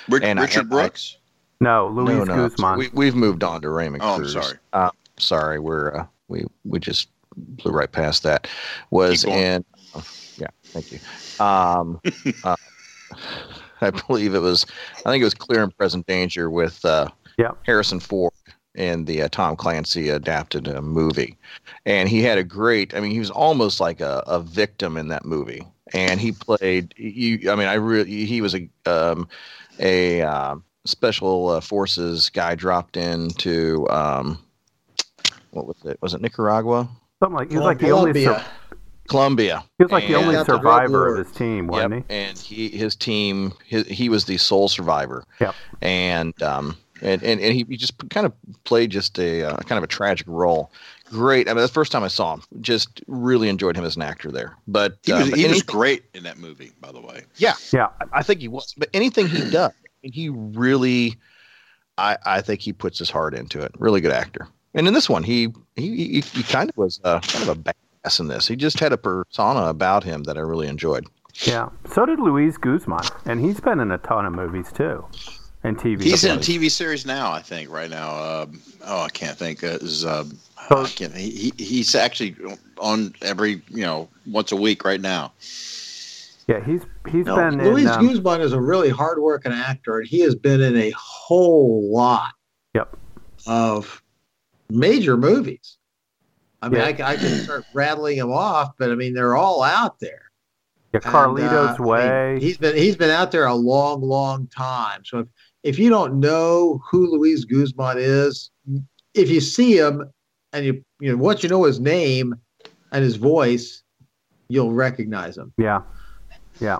Rich, 0.09 0.23
and 0.23 0.39
I- 0.39 0.43
Richard 0.43 0.65
I- 0.67 0.69
Brooks. 0.69 1.17
No, 1.59 1.89
Luis 1.89 2.25
no, 2.27 2.35
no, 2.35 2.35
Guzman. 2.49 2.77
we, 2.77 2.89
we've 2.93 3.15
moved 3.15 3.43
on 3.43 3.61
to 3.61 3.69
Raymond 3.69 4.01
Oh, 4.03 4.13
I'm 4.15 4.19
Cruz. 4.21 4.33
sorry. 4.33 4.57
Uh, 4.73 4.91
sorry, 5.17 5.59
we're 5.59 5.93
uh, 5.95 6.05
we 6.29 6.45
we 6.63 6.79
just 6.79 7.09
blew 7.35 7.71
right 7.71 7.91
past 7.91 8.23
that. 8.23 8.47
Was 8.91 9.23
Keep 9.23 9.33
going. 9.33 9.43
in. 9.43 9.65
yeah, 10.37 10.47
thank 10.65 10.91
you. 10.91 10.99
Um, 11.43 11.99
uh, 12.43 12.55
I 13.81 13.89
believe 13.91 14.35
it 14.35 14.39
was. 14.39 14.65
I 15.05 15.09
think 15.11 15.21
it 15.21 15.25
was 15.25 15.33
Clear 15.33 15.63
and 15.63 15.75
Present 15.77 16.05
Danger 16.07 16.49
with 16.49 16.83
uh, 16.85 17.09
Yeah. 17.37 17.51
Harrison 17.65 17.99
Ford 17.99 18.33
in 18.75 19.03
the 19.05 19.23
uh, 19.23 19.27
Tom 19.29 19.55
Clancy 19.57 20.09
adapted 20.09 20.67
uh, 20.67 20.81
movie, 20.81 21.35
and 21.85 22.07
he 22.07 22.21
had 22.21 22.37
a 22.37 22.43
great. 22.43 22.93
I 22.95 22.99
mean, 23.01 23.11
he 23.11 23.19
was 23.19 23.31
almost 23.31 23.79
like 23.81 23.99
a, 23.99 24.23
a 24.27 24.39
victim 24.39 24.95
in 24.95 25.09
that 25.09 25.25
movie, 25.25 25.65
and 25.93 26.19
he 26.21 26.31
played. 26.31 26.93
You, 26.97 27.51
I 27.51 27.55
mean, 27.55 27.67
I 27.67 27.73
really. 27.73 28.25
He 28.25 28.39
was 28.41 28.55
a 28.55 28.69
um, 28.85 29.27
a 29.79 30.21
um 30.21 30.63
special 30.89 31.49
uh, 31.49 31.61
forces 31.61 32.29
guy 32.29 32.55
dropped 32.55 32.97
into 32.97 33.87
um, 33.89 34.39
what 35.51 35.65
was 35.67 35.77
it? 35.85 35.97
Was 36.01 36.13
it 36.13 36.21
Nicaragua? 36.21 36.87
Something 37.21 37.37
like 37.37 37.49
he 37.51 37.57
was 37.57 37.65
like 37.65 37.79
the 37.79 37.91
only 37.91 38.13
sur- 38.13 38.33
Colombia. 38.33 38.45
Colombia. 39.09 39.63
he 39.79 39.83
was 39.85 39.91
like 39.91 40.07
the 40.07 40.13
And- 40.13 40.23
only 40.23 40.35
Got 40.35 40.45
the 40.47 40.53
Red 40.53 40.59
survivor 40.59 41.15
of 41.15 41.25
his 41.27 41.35
team, 41.35 41.67
wasn't 41.67 41.93
Yep, 41.95 42.05
and 42.09 42.37
he 42.37 42.69
his 42.69 42.95
team 42.95 43.53
his, 43.65 43.87
he 43.87 44.07
was 44.09 44.25
the 44.25 44.37
sole 44.37 44.69
survivor. 44.69 45.23
Yep. 45.41 45.55
And 45.81 46.43
um 46.43 46.77
and 47.01 47.23
and, 47.23 47.41
and 47.41 47.53
he, 47.53 47.65
he 47.67 47.77
just 47.77 47.93
kind 48.09 48.25
of 48.25 48.33
played 48.65 48.91
just 48.91 49.17
a 49.19 49.43
uh, 49.43 49.57
kind 49.57 49.77
of 49.77 49.83
a 49.83 49.87
tragic 49.87 50.27
role. 50.27 50.71
Great. 51.05 51.47
I 51.47 51.53
mean, 51.53 51.57
that's 51.61 51.71
the 51.71 51.73
first 51.73 51.91
time 51.91 52.03
I 52.03 52.07
saw 52.07 52.35
him, 52.35 52.43
just 52.61 53.01
really 53.07 53.49
enjoyed 53.49 53.75
him 53.75 53.83
as 53.83 53.95
an 53.95 54.03
actor 54.03 54.31
there. 54.31 54.55
But 54.67 54.97
He 55.03 55.13
was, 55.13 55.23
um, 55.23 55.33
he 55.39 55.47
was 55.47 55.63
great 55.63 56.03
in 56.13 56.21
that 56.23 56.37
movie, 56.37 56.71
by 56.81 56.91
the 56.91 57.01
way. 57.01 57.23
Yeah, 57.37 57.53
Yeah. 57.73 57.87
I 58.13 58.21
think 58.21 58.41
he 58.41 58.47
was. 58.47 58.75
But 58.77 58.89
anything 58.93 59.27
he 59.27 59.49
does, 59.49 59.71
I 60.03 60.07
mean, 60.07 60.13
he 60.13 60.29
really, 60.29 61.17
I 61.97 62.17
I 62.25 62.41
think 62.41 62.61
he 62.61 62.73
puts 62.73 62.97
his 62.99 63.09
heart 63.09 63.33
into 63.33 63.61
it. 63.61 63.71
Really 63.79 64.01
good 64.01 64.11
actor. 64.13 64.47
And 64.73 64.87
in 64.87 64.93
this 64.93 65.09
one, 65.09 65.23
he 65.23 65.49
he 65.75 65.95
he, 65.95 66.21
he 66.21 66.43
kind 66.43 66.69
of 66.69 66.77
was 66.77 66.99
uh, 67.03 67.19
kind 67.21 67.49
of 67.49 67.57
a 67.57 67.61
badass 68.05 68.19
in 68.19 68.27
this. 68.27 68.47
He 68.47 68.55
just 68.55 68.79
had 68.79 68.93
a 68.93 68.97
persona 68.97 69.63
about 69.65 70.03
him 70.03 70.23
that 70.23 70.37
I 70.37 70.41
really 70.41 70.67
enjoyed. 70.67 71.05
Yeah. 71.43 71.69
So 71.91 72.05
did 72.05 72.19
Luis 72.19 72.57
Guzman, 72.57 73.01
and 73.25 73.39
he's 73.39 73.59
been 73.59 73.79
in 73.79 73.91
a 73.91 73.97
ton 73.97 74.25
of 74.25 74.33
movies 74.33 74.71
too, 74.71 75.05
and 75.63 75.77
TV. 75.77 76.03
He's 76.03 76.23
in 76.23 76.37
a. 76.37 76.39
TV 76.39 76.69
series 76.71 77.05
now, 77.05 77.31
I 77.31 77.41
think, 77.41 77.69
right 77.69 77.89
now. 77.89 78.43
Um, 78.43 78.61
oh, 78.85 79.01
I 79.01 79.09
can't 79.09 79.37
think. 79.37 79.63
Uh, 79.63 79.77
is, 79.81 80.01
So- 80.01 80.25
I 80.69 80.85
can't, 80.87 81.15
he, 81.15 81.51
he- 81.57 81.63
he's 81.63 81.95
actually 81.95 82.35
on 82.79 83.13
every, 83.21 83.61
you 83.69 83.81
know, 83.81 84.07
once 84.27 84.51
a 84.51 84.55
week 84.55 84.83
right 84.85 85.01
now. 85.01 85.31
Yeah, 86.49 86.63
he's 86.65 86.81
he's 87.11 87.27
No, 87.27 87.35
been 87.35 87.63
Luis 87.63 87.83
in. 87.85 87.89
Um, 87.91 88.07
Guzman 88.07 88.41
is 88.41 88.53
a 88.53 88.59
really 88.59 88.89
hardworking 88.89 89.51
actor, 89.51 89.99
and 89.99 90.07
he 90.07 90.21
has 90.21 90.33
been 90.33 90.61
in 90.61 90.75
a 90.75 90.91
whole 90.97 91.91
lot 91.93 92.31
Yep. 92.73 92.97
of 93.45 94.01
major 94.71 95.15
movies. 95.15 95.77
I 96.63 96.69
mean, 96.69 96.79
Yeah. 96.81 97.05
I, 97.05 97.11
I 97.11 97.15
can 97.17 97.35
start 97.43 97.65
rattling 97.71 98.17
them 98.17 98.31
off, 98.31 98.71
but 98.79 98.89
I 98.91 98.95
mean, 98.95 99.13
they're 99.13 99.35
all 99.37 99.61
out 99.61 99.99
there. 99.99 100.23
yeah, 100.91 101.01
And, 101.03 101.13
Carlito's 101.13 101.53
uh, 101.53 101.75
I 101.75 101.77
mean, 101.77 101.87
Way. 101.87 102.39
he's 102.41 102.57
been 102.57 102.75
he's 102.75 102.95
been 102.95 103.11
out 103.11 103.31
there 103.31 103.45
a 103.45 103.53
long, 103.53 104.01
long 104.01 104.47
time. 104.47 105.05
So 105.05 105.19
if, 105.19 105.27
if 105.63 105.77
you 105.77 105.91
don't 105.91 106.19
know 106.19 106.81
who 106.89 107.11
Luis 107.11 107.45
Guzman 107.45 107.97
is, 107.99 108.49
if 109.13 109.29
you 109.29 109.39
see 109.39 109.77
him 109.77 110.03
and 110.51 110.65
you 110.65 110.83
you 110.99 111.11
know 111.11 111.17
once 111.17 111.43
you 111.43 111.49
know 111.49 111.63
his 111.65 111.79
name 111.79 112.33
and 112.91 113.03
his 113.03 113.17
voice, 113.17 113.83
you'll 114.47 114.73
recognize 114.73 115.37
him. 115.37 115.53
Yeah, 115.59 115.81
yeah, 116.59 116.79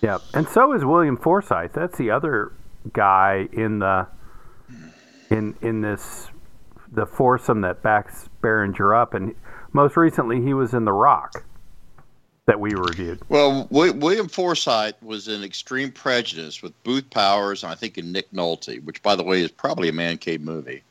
yeah. 0.00 0.18
And 0.34 0.48
so 0.48 0.72
is 0.72 0.84
William 0.84 1.16
Forsythe. 1.16 1.72
That's 1.72 1.98
the 1.98 2.10
other 2.10 2.52
guy 2.92 3.48
in 3.52 3.80
the 3.80 4.06
in 5.30 5.54
in 5.62 5.80
this 5.80 6.28
the 6.92 7.06
foursome 7.06 7.60
that 7.62 7.82
backs 7.82 8.28
Berenger 8.40 8.94
up, 8.94 9.14
and 9.14 9.34
most 9.72 9.96
recently 9.96 10.40
he 10.40 10.54
was 10.54 10.74
in 10.74 10.84
The 10.84 10.92
Rock 10.92 11.44
that 12.46 12.58
we 12.58 12.70
reviewed. 12.74 13.20
Well, 13.28 13.64
Wi- 13.64 13.92
William 13.98 14.26
Forsythe 14.26 14.94
was 15.02 15.28
in 15.28 15.44
Extreme 15.44 15.92
Prejudice 15.92 16.62
with 16.62 16.72
Booth 16.82 17.10
Powers, 17.10 17.62
and 17.62 17.70
I 17.70 17.74
think 17.74 17.98
in 17.98 18.10
Nick 18.10 18.30
Nolte, 18.32 18.82
which, 18.84 19.02
by 19.02 19.14
the 19.14 19.22
way, 19.22 19.42
is 19.42 19.50
probably 19.50 19.90
a 19.90 19.92
man 19.92 20.16
cave 20.16 20.40
movie. 20.40 20.82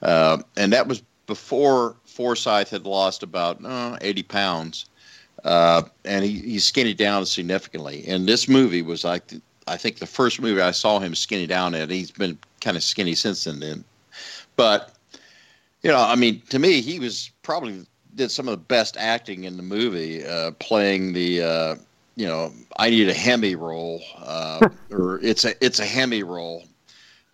Uh, 0.00 0.38
and 0.56 0.72
that 0.72 0.88
was 0.88 1.02
before 1.26 1.96
Forsythe 2.06 2.70
had 2.70 2.86
lost 2.86 3.22
about 3.22 3.62
uh, 3.62 3.98
80 4.00 4.22
pounds. 4.22 4.86
Uh, 5.44 5.82
and 6.04 6.24
he, 6.24 6.38
he 6.38 6.58
skinny 6.58 6.94
down 6.94 7.26
significantly. 7.26 8.04
And 8.06 8.26
this 8.26 8.48
movie 8.48 8.82
was 8.82 9.04
like, 9.04 9.26
the, 9.28 9.40
I 9.66 9.76
think, 9.76 9.98
the 9.98 10.06
first 10.06 10.40
movie 10.40 10.60
I 10.60 10.70
saw 10.70 10.98
him 10.98 11.14
skinny 11.14 11.46
down 11.46 11.74
at. 11.74 11.90
He's 11.90 12.10
been 12.10 12.38
kind 12.60 12.76
of 12.76 12.82
skinny 12.82 13.14
since 13.14 13.44
then. 13.44 13.84
But, 14.56 14.94
you 15.82 15.90
know, 15.90 16.00
I 16.00 16.14
mean, 16.14 16.42
to 16.50 16.58
me, 16.58 16.80
he 16.80 16.98
was 17.00 17.30
probably 17.42 17.86
did 18.14 18.30
some 18.30 18.48
of 18.48 18.52
the 18.52 18.64
best 18.64 18.96
acting 18.96 19.44
in 19.44 19.56
the 19.56 19.62
movie, 19.62 20.24
uh, 20.24 20.52
playing 20.52 21.12
the 21.12 21.42
uh, 21.42 21.76
you 22.16 22.26
know 22.26 22.52
I 22.76 22.90
need 22.90 23.08
a 23.08 23.14
Hemi 23.14 23.54
role, 23.54 24.02
uh, 24.18 24.68
or 24.90 25.20
it's 25.20 25.44
a 25.44 25.64
it's 25.64 25.80
a 25.80 25.84
Hemi 25.86 26.22
role 26.22 26.64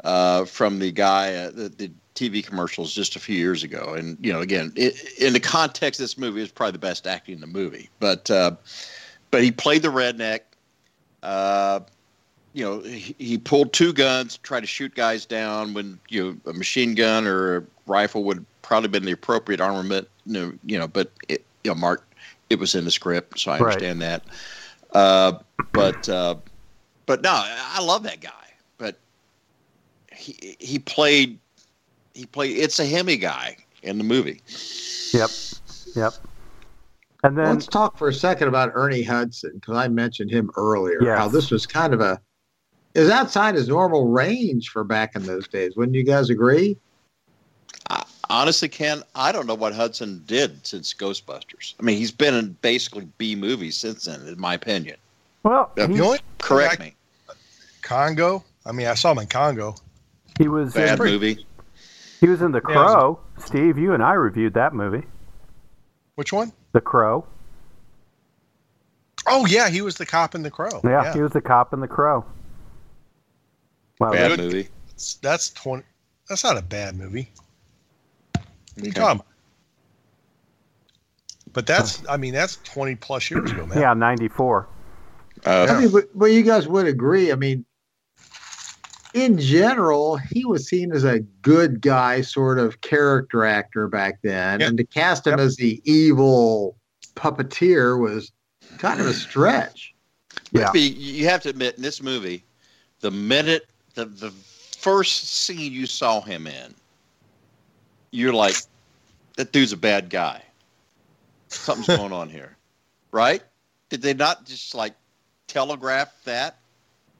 uh, 0.04 0.44
from 0.44 0.78
the 0.78 0.92
guy 0.92 1.34
uh, 1.34 1.50
the, 1.50 1.68
the 1.68 1.90
TV 2.18 2.44
commercials 2.44 2.92
just 2.92 3.16
a 3.16 3.20
few 3.20 3.36
years 3.36 3.62
ago, 3.62 3.94
and 3.94 4.18
you 4.24 4.32
know 4.32 4.40
again 4.40 4.72
it, 4.76 4.94
in 5.18 5.32
the 5.32 5.40
context 5.40 6.00
of 6.00 6.04
this 6.04 6.18
movie 6.18 6.42
is 6.42 6.50
probably 6.50 6.72
the 6.72 6.78
best 6.78 7.06
acting 7.06 7.34
in 7.34 7.40
the 7.40 7.46
movie, 7.46 7.88
but 8.00 8.30
uh, 8.30 8.56
but 9.30 9.42
he 9.42 9.52
played 9.52 9.82
the 9.82 9.88
redneck. 9.88 10.40
Uh, 11.22 11.80
you 12.54 12.64
know, 12.64 12.80
he, 12.80 13.14
he 13.18 13.38
pulled 13.38 13.72
two 13.72 13.92
guns, 13.92 14.38
tried 14.38 14.60
to 14.60 14.66
shoot 14.66 14.94
guys 14.94 15.26
down 15.26 15.74
when 15.74 16.00
you 16.08 16.24
know 16.24 16.50
a 16.50 16.54
machine 16.54 16.94
gun 16.94 17.26
or 17.26 17.56
a 17.58 17.62
rifle 17.86 18.24
would 18.24 18.44
probably 18.62 18.88
been 18.88 19.04
the 19.04 19.12
appropriate 19.12 19.60
armament. 19.60 20.08
You 20.24 20.32
know, 20.32 20.52
you 20.64 20.78
know 20.78 20.88
but 20.88 21.12
it, 21.28 21.46
you 21.64 21.70
know, 21.70 21.74
Mark, 21.74 22.14
it 22.50 22.58
was 22.58 22.74
in 22.74 22.84
the 22.84 22.90
script, 22.90 23.38
so 23.38 23.52
I 23.52 23.60
Right. 23.60 23.68
understand 23.68 24.02
that. 24.02 24.24
Uh, 24.92 25.38
but 25.72 26.08
uh, 26.08 26.36
but 27.06 27.22
no, 27.22 27.30
I 27.32 27.80
love 27.82 28.02
that 28.04 28.20
guy. 28.20 28.30
But 28.78 29.00
he 30.12 30.56
he 30.58 30.78
played 30.78 31.38
he 32.18 32.26
played 32.26 32.56
it's 32.58 32.78
a 32.80 32.84
Hemi 32.86 33.16
guy 33.16 33.56
in 33.84 33.96
the 33.96 34.04
movie. 34.04 34.42
Yep, 35.12 35.30
yep. 35.94 36.12
And 37.22 37.38
then 37.38 37.50
Let's 37.54 37.66
talk 37.66 37.96
for 37.96 38.08
a 38.08 38.12
second 38.14 38.48
about 38.48 38.72
Ernie 38.74 39.02
Hudson 39.04 39.52
because 39.54 39.76
I 39.76 39.88
mentioned 39.88 40.30
him 40.30 40.50
earlier. 40.56 40.98
Yes. 41.02 41.18
How 41.18 41.28
this 41.28 41.50
was 41.50 41.64
kind 41.66 41.94
of 41.94 42.00
a 42.00 42.20
is 42.94 43.08
outside 43.08 43.54
his 43.54 43.68
normal 43.68 44.08
range 44.08 44.70
for 44.70 44.82
back 44.82 45.14
in 45.14 45.24
those 45.24 45.46
days. 45.46 45.76
Wouldn't 45.76 45.94
you 45.94 46.02
guys 46.02 46.28
agree? 46.30 46.76
I, 47.90 48.04
honestly, 48.30 48.68
Ken, 48.68 49.02
I 49.14 49.30
don't 49.30 49.46
know 49.46 49.54
what 49.54 49.72
Hudson 49.74 50.22
did 50.26 50.66
since 50.66 50.92
Ghostbusters. 50.94 51.74
I 51.78 51.82
mean, 51.84 51.96
he's 51.98 52.10
been 52.10 52.34
in 52.34 52.56
basically 52.62 53.06
B 53.18 53.36
movies 53.36 53.76
since 53.76 54.06
then, 54.06 54.26
in 54.26 54.40
my 54.40 54.54
opinion. 54.54 54.96
well, 55.44 55.70
Yeah, 55.76 55.86
he, 55.86 55.94
The 55.94 56.04
only 56.04 56.18
Correct 56.38 56.80
I- 56.80 56.84
me. 56.84 56.94
Congo. 57.82 58.44
I 58.66 58.72
mean, 58.72 58.86
I 58.88 58.94
saw 58.94 59.12
him 59.12 59.18
in 59.18 59.28
Congo. 59.28 59.74
he 60.38 60.48
was 60.48 60.74
Bad 60.74 60.98
in, 60.98 61.04
movie. 61.04 61.46
He 62.20 62.28
was 62.28 62.42
in 62.42 62.52
The 62.52 62.60
Yeah, 62.68 62.82
was- 62.82 62.92
Crow. 62.94 63.20
Steve, 63.38 63.78
you 63.78 63.92
and 63.94 64.02
I 64.02 64.12
reviewed 64.14 64.54
that 64.54 64.74
movie, 64.74 65.06
Which 66.16 66.32
one? 66.32 66.52
The 66.72 66.80
Crow. 66.80 67.26
Oh 69.26 69.46
yeah, 69.46 69.68
he 69.68 69.82
was 69.82 69.96
the 69.96 70.06
cop 70.06 70.34
in 70.34 70.42
The 70.42 70.50
Crow. 70.50 70.80
Yeah, 70.84 71.12
he 71.12 71.20
was 71.20 71.32
the 71.32 71.40
cop 71.40 71.72
in 71.72 71.80
The 71.80 71.88
Crow. 71.88 72.24
Wow, 74.00 74.12
Bad 74.12 74.28
good. 74.28 74.38
movie. 74.40 74.68
That's, 74.88 75.14
that's 75.16 75.50
twenty. 75.50 75.84
That's 76.28 76.44
not 76.44 76.56
a 76.56 76.62
bad 76.62 76.96
movie. 76.96 77.28
What 78.32 78.42
are 78.42 78.80
you 78.84 78.88
Okay. 78.90 79.00
talking 79.00 79.16
about? 79.20 79.26
But 81.52 81.66
that's, 81.66 82.06
I 82.08 82.16
mean, 82.18 82.34
that's 82.34 82.56
20 82.64 82.94
plus 82.96 83.30
years 83.30 83.50
ago, 83.50 83.66
man. 83.66 83.80
yeah, 83.80 83.94
'94. 83.94 84.68
Uh, 85.46 85.66
I 85.68 85.80
mean, 85.80 85.90
but, 85.90 86.04
but 86.16 86.26
you 86.26 86.42
guys 86.42 86.68
would 86.68 86.86
agree. 86.86 87.32
I 87.32 87.34
mean, 87.36 87.64
in 89.14 89.38
general, 89.38 90.16
he 90.16 90.44
was 90.44 90.68
seen 90.68 90.92
as 90.92 91.04
a 91.04 91.20
good 91.42 91.80
guy, 91.80 92.20
sort 92.20 92.58
of 92.58 92.80
character 92.80 93.44
actor 93.44 93.88
back 93.88 94.18
then, 94.22 94.60
Yep. 94.60 94.68
and 94.68 94.78
to 94.78 94.84
cast 94.84 95.26
him 95.26 95.32
Yep. 95.32 95.40
as 95.40 95.56
the 95.56 95.80
evil 95.84 96.76
puppeteer 97.16 97.98
was 97.98 98.30
kind 98.78 99.00
of 99.00 99.06
a 99.06 99.14
stretch. 99.14 99.94
Yeah. 100.52 100.70
But 100.72 100.80
you- 100.80 100.90
you 100.90 101.28
have 101.28 101.42
to 101.42 101.48
admit, 101.48 101.76
in 101.76 101.82
this 101.82 102.02
movie, 102.02 102.44
the 103.00 103.10
minute 103.10 103.66
the 103.94 104.04
the 104.04 104.30
first 104.30 105.24
scene 105.28 105.72
you 105.72 105.86
saw 105.86 106.20
him 106.20 106.46
in, 106.46 106.72
you're 108.12 108.32
like, 108.32 108.54
that 109.36 109.50
dude's 109.52 109.72
a 109.72 109.76
bad 109.76 110.08
guy. 110.08 110.40
Something's 111.48 111.86
going 111.98 112.12
on 112.12 112.28
here, 112.30 112.56
right? 113.10 113.42
Did 113.88 114.02
they 114.02 114.14
not 114.14 114.44
just 114.46 114.74
like 114.76 114.94
telegraph 115.48 116.12
that 116.24 116.57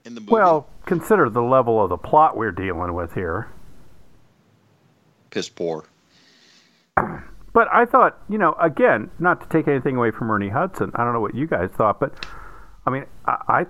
in 0.08 0.14
the 0.14 0.20
movie? 0.20 0.32
Well, 0.32 0.68
consider 0.86 1.30
the 1.30 1.42
level 1.42 1.80
of 1.82 1.90
the 1.90 1.96
plot 1.96 2.36
we're 2.36 2.50
dealing 2.50 2.94
with 2.94 3.14
here. 3.14 3.48
piss 5.30 5.48
poor. 5.48 5.84
But 7.50 7.66
I 7.72 7.86
thought, 7.86 8.18
you 8.28 8.38
know, 8.38 8.52
again, 8.60 9.10
not 9.18 9.40
to 9.40 9.48
take 9.48 9.66
anything 9.66 9.96
away 9.96 10.12
from 10.12 10.30
Ernie 10.30 10.50
Hudson. 10.50 10.92
I 10.94 11.02
don't 11.02 11.12
know 11.12 11.20
what 11.20 11.34
you 11.34 11.46
guys 11.46 11.70
thought, 11.70 11.98
but 11.98 12.24
I 12.86 12.90
mean, 12.90 13.06
I, 13.24 13.66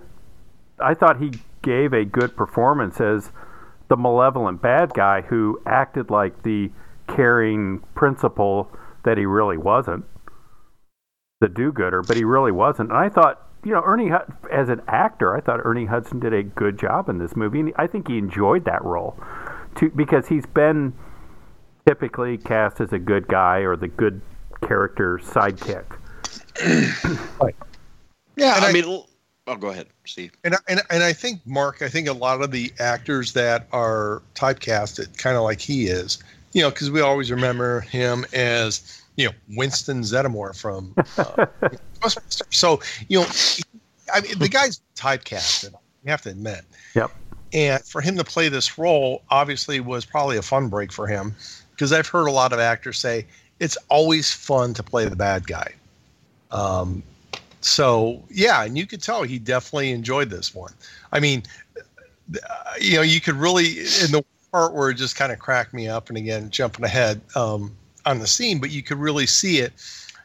I, 0.80 0.90
I 0.90 0.94
thought 0.94 1.20
he 1.22 1.32
gave 1.62 1.94
a 1.94 2.04
good 2.04 2.36
performance 2.36 3.00
as 3.00 3.30
the 3.88 3.96
malevolent 3.96 4.60
bad 4.60 4.92
guy 4.92 5.22
who 5.22 5.62
acted 5.64 6.10
like 6.10 6.42
the 6.42 6.70
caring 7.06 7.78
principal 7.94 8.70
that 9.04 9.16
he 9.16 9.24
really 9.24 9.56
wasn't 9.56 10.04
the 11.40 11.48
do-gooder, 11.48 12.02
but 12.02 12.16
he 12.16 12.24
really 12.24 12.52
wasn't. 12.52 12.90
And 12.90 12.98
I 12.98 13.08
thought, 13.08 13.47
you 13.68 13.74
know, 13.74 13.82
Ernie 13.84 14.08
Hud- 14.08 14.32
as 14.50 14.70
an 14.70 14.80
actor, 14.88 15.36
I 15.36 15.40
thought 15.42 15.60
Ernie 15.62 15.84
Hudson 15.84 16.20
did 16.20 16.32
a 16.32 16.42
good 16.42 16.78
job 16.78 17.10
in 17.10 17.18
this 17.18 17.36
movie, 17.36 17.60
and 17.60 17.72
I 17.76 17.86
think 17.86 18.08
he 18.08 18.16
enjoyed 18.16 18.64
that 18.64 18.82
role, 18.82 19.14
to, 19.76 19.90
because 19.90 20.26
he's 20.26 20.46
been 20.46 20.94
typically 21.86 22.38
cast 22.38 22.80
as 22.80 22.94
a 22.94 22.98
good 22.98 23.28
guy 23.28 23.58
or 23.58 23.76
the 23.76 23.88
good 23.88 24.22
character 24.66 25.18
sidekick. 25.22 25.84
Yeah, 28.36 28.54
And 28.56 28.64
I, 28.64 28.68
I- 28.68 28.72
mean, 28.72 28.84
l- 28.84 29.08
oh, 29.48 29.56
go 29.56 29.68
ahead, 29.68 29.88
Steve. 30.06 30.32
And, 30.44 30.54
I- 30.54 30.58
and 30.68 30.80
and 30.90 31.02
I 31.02 31.12
think 31.12 31.40
Mark, 31.44 31.82
I 31.82 31.88
think 31.88 32.08
a 32.08 32.12
lot 32.12 32.40
of 32.40 32.52
the 32.52 32.72
actors 32.78 33.32
that 33.34 33.66
are 33.72 34.22
typecasted, 34.34 35.18
kind 35.18 35.36
of 35.36 35.42
like 35.42 35.60
he 35.60 35.88
is, 35.88 36.22
you 36.52 36.62
know, 36.62 36.70
because 36.70 36.90
we 36.90 37.00
always 37.00 37.30
remember 37.32 37.80
him 37.80 38.24
as 38.32 39.02
you 39.18 39.26
know 39.26 39.32
Winston 39.56 40.00
Zeddemore 40.00 40.58
from 40.58 40.94
uh. 41.18 41.46
So 42.50 42.80
you 43.08 43.20
know, 43.20 43.26
I 44.14 44.20
mean, 44.22 44.38
the 44.38 44.48
guy's 44.48 44.80
typecasted. 44.96 45.72
You 46.04 46.10
have 46.10 46.22
to 46.22 46.30
admit. 46.30 46.62
Yep. 46.94 47.10
And 47.52 47.82
for 47.82 48.00
him 48.00 48.16
to 48.16 48.24
play 48.24 48.48
this 48.48 48.78
role, 48.78 49.22
obviously, 49.30 49.80
was 49.80 50.04
probably 50.04 50.36
a 50.36 50.42
fun 50.42 50.68
break 50.68 50.92
for 50.92 51.06
him, 51.06 51.34
because 51.72 51.92
I've 51.92 52.06
heard 52.06 52.28
a 52.28 52.30
lot 52.30 52.52
of 52.52 52.60
actors 52.60 52.98
say 52.98 53.26
it's 53.58 53.76
always 53.88 54.32
fun 54.32 54.74
to 54.74 54.82
play 54.82 55.06
the 55.06 55.16
bad 55.16 55.46
guy. 55.46 55.74
Um, 56.52 57.02
so 57.60 58.22
yeah, 58.30 58.64
and 58.64 58.78
you 58.78 58.86
could 58.86 59.02
tell 59.02 59.24
he 59.24 59.38
definitely 59.38 59.90
enjoyed 59.90 60.30
this 60.30 60.54
one. 60.54 60.72
I 61.12 61.18
mean, 61.18 61.42
uh, 61.78 62.72
you 62.80 62.94
know, 62.94 63.02
you 63.02 63.20
could 63.20 63.34
really 63.34 63.78
in 63.78 64.12
the 64.12 64.24
part 64.52 64.74
where 64.74 64.90
it 64.90 64.94
just 64.94 65.16
kind 65.16 65.32
of 65.32 65.40
cracked 65.40 65.74
me 65.74 65.88
up, 65.88 66.08
and 66.08 66.16
again, 66.16 66.50
jumping 66.50 66.84
ahead 66.84 67.20
um, 67.34 67.74
on 68.08 68.18
the 68.18 68.26
scene, 68.26 68.58
but 68.58 68.70
you 68.70 68.82
could 68.82 68.98
really 68.98 69.26
see 69.26 69.58
it. 69.58 69.72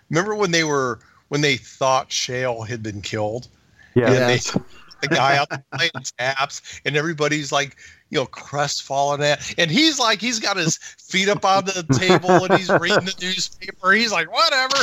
Remember 0.10 0.36
when 0.36 0.52
they 0.52 0.64
were 0.64 1.00
when 1.28 1.42
they 1.42 1.58
thought 1.58 2.12
Shale 2.12 2.62
had 2.62 2.82
been 2.84 3.02
killed, 3.02 3.48
Yeah. 3.96 4.06
and 4.08 4.16
Yes. 4.16 4.52
they 4.52 4.62
the 5.02 5.08
guy 5.10 5.36
out 5.36 5.50
there 5.50 5.64
playing 5.76 5.92
taps, 6.18 6.80
and 6.86 6.96
everybody's 6.96 7.52
like, 7.52 7.76
you 8.10 8.18
know, 8.20 8.26
crestfallen 8.26 9.22
at, 9.22 9.54
and 9.58 9.70
he's 9.70 10.00
like, 10.00 10.22
he's 10.22 10.40
got 10.40 10.56
his 10.56 10.78
feet 10.78 11.28
up 11.28 11.44
on 11.44 11.66
the 11.66 11.84
table 12.00 12.46
and 12.46 12.54
he's 12.54 12.70
reading 12.80 13.04
the 13.04 13.16
newspaper. 13.20 13.92
He's 13.92 14.14
like, 14.14 14.32
whatever. 14.32 14.76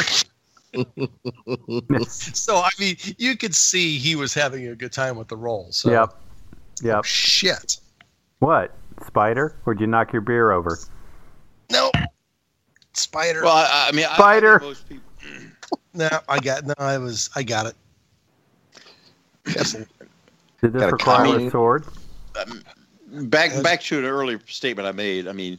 so 2.08 2.56
I 2.58 2.70
mean, 2.78 2.96
you 3.16 3.36
could 3.36 3.54
see 3.54 3.96
he 3.98 4.14
was 4.14 4.34
having 4.34 4.66
a 4.68 4.74
good 4.74 4.92
time 4.92 5.16
with 5.16 5.28
the 5.28 5.36
role. 5.38 5.68
So 5.70 5.90
Yep. 5.90 6.14
Yep. 6.82 7.04
shit. 7.04 7.78
What? 8.40 8.76
Spider? 9.06 9.56
Or 9.64 9.72
did 9.74 9.80
you 9.80 9.86
knock 9.86 10.12
your 10.12 10.22
beer 10.22 10.52
over? 10.52 10.78
No. 11.72 11.90
Spider. 12.92 13.42
Well, 13.42 13.56
I, 13.56 13.88
I 13.88 13.92
mean, 13.92 14.06
I- 14.06 14.12
I, 14.12 14.16
Spider. 14.16 14.58
most 14.60 14.88
people. 14.88 15.04
no, 15.94 16.08
I 16.28 16.38
got 16.40 16.66
no. 16.66 16.74
I 16.78 16.98
was. 16.98 17.30
I 17.36 17.42
got 17.42 17.66
it. 17.66 17.74
Did 19.44 19.54
this 19.54 19.76
Got 20.72 20.88
a 20.90 20.92
require 20.92 21.24
a 21.24 21.28
comedy- 21.28 21.50
sword? 21.50 21.84
Um, 22.40 22.62
back 23.28 23.62
back 23.62 23.80
to 23.82 23.98
an 23.98 24.04
earlier 24.04 24.40
statement 24.46 24.86
I 24.86 24.92
made. 24.92 25.26
I 25.26 25.32
mean, 25.32 25.58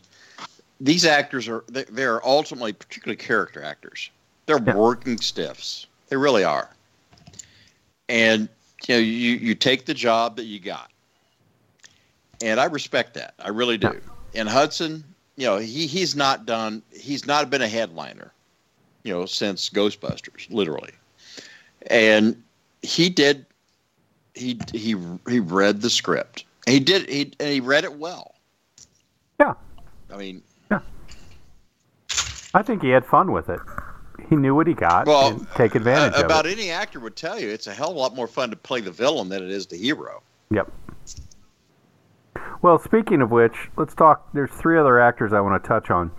these 0.79 1.05
actors 1.05 1.47
are 1.47 1.63
they, 1.67 1.83
they're 1.85 2.25
ultimately 2.25 2.73
particularly 2.73 3.17
character 3.17 3.63
actors. 3.63 4.09
They're 4.45 4.61
Yeah. 4.65 4.75
working 4.75 5.19
stiffs. 5.19 5.87
They 6.09 6.15
really 6.17 6.43
are. 6.43 6.69
And 8.09 8.47
you 8.87 8.95
know, 8.95 8.99
you 8.99 9.35
you 9.37 9.55
take 9.55 9.85
the 9.85 9.93
job 9.93 10.35
that 10.37 10.45
you 10.45 10.59
got, 10.59 10.91
and 12.41 12.59
I 12.59 12.65
respect 12.65 13.13
that. 13.15 13.33
I 13.39 13.49
really 13.49 13.77
do. 13.77 13.99
And 14.35 14.47
Hudson, 14.47 15.03
you 15.35 15.45
know, 15.47 15.57
he 15.57 15.87
he's 15.87 16.15
not 16.15 16.45
done. 16.45 16.81
He's 16.91 17.25
not 17.25 17.49
been 17.49 17.61
a 17.61 17.67
headliner, 17.67 18.31
you 19.03 19.13
know, 19.13 19.25
since 19.25 19.69
Ghostbusters, 19.69 20.51
literally. 20.51 20.91
And 21.87 22.41
he 22.81 23.09
did. 23.09 23.45
He 24.35 24.59
he 24.73 24.95
he 25.27 25.39
read 25.39 25.81
the 25.81 25.89
script. 25.89 26.45
He 26.67 26.79
did. 26.79 27.09
He 27.09 27.31
and 27.39 27.49
he 27.49 27.59
read 27.59 27.83
it 27.83 27.97
well. 27.97 28.35
Yeah. 29.39 29.53
I 30.11 30.17
mean, 30.17 30.43
yeah. 30.69 30.79
I 32.53 32.61
think 32.61 32.81
he 32.81 32.89
had 32.89 33.05
fun 33.05 33.31
with 33.31 33.49
it. 33.49 33.59
He 34.29 34.35
knew 34.35 34.53
what 34.53 34.67
he 34.67 34.73
got 34.73 35.07
Well, 35.07 35.45
take 35.55 35.73
advantage 35.75 36.21
uh, 36.21 36.25
about 36.25 36.45
of 36.45 36.51
it. 36.51 36.59
any 36.59 36.69
actor 36.69 36.99
would 36.99 37.15
tell 37.15 37.39
you 37.39 37.49
it's 37.49 37.67
a 37.67 37.73
hell 37.73 37.89
of 37.89 37.95
a 37.95 37.99
lot 37.99 38.15
more 38.15 38.27
fun 38.27 38.49
to 38.51 38.55
play 38.55 38.79
the 38.79 38.91
villain 38.91 39.29
than 39.29 39.43
it 39.43 39.49
is 39.49 39.65
the 39.65 39.77
hero. 39.77 40.21
Yep. 40.51 40.71
Well, 42.61 42.79
speaking 42.79 43.21
of 43.21 43.31
which, 43.31 43.69
let's 43.77 43.93
talk. 43.95 44.31
There's 44.33 44.51
three 44.51 44.77
other 44.77 44.99
actors 44.99 45.33
I 45.33 45.41
want 45.41 45.61
to 45.61 45.67
touch 45.67 45.89
on 45.89 46.11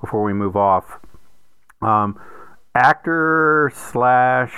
before 0.00 0.22
we 0.22 0.32
move 0.32 0.56
off. 0.56 0.98
Um, 1.82 2.20
actor 2.74 3.72
slash 3.74 4.52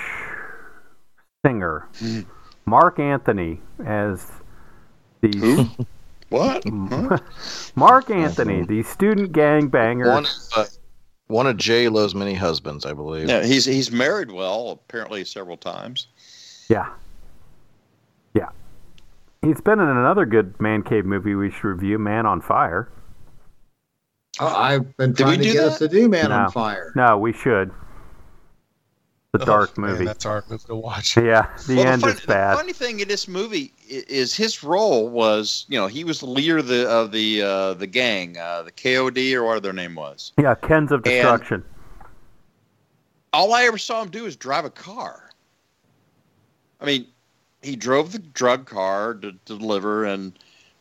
singer 1.44 1.88
Marc 2.66 2.98
Anthony 2.98 3.60
as 3.84 4.30
the 5.20 5.36
Who? 5.38 5.66
What? 6.28 6.64
Marc 7.76 8.08
Anthony, 8.10 8.64
the 8.64 8.82
student 8.84 9.32
gang 9.32 9.68
banger. 9.68 10.10
One, 10.10 10.26
uh, 10.56 10.64
one 11.26 11.46
of 11.46 11.58
J 11.58 11.90
Lo's 11.90 12.14
many 12.14 12.32
husbands, 12.32 12.86
I 12.86 12.94
believe. 12.94 13.28
Yeah, 13.28 13.44
he's 13.44 13.66
he's 13.66 13.92
married 13.92 14.30
well, 14.30 14.70
apparently 14.70 15.26
several 15.26 15.58
times. 15.58 16.06
Yeah. 16.70 16.86
Yeah. 16.86 16.92
He's 19.42 19.60
been 19.60 19.80
in 19.80 19.88
another 19.88 20.24
good 20.24 20.58
man 20.60 20.82
cave 20.82 21.04
movie 21.04 21.34
we 21.34 21.50
should 21.50 21.64
review, 21.64 21.98
Man 21.98 22.26
on 22.26 22.40
Fire. 22.40 22.88
Oh, 24.40 24.46
I've 24.46 24.96
been 24.96 25.12
Did 25.12 25.26
we 25.26 25.32
trying 25.34 25.38
to 25.38 25.44
do 25.44 25.52
get 25.52 25.60
that? 25.62 25.72
us 25.72 25.78
to 25.80 25.88
do 25.88 26.08
Man 26.08 26.28
No. 26.30 26.36
on 26.36 26.50
Fire. 26.52 26.92
No, 26.94 27.18
we 27.18 27.32
should. 27.32 27.72
The 29.32 29.38
dark 29.44 29.70
Oh, 29.76 29.80
man, 29.80 29.90
movie. 29.92 30.04
that's 30.04 30.26
our 30.26 30.44
movie 30.48 30.62
to 30.66 30.76
watch. 30.76 31.16
Yeah, 31.16 31.46
the 31.66 31.76
Well, 31.76 31.86
end 31.86 32.02
funny, 32.02 32.12
is 32.14 32.20
bad. 32.20 32.52
The 32.52 32.56
funny 32.58 32.72
thing 32.72 33.00
in 33.00 33.08
this 33.08 33.26
movie 33.26 33.72
is 33.88 34.36
his 34.36 34.62
role 34.62 35.08
was, 35.08 35.64
you 35.68 35.78
know, 35.78 35.86
he 35.86 36.04
was 36.04 36.20
the 36.20 36.26
leader 36.26 36.58
of 36.58 36.68
the 36.68 36.88
of 36.88 37.12
the 37.12 37.42
uh, 37.42 37.74
the 37.74 37.86
gang, 37.86 38.36
uh, 38.38 38.62
the 38.62 38.70
KOD 38.72 39.34
or 39.34 39.44
whatever 39.44 39.60
their 39.60 39.72
name 39.72 39.94
was. 39.94 40.32
Yeah, 40.38 40.54
Kings 40.54 40.92
of 40.92 41.02
Destruction. 41.02 41.64
All 43.32 43.54
I 43.54 43.64
ever 43.64 43.78
saw 43.78 44.02
him 44.02 44.10
do 44.10 44.26
is 44.26 44.36
drive 44.36 44.66
a 44.66 44.70
car. 44.70 45.30
I 46.80 46.84
mean, 46.84 47.06
he 47.62 47.76
drove 47.76 48.12
the 48.12 48.18
drug 48.18 48.66
car 48.66 49.14
to, 49.14 49.32
to 49.32 49.58
deliver, 49.58 50.04
and 50.04 50.32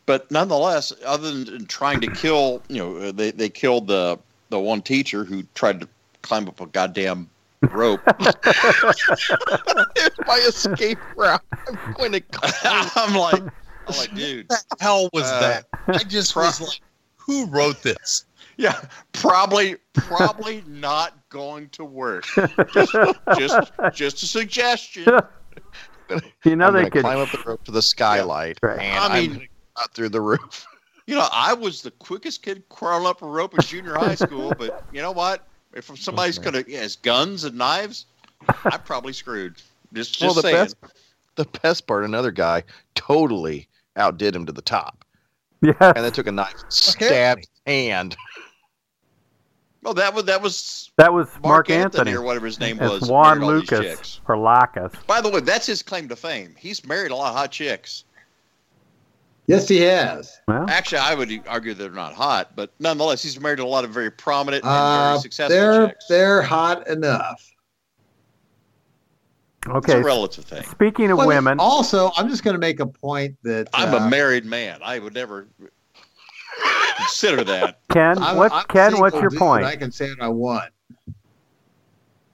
but 0.05 0.29
nonetheless, 0.32 0.91
other 1.05 1.32
than 1.32 1.65
trying 1.65 2.01
to 2.01 2.07
kill, 2.07 2.61
you 2.67 2.77
know, 2.77 3.11
they 3.11 3.32
they 3.32 3.49
killed 3.49 3.88
the 3.88 4.19
the 4.49 4.59
one 4.59 4.82
teacher 4.82 5.23
who 5.23 5.43
tried 5.55 5.79
to 5.82 5.88
climb 6.21 6.47
up 6.47 6.59
a 6.59 6.65
goddamn 6.65 7.29
rope. 7.71 8.01
There's 8.19 8.36
my 10.27 10.36
escape 10.47 10.99
route. 11.15 11.41
I'm 11.67 11.93
going 11.93 12.11
to. 12.13 12.23
I'm 12.95 13.15
like, 13.15 13.41
I'm 13.88 13.97
like, 13.97 14.13
dude. 14.13 14.47
What 14.49 14.63
the 14.69 14.84
hell 14.84 15.09
was 15.13 15.23
Uh, 15.23 15.39
that? 15.39 15.65
I 15.88 16.03
just 16.03 16.36
was 16.36 16.59
like, 16.61 16.82
who 17.17 17.45
wrote 17.45 17.82
this? 17.84 18.25
Yeah, 18.57 18.79
probably, 19.13 19.77
probably 19.93 20.63
not 20.67 21.17
going 21.29 21.69
to 21.69 21.86
work. 21.86 22.25
Just, 22.73 22.95
just, 23.38 23.71
just 23.93 24.23
a 24.23 24.27
suggestion. 24.27 25.07
you 26.45 26.55
know 26.55 26.68
I'm 26.68 26.74
they 26.74 26.89
could. 26.89 27.01
climb 27.03 27.20
up 27.20 27.32
the 27.32 27.41
rope 27.45 27.64
to 27.66 27.72
the 27.72 27.82
skylight, 27.82 28.57
Right. 28.62 28.80
and 28.80 28.99
I 28.99 29.07
I 29.18 29.22
mean- 29.22 29.32
mean, 29.39 29.47
out 29.80 29.93
through 29.93 30.09
the 30.09 30.22
roof. 30.22 30.66
You 31.07 31.16
know, 31.18 31.28
I 31.34 31.53
was 31.53 31.82
the 31.82 31.91
quickest 31.91 32.41
kid 32.43 32.64
crawling 32.70 33.07
up 33.07 33.22
a 33.22 33.26
rope 33.26 33.53
in 33.55 33.59
junior 33.62 33.95
high 33.95 34.16
school, 34.16 34.53
but 34.57 34.86
you 34.93 35.01
know 35.01 35.12
what? 35.12 35.45
If 35.74 35.91
somebody's 35.99 36.38
gonna 36.38 36.64
has 36.72 36.95
guns 36.95 37.43
and 37.43 37.57
knives, 37.57 38.05
I'm 38.66 38.82
probably 38.84 39.12
screwed. 39.12 39.55
Just, 39.93 40.14
just 40.14 40.22
well, 40.22 40.34
the 40.36 40.41
saying. 40.43 40.55
best, 40.55 40.76
the 41.36 41.45
best 41.64 41.88
part, 41.88 42.05
another 42.05 42.32
guy 42.32 42.64
totally 42.95 43.68
outdid 43.97 44.34
him 44.36 44.45
to 44.45 44.51
the 44.53 44.62
top, 44.62 45.03
Yeah, 45.62 45.74
and 45.80 45.97
then 46.05 46.12
took 46.14 46.28
a 46.28 46.32
knife, 46.32 46.53
and 46.62 46.72
stabbed 46.72 47.41
his 47.41 47.49
hand. 47.66 48.16
Well, 49.84 49.93
that 49.95 50.13
was 50.13 50.25
that 50.25 50.41
was 50.41 50.91
that 50.97 51.11
was 51.11 51.27
Mark, 51.36 51.43
Mark, 51.43 51.69
Anthony, 51.71 51.99
Anthony. 52.01 52.13
or 52.15 52.21
whatever 52.21 52.45
his 52.45 52.59
name 52.59 52.79
As 52.79 52.91
was. 53.01 53.09
Juan 53.09 53.39
married 53.39 53.43
all 53.53 53.59
these 53.61 53.71
Lucas 53.71 53.86
chicks. 53.97 54.19
or 54.27 54.38
Lacus. 54.38 54.91
By 55.07 55.21
the 55.21 55.29
way, 55.29 55.39
that's 55.39 55.65
his 55.65 55.82
claim 55.82 56.07
to 56.09 56.15
fame. 56.15 56.53
He's 56.57 56.86
married 56.86 57.11
a 57.11 57.15
lot 57.15 57.29
of 57.32 57.36
hot 57.36 57.51
chicks. 57.51 58.03
Yes, 59.47 59.67
he 59.67 59.82
has. 59.82 60.39
Well, 60.47 60.69
Actually, 60.69 60.99
I 60.99 61.15
would 61.15 61.32
argue 61.47 61.73
they're 61.73 61.89
not 61.89 62.13
hot, 62.13 62.51
but 62.55 62.71
nonetheless, 62.79 63.23
he's 63.23 63.39
married 63.39 63.59
a 63.59 63.65
lot 63.65 63.84
of 63.84 63.89
very 63.89 64.11
prominent 64.11 64.63
and 64.63 64.71
Uh, 64.71 65.09
very 65.09 65.19
successful 65.21 65.57
they're 65.57 65.88
chicks. 65.88 66.05
they're 66.07 66.41
hot 66.43 66.88
enough. 66.88 67.43
It's 69.65 69.75
okay. 69.75 69.99
a 69.99 70.03
relative 70.03 70.45
thing. 70.45 70.63
Speaking 70.63 71.11
of 71.11 71.17
Well, 71.17 71.27
women, 71.27 71.59
Also, 71.59 72.11
I'm 72.17 72.29
just 72.29 72.43
going 72.43 72.53
to 72.53 72.59
make 72.59 72.79
a 72.79 72.86
point 72.86 73.36
that 73.43 73.67
I'm 73.73 73.93
uh, 73.93 74.05
a 74.05 74.09
married 74.09 74.45
man. 74.45 74.79
I 74.84 74.99
would 74.99 75.13
never 75.13 75.47
consider 76.97 77.43
that. 77.43 77.79
Ken, 77.89 78.17
I'm- 78.17 78.37
what 78.37 78.51
I'm 78.51 78.65
Ken? 78.67 78.99
What's 78.99 79.19
your 79.19 79.31
point? 79.31 79.65
I 79.65 79.75
can 79.75 79.91
say 79.91 80.09
what 80.09 80.21
I 80.21 80.27
want. 80.29 80.71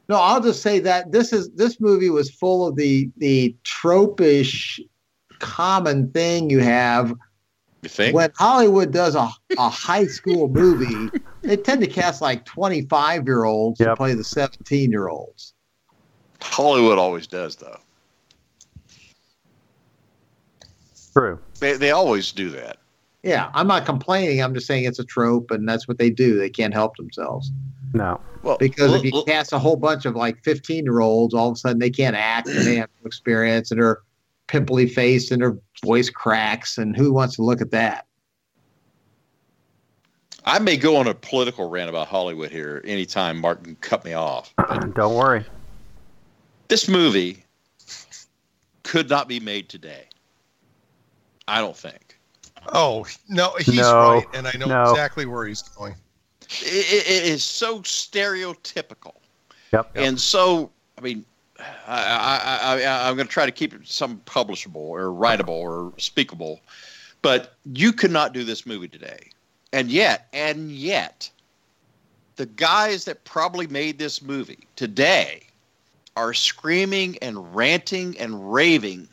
No, 0.10 0.16
I'll 0.16 0.42
just 0.42 0.62
say 0.62 0.80
that 0.80 1.12
this 1.12 1.34
is 1.34 1.50
this 1.52 1.82
movie 1.82 2.10
was 2.10 2.32
full 2.32 2.66
of 2.68 2.76
the 2.76 3.10
the 3.18 3.56
tropish 3.64 4.80
common 5.40 6.10
thing 6.12 6.50
you 6.50 6.60
have 6.60 7.14
You 7.82 7.90
think? 7.90 8.16
when 8.16 8.32
Hollywood 8.36 8.92
does 8.92 9.16
a, 9.16 9.30
a 9.58 9.70
high 9.70 10.08
school 10.08 10.48
movie 10.48 11.12
they 11.44 11.58
tend 11.58 11.82
to 11.82 11.88
cast 11.88 12.22
like 12.22 12.46
25 12.46 13.26
year 13.26 13.46
olds 13.46 13.80
to 13.80 13.96
play 13.96 14.14
the 14.14 14.24
17 14.24 14.92
year 14.92 15.08
olds. 15.10 15.54
Hollywood 16.42 16.98
always 16.98 17.28
does, 17.28 17.56
though. 17.56 17.80
True. 21.14 21.40
They, 21.60 21.78
they 21.78 21.92
always 21.92 22.32
do 22.32 22.50
that. 22.52 22.78
Yeah, 23.28 23.50
I'm 23.54 23.68
not 23.68 23.86
complaining. 23.86 24.42
I'm 24.42 24.54
just 24.54 24.68
saying 24.68 24.86
it's 24.86 25.00
a 25.00 25.04
trope, 25.04 25.52
and 25.52 25.68
that's 25.68 25.86
what 25.86 25.98
they 25.98 26.10
do. 26.10 26.38
They 26.38 26.50
can't 26.50 26.74
help 26.74 26.96
themselves 26.96 27.52
No. 27.94 28.22
Well, 28.42 28.56
because 28.58 28.94
if 28.94 29.04
you 29.04 29.12
l- 29.14 29.26
cast 29.26 29.52
a 29.52 29.60
whole 29.60 29.76
bunch 29.76 30.06
of 30.06 30.16
like 30.16 30.42
15 30.46 30.86
year 30.86 31.02
olds, 31.02 31.34
all 31.34 31.50
of 31.50 31.56
a 31.56 31.58
sudden 31.58 31.80
they 31.80 31.90
can't 31.90 32.16
act 32.16 32.48
and 32.48 32.66
they 32.66 32.78
have 32.78 32.90
no 33.02 33.06
experience 33.06 33.70
and 33.70 33.82
they're 33.82 34.00
pimply 34.48 34.88
faced 34.88 35.32
and 35.32 35.42
their 35.42 35.58
voice 35.84 36.10
cracks. 36.10 36.78
And 36.78 36.96
who 36.96 37.12
wants 37.12 37.36
to 37.36 37.42
look 37.42 37.60
at 37.60 37.72
that? 37.72 38.06
I 40.46 40.60
may 40.60 40.78
go 40.78 40.96
on 40.96 41.08
a 41.08 41.14
political 41.14 41.70
rant 41.70 41.90
about 41.90 42.08
Hollywood 42.08 42.50
here 42.52 42.82
anytime 42.86 43.40
Martin 43.40 43.76
cut 43.82 44.06
me 44.06 44.14
off. 44.14 44.54
Don't 44.94 45.16
worry. 45.16 45.46
This 46.70 46.88
movie 46.88 47.44
could 48.86 49.10
not 49.10 49.28
be 49.28 49.42
made 49.42 49.68
today. 49.68 50.06
I 51.50 51.60
don't 51.60 51.76
think. 51.76 52.07
Oh 52.74 53.06
no, 53.28 53.54
he's 53.60 53.76
No, 53.76 54.14
right, 54.14 54.28
and 54.34 54.48
I 54.48 54.54
know 54.54 54.68
no. 54.68 54.92
exactly 54.92 55.26
where 55.26 55.46
he's 55.46 55.62
going. 55.62 55.96
It, 56.62 56.94
it, 56.94 57.08
it 57.08 57.24
is 57.26 57.44
so 57.44 57.80
stereotypical. 57.82 59.16
Yep. 59.74 59.92
And 59.96 60.20
so, 60.20 60.72
I 60.98 61.02
mean, 61.02 61.26
I, 61.60 61.66
I, 61.88 62.82
I, 62.84 63.10
I'm 63.10 63.16
going 63.16 63.28
to 63.28 63.34
try 63.34 63.46
to 63.46 63.52
keep 63.52 63.74
it 63.74 63.82
some 63.86 64.22
publishable 64.26 64.76
or 64.76 65.08
writable 65.08 65.50
or 65.50 65.94
speakable, 65.98 66.62
but 67.22 67.56
you 67.74 67.92
could 67.92 68.12
not 68.12 68.34
do 68.34 68.44
this 68.44 68.66
movie 68.66 68.88
today. 68.88 69.30
And 69.74 69.92
yet, 69.92 70.28
and 70.32 70.72
yet, 70.72 71.30
the 72.38 72.46
guys 72.46 73.04
that 73.06 73.24
probably 73.26 73.68
made 73.68 74.00
this 74.00 74.22
movie 74.22 74.68
today 74.76 75.42
are 76.16 76.34
screaming 76.34 77.18
and 77.22 77.54
ranting 77.56 78.18
and 78.18 78.54
raving 78.54 79.08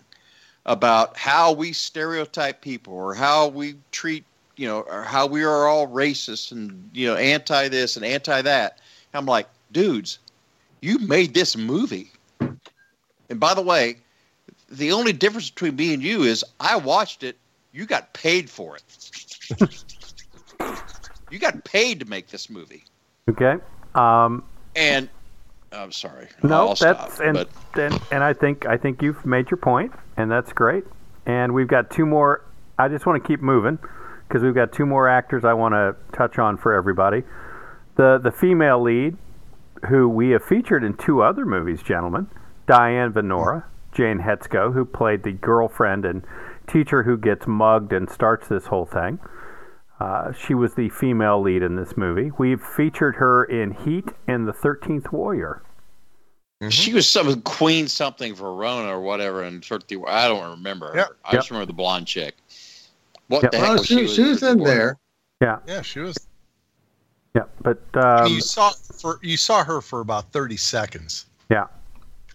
about 0.66 1.16
how 1.16 1.52
we 1.52 1.72
stereotype 1.72 2.60
people 2.60 2.94
or 2.94 3.14
how 3.14 3.48
we 3.48 3.76
treat, 3.92 4.24
you 4.56 4.66
know, 4.66 4.80
or 4.80 5.02
how 5.02 5.26
we 5.26 5.44
are 5.44 5.66
all 5.66 5.86
racist 5.86 6.52
and, 6.52 6.90
you 6.92 7.06
know, 7.06 7.16
anti 7.16 7.68
this 7.68 7.96
and 7.96 8.04
anti 8.04 8.42
that. 8.42 8.78
I'm 9.12 9.26
like, 9.26 9.48
dudes, 9.72 10.18
you 10.80 10.98
made 10.98 11.34
this 11.34 11.56
movie. 11.56 12.10
And 12.40 13.40
by 13.40 13.54
the 13.54 13.62
way, 13.62 13.96
the 14.70 14.92
only 14.92 15.12
difference 15.12 15.50
between 15.50 15.76
me 15.76 15.94
and 15.94 16.02
you 16.02 16.22
is 16.22 16.44
I 16.60 16.76
watched 16.76 17.22
it, 17.22 17.36
you 17.72 17.86
got 17.86 18.12
paid 18.12 18.50
for 18.50 18.76
it. 18.76 19.74
you 21.30 21.38
got 21.38 21.64
paid 21.64 22.00
to 22.00 22.06
make 22.06 22.28
this 22.28 22.48
movie. 22.50 22.84
Okay. 23.28 23.56
Um, 23.94 24.44
And 24.76 25.08
I'm 25.74 25.92
sorry. 25.92 26.28
no, 26.42 26.54
I'll 26.54 26.74
that's 26.74 27.14
stop, 27.14 27.20
and, 27.20 27.34
but 27.34 27.80
and 27.80 28.00
and 28.10 28.24
I 28.24 28.32
think 28.32 28.66
I 28.66 28.76
think 28.76 29.02
you've 29.02 29.24
made 29.26 29.50
your 29.50 29.58
point, 29.58 29.92
and 30.16 30.30
that's 30.30 30.52
great. 30.52 30.84
And 31.26 31.52
we've 31.54 31.68
got 31.68 31.90
two 31.90 32.06
more. 32.06 32.44
I 32.78 32.88
just 32.88 33.06
want 33.06 33.22
to 33.22 33.26
keep 33.26 33.40
moving 33.40 33.78
because 34.28 34.42
we've 34.42 34.54
got 34.54 34.72
two 34.72 34.86
more 34.86 35.08
actors 35.08 35.44
I 35.44 35.52
want 35.54 35.74
to 35.74 35.96
touch 36.16 36.38
on 36.38 36.56
for 36.56 36.72
everybody. 36.72 37.22
The 37.96 38.18
the 38.22 38.32
female 38.32 38.82
lead, 38.82 39.16
who 39.88 40.08
we 40.08 40.30
have 40.30 40.44
featured 40.44 40.84
in 40.84 40.94
two 40.96 41.22
other 41.22 41.46
movies, 41.46 41.82
gentlemen, 41.82 42.28
Diane 42.66 43.12
Venora, 43.12 43.64
Jane 43.92 44.18
Hetzko, 44.18 44.72
who 44.72 44.84
played 44.84 45.22
the 45.22 45.32
girlfriend 45.32 46.04
and 46.04 46.24
teacher 46.66 47.02
who 47.02 47.16
gets 47.16 47.46
mugged 47.46 47.92
and 47.92 48.08
starts 48.10 48.48
this 48.48 48.66
whole 48.66 48.86
thing. 48.86 49.18
Uh, 50.00 50.32
she 50.32 50.54
was 50.54 50.74
the 50.74 50.88
female 50.88 51.40
lead 51.40 51.62
in 51.62 51.76
this 51.76 51.96
movie. 51.96 52.30
We've 52.38 52.60
featured 52.60 53.14
her 53.16 53.44
in 53.44 53.72
Heat 53.72 54.08
and 54.26 54.46
The 54.48 54.52
Thirteenth 54.52 55.12
Warrior. 55.12 55.62
she 56.68 56.92
was 56.92 57.08
some 57.08 57.40
Queen 57.42 57.86
something 57.88 58.34
Verona 58.34 58.88
or 58.88 59.00
whatever 59.00 59.44
in 59.44 59.60
30 59.60 59.98
I 60.08 60.26
don't 60.28 60.50
remember 60.50 60.88
her. 60.88 60.96
Yep. 60.96 61.08
I 61.24 61.32
just 61.32 61.50
remember 61.50 61.66
the 61.66 61.72
blonde 61.74 62.06
chick. 62.06 62.34
What 63.28 63.42
Yep. 63.44 63.52
the 63.52 63.58
heck 63.58 63.66
Well, 63.68 63.78
was 63.78 63.86
she, 63.86 64.06
she 64.08 64.22
was 64.22 64.42
in 64.42 64.58
there. 64.58 64.98
Yeah, 65.40 65.58
Yeah, 65.66 65.82
she 65.82 66.00
was. 66.00 66.16
Yeah, 67.36 67.42
but 67.62 67.80
um, 67.94 68.28
you 68.32 68.40
saw 68.40 68.70
for 68.70 69.18
you 69.22 69.36
saw 69.36 69.64
her 69.64 69.80
for 69.80 70.00
about 70.00 70.30
thirty 70.32 70.56
seconds. 70.56 71.26
yeah, 71.50 71.66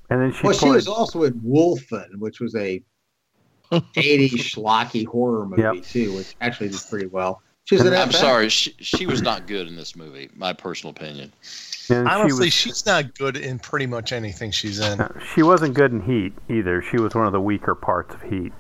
and 0.10 0.22
then 0.22 0.34
she 0.34 0.42
Well, 0.44 0.54
she 0.54 0.70
was 0.70 0.88
also 0.90 1.24
in 1.24 1.34
Wolfen, 1.40 2.18
which 2.20 2.40
was 2.42 2.54
a 2.56 2.82
80s 3.72 4.32
schlocky 4.34 5.06
horror 5.06 5.46
movie 5.48 5.62
Yep. 5.62 5.84
too, 5.86 6.16
which 6.16 6.36
actually 6.42 6.70
did 6.70 6.82
pretty 6.90 7.08
well. 7.08 7.42
She 7.70 7.76
was 7.76 7.86
in 7.86 7.94
I'm 7.94 8.12
sorry, 8.12 8.50
she, 8.50 8.74
she 8.80 9.06
was 9.06 9.22
not 9.22 9.46
good 9.46 9.68
in 9.68 9.76
this 9.76 9.96
movie, 9.96 10.28
my 10.36 10.54
personal 10.54 10.90
opinion. 10.90 11.32
and 11.32 11.32
she 11.88 11.94
Honestly, 11.94 12.46
was, 12.48 12.54
she's 12.54 12.84
not 12.84 13.14
good 13.14 13.38
in 13.38 13.60
pretty 13.60 13.86
much 13.86 14.12
anything 14.12 14.50
she's 14.50 14.80
in. 14.80 15.00
uh, 15.00 15.14
she 15.36 15.44
wasn't 15.44 15.76
good 15.76 15.92
in 15.92 16.02
Heat 16.02 16.34
either. 16.50 16.82
She 16.82 16.98
was 16.98 17.14
one 17.14 17.28
of 17.28 17.32
the 17.32 17.40
weaker 17.40 17.76
parts 17.76 18.16
of 18.16 18.24
Heat. 18.24 18.52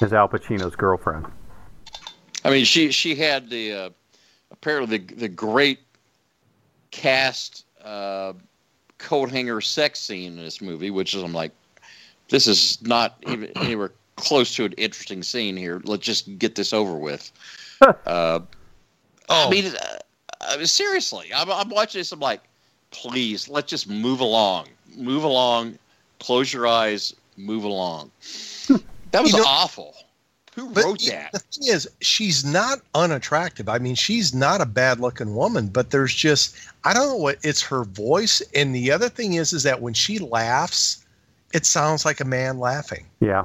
As 0.00 0.12
Al 0.12 0.28
Pacino's 0.28 0.76
girlfriend. 0.76 1.26
I 2.44 2.50
mean, 2.50 2.64
she 2.64 2.92
she 2.92 3.16
had 3.16 3.50
the 3.50 3.72
uh, 3.72 3.90
apparently 4.52 4.98
the 4.98 5.14
the 5.16 5.28
great 5.28 5.80
cast 6.92 7.64
uh, 7.84 8.34
coat 8.98 9.30
hanger 9.32 9.60
sex 9.60 9.98
scene 9.98 10.38
in 10.38 10.44
this 10.44 10.62
movie, 10.62 10.92
which 10.92 11.12
is 11.12 11.24
I'm 11.24 11.32
like, 11.32 11.50
this 12.28 12.46
is 12.46 12.80
not 12.82 13.16
even 13.26 13.50
anywhere 13.56 13.90
close 14.14 14.54
to 14.54 14.64
an 14.64 14.74
interesting 14.74 15.24
scene 15.24 15.56
here. 15.56 15.80
Let's 15.84 16.04
just 16.04 16.38
get 16.38 16.54
this 16.54 16.72
over 16.72 16.94
with. 16.94 17.32
uh, 18.06 18.40
Oh, 19.28 19.46
I 19.48 19.50
mean, 19.50 19.66
uh, 19.66 19.96
I 20.42 20.56
mean, 20.56 20.66
seriously, 20.66 21.30
I'm, 21.34 21.50
I'm 21.50 21.68
watching 21.68 21.98
this. 21.98 22.12
I'm 22.12 22.20
like, 22.20 22.40
please, 22.92 23.48
let's 23.48 23.68
just 23.68 23.88
move 23.88 24.20
along, 24.20 24.68
move 24.96 25.24
along, 25.24 25.78
close 26.20 26.52
your 26.52 26.66
eyes, 26.68 27.14
move 27.36 27.64
along. 27.64 28.10
That 29.12 29.22
was 29.22 29.32
You 29.32 29.38
know- 29.38 29.44
awful. 29.46 29.94
Who 30.56 30.68
wrote 30.70 31.00
y- 31.02 31.10
that? 31.10 31.32
the 31.32 31.38
thing 31.38 31.68
is, 31.72 31.88
she's 32.00 32.44
not 32.44 32.78
unattractive. 32.94 33.68
I 33.68 33.78
mean, 33.78 33.94
she's 33.94 34.34
not 34.34 34.60
a 34.60 34.66
bad-looking 34.66 35.34
woman, 35.34 35.68
but 35.68 35.90
there's 35.90 36.14
just 36.14 36.56
I 36.84 36.92
don't 36.94 37.08
know 37.08 37.16
what 37.16 37.36
it's 37.42 37.62
her 37.62 37.84
voice. 37.84 38.40
And 38.54 38.74
the 38.74 38.90
other 38.90 39.08
thing 39.08 39.34
is, 39.34 39.52
is 39.52 39.62
that 39.64 39.80
when 39.82 39.92
she 39.94 40.18
laughs, 40.18 41.04
it 41.52 41.66
sounds 41.66 42.04
like 42.04 42.20
a 42.20 42.24
man 42.24 42.58
laughing. 42.58 43.06
Yeah. 43.20 43.44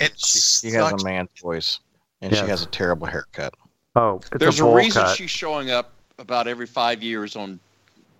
It's 0.00 0.60
She 0.60 0.68
has 0.70 0.90
such- 0.90 1.02
a 1.02 1.04
man's 1.04 1.30
voice, 1.40 1.78
and 2.20 2.32
Yes. 2.32 2.40
she 2.44 2.48
has 2.50 2.62
a 2.62 2.66
terrible 2.66 3.06
haircut. 3.06 3.54
Oh, 3.94 4.16
it's 4.16 4.30
There's 4.38 4.60
a 4.60 4.64
a, 4.64 4.74
reason 4.74 5.02
cut. 5.02 5.16
she's 5.16 5.30
showing 5.30 5.70
up 5.70 5.92
about 6.18 6.48
every 6.48 6.66
five 6.66 7.02
years 7.02 7.36
on, 7.36 7.60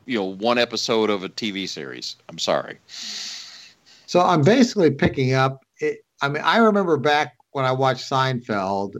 you 0.06 0.18
know, 0.18 0.24
one 0.24 0.58
episode 0.58 1.08
of 1.08 1.24
a 1.24 1.28
TV 1.28 1.68
series. 1.68 2.16
I'm 2.28 2.38
sorry. 2.38 2.78
So 2.86 4.20
I'm 4.20 4.42
basically 4.42 4.90
picking 4.90 5.32
up. 5.32 5.64
It, 5.78 6.04
I 6.20 6.28
mean, 6.28 6.42
I 6.42 6.58
remember 6.58 6.96
back 6.98 7.36
when 7.52 7.64
I 7.64 7.72
watched 7.72 8.08
Seinfeld, 8.08 8.96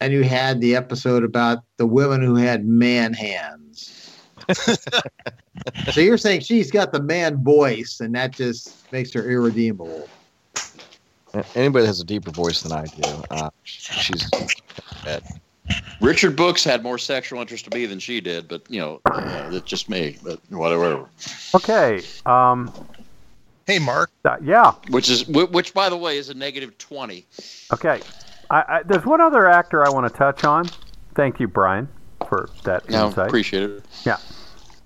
and 0.00 0.12
you 0.12 0.22
had 0.22 0.60
the 0.60 0.76
episode 0.76 1.24
about 1.24 1.58
the 1.76 1.86
women 1.86 2.22
who 2.22 2.36
had 2.36 2.66
man 2.66 3.12
hands. 3.14 4.16
so 5.92 6.00
you're 6.00 6.18
saying 6.18 6.40
she's 6.40 6.70
got 6.70 6.92
the 6.92 7.02
man 7.02 7.42
voice, 7.42 8.00
and 8.00 8.14
that 8.14 8.32
just 8.32 8.92
makes 8.92 9.12
her 9.12 9.28
irredeemable. 9.28 10.08
Anybody 11.54 11.82
that 11.82 11.86
has 11.86 12.00
a 12.00 12.04
deeper 12.04 12.30
voice 12.30 12.62
than 12.62 12.72
I 12.72 12.84
do, 12.84 13.24
uh, 13.30 13.50
she's 13.64 14.28
bad. 15.04 15.22
Richard 16.00 16.34
Brooks 16.36 16.64
had 16.64 16.82
more 16.82 16.98
sexual 16.98 17.40
interest 17.40 17.70
to 17.70 17.76
me 17.76 17.86
than 17.86 17.98
she 18.00 18.20
did, 18.20 18.48
but 18.48 18.62
you 18.68 18.80
know, 18.80 19.00
uh, 19.06 19.50
that's 19.50 19.64
just 19.66 19.88
me. 19.88 20.18
But 20.22 20.40
whatever. 20.50 21.08
Okay. 21.54 22.02
Um. 22.26 22.72
Hey, 23.66 23.78
Mark. 23.78 24.10
uh, 24.24 24.36
yeah. 24.42 24.72
Which 24.90 25.08
is 25.08 25.22
whi- 25.28 25.44
which, 25.44 25.72
by 25.72 25.88
the 25.88 25.96
way, 25.96 26.18
is 26.18 26.28
a 26.28 26.34
negative 26.34 26.76
twenty. 26.78 27.24
Okay. 27.72 28.00
I, 28.50 28.64
I, 28.68 28.82
there's 28.82 29.06
one 29.06 29.20
other 29.20 29.48
actor 29.48 29.86
I 29.86 29.88
want 29.90 30.12
to 30.12 30.18
touch 30.18 30.44
on. 30.44 30.68
Thank 31.14 31.38
you, 31.40 31.46
Brian, 31.48 31.88
for 32.28 32.48
that 32.64 32.88
No, 32.90 33.06
insight. 33.06 33.28
appreciate 33.28 33.62
it. 33.70 33.84
Yeah. 34.04 34.16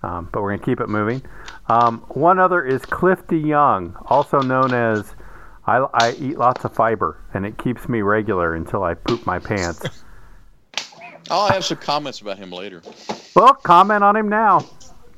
Um, 0.03 0.29
but 0.31 0.43
we're 0.43 0.51
going 0.51 0.61
to 0.61 0.67
keep 0.67 0.81
it 0.81 0.89
moving. 0.89 1.23
Um, 1.69 2.05
one 2.11 2.39
other 2.39 2.65
is 2.65 2.83
Cliff 2.85 3.27
DeYoung, 3.27 3.95
also 4.11 4.41
known 4.41 4.73
as 4.73 5.15
I, 5.67 5.79
I 5.95 6.13
eat 6.21 6.39
lots 6.39 6.65
of 6.65 6.75
fiber, 6.75 7.19
and 7.35 7.45
it 7.47 7.59
keeps 7.59 7.89
me 7.89 8.03
regular 8.03 8.55
until 8.55 8.85
I 8.85 8.95
poop 8.95 9.27
my 9.27 9.39
pants. 9.41 10.05
I'll 11.31 11.49
have 11.49 11.65
some 11.65 11.79
comments 11.79 12.21
about 12.21 12.39
him 12.39 12.51
later. 12.51 12.83
well, 13.35 13.55
comment 13.55 14.05
on 14.05 14.17
him 14.17 14.29
now, 14.29 14.65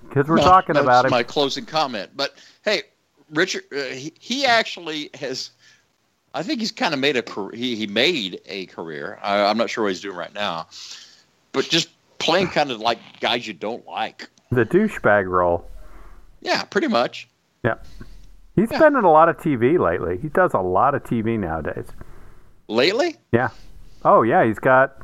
because 0.08 0.26
we're 0.28 0.36
No, 0.36 0.44
talking 0.44 0.76
about 0.76 1.04
him. 1.04 1.10
My 1.10 1.22
closing 1.22 1.66
comment. 1.66 2.10
But 2.16 2.34
hey, 2.64 2.82
Richard, 3.30 3.64
uh, 3.72 3.82
he, 3.94 4.12
he 4.18 4.44
actually 4.46 5.10
has. 5.14 5.50
I 6.34 6.42
think 6.42 6.60
he's 6.60 6.72
kind 6.72 6.92
of 6.94 7.00
made 7.00 7.16
a 7.16 7.22
career. 7.22 7.50
He, 7.54 7.74
he 7.74 7.86
made 7.86 8.40
a 8.46 8.66
career. 8.66 9.18
I, 9.22 9.44
I'm 9.46 9.56
not 9.56 9.70
sure 9.70 9.84
what 9.84 9.90
he's 9.90 10.00
doing 10.00 10.16
right 10.16 10.32
now, 10.34 10.66
but 11.52 11.68
just 11.68 11.88
playing 12.18 12.48
kind 12.48 12.70
of 12.70 12.80
like 12.80 12.98
guys 13.20 13.46
you 13.46 13.54
don't 13.54 13.86
like. 13.86 14.28
The 14.50 14.64
douchebag 14.64 15.28
role. 15.28 15.68
Yeah, 16.40 16.64
pretty 16.64 16.88
much. 16.88 17.28
Yeah, 17.64 17.74
he's 18.56 18.70
Yeah. 18.70 18.78
been 18.78 18.96
in 18.96 19.04
a 19.04 19.10
lot 19.10 19.28
of 19.28 19.36
TV 19.38 19.78
lately. 19.78 20.18
He 20.22 20.28
does 20.28 20.54
a 20.54 20.60
lot 20.60 20.94
of 20.94 21.02
TV 21.04 21.38
nowadays. 21.38 21.86
Lately, 22.68 23.16
Yeah. 23.32 23.48
Oh 24.04 24.22
yeah, 24.22 24.44
he's 24.44 24.58
got. 24.58 24.96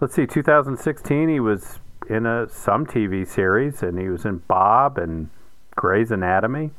Let's 0.00 0.14
see, 0.14 0.26
2016 0.26 1.28
he 1.28 1.40
was 1.40 1.78
in 2.08 2.26
a 2.26 2.48
some 2.48 2.86
TV 2.86 3.26
series, 3.26 3.82
and 3.82 3.98
he 3.98 4.08
was 4.08 4.24
in 4.24 4.38
Bob 4.48 4.98
and 4.98 5.28
Grey's 5.74 6.10
Anatomy. 6.10 6.70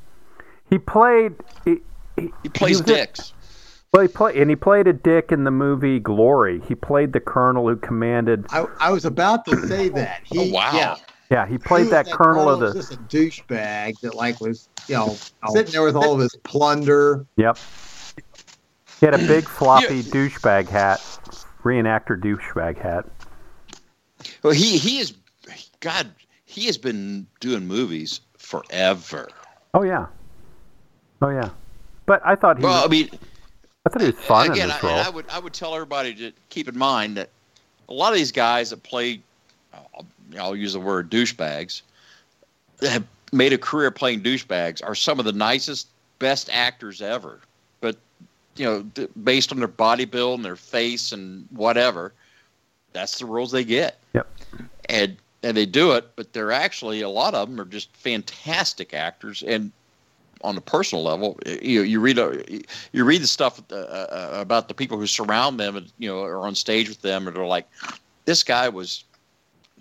He 0.70 0.78
played. 0.78 1.34
He, 1.66 1.78
he, 2.16 2.32
He 2.44 2.50
plays 2.50 2.82
was 2.82 2.90
in- 2.90 2.96
dicks. 2.96 3.34
well, 3.92 4.04
he 4.04 4.08
play, 4.08 4.40
and 4.40 4.50
he 4.50 4.56
played 4.56 4.88
a 4.88 4.94
dick 4.94 5.32
in 5.32 5.44
the 5.46 5.52
movie 5.52 6.00
Glory. 6.00 6.62
He 6.68 6.76
played 6.76 7.14
the 7.14 7.20
colonel 7.20 7.68
who 7.68 7.76
commanded. 7.78 8.46
I, 8.50 8.66
I 8.80 8.92
was 8.92 9.06
about 9.06 9.46
to 9.46 9.68
say 9.68 9.90
that. 10.02 10.22
He, 10.26 10.38
Oh, 10.52 10.54
wow. 10.54 10.72
Yeah, 10.74 10.96
Yeah, 11.32 11.48
he 11.48 11.58
played 11.58 11.86
He 11.86 11.90
that 11.92 12.06
was 12.06 12.16
colonel 12.16 12.50
of 12.50 12.60
the. 12.60 12.74
just 12.74 12.94
a 12.94 12.98
douchebag 12.98 14.00
that 14.02 14.14
like 14.16 14.40
was 14.42 14.70
you 14.88 14.96
know 14.96 15.16
oh. 15.44 15.54
sitting 15.54 15.72
there 15.72 15.84
with 15.84 15.96
all 15.96 16.14
of 16.14 16.20
his 16.20 16.36
plunder. 16.44 17.26
Yep. 17.38 17.58
He 19.00 19.06
had 19.06 19.14
a 19.16 19.20
big 19.20 19.44
floppy 19.48 20.02
douchebag 20.04 20.68
hat, 20.70 21.02
reenactor 21.68 22.20
douchebag 22.20 22.78
hat. 22.78 23.06
Well, 24.42 24.54
he 24.54 24.78
he 24.78 25.00
is, 25.00 25.14
God, 25.80 26.10
he 26.46 26.66
has 26.66 26.78
been 26.78 27.28
doing 27.40 27.68
movies 27.68 28.22
forever. 28.38 29.28
Oh 29.74 29.84
yeah. 29.84 30.08
Oh 31.22 31.30
yeah. 31.30 31.50
But 32.06 32.22
I 32.26 32.36
thought 32.36 32.58
he. 32.58 32.64
Well, 32.64 32.84
I 32.84 32.88
mean, 32.88 33.10
I 33.86 33.90
thought 33.90 34.02
he 34.02 34.08
was 34.08 34.16
fun 34.16 34.52
again, 34.52 34.66
in 34.66 34.72
I, 34.72 34.74
this 34.76 34.84
role. 34.84 35.00
I 35.00 35.10
would 35.10 35.26
I 35.30 35.40
would 35.40 35.54
tell 35.54 35.74
everybody 35.76 36.14
to 36.16 36.32
keep 36.50 36.68
in 36.68 36.78
mind 36.78 37.18
that 37.18 37.30
a 37.90 37.94
lot 37.94 38.12
of 38.12 38.18
these 38.18 38.32
guys 38.32 38.70
that 38.70 38.84
play, 38.84 39.22
I'll, 39.74 40.06
I'll 40.40 40.56
use 40.56 40.74
the 40.74 40.80
word 40.80 41.12
douchebags, 41.12 41.82
that 42.80 42.92
have 42.92 43.04
made 43.32 43.54
a 43.54 43.58
career 43.58 43.92
playing 43.92 44.22
douchebags 44.22 44.84
are 44.84 44.96
some 44.96 45.20
of 45.20 45.26
the 45.26 45.34
nicest, 45.34 45.88
best 46.20 46.50
actors 46.52 47.02
ever. 47.02 47.40
You 48.58 48.66
know, 48.66 49.08
based 49.24 49.52
on 49.52 49.60
their 49.60 49.68
body 49.68 50.06
build 50.06 50.40
and 50.40 50.46
their 50.46 50.56
face 50.56 51.12
and 51.12 51.48
whatever, 51.52 52.14
that's 52.94 53.20
the 53.20 53.26
roles 53.26 53.52
they 53.52 53.64
get. 53.64 54.00
Yep. 54.14 54.28
And 54.90 55.18
and 55.44 55.56
they 55.56 55.66
do 55.66 55.92
it, 55.94 56.16
but 56.16 56.34
they're 56.34 56.52
actually 56.52 57.02
a 57.02 57.10
lot 57.10 57.34
of 57.34 57.50
them 57.50 57.60
are 57.62 57.66
just 57.66 57.96
fantastic 57.96 58.94
actors 58.94 59.44
and 59.44 59.72
on 60.42 60.58
a 60.58 60.62
personal 60.62 61.04
level, 61.04 61.40
you 61.46 61.82
you 61.82 62.00
read 62.00 62.18
a, 62.18 62.44
you 62.92 63.04
read 63.04 63.22
the 63.22 63.28
stuff 63.28 63.62
uh, 63.72 63.76
uh, 63.76 64.30
about 64.34 64.68
the 64.68 64.74
people 64.74 64.98
who 64.98 65.08
surround 65.08 65.60
them 65.60 65.76
and 65.76 65.92
you 65.98 66.10
know 66.10 66.22
are 66.22 66.46
on 66.46 66.56
stage 66.56 66.90
with 66.90 67.02
them 67.02 67.28
and 67.28 67.36
they're 67.36 67.46
like, 67.46 67.68
this 68.26 68.44
guy 68.44 68.70
was 68.70 69.04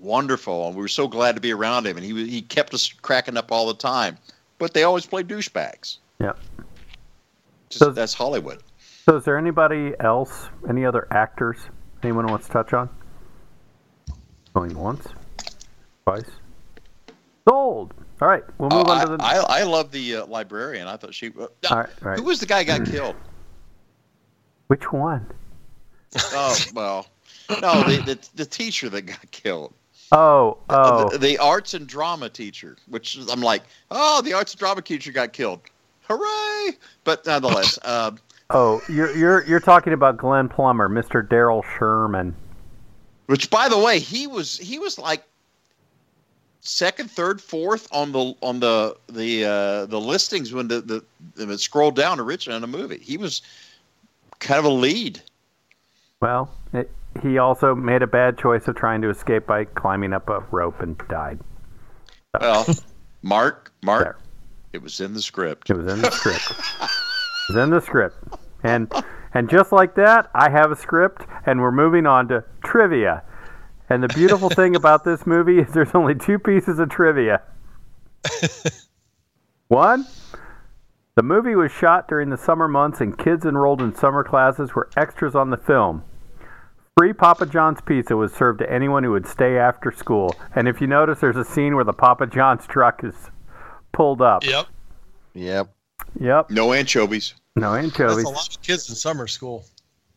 wonderful 0.00 0.66
and 0.66 0.76
we 0.76 0.82
were 0.82 0.88
so 0.88 1.08
glad 1.08 1.34
to 1.34 1.40
be 1.40 1.52
around 1.52 1.86
him 1.86 1.96
and 1.96 2.04
he 2.04 2.26
he 2.26 2.42
kept 2.42 2.72
us 2.74 2.92
cracking 3.02 3.36
up 3.36 3.52
all 3.52 3.66
the 3.66 3.74
time, 3.74 4.16
but 4.58 4.74
they 4.74 4.82
always 4.82 5.06
play 5.06 5.22
douchebags. 5.22 5.98
Yep. 6.20 6.38
Just, 7.68 7.84
So- 7.84 7.90
that's 7.90 8.14
Hollywood. 8.14 8.62
So, 9.08 9.16
is 9.16 9.24
there 9.24 9.38
anybody 9.38 9.92
else, 10.00 10.48
any 10.68 10.84
other 10.84 11.06
actors, 11.12 11.58
anyone 12.02 12.26
wants 12.26 12.46
to 12.48 12.52
touch 12.52 12.72
on? 12.72 12.88
Going 14.52 14.76
once, 14.76 15.06
twice, 16.04 16.28
sold. 17.48 17.94
All 18.20 18.26
right, 18.26 18.42
we'll 18.58 18.70
move 18.70 18.88
Oh, 18.88 18.90
on 18.90 18.98
I, 18.98 19.04
to 19.04 19.16
the. 19.16 19.22
I, 19.22 19.60
I 19.60 19.62
love 19.62 19.92
the 19.92 20.16
uh, 20.16 20.26
librarian. 20.26 20.88
I 20.88 20.96
thought 20.96 21.14
she. 21.14 21.28
Uh, 21.28 21.42
all 21.70 21.76
right, 21.76 21.88
all 22.02 22.08
right. 22.10 22.18
Who 22.18 22.24
was 22.24 22.40
the 22.40 22.46
guy 22.46 22.64
who 22.64 22.78
got 22.78 22.84
killed? 22.86 23.14
Which 24.66 24.90
one? 24.90 25.24
Oh 26.32 26.56
well, 26.74 27.06
no, 27.60 27.82
the, 27.84 28.02
the 28.04 28.28
the 28.34 28.46
teacher 28.46 28.88
that 28.88 29.02
got 29.02 29.30
killed. 29.30 29.72
Oh, 30.10 30.58
oh, 30.70 31.10
the, 31.10 31.18
the 31.18 31.38
arts 31.38 31.74
and 31.74 31.86
drama 31.86 32.28
teacher, 32.28 32.76
which 32.88 33.16
is- 33.16 33.28
I'm 33.28 33.40
like, 33.40 33.62
oh, 33.90 34.22
the 34.22 34.32
arts 34.32 34.52
and 34.52 34.58
drama 34.58 34.80
teacher 34.82 35.12
got 35.12 35.32
killed. 35.32 35.60
Hooray! 36.08 36.76
But 37.04 37.26
nonetheless, 37.26 37.78
uh, 37.84 38.12
oh. 38.50 38.80
You're 38.88 39.14
you're 39.16 39.44
you're 39.46 39.60
talking 39.60 39.92
about 39.92 40.16
Glenn 40.16 40.48
Plummer, 40.48 40.88
Mr. 40.88 41.26
Daryl 41.26 41.62
Sherman. 41.78 42.34
which 43.26 43.50
by 43.50 43.68
the 43.68 43.78
way, 43.78 43.98
he 43.98 44.26
was 44.26 44.58
he 44.58 44.78
was 44.78 44.98
like 44.98 45.22
second, 46.60 47.10
third, 47.10 47.40
fourth 47.40 47.88
on 47.92 48.12
the 48.12 48.34
on 48.42 48.60
the 48.60 48.96
the 49.08 49.44
uh, 49.44 49.86
the 49.86 50.00
listings 50.00 50.52
when 50.52 50.68
the 50.68 50.80
the, 50.80 51.04
the 51.34 51.50
it 51.52 51.60
scrolled 51.60 51.96
down 51.96 52.20
Richmond 52.20 52.58
in 52.58 52.64
a 52.64 52.66
movie. 52.66 52.98
He 52.98 53.16
was 53.16 53.42
kind 54.40 54.58
of 54.58 54.64
a 54.64 54.70
lead. 54.70 55.20
Well, 56.20 56.50
it, 56.72 56.90
he 57.22 57.38
also 57.38 57.74
made 57.74 58.02
a 58.02 58.06
bad 58.06 58.38
choice 58.38 58.66
of 58.68 58.74
trying 58.76 59.02
to 59.02 59.10
escape 59.10 59.46
by 59.46 59.64
climbing 59.64 60.12
up 60.12 60.28
a 60.28 60.40
rope 60.50 60.80
and 60.80 60.96
died. 61.08 61.38
Well, 62.40 62.66
Mark, 63.22 63.72
Mark, 63.82 64.02
There. 64.04 64.16
it 64.72 64.82
was 64.82 65.00
in 65.00 65.14
the 65.14 65.22
script. 65.22 65.70
It 65.70 65.76
was 65.76 65.92
in 65.92 66.02
the 66.02 66.10
script. 66.10 66.52
it 67.48 67.56
in 67.56 67.70
the 67.70 67.80
script. 67.80 68.16
And 68.62 68.92
and 69.34 69.50
just 69.50 69.70
like 69.72 69.94
that, 69.96 70.30
I 70.34 70.50
have 70.50 70.70
a 70.70 70.76
script 70.76 71.26
and 71.44 71.60
we're 71.60 71.72
moving 71.72 72.06
on 72.06 72.28
to 72.28 72.44
trivia. 72.64 73.22
And 73.88 74.02
the 74.02 74.08
beautiful 74.08 74.48
thing 74.48 74.76
about 74.76 75.04
this 75.04 75.26
movie 75.26 75.58
is 75.58 75.72
there's 75.72 75.94
only 75.94 76.14
two 76.14 76.38
pieces 76.38 76.78
of 76.78 76.88
trivia. 76.88 77.42
One, 79.68 80.06
the 81.16 81.22
movie 81.22 81.54
was 81.54 81.70
shot 81.72 82.08
during 82.08 82.30
the 82.30 82.36
summer 82.36 82.68
months 82.68 83.00
and 83.00 83.16
kids 83.16 83.44
enrolled 83.44 83.82
in 83.82 83.94
summer 83.94 84.24
classes 84.24 84.74
were 84.74 84.88
extras 84.96 85.34
on 85.34 85.50
the 85.50 85.56
film. 85.56 86.04
Free 86.98 87.12
Papa 87.12 87.44
John's 87.44 87.82
pizza 87.82 88.16
was 88.16 88.32
served 88.32 88.60
to 88.60 88.72
anyone 88.72 89.04
who 89.04 89.10
would 89.10 89.26
stay 89.26 89.58
after 89.58 89.92
school. 89.92 90.34
And 90.54 90.66
if 90.66 90.80
you 90.80 90.86
notice, 90.86 91.20
there's 91.20 91.36
a 91.36 91.44
scene 91.44 91.74
where 91.74 91.84
the 91.84 91.92
Papa 91.92 92.26
John's 92.26 92.66
truck 92.66 93.04
is 93.04 93.14
pulled 93.92 94.22
up. 94.22 94.44
Yep. 94.44 94.66
Yep. 95.34 95.75
Yep. 96.20 96.50
No 96.50 96.72
anchovies. 96.72 97.34
No 97.56 97.72
That's 97.72 97.84
anchovies. 97.84 98.24
a 98.24 98.28
lot 98.28 98.48
of 98.56 98.62
kids 98.62 98.88
in 98.88 98.94
summer 98.94 99.26
school. 99.26 99.64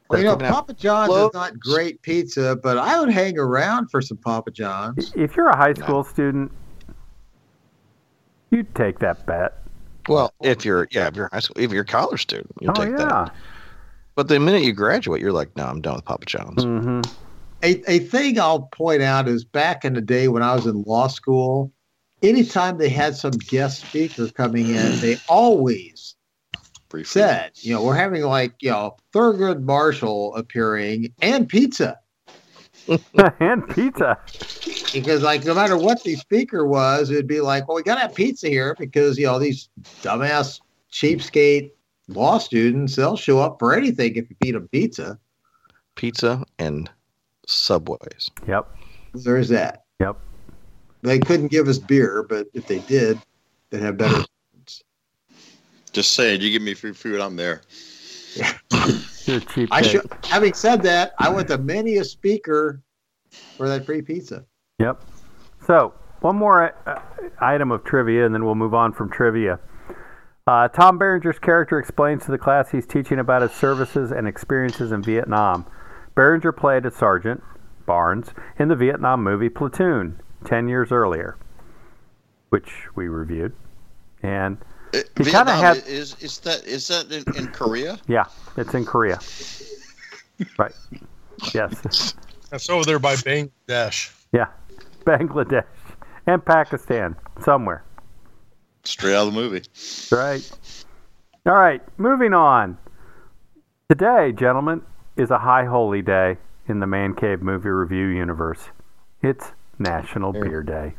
Well, 0.10 0.20
you 0.20 0.26
know, 0.26 0.32
That's 0.32 0.42
gonna 0.42 0.56
have 0.56 0.56
Papa 0.56 0.74
John's 0.74 1.08
clothes. 1.10 1.30
is 1.30 1.34
not 1.36 1.60
great 1.60 2.02
pizza, 2.02 2.56
but 2.62 2.78
I 2.78 3.00
would 3.00 3.12
hang 3.12 3.38
around 3.38 3.90
for 3.92 4.02
some 4.02 4.18
Papa 4.18 4.52
John's. 4.52 5.14
If 5.16 5.36
you're 5.36 5.50
a 5.50 5.58
high 5.58 5.74
school 5.74 6.04
student, 6.04 6.52
you'd 8.50 8.74
take 8.76 9.00
that 9.00 9.26
bet. 9.26 9.54
Well, 10.08 10.34
if 10.42 10.66
you're 10.66 10.88
yeah, 10.92 11.08
if 11.08 11.16
you're 11.16 11.30
high 11.32 11.40
school, 11.40 11.62
if 11.62 11.72
you're 11.72 11.84
a 11.84 11.86
college 11.86 12.24
student, 12.24 12.52
you'll 12.60 12.72
oh 12.72 12.82
take 12.82 12.90
yeah. 12.90 13.06
that. 13.06 13.36
But 14.16 14.28
the 14.28 14.40
minute 14.40 14.64
you 14.64 14.74
graduate, 14.74 15.22
you're 15.22 15.32
like, 15.32 15.56
no, 15.56 15.66
I'm 15.66 15.82
done 15.82 15.96
with 15.96 16.06
Papa 16.06 16.26
John's. 16.26 16.64
hmm 16.64 17.02
A, 17.64 17.82
a 17.90 18.00
thing 18.00 18.40
I'll 18.40 18.64
point 18.64 19.02
out 19.02 19.28
is 19.28 19.46
back 19.46 19.86
in 19.86 19.94
the 19.94 20.02
day 20.02 20.28
when 20.28 20.42
I 20.42 20.56
was 20.56 20.66
in 20.66 20.82
law 20.84 21.08
school, 21.08 21.72
anytime 22.22 22.78
they 22.78 22.90
had 22.90 23.16
some 23.16 23.38
guest 23.38 23.82
speaker 23.82 24.28
coming 24.30 24.70
in, 24.70 25.00
they 25.00 25.18
always 25.28 26.16
Briefly. 26.90 27.22
said, 27.22 27.52
you 27.62 27.74
know, 27.74 27.84
we're 27.84 27.96
having 27.96 28.24
like, 28.24 28.54
you 28.62 28.72
know, 28.72 28.98
Thurgood 29.14 29.64
Marshall 29.64 30.36
appearing 30.36 31.14
and 31.22 31.48
pizza. 31.48 32.00
and 33.40 33.68
pizza. 33.70 34.18
Because 34.92 35.22
like 35.22 35.46
no 35.46 35.54
matter 35.54 35.78
what 35.78 36.04
the 36.04 36.16
speaker 36.16 36.66
was, 36.66 37.12
it'd 37.12 37.28
be 37.28 37.42
like, 37.42 37.68
well, 37.68 37.76
we 37.76 37.84
gotta 37.84 38.02
have 38.02 38.16
pizza 38.16 38.48
here 38.48 38.76
because 38.80 39.18
you 39.18 39.26
know 39.26 39.40
these 39.40 39.70
dumbass 40.02 40.60
cheapskate 40.92 41.72
law 42.08 42.40
students, 42.40 42.96
they'll 42.96 43.16
show 43.16 43.40
up 43.40 43.58
for 43.60 43.76
anything 43.76 44.16
if 44.16 44.30
you 44.30 44.36
feed 44.42 44.56
them 44.56 44.68
pizza. 44.72 45.20
Pizza 45.96 46.44
and 46.58 46.90
Subways. 47.48 48.30
Yep. 48.48 48.68
There's 49.14 49.50
that. 49.50 49.86
Yep. 50.00 50.18
They 51.02 51.20
couldn't 51.20 51.48
give 51.48 51.68
us 51.68 51.78
beer, 51.78 52.24
but 52.28 52.48
if 52.54 52.68
they 52.68 52.80
did, 52.80 53.20
they'd 53.70 53.82
have 53.82 53.98
better. 53.98 54.24
Just 55.92 56.14
saying, 56.14 56.42
you 56.42 56.52
give 56.52 56.62
me 56.62 56.74
free 56.74 56.94
food, 56.94 57.20
I'm 57.20 57.36
there. 57.36 57.62
You're 59.26 59.40
cheap 59.40 59.70
I 59.72 59.82
should. 59.82 60.08
Having 60.26 60.54
said 60.54 60.84
that, 60.84 61.14
I 61.18 61.30
went 61.30 61.48
to 61.48 61.58
many 61.58 61.98
a 61.98 62.04
speaker 62.04 62.82
for 63.58 63.68
that 63.68 63.86
free 63.86 64.02
pizza. 64.02 64.46
Yep. 64.80 65.04
So 65.66 65.94
one 66.22 66.36
more 66.36 66.76
uh, 66.86 67.02
item 67.40 67.72
of 67.72 67.84
trivia, 67.84 68.26
and 68.26 68.34
then 68.34 68.46
we'll 68.46 68.56
move 68.56 68.74
on 68.74 68.94
from 68.94 69.10
trivia. 69.10 69.60
Uh, 70.46 70.68
Tom 70.68 70.98
Berenger's 70.98 71.40
character 71.40 71.80
explains 71.80 72.26
to 72.26 72.32
the 72.32 72.38
class 72.38 72.72
he's 72.72 72.86
teaching 72.86 73.20
about 73.20 73.42
his 73.42 73.52
services 73.52 74.12
and 74.12 74.28
experiences 74.28 74.92
in 74.92 75.02
Vietnam. 75.02 75.66
Berenger 76.16 76.52
played 76.52 76.86
a 76.86 76.92
sergeant, 76.92 77.44
Barnes, 77.86 78.30
in 78.58 78.68
the 78.68 78.76
Vietnam 78.76 79.24
movie 79.24 79.50
Platoon 79.50 80.20
10 80.46 80.68
years 80.68 80.92
earlier, 80.92 81.38
which 82.50 82.72
we 82.96 83.08
reviewed. 83.08 83.54
And 84.24 84.58
Uh, 84.92 84.98
He 85.18 85.24
kinda 85.26 85.46
Vietnam 85.46 85.58
had- 85.60 85.78
is 85.88 86.16
is 86.20 86.40
that 86.40 86.66
is 86.66 86.88
that 86.88 87.12
in, 87.12 87.24
in 87.36 87.48
Korea? 87.50 88.00
yeah, 88.08 88.26
it's 88.58 88.74
in 88.74 88.86
Korea. 88.86 89.20
right. 90.58 90.74
Yes. 91.54 92.16
That's 92.50 92.68
over 92.72 92.84
there 92.86 92.98
by 92.98 93.16
Bangladesh. 93.16 94.12
Yeah. 94.32 94.48
Bangladesh 95.06 95.66
and 96.26 96.44
Pakistan, 96.44 97.16
somewhere. 97.42 97.84
Straight 98.84 99.14
out 99.16 99.28
of 99.28 99.34
the 99.34 99.40
movie. 99.40 99.62
Right. 100.12 100.50
All 101.46 101.54
right, 101.54 101.82
moving 102.00 102.34
on. 102.34 102.78
Today, 103.90 104.32
gentlemen, 104.32 104.82
is 105.18 105.30
a 105.32 105.38
high 105.40 105.66
holy 105.66 106.02
day 106.02 106.38
in 106.68 106.80
the 106.80 106.88
Man 106.88 107.14
Cave 107.14 107.42
Movie 107.42 107.70
Review 107.70 108.08
universe. 108.08 108.70
It's 109.22 109.52
National 109.80 110.32
Beer 110.34 110.62
Day. 110.64 110.94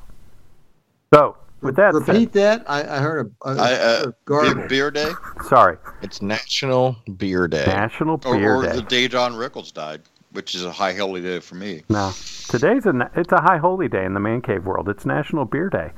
So, 1.13 1.37
with 1.61 1.77
that 1.77 1.93
Repeat 1.93 2.33
that. 2.33 2.65
I, 2.69 2.81
I 2.97 2.99
heard 3.01 3.33
a, 3.45 3.49
a, 3.49 3.57
I, 3.57 3.73
uh, 3.75 4.03
a 4.03 4.07
Be- 4.09 4.13
garble. 4.25 4.69
beer 4.69 4.91
day, 4.91 5.11
sorry, 5.49 5.77
It's 6.03 6.23
National 6.23 6.97
Beer 7.17 7.47
Day. 7.49 7.67
National 7.67 8.15
or, 8.25 8.37
Beer 8.39 8.55
or 8.57 8.63
Day. 8.63 8.77
the 8.77 8.83
day 8.83 9.09
Don 9.09 9.35
Rickles 9.35 9.73
died. 9.73 10.01
which 10.33 10.55
is 10.55 10.65
a 10.65 10.73
high 10.73 10.95
holy 10.95 11.21
day 11.21 11.41
for 11.41 11.57
me. 11.57 11.83
No, 11.91 12.13
today's 12.49 12.87
a 12.87 13.11
it's 13.15 13.33
a 13.33 13.41
high 13.43 13.59
holy 13.59 13.89
day 13.89 14.05
in 14.05 14.15
the 14.15 14.21
man 14.21 14.41
cave 14.41 14.65
world. 14.65 14.89
It's 14.89 15.05
National 15.05 15.45
Beer 15.45 15.69
Day, 15.69 15.91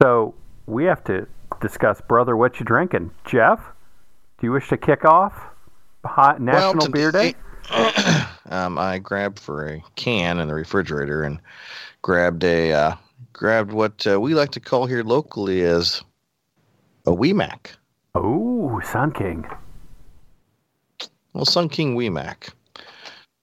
so 0.00 0.34
we 0.66 0.84
have 0.84 1.02
to 1.04 1.26
discuss, 1.60 2.00
brother, 2.02 2.36
what 2.36 2.60
you 2.60 2.64
drinking. 2.66 3.10
Jeff, 3.24 3.58
do 4.38 4.46
you 4.46 4.52
wish 4.52 4.68
to 4.68 4.76
kick 4.76 5.04
off 5.04 5.34
hot 6.04 6.40
National 6.40 6.88
Beer 6.88 7.10
Day? 7.10 7.34
um, 8.50 8.78
I 8.78 8.98
grabbed 9.02 9.40
for 9.40 9.66
a 9.66 9.82
can 9.96 10.38
in 10.38 10.46
the 10.46 10.54
refrigerator 10.54 11.24
and 11.24 11.40
grabbed 12.02 12.44
a 12.44 12.72
uh, 12.72 12.96
grabbed 13.32 13.72
what 13.72 14.06
uh, 14.06 14.20
we 14.20 14.34
like 14.34 14.50
to 14.50 14.60
call 14.60 14.86
here 14.86 15.02
locally 15.02 15.62
as 15.62 16.02
a 17.06 17.14
Wee 17.14 17.32
Mac. 17.32 17.72
Oh, 18.14 18.80
Sun 18.80 19.12
King. 19.12 19.44
Well, 21.32 21.44
Sun 21.44 21.68
King 21.68 21.94
Wee 21.94 22.10
Mac, 22.10 22.48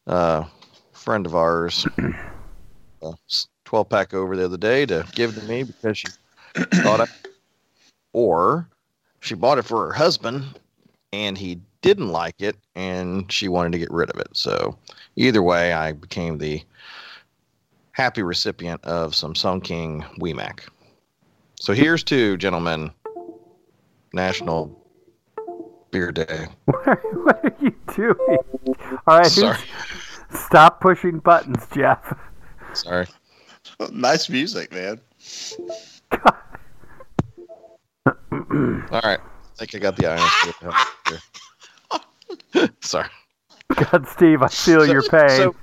uh, 0.08 0.44
friend 0.92 1.26
of 1.26 1.36
ours, 1.36 1.88
a 3.02 3.14
twelve 3.64 3.90
pack 3.90 4.14
over 4.14 4.36
the 4.36 4.46
other 4.46 4.58
day 4.58 4.86
to 4.86 5.06
give 5.14 5.36
to 5.36 5.42
me 5.46 5.64
because 5.64 5.98
she 5.98 6.08
thought 6.56 7.02
I, 7.02 7.06
or 8.14 8.68
she 9.20 9.36
bought 9.36 9.58
it 9.58 9.64
for 9.66 9.88
her 9.88 9.94
husband 9.94 10.60
and 11.12 11.38
he 11.38 11.60
didn't 11.82 12.10
like 12.10 12.42
it 12.42 12.56
and 12.76 13.32
she 13.32 13.48
wanted 13.48 13.72
to 13.72 13.80
get 13.80 13.92
rid 13.92 14.10
of 14.10 14.20
it. 14.20 14.30
So 14.34 14.78
either 15.16 15.42
way, 15.42 15.74
I 15.74 15.94
became 15.94 16.38
the 16.38 16.64
happy 17.96 18.22
recipient 18.22 18.84
of 18.84 19.16
some 19.16 19.34
Sun 19.36 19.62
King 19.62 20.04
Wee 20.20 20.34
Mac. 20.34 20.68
So 21.60 21.74
here's 21.74 22.04
to 22.06 22.36
gentlemen, 22.38 22.92
National 24.14 24.78
Beer 25.92 26.12
Day. 26.12 26.48
What 26.66 27.44
are, 27.44 27.56
you 27.62 27.74
doing? 27.96 28.38
All 29.08 29.18
right, 29.18 29.26
Sorry. 29.26 29.58
stop 30.30 30.80
pushing 30.82 31.20
buttons, 31.20 31.66
Jeff. 31.74 32.14
Sorry. 32.74 33.08
nice 33.92 34.30
music, 34.30 34.72
man. 34.74 35.00
All 38.06 39.02
right. 39.04 39.20
I 39.20 39.66
think 39.66 39.74
I 39.74 39.80
got 39.80 39.96
the 39.96 40.08
iron. 40.08 40.22
here. 42.54 42.70
Sorry. 42.82 43.08
God, 43.74 44.08
Steve, 44.08 44.42
I 44.44 44.48
feel 44.50 44.82
So- 44.86 44.92
your 44.92 45.04
pain. 45.04 45.30
So, 45.30 45.56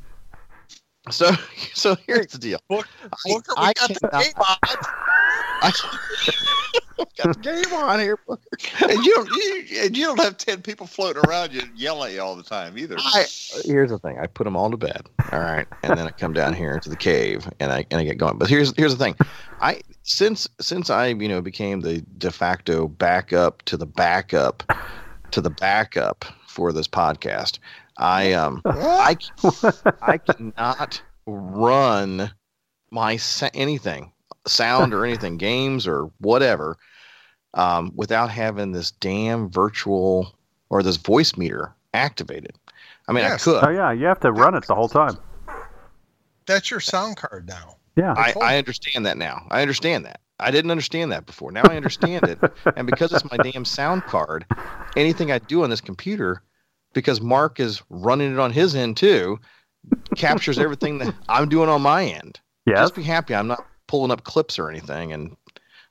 so, 1.10 1.30
so 1.74 1.96
here's 2.06 2.28
the 2.28 2.38
deal. 2.38 2.58
Book, 2.68 2.86
I- 3.04 3.08
Booker, 3.26 3.54
we 3.56 3.62
I 3.62 3.72
got 3.72 3.88
the 3.88 4.08
game 4.08 4.32
on. 4.36 4.56
I 5.64 7.04
got 7.22 7.34
the 7.34 7.40
game 7.42 7.72
on 7.74 8.00
here. 8.00 8.18
Booker. 8.26 8.42
And 8.88 9.04
you 9.04 9.14
don't 9.14 9.28
you, 9.30 9.80
and 9.82 9.96
you 9.96 10.06
don't 10.06 10.20
have 10.20 10.36
ten 10.36 10.62
people 10.62 10.86
floating 10.86 11.22
around 11.26 11.52
you 11.52 11.62
yelling 11.74 12.10
at 12.10 12.14
you 12.14 12.22
all 12.22 12.36
the 12.36 12.42
time 12.42 12.76
either. 12.78 12.96
I, 12.98 13.26
here's 13.64 13.90
the 13.90 13.98
thing. 13.98 14.18
I 14.18 14.26
put 14.26 14.44
them 14.44 14.56
all 14.56 14.70
to 14.70 14.76
bed. 14.76 15.08
All 15.30 15.40
right, 15.40 15.66
and 15.82 15.98
then 15.98 16.06
I 16.06 16.10
come 16.10 16.32
down 16.32 16.54
here 16.54 16.78
to 16.80 16.88
the 16.88 16.96
cave 16.96 17.48
and 17.60 17.72
I 17.72 17.84
and 17.90 18.00
I 18.00 18.04
get 18.04 18.18
going. 18.18 18.38
But 18.38 18.48
here's 18.48 18.74
here's 18.76 18.96
the 18.96 19.02
thing. 19.02 19.16
I 19.60 19.80
since 20.02 20.48
since 20.60 20.90
I 20.90 21.08
you 21.08 21.28
know 21.28 21.40
became 21.40 21.80
the 21.80 22.02
de 22.18 22.30
facto 22.30 22.88
backup 22.88 23.62
to 23.62 23.76
the 23.76 23.86
backup 23.86 24.62
to 25.32 25.40
the 25.40 25.50
backup 25.50 26.24
for 26.46 26.72
this 26.72 26.86
podcast. 26.88 27.58
I 27.98 28.32
um 28.32 28.62
I 28.64 29.16
I 30.02 30.18
cannot 30.18 31.02
run 31.26 32.30
my 32.90 33.16
sa- 33.16 33.50
anything 33.54 34.12
sound 34.46 34.92
or 34.92 35.04
anything 35.04 35.36
games 35.36 35.86
or 35.86 36.10
whatever 36.18 36.76
um, 37.54 37.92
without 37.94 38.30
having 38.30 38.72
this 38.72 38.90
damn 38.90 39.50
virtual 39.50 40.34
or 40.70 40.82
this 40.82 40.96
voice 40.96 41.36
meter 41.36 41.74
activated. 41.94 42.56
I 43.08 43.12
mean, 43.12 43.24
Yes. 43.24 43.46
I 43.46 43.50
could. 43.50 43.64
oh 43.64 43.70
yeah, 43.70 43.92
you 43.92 44.06
have 44.06 44.20
to 44.20 44.32
run 44.32 44.54
it 44.54 44.66
the 44.66 44.74
whole 44.74 44.88
time. 44.88 45.16
That's 46.46 46.70
your 46.70 46.80
sound 46.80 47.16
card 47.18 47.46
now. 47.46 47.76
Yeah. 47.96 48.14
I, 48.16 48.34
I 48.42 48.56
understand 48.58 49.06
that 49.06 49.16
now. 49.18 49.46
I 49.50 49.60
understand 49.62 50.04
that. 50.06 50.20
I 50.40 50.50
didn't 50.50 50.70
understand 50.70 51.12
that 51.12 51.26
before. 51.26 51.52
Now 51.52 51.62
I 51.68 51.76
understand 51.76 52.24
it. 52.24 52.38
And 52.76 52.86
because 52.86 53.12
it's 53.12 53.30
my 53.30 53.36
damn 53.36 53.64
sound 53.64 54.02
card, 54.06 54.46
anything 54.96 55.30
I 55.30 55.38
do 55.38 55.62
on 55.62 55.70
this 55.70 55.80
computer, 55.80 56.42
because 56.92 57.20
Mark 57.20 57.60
is 57.60 57.82
running 57.90 58.32
it 58.32 58.38
on 58.38 58.52
his 58.52 58.74
end 58.74 58.96
too, 58.96 59.38
captures 60.16 60.58
everything 60.58 60.98
that 60.98 61.14
I'm 61.28 61.48
doing 61.48 61.68
on 61.68 61.82
my 61.82 62.04
end. 62.04 62.40
yes. 62.66 62.78
Just 62.78 62.94
be 62.94 63.02
happy 63.02 63.34
I'm 63.34 63.46
not 63.46 63.66
pulling 63.86 64.10
up 64.10 64.24
clips 64.24 64.58
or 64.58 64.70
anything 64.70 65.12
and 65.12 65.36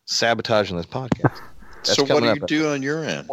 sabotaging 0.06 0.78
this 0.78 0.86
podcast. 0.86 1.40
That's 1.84 1.96
so 1.96 2.04
what 2.04 2.22
do 2.22 2.28
you 2.28 2.40
do 2.48 2.70
on 2.70 2.82
your 2.82 3.04
end? 3.04 3.30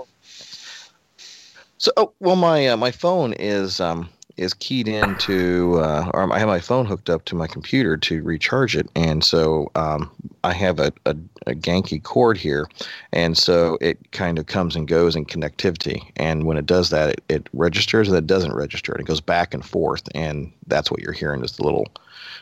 So, 1.78 1.92
oh, 1.96 2.12
well, 2.18 2.36
my 2.36 2.68
uh, 2.68 2.76
my 2.76 2.90
phone 2.90 3.32
is 3.34 3.80
um 3.80 4.08
is 4.39 4.55
keyed 4.55 4.89
into, 4.89 5.78
uh, 5.80 6.11
or 6.14 6.32
I 6.32 6.39
have 6.39 6.49
my 6.49 6.61
phone 6.61 6.86
hooked 6.86 7.11
up 7.11 7.24
to 7.26 7.34
my 7.34 7.47
computer 7.47 7.97
to 7.97 8.22
recharge 8.22 8.76
it, 8.76 8.89
and 8.95 9.24
so 9.24 9.70
um, 9.74 10.11
I 10.45 10.53
have 10.53 10.78
a, 10.80 10.93
a, 11.07 11.16
a 11.47 11.55
ganky 11.55 12.03
cord 12.03 12.36
here, 12.39 12.68
and 13.12 13.36
so 13.36 13.78
it 13.80 14.12
kind 14.12 14.39
of 14.39 14.47
comes 14.47 14.76
and 14.76 14.89
goes 14.89 15.16
in 15.16 15.24
connectivity, 15.26 16.11
and 16.16 16.45
when 16.45 16.57
it 16.57 16.66
does 16.66 16.91
that, 16.91 17.11
it, 17.11 17.24
it 17.28 17.49
registers 17.53 18.09
and 18.09 18.16
it 18.16 18.26
doesn't 18.26 18.55
register, 18.55 18.93
and 18.93 19.01
it 19.01 19.07
goes 19.07 19.20
back 19.20 19.55
and 19.55 19.64
forth, 19.64 20.03
and 20.14 20.53
that's 20.66 20.91
what 20.91 21.01
you're 21.01 21.12
hearing 21.12 21.45
is 21.45 21.53
the 21.53 21.64
little 21.64 21.86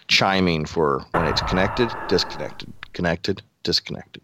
chiming 0.09 0.65
for 0.67 1.05
when 1.13 1.27
it's 1.27 1.41
connected, 1.43 1.95
disconnected, 2.09 2.73
connected, 2.93 3.43
disconnected. 3.63 4.23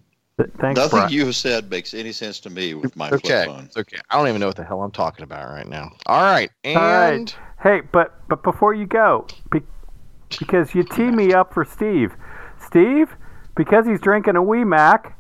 Thanks, 0.59 0.79
Nothing 0.81 0.91
Brian. 0.91 1.13
you 1.13 1.27
have 1.27 1.37
said 1.37 1.71
makes 1.71 1.95
any 1.95 2.13
sense 2.13 2.41
to 2.41 2.51
me 2.51 2.75
with 2.75 2.97
my 2.97 3.13
okay, 3.13 3.21
flip 3.21 3.45
phone. 3.45 3.65
it's 3.67 3.77
okay. 3.77 3.99
I 4.11 4.17
don't 4.17 4.29
even 4.29 4.41
know 4.41 4.49
what 4.49 4.57
the 4.57 4.65
hell 4.65 4.83
I'm 4.83 4.91
talking 4.91 5.23
about 5.23 5.49
right 5.51 5.69
now. 5.69 5.93
All 6.07 6.23
right, 6.23 6.51
and. 6.65 6.77
All 6.77 6.83
right. 7.11 7.37
Hey, 7.63 7.81
but 7.81 8.27
but 8.29 8.43
before 8.43 8.75
you 8.75 8.87
go, 8.87 9.27
be, 9.51 9.61
because 10.39 10.75
you 10.75 10.83
tee 10.83 11.11
me 11.11 11.33
up 11.33 11.55
for 11.55 11.65
Steve. 11.65 12.13
Steve, 12.67 13.15
because 13.57 13.87
he's 13.87 14.01
drinking 14.01 14.37
a 14.37 14.43
wee 14.43 14.65
Mac. 14.65 15.17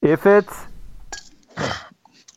If 0.00 0.26
it's 0.26 0.66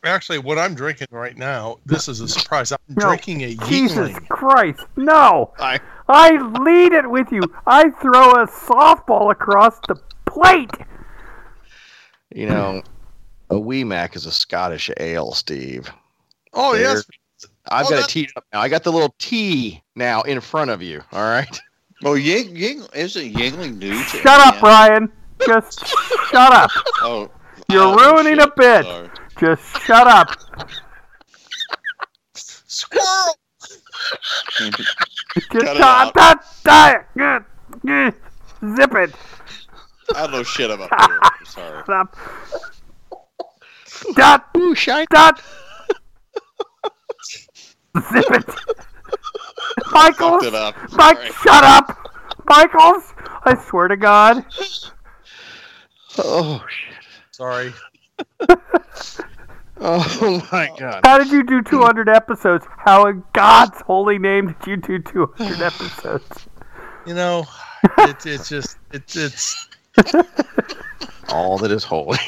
Actually, 0.04 0.38
what 0.38 0.56
I'm 0.58 0.74
drinking 0.76 1.08
right 1.10 1.36
now, 1.36 1.78
this 1.84 2.08
is 2.08 2.20
a 2.20 2.28
surprise. 2.28 2.70
I'm 2.70 2.78
No, 2.96 3.08
drinking 3.08 3.42
a 3.42 3.54
Jesus 3.56 4.10
Yuengling. 4.10 4.28
Christ, 4.28 4.80
no! 4.96 5.52
I- 5.58 5.80
I 6.08 6.36
lead 6.62 6.92
it 6.92 7.10
with 7.10 7.32
you. 7.32 7.42
I 7.66 7.90
throw 7.90 8.30
a 8.30 8.46
softball 8.46 9.32
across 9.32 9.76
the 9.88 9.96
plate. 10.24 10.70
You 12.32 12.46
know, 12.46 12.82
a 13.50 13.58
wee 13.58 13.82
mac 13.82 14.14
is 14.14 14.24
a 14.24 14.30
Scottish 14.30 14.88
ale, 14.98 15.32
Steve. 15.32 15.90
Oh 16.52 16.74
There. 16.74 16.82
yes, 16.82 17.04
I've 17.70 17.86
Oh, 17.86 17.90
got 17.90 17.96
that- 17.96 18.04
a 18.04 18.08
tea 18.08 18.28
up 18.36 18.44
now. 18.52 18.60
I 18.60 18.68
got 18.68 18.84
the 18.84 18.92
little 18.92 19.14
T 19.18 19.82
now 19.94 20.22
in 20.22 20.40
front 20.40 20.70
of 20.70 20.82
you. 20.82 21.02
All 21.12 21.22
right. 21.22 21.60
Oh, 22.04 22.14
Ying, 22.14 22.54
Ying 22.54 22.84
isn't 22.94 23.32
Yuengling 23.34 23.78
new? 23.78 23.94
to 23.96 24.04
Shut 24.04 24.26
up, 24.40 24.54
Indiana? 24.56 24.60
Brian. 24.60 25.12
Just 25.46 25.86
shut 26.30 26.52
up. 26.52 26.70
Oh, 27.02 27.30
You're 27.70 27.82
oh, 27.82 28.12
ruining 28.14 28.38
shit. 28.38 28.48
a 28.48 28.52
bit. 28.56 28.84
Sorry. 28.84 29.08
Just 29.40 29.82
shut 29.82 30.06
up. 30.06 30.28
squirrel. 32.34 33.36
Just 34.58 35.48
Cut 35.50 35.76
da, 35.76 36.10
da, 36.12 36.34
da, 36.64 38.10
zip 38.76 38.94
it. 38.94 39.14
I 40.14 40.20
don't 40.22 40.30
know 40.32 40.42
shit 40.42 40.70
about 40.70 40.90
beer. 41.08 41.20
Sorry. 41.44 41.82
Stop. 41.84 42.16
Dot, 44.14 44.48
Ooh, 44.56 44.74
shine. 44.74 45.06
dot. 45.10 45.42
Zip 48.00 48.30
it. 48.30 48.54
Michaels. 49.92 50.44
It 50.44 50.54
up. 50.54 50.74
Mike, 50.92 51.20
shut 51.42 51.64
up. 51.64 52.10
Michaels. 52.46 53.14
I 53.44 53.56
swear 53.68 53.88
to 53.88 53.96
God. 53.96 54.44
Oh 56.18 56.64
shit. 56.68 56.94
Sorry. 57.30 57.72
Oh 59.78 60.42
my 60.52 60.70
god. 60.78 61.00
How 61.04 61.18
did 61.18 61.30
you 61.30 61.42
do 61.44 61.62
200 61.62 62.08
episodes? 62.08 62.64
How 62.78 63.06
in 63.06 63.22
God's 63.32 63.80
holy 63.82 64.18
name 64.18 64.56
did 64.62 64.66
you 64.66 64.76
do 64.76 64.98
200 64.98 65.60
episodes? 65.60 66.46
You 67.06 67.14
know, 67.14 67.44
it's 67.98 68.26
it's 68.26 68.48
just 68.48 68.78
it's 68.92 69.16
it's 69.16 69.68
All 71.28 71.58
that 71.58 71.70
is 71.70 71.84
holy. 71.84 72.18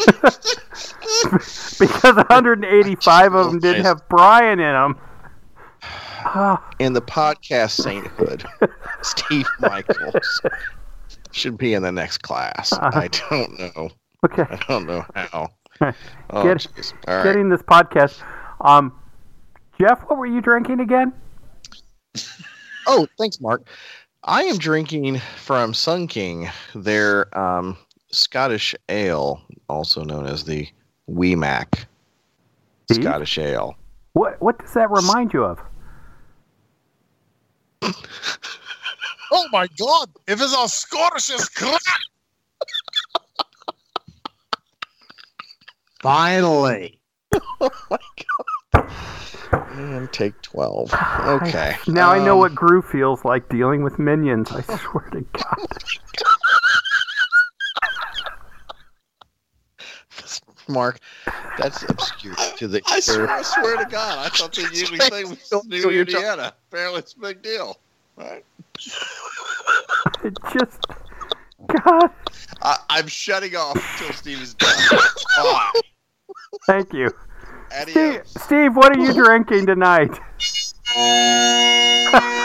Because 1.79 2.16
185 2.16 3.35
of 3.35 3.51
them 3.51 3.61
didn't 3.61 3.85
have 3.85 4.09
Brian 4.09 4.61
in 4.61 4.73
them. 4.73 4.99
in 6.79 6.93
the 6.93 7.03
podcast 7.03 7.83
sainthood, 7.83 8.45
Steve 9.03 9.47
Michaels 9.61 10.41
should 11.33 11.59
be 11.59 11.75
in 11.75 11.83
the 11.83 11.93
next 11.93 12.19
class. 12.19 12.73
I 12.73 13.09
don't 13.09 13.59
know. 13.59 13.91
Okay. 14.25 14.43
I 14.43 14.57
don't 14.69 14.87
know 14.87 15.05
how. 15.14 15.49
Oh, 16.31 16.43
Get- 16.43 16.66
right. 17.07 17.23
Getting 17.23 17.51
this 17.51 17.62
podcast. 17.62 18.21
Um, 18.62 18.93
Jeff, 19.81 20.01
what 20.09 20.19
were 20.19 20.27
you 20.27 20.41
drinking 20.41 20.81
again? 20.81 21.12
Oh, 22.89 23.07
thanks, 23.16 23.41
Mark. 23.41 23.69
I 24.25 24.43
am 24.43 24.59
drinking 24.59 25.21
from 25.37 25.73
Sun 25.73 26.09
King 26.09 26.49
their 26.75 27.39
um, 27.39 27.77
Scottish 28.11 28.75
ale, 28.89 29.41
also 29.69 30.03
known 30.03 30.27
as 30.27 30.45
the 30.45 30.69
Wee 31.07 31.37
Mac? 31.37 31.87
Scottish 32.91 33.39
ale. 33.39 33.77
What 34.14 34.41
What 34.43 34.59
does 34.59 34.73
that 34.75 34.91
remind 34.91 35.33
you 35.33 35.45
of? 35.45 35.61
Oh 39.31 39.47
my 39.53 39.66
God! 39.79 40.09
If 40.26 40.41
it's 40.41 40.55
on 40.55 40.68
Scottish, 40.68 41.31
it's 41.31 41.49
crack. 41.49 41.81
Finally. 46.01 47.01
And 49.53 50.12
take 50.12 50.41
12. 50.43 50.93
Okay. 50.93 51.76
Now 51.87 52.11
I 52.11 52.18
know 52.24 52.33
Um, 52.35 52.39
what 52.41 52.55
Gru 52.55 52.83
feels 52.83 53.24
like 53.24 53.49
dealing 53.49 53.83
with 53.85 53.99
minions. 53.99 54.51
I 54.51 54.62
swear 54.62 55.09
to 55.12 55.20
God. 55.33 55.57
Mark, 60.69 61.01
that's 61.59 61.83
obscure 61.83 62.35
to 62.57 62.69
the. 62.69 62.83
I 62.87 63.01
swear, 63.01 63.29
I 63.29 63.43
swear 63.43 63.77
to 63.77 63.85
God, 63.91 64.19
I 64.19 64.29
thought 64.29 64.55
the 64.55 64.62
Yuengling 64.62 65.11
thing 65.11 65.29
was 65.31 65.49
Don't 65.49 65.66
New 65.69 65.83
know 65.85 65.91
you're 65.91 66.05
talking- 66.05 66.21
Indiana. 66.27 66.55
Apparently, 66.71 66.99
it's 67.01 67.14
a 67.14 67.19
big 67.21 67.43
deal. 67.43 67.79
Right? 68.16 68.45
It 70.25 70.37
just. 70.53 70.87
God. 71.85 72.11
I, 72.62 72.77
I'm 72.91 73.07
shutting 73.07 73.55
off 73.57 73.77
until 73.77 74.14
Steve 74.14 74.41
is 74.41 74.55
done. 74.55 74.75
Bye. 75.37 75.73
Thank 76.66 76.93
you. 76.93 77.11
Steve, 77.83 78.23
Steve, 78.27 78.77
what 78.77 78.97
are 78.97 79.01
you 79.01 79.12
drinking 79.12 79.66
tonight? 79.66 80.19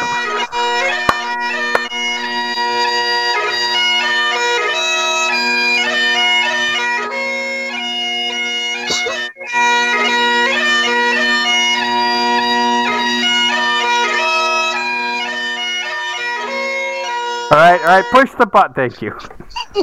All 17.53 17.59
right, 17.59 17.79
all 17.81 17.85
right, 17.85 18.05
push 18.11 18.31
the 18.39 18.47
button. 18.47 18.73
Thank 18.73 18.99
you. 18.99 19.11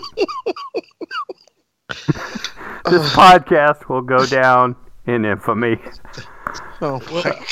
this 2.90 3.12
podcast 3.14 3.88
will 3.88 4.02
go 4.02 4.26
down 4.26 4.74
in 5.06 5.24
infamy. 5.24 5.76
Oh, 6.80 7.00
my 7.12 7.46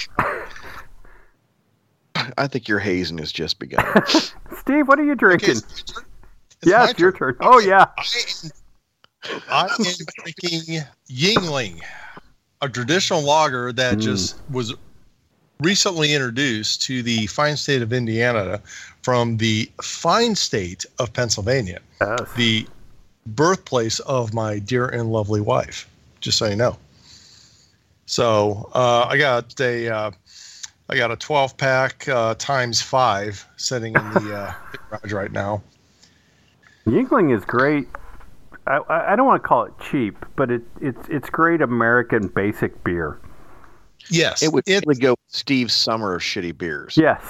I 2.37 2.49
think 2.49 2.67
your 2.67 2.81
hazing 2.81 3.19
has 3.19 3.31
just 3.31 3.61
begun. 3.61 3.85
Steve, 4.59 4.89
what 4.89 4.99
are 4.99 5.05
you 5.05 5.13
Okay, 5.13 5.19
drinking? 5.21 5.51
it's 5.51 5.95
my 5.95 6.03
turn. 6.03 6.05
It's 6.51 6.67
my 6.67 6.71
yes, 6.87 6.99
your 6.99 7.13
turn. 7.13 7.37
Oh 7.41 7.61
yeah. 7.61 7.85
I 7.97 8.09
am, 8.45 9.41
I 9.49 9.63
am 9.67 9.85
drinking 10.25 10.83
Yuengling, 11.09 11.81
a 12.61 12.69
traditional 12.69 13.23
lager 13.23 13.73
that 13.73 13.99
Mm. 13.99 14.03
just 14.03 14.41
was 14.51 14.75
recently 15.61 16.13
introduced 16.13 16.83
to 16.83 17.05
the 17.05 17.29
fine 17.29 17.57
state 17.57 17.83
of 17.83 17.93
Indiana 17.93 18.61
from 19.09 19.39
the 19.39 19.71
fine 19.81 20.35
state 20.35 20.85
of 20.99 21.11
Pennsylvania, 21.15 21.81
Yes. 21.99 22.31
the 22.37 22.67
birthplace 23.25 24.01
of 24.01 24.35
my 24.35 24.59
dear 24.59 24.87
and 24.87 25.11
lovely 25.11 25.41
wife. 25.41 25.89
Just 26.21 26.37
so 26.37 26.45
you 26.45 26.57
know. 26.57 26.77
So 28.05 28.69
uh, 28.75 29.07
I 29.09 29.17
got 29.17 29.59
a 29.63 29.89
uh, 29.89 30.11
I 30.91 30.97
got 30.99 31.11
a 31.11 31.17
12 31.17 31.57
pack 31.57 32.07
uh, 32.07 32.35
times 32.35 32.83
five 32.83 33.47
sitting 33.57 33.95
in 33.95 34.11
the 34.13 34.35
uh, 34.37 34.55
garage 34.91 35.13
right 35.15 35.33
now. 35.33 35.63
Yuengling 36.87 37.35
is 37.35 37.47
great. 37.47 37.89
I, 38.67 38.77
I 38.91 39.13
I 39.13 39.17
don't 39.17 39.25
want 39.27 39.43
to 39.43 39.49
call 39.49 39.65
it 39.65 39.73
cheap, 39.91 40.17
but 40.37 40.51
it, 40.51 40.61
it's 40.83 41.09
it's 41.09 41.31
great 41.31 41.63
American 41.63 42.29
basic 42.29 42.85
beer. 42.85 43.19
Yes, 44.11 44.43
It 44.43 44.53
would 44.53 44.65
it- 44.67 44.85
really 44.87 45.01
go 45.01 45.13
with 45.13 45.19
Steve's 45.29 45.73
summer 45.73 46.15
of 46.15 46.21
shitty 46.21 46.59
beers. 46.59 46.95
Yes. 46.95 47.23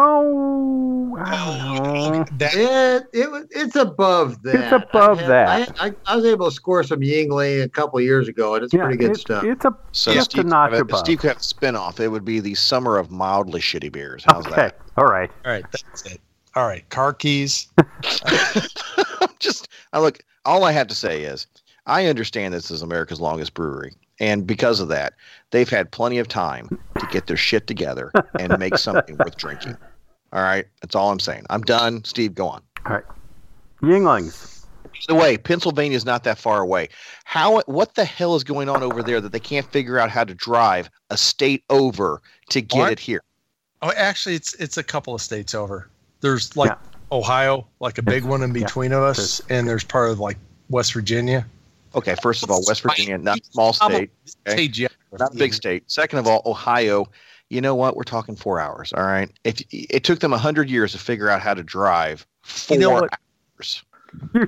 Oh, 0.00 1.16
I 1.20 1.44
oh, 1.44 2.12
don't 2.12 2.18
know. 2.18 2.24
that 2.38 2.54
It 3.12 3.18
it 3.18 3.30
was 3.32 3.46
it's 3.50 3.74
above 3.74 4.40
that. 4.44 4.54
It's 4.54 4.84
above 4.90 5.18
I 5.18 5.22
had- 5.22 5.28
that. 5.30 5.76
I, 5.80 5.86
I, 5.88 5.92
I 6.06 6.16
was 6.16 6.24
able 6.24 6.48
to 6.48 6.54
score 6.54 6.84
some 6.84 7.00
Yuengling 7.00 7.64
a 7.64 7.68
couple 7.68 7.98
of 7.98 8.04
years 8.04 8.28
ago, 8.28 8.54
and 8.54 8.62
it's 8.64 8.72
Yeah, 8.72 8.84
pretty 8.84 8.96
good 8.98 9.12
it- 9.12 9.20
stuff. 9.20 9.42
It's 9.42 9.64
a 9.64 9.76
So 9.92 10.14
just 10.14 10.30
Steve, 10.30 10.44
a 10.44 10.48
notch 10.48 10.70
could 10.70 10.76
have, 10.78 10.88
above. 10.88 11.00
Steve 11.00 11.18
could 11.18 11.28
have 11.28 11.38
a 11.38 11.42
spin-off. 11.42 11.98
It 11.98 12.08
would 12.08 12.24
be 12.24 12.38
the 12.38 12.54
summer 12.54 12.96
of 12.96 13.10
mildly 13.10 13.60
shitty 13.60 13.90
beers. 13.90 14.22
How's 14.26 14.46
okay. 14.46 14.54
that? 14.56 14.78
All 14.96 15.06
right. 15.06 15.30
All 15.44 15.50
right, 15.50 15.64
that's 15.72 16.04
it. 16.06 16.20
All 16.54 16.66
right, 16.66 16.88
car 16.90 17.12
keys. 17.12 17.66
just 19.40 19.68
I 19.92 19.98
look 20.00 20.20
all 20.44 20.64
I 20.64 20.72
have 20.72 20.86
to 20.88 20.94
say 20.94 21.22
is 21.22 21.46
I 21.86 22.06
understand 22.06 22.54
this 22.54 22.70
is 22.70 22.82
America's 22.82 23.20
longest 23.20 23.54
brewery. 23.54 23.94
And 24.20 24.46
because 24.46 24.80
of 24.80 24.88
that, 24.88 25.12
they've 25.52 25.68
had 25.68 25.92
plenty 25.92 26.18
of 26.18 26.26
time 26.26 26.68
to 26.98 27.06
get 27.06 27.28
their 27.28 27.36
shit 27.36 27.68
together 27.68 28.10
and 28.40 28.58
make 28.58 28.76
something 28.76 29.16
worth 29.16 29.36
drinking. 29.36 29.76
All 30.32 30.42
right. 30.42 30.66
That's 30.82 30.94
all 30.94 31.10
I'm 31.10 31.20
saying. 31.20 31.44
I'm 31.50 31.62
done. 31.62 32.04
Steve, 32.04 32.34
go 32.34 32.48
on. 32.48 32.62
All 32.86 32.94
right, 32.94 33.04
Yuenglings. 33.82 34.64
By 34.84 34.90
the 35.08 35.14
way, 35.14 35.36
Pennsylvania's 35.36 36.04
not 36.04 36.24
that 36.24 36.38
far 36.38 36.60
away. 36.60 36.88
How 37.24 37.60
what 37.62 37.94
the 37.94 38.04
hell 38.04 38.34
is 38.36 38.44
going 38.44 38.68
on 38.68 38.82
over 38.82 39.02
there 39.02 39.20
that 39.20 39.32
they 39.32 39.40
can't 39.40 39.66
figure 39.66 39.98
out 39.98 40.10
how 40.10 40.24
to 40.24 40.34
drive 40.34 40.90
a 41.10 41.16
state 41.16 41.64
over 41.70 42.20
to 42.50 42.60
get 42.60 42.78
What? 42.78 42.92
it 42.92 42.98
here? 42.98 43.22
Oh, 43.82 43.92
actually, 43.96 44.34
it's 44.34 44.54
it's 44.54 44.76
a 44.76 44.82
couple 44.82 45.14
of 45.14 45.20
states 45.20 45.54
over. 45.54 45.88
There's 46.20 46.56
like 46.56 46.70
Yeah. 46.70 46.76
Ohio, 47.12 47.66
like 47.80 47.98
a 47.98 48.02
big 48.02 48.24
one 48.24 48.42
in 48.42 48.54
Yeah. 48.54 48.64
between 48.64 48.92
of 48.92 49.02
us, 49.02 49.40
and 49.48 49.68
there's 49.68 49.84
part 49.84 50.10
of 50.10 50.18
like 50.18 50.36
West 50.68 50.92
Virginia. 50.92 51.46
Okay, 51.94 52.14
first 52.22 52.42
of 52.42 52.50
all, 52.50 52.62
West 52.66 52.82
Virginia, 52.82 53.18
not 53.18 53.38
a 53.38 53.44
small 53.44 53.72
state. 53.72 54.10
Okay. 54.46 54.68
Not 55.18 55.34
a 55.34 55.36
big 55.36 55.54
state. 55.54 55.90
Second 55.90 56.18
of 56.18 56.26
all, 56.26 56.42
Ohio. 56.44 57.06
You 57.50 57.60
know 57.60 57.74
what? 57.74 57.96
We're 57.96 58.02
talking 58.04 58.36
four 58.36 58.60
hours. 58.60 58.92
All 58.92 59.04
right. 59.04 59.30
If 59.44 59.62
it 59.70 60.04
took 60.04 60.20
them 60.20 60.32
a 60.32 60.38
hundred 60.38 60.68
years 60.68 60.92
to 60.92 60.98
figure 60.98 61.30
out 61.30 61.40
how 61.40 61.54
to 61.54 61.62
drive 61.62 62.26
four 62.42 62.76
You 62.76 62.80
know 62.82 62.90
what? 62.90 63.10
hours. 63.58 63.82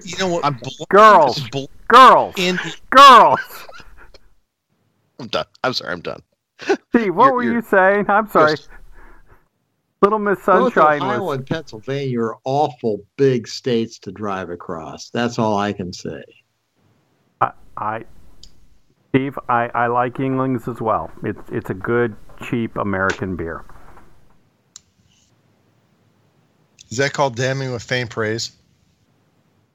You 0.04 0.18
know 0.18 0.28
what? 0.28 0.44
I'm- 0.44 0.60
Girls. 0.88 1.48
Bl- 1.50 1.64
Girls. 1.88 2.34
in 2.38 2.58
Girls. 2.90 3.40
I'm 5.18 5.28
done. 5.28 5.46
I'm 5.64 5.72
sorry. 5.72 5.92
I'm 5.92 6.00
done. 6.00 6.22
Steve, 6.60 7.14
what 7.14 7.26
You're- 7.26 7.30
were 7.32 7.42
you're- 7.42 7.54
you 7.56 7.62
saying? 7.62 8.06
I'm 8.08 8.28
sorry. 8.28 8.56
Little 10.02 10.18
Miss 10.18 10.42
Sunshine. 10.42 10.62
Both 10.62 10.74
Sunshine 10.74 11.02
Ohio 11.02 11.22
was. 11.24 11.36
and 11.38 11.46
Pennsylvania 11.46 12.20
are 12.22 12.36
awful 12.44 13.00
big 13.18 13.46
states 13.46 13.98
to 14.00 14.12
drive 14.12 14.48
across. 14.48 15.10
That's 15.10 15.38
all 15.38 15.58
I 15.58 15.72
can 15.74 15.92
say. 15.92 16.22
I, 17.76 18.04
Steve, 19.10 19.38
I, 19.48 19.70
I 19.74 19.86
like 19.86 20.14
Yuenglings 20.14 20.68
as 20.68 20.80
well. 20.82 21.10
It's 21.24 21.40
it's 21.50 21.70
a 21.70 21.74
good, 21.74 22.14
cheap 22.42 22.76
American 22.76 23.36
beer. 23.36 23.64
is 26.90 26.96
that 26.96 27.12
called 27.12 27.36
damning 27.36 27.70
with 27.72 27.82
faint 27.82 28.10
praise? 28.10 28.50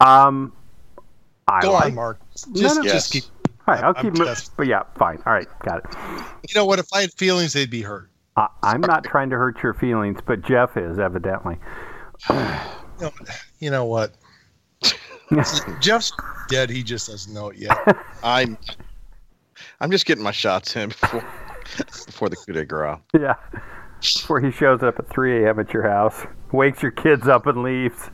Um, 0.01 0.51
I 1.47 1.61
Go 1.61 1.71
like. 1.71 1.85
on, 1.85 1.95
Mark. 1.95 2.19
No, 2.49 2.61
Just, 2.61 2.75
no. 2.75 2.83
just 2.83 2.93
Yes. 2.93 3.07
keep. 3.23 3.23
All 3.67 3.73
right, 3.75 3.83
I'll 3.83 3.93
I'm 3.95 4.03
keep. 4.03 4.13
mo- 4.17 4.25
just- 4.25 4.55
But 4.57 4.67
yeah, 4.67 4.83
fine. 4.97 5.21
All 5.25 5.31
right, 5.33 5.47
got 5.63 5.77
it. 5.79 5.85
You 6.49 6.55
know 6.55 6.65
what? 6.65 6.79
If 6.79 6.87
I 6.93 7.01
had 7.01 7.13
feelings, 7.13 7.53
they'd 7.53 7.69
be 7.69 7.81
hurt. 7.81 8.09
I, 8.35 8.47
I'm 8.63 8.81
not 8.81 9.05
trying 9.05 9.29
to 9.29 9.37
hurt 9.37 9.63
your 9.63 9.73
feelings, 9.73 10.19
but 10.25 10.41
Jeff 10.41 10.75
is 10.77 10.99
evidently. 10.99 11.57
You 13.59 13.71
know 13.71 13.83
what? 13.83 14.13
Jeff's 15.81 16.13
dead. 16.47 16.69
He 16.69 16.81
just 16.81 17.09
doesn't 17.09 17.33
know 17.33 17.49
it 17.49 17.57
yet. 17.57 17.77
I'm. 18.23 18.57
I'm 19.81 19.91
just 19.91 20.05
getting 20.05 20.23
my 20.23 20.31
shots 20.31 20.77
in 20.77 20.89
before 20.89 21.23
before 22.05 22.29
the 22.29 22.35
coup 22.35 22.53
de 22.53 22.65
grace. 22.65 22.99
Yeah. 23.13 23.35
Before 24.01 24.39
he 24.39 24.51
shows 24.51 24.83
up 24.83 24.99
at 24.99 25.09
3 25.09 25.45
a.m. 25.45 25.59
at 25.59 25.73
your 25.73 25.83
house, 25.83 26.25
wakes 26.51 26.81
your 26.81 26.91
kids 26.91 27.27
up 27.27 27.47
and 27.47 27.63
leaves. 27.63 28.09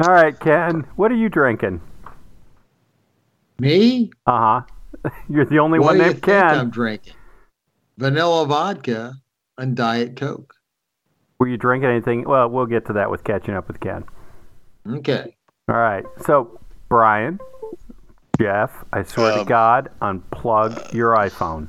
All 0.00 0.12
right, 0.12 0.38
Ken, 0.38 0.86
what 0.96 1.10
are 1.10 1.16
you 1.16 1.28
drinking? 1.28 1.80
Me? 3.58 4.10
Uh 4.26 4.62
huh. 5.02 5.10
You're 5.28 5.44
the 5.44 5.58
only 5.58 5.78
what 5.78 5.86
one 5.86 5.94
do 5.98 6.04
you 6.04 6.10
named 6.10 6.22
think 6.22 6.44
I'm 6.44 6.70
drinking? 6.70 7.14
Vanilla 7.98 8.46
vodka 8.46 9.14
and 9.58 9.76
Diet 9.76 10.16
Coke. 10.16 10.54
Were 11.38 11.48
you 11.48 11.56
drinking 11.56 11.90
anything? 11.90 12.24
Well, 12.24 12.48
we'll 12.48 12.66
get 12.66 12.86
to 12.86 12.92
that 12.94 13.10
with 13.10 13.24
catching 13.24 13.54
up 13.54 13.66
with 13.68 13.80
Ken. 13.80 14.04
Okay. 14.88 15.36
All 15.68 15.76
right. 15.76 16.04
So, 16.24 16.60
Brian, 16.88 17.38
Jeff, 18.40 18.84
I 18.92 19.02
swear 19.02 19.32
to 19.32 19.40
Um, 19.40 19.46
God, 19.46 19.90
unplug 20.00 20.92
your 20.92 21.14
iPhone. 21.16 21.68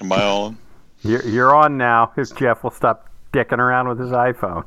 Am 0.00 0.12
I 0.12 0.22
on? 0.22 0.58
You're, 1.02 1.26
you're 1.26 1.54
on 1.54 1.78
now. 1.78 2.12
If 2.16 2.36
Jeff 2.36 2.62
will 2.62 2.70
stop 2.70 3.08
dicking 3.32 3.58
around 3.58 3.88
with 3.88 3.98
his 3.98 4.10
iPhone. 4.10 4.64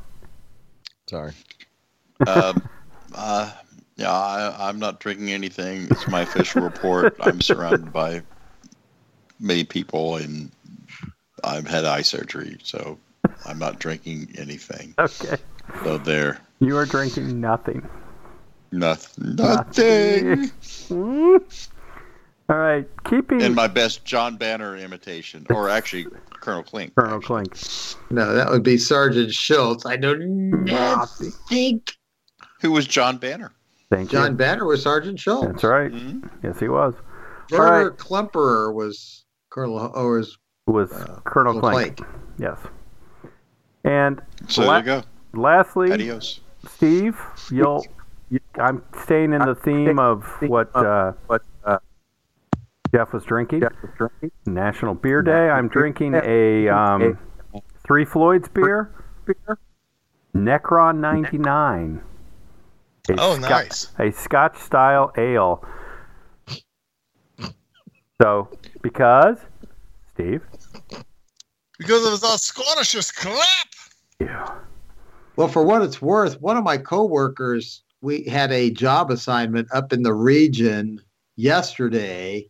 Sorry. 1.08 1.34
um, 2.26 2.68
uh, 3.16 3.52
yeah, 3.96 4.12
I, 4.12 4.70
I'm 4.70 4.80
not 4.80 5.00
drinking 5.00 5.32
anything. 5.32 5.88
It's 5.90 6.08
my 6.08 6.22
official 6.22 6.62
report. 6.62 7.16
I'm 7.20 7.42
surrounded 7.42 7.94
by 7.94 8.24
many 9.40 9.64
people, 9.64 10.18
and 10.18 10.52
I've 11.44 11.68
had 11.68 11.86
eye 11.86 12.02
surgery, 12.02 12.58
so 12.64 12.98
I'm 13.46 13.60
not 13.60 13.80
drinking 13.80 14.36
anything. 14.38 14.94
Okay. 14.98 15.38
So 15.84 15.98
there, 15.98 16.40
You 16.60 16.78
are 16.78 16.86
drinking 16.86 17.40
nothing. 17.40 17.88
Nothing. 18.72 19.36
Nothing. 19.36 20.52
Hmm? 20.88 21.38
All 22.50 22.58
right, 22.58 22.88
keeping 23.10 23.42
in 23.42 23.54
my 23.54 23.68
best 23.68 24.06
John 24.06 24.38
Banner 24.38 24.78
imitation, 24.78 25.46
or 25.50 25.70
actually 25.70 26.06
Colonel 26.40 26.64
Klink. 26.64 26.96
Colonel 26.96 27.20
Klink. 27.20 27.54
No, 28.10 28.34
that 28.34 28.50
would 28.50 28.64
be 28.64 28.78
Sergeant 28.78 29.34
Schultz. 29.34 29.86
I 29.86 29.98
don't 29.98 30.22
Nazi. 30.64 31.32
think 31.50 31.92
Who 32.62 32.72
was 32.72 32.88
John 32.88 33.18
Banner? 33.18 33.52
Thank 33.92 34.14
you. 34.14 34.20
John 34.20 34.32
you. 34.32 34.38
Banner 34.38 34.64
was 34.66 34.82
Sergeant 34.82 35.20
Schultz. 35.20 35.48
That's 35.48 35.64
right. 35.66 35.92
Mhm. 35.92 36.30
Yes, 36.42 36.58
he 36.58 36.70
was. 36.70 36.94
All 37.52 37.60
Werner 37.60 37.90
right. 37.90 37.98
Klemperer 38.00 38.74
was 38.74 39.26
Colonel 39.50 39.92
or 39.94 40.18
was 40.18 40.38
Was 40.68 40.92
Uh, 40.94 41.20
Colonel 41.26 41.60
Colonel 41.60 41.60
Klink. 41.62 41.98
Klink. 41.98 42.12
Yes. 42.40 42.58
And 43.84 44.22
So 44.48 44.64
la- 44.64 44.82
there 44.82 44.96
you 44.98 45.02
go. 45.34 45.40
lastly, 45.42 45.92
Adios. 45.92 46.40
Steve, 46.66 47.18
you'll. 47.52 47.86
I'm 48.60 48.84
staying 49.04 49.34
in 49.34 49.40
the 49.40 49.56
theme 49.56 50.00
of 50.00 50.24
what 50.42 50.76
uh, 50.76 51.14
What 51.28 51.44
uh, 51.64 51.78
Jeff 52.94 53.14
was 53.14 53.24
drinking. 53.24 53.62
Jeff 53.62 53.74
was 53.82 53.92
drinking? 53.98 54.32
National 54.46 54.94
Beer 54.96 55.22
Day. 55.22 55.50
I'm 55.50 55.68
drinking 55.70 56.16
a 56.16 56.68
um, 56.68 57.18
Three 57.86 58.04
Floyds 58.06 58.50
beer, 58.50 58.92
Necron 60.36 60.98
99. 61.00 62.02
A 63.10 63.16
Oh, 63.18 63.36
Sco- 63.36 63.50
nice. 63.50 63.88
A 64.00 64.12
Scotch 64.12 64.58
style 64.58 65.14
ale. 65.18 65.64
So, 68.22 68.50
because, 68.82 69.38
Steve? 70.14 70.42
Because 71.78 72.06
it 72.06 72.10
was 72.12 72.24
a 72.24 72.38
Scottish 72.38 73.12
clap. 73.12 73.68
Yeah. 74.20 74.56
Well, 75.36 75.48
for 75.48 75.64
what 75.64 75.84
it's 75.84 76.02
worth, 76.02 76.42
one 76.42 76.58
of 76.58 76.64
my 76.64 76.78
coworkers, 76.78 77.84
we 78.02 78.24
had 78.24 78.52
a 78.52 78.72
job 78.72 79.12
assignment 79.12 79.68
up 79.74 79.92
in 79.92 80.04
the 80.04 80.14
region 80.14 81.02
yesterday, 81.36 82.50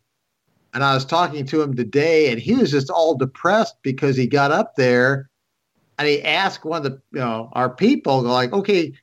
and 0.73 0.83
I 0.83 0.93
was 0.93 1.05
talking 1.05 1.45
to 1.45 1.61
him 1.61 1.75
today, 1.75 2.31
and 2.31 2.39
he 2.39 2.55
was 2.55 2.71
just 2.71 2.89
all 2.89 3.15
depressed 3.15 3.75
because 3.81 4.17
he 4.17 4.27
got 4.27 4.51
up 4.51 4.75
there 4.75 5.29
and 5.97 6.07
he 6.07 6.23
asked 6.23 6.65
one 6.65 6.85
of 6.85 6.91
the 6.91 7.01
you 7.11 7.19
know 7.19 7.49
our 7.53 7.69
people 7.69 8.21
like, 8.21 8.53
okay, 8.53 8.93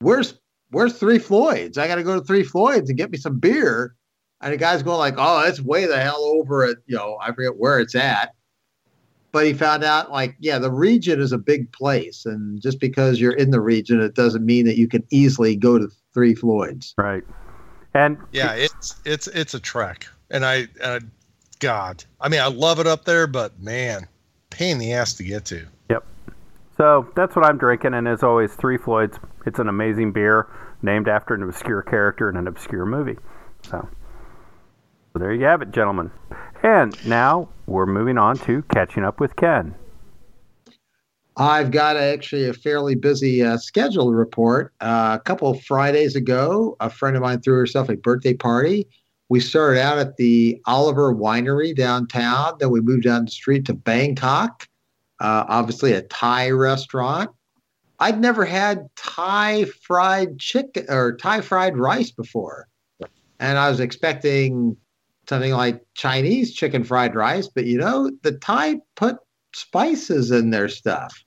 where's 0.00 0.34
where's 0.70 0.98
Three 0.98 1.18
Floyds? 1.18 1.78
I 1.78 1.86
got 1.86 1.96
to 1.96 2.02
go 2.02 2.18
to 2.18 2.24
Three 2.24 2.42
Floyds 2.42 2.88
and 2.88 2.98
get 2.98 3.10
me 3.10 3.18
some 3.18 3.38
beer. 3.38 3.94
And 4.42 4.54
the 4.54 4.56
guy's 4.56 4.82
going 4.82 4.98
like, 4.98 5.16
oh, 5.18 5.46
it's 5.46 5.60
way 5.60 5.84
the 5.84 6.00
hell 6.00 6.22
over 6.22 6.64
at 6.64 6.78
you 6.86 6.96
know 6.96 7.18
I 7.20 7.32
forget 7.32 7.56
where 7.56 7.78
it's 7.78 7.94
at 7.94 8.34
but 9.32 9.46
he 9.46 9.52
found 9.52 9.84
out 9.84 10.10
like 10.10 10.36
yeah 10.40 10.58
the 10.58 10.70
region 10.70 11.20
is 11.20 11.32
a 11.32 11.38
big 11.38 11.70
place 11.72 12.26
and 12.26 12.60
just 12.60 12.80
because 12.80 13.20
you're 13.20 13.32
in 13.32 13.50
the 13.50 13.60
region 13.60 14.00
it 14.00 14.14
doesn't 14.14 14.44
mean 14.44 14.64
that 14.66 14.76
you 14.76 14.88
can 14.88 15.04
easily 15.10 15.56
go 15.56 15.78
to 15.78 15.88
three 16.12 16.34
floyds 16.34 16.94
Right. 16.96 17.24
And 17.94 18.18
Yeah, 18.32 18.52
it's 18.52 19.00
it's 19.04 19.26
it's 19.28 19.54
a 19.54 19.60
trek, 19.60 20.06
and 20.30 20.44
I, 20.44 20.68
uh, 20.80 21.00
God, 21.58 22.04
I 22.20 22.28
mean, 22.28 22.40
I 22.40 22.46
love 22.46 22.78
it 22.78 22.86
up 22.86 23.04
there, 23.04 23.26
but 23.26 23.60
man, 23.60 24.06
pain 24.50 24.72
in 24.72 24.78
the 24.78 24.92
ass 24.92 25.14
to 25.14 25.24
get 25.24 25.44
to. 25.46 25.66
Yep. 25.90 26.04
So 26.76 27.10
that's 27.16 27.34
what 27.34 27.44
I'm 27.44 27.58
drinking. 27.58 27.94
And 27.94 28.06
as 28.06 28.22
always, 28.22 28.54
Three 28.54 28.78
Floyds. 28.78 29.18
It's 29.44 29.58
an 29.58 29.68
amazing 29.68 30.12
beer 30.12 30.46
named 30.82 31.08
after 31.08 31.34
an 31.34 31.42
obscure 31.42 31.82
character 31.82 32.30
in 32.30 32.36
an 32.36 32.46
obscure 32.46 32.86
movie. 32.86 33.18
So, 33.64 33.88
so 35.12 35.18
there 35.18 35.32
you 35.32 35.44
have 35.46 35.60
it, 35.62 35.72
gentlemen. 35.72 36.10
And 36.62 36.94
now 37.06 37.48
we're 37.66 37.86
moving 37.86 38.18
on 38.18 38.36
to 38.38 38.62
catching 38.74 39.04
up 39.04 39.18
with 39.18 39.36
Ken. 39.36 39.74
i've 41.36 41.70
got 41.70 41.96
actually 41.96 42.46
a 42.48 42.52
fairly 42.52 42.94
busy 42.94 43.42
uh, 43.42 43.56
schedule 43.56 44.12
report. 44.12 44.74
Uh, 44.80 45.16
a 45.18 45.22
couple 45.24 45.48
of 45.48 45.62
fridays 45.62 46.16
ago 46.16 46.76
a 46.80 46.90
friend 46.90 47.16
of 47.16 47.22
mine 47.22 47.40
threw 47.40 47.54
herself 47.54 47.88
a 47.88 47.96
birthday 47.96 48.34
party. 48.34 48.86
We 49.30 49.40
started 49.40 49.80
out 49.80 49.98
at 49.98 50.16
the 50.16 50.60
oliver 50.66 51.14
winery 51.14 51.74
downtown 51.74 52.56
then 52.58 52.70
we 52.70 52.80
moved 52.80 53.04
down 53.04 53.24
the 53.24 53.30
street 53.30 53.64
to 53.66 53.74
bangkok 53.74 54.68
uh, 55.20 55.44
obviously 55.48 55.92
a 55.92 56.02
thai 56.02 56.50
restaurant. 56.50 57.30
I'd 58.00 58.20
never 58.20 58.44
had 58.44 58.88
thai 58.96 59.64
fried 59.64 60.38
chicken 60.38 60.86
or 60.88 61.16
thai 61.16 61.40
fried 61.40 61.78
rice 61.78 62.10
before 62.10 62.68
and 63.38 63.56
I 63.58 63.70
was 63.70 63.80
expecting 63.80 64.76
something 65.30 65.52
like 65.52 65.80
Chinese 65.94 66.52
chicken 66.52 66.82
fried 66.82 67.14
rice, 67.14 67.46
but 67.46 67.64
you 67.64 67.78
know, 67.78 68.10
the 68.24 68.32
Thai 68.32 68.80
put 68.96 69.16
spices 69.54 70.32
in 70.32 70.50
their 70.50 70.68
stuff. 70.68 71.24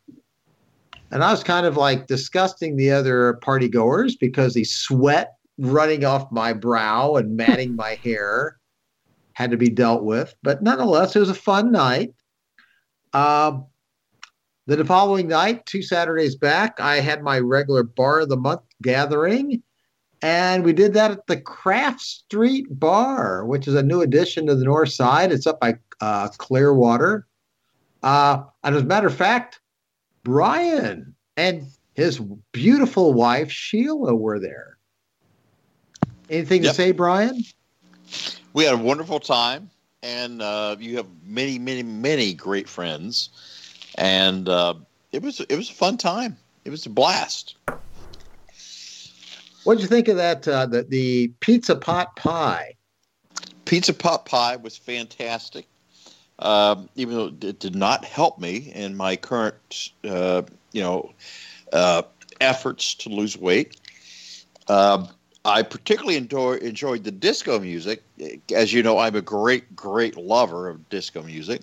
And 1.10 1.24
I 1.24 1.32
was 1.32 1.42
kind 1.42 1.66
of 1.66 1.78
like 1.78 2.08
disgusting 2.08 2.76
the 2.76 2.92
other 2.92 3.36
party 3.36 3.70
goers 3.70 4.18
because 4.18 4.56
the 4.56 4.66
sweat 4.66 5.36
running 5.58 6.04
off 6.04 6.30
my 6.34 6.52
brow 6.52 7.16
and 7.16 7.38
matting 7.38 7.78
my 7.78 7.98
hair 8.04 8.58
had 9.36 9.52
to 9.52 9.58
be 9.58 9.70
dealt 9.70 10.04
with. 10.04 10.36
But 10.44 10.62
nonetheless, 10.62 11.16
it 11.16 11.20
was 11.20 11.30
a 11.30 11.34
fun 11.34 11.72
night. 11.72 12.14
Um, 13.14 13.66
then 14.68 14.80
the 14.80 14.86
following 14.86 15.30
night, 15.30 15.66
two 15.66 15.82
Saturdays 15.82 16.36
back, 16.36 16.78
I 16.78 17.00
had 17.00 17.24
my 17.24 17.40
regular 17.40 17.84
bar 17.84 18.20
of 18.20 18.30
the 18.30 18.36
month 18.36 18.64
gathering. 18.82 19.64
And 20.24 20.64
we 20.64 20.72
did 20.72 20.94
that 20.94 21.12
at 21.12 21.28
the 21.28 21.36
Craft 21.36 22.00
Street 22.00 22.66
Bar, 22.80 23.46
which 23.46 23.68
is 23.68 23.76
a 23.76 23.84
new 23.84 24.02
addition 24.02 24.48
to 24.48 24.56
the 24.56 24.64
north 24.64 24.94
side. 24.94 25.34
It's 25.34 25.46
up 25.46 25.60
by 25.60 25.76
uh, 26.00 26.30
Clearwater. 26.38 27.28
Uh, 28.02 28.44
and 28.64 28.74
as 28.74 28.84
a 28.84 28.86
matter 28.86 29.08
of 29.08 29.16
fact, 29.16 29.60
Brian 30.24 31.14
and 31.36 31.68
his 31.94 32.22
beautiful 32.54 33.12
wife, 33.14 33.52
Sheila, 33.52 34.16
were 34.16 34.40
there. 34.40 34.78
Anything 36.30 36.64
Yep. 36.64 36.72
to 36.72 36.76
say, 36.76 36.92
Brian? 36.94 37.44
We 38.54 38.64
had 38.64 38.76
a 38.76 38.78
wonderful 38.78 39.20
time, 39.20 39.70
and 40.04 40.42
uh, 40.42 40.78
you 40.80 40.96
have 40.96 41.08
many, 41.26 41.60
many, 41.60 41.84
many 41.84 42.34
great 42.34 42.70
friends, 42.70 43.30
and 43.96 44.48
uh, 44.48 44.76
it 45.12 45.22
was 45.22 45.42
it 45.42 45.56
was 45.56 45.70
a 45.70 45.74
fun 45.74 45.98
time. 45.98 46.38
It 46.64 46.70
was 46.70 46.86
a 46.86 46.90
blast. 46.90 47.56
What 49.64 49.76
did 49.76 49.84
you 49.84 49.88
think 49.88 50.08
of 50.10 50.18
that? 50.18 50.48
Uh, 50.48 50.66
the, 50.66 50.84
the 50.84 51.28
pizza 51.40 51.76
pot 51.76 52.16
pie. 52.16 52.76
Pizza 53.66 53.94
pot 53.94 54.26
pie 54.26 54.58
was 54.58 54.78
fantastic, 54.78 55.68
um, 56.40 56.90
even 56.96 57.16
though 57.16 57.48
it 57.48 57.60
did 57.60 57.76
not 57.76 58.04
help 58.04 58.40
me 58.40 58.72
in 58.76 58.96
my 58.96 59.16
current, 59.16 59.92
uh, 60.04 60.42
you 60.74 60.82
know, 60.82 61.14
uh, 61.72 62.04
efforts 62.42 62.94
to 62.96 63.10
lose 63.10 63.38
weight. 63.38 63.80
Um, 64.68 65.08
I 65.46 65.62
particularly 65.62 66.18
enjoy, 66.18 66.56
enjoyed 66.56 67.04
the 67.04 67.12
disco 67.12 67.60
music. 67.60 68.04
As 68.54 68.74
you 68.74 68.84
know, 68.84 68.98
I'm 68.98 69.16
a 69.16 69.22
great, 69.22 69.76
great 69.76 70.18
lover 70.18 70.70
of 70.70 70.90
disco 70.90 71.22
music. 71.24 71.62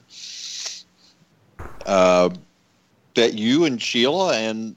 Uh, 1.86 2.30
that 3.14 3.34
you 3.34 3.64
and 3.64 3.80
Sheila 3.80 4.36
and 4.36 4.76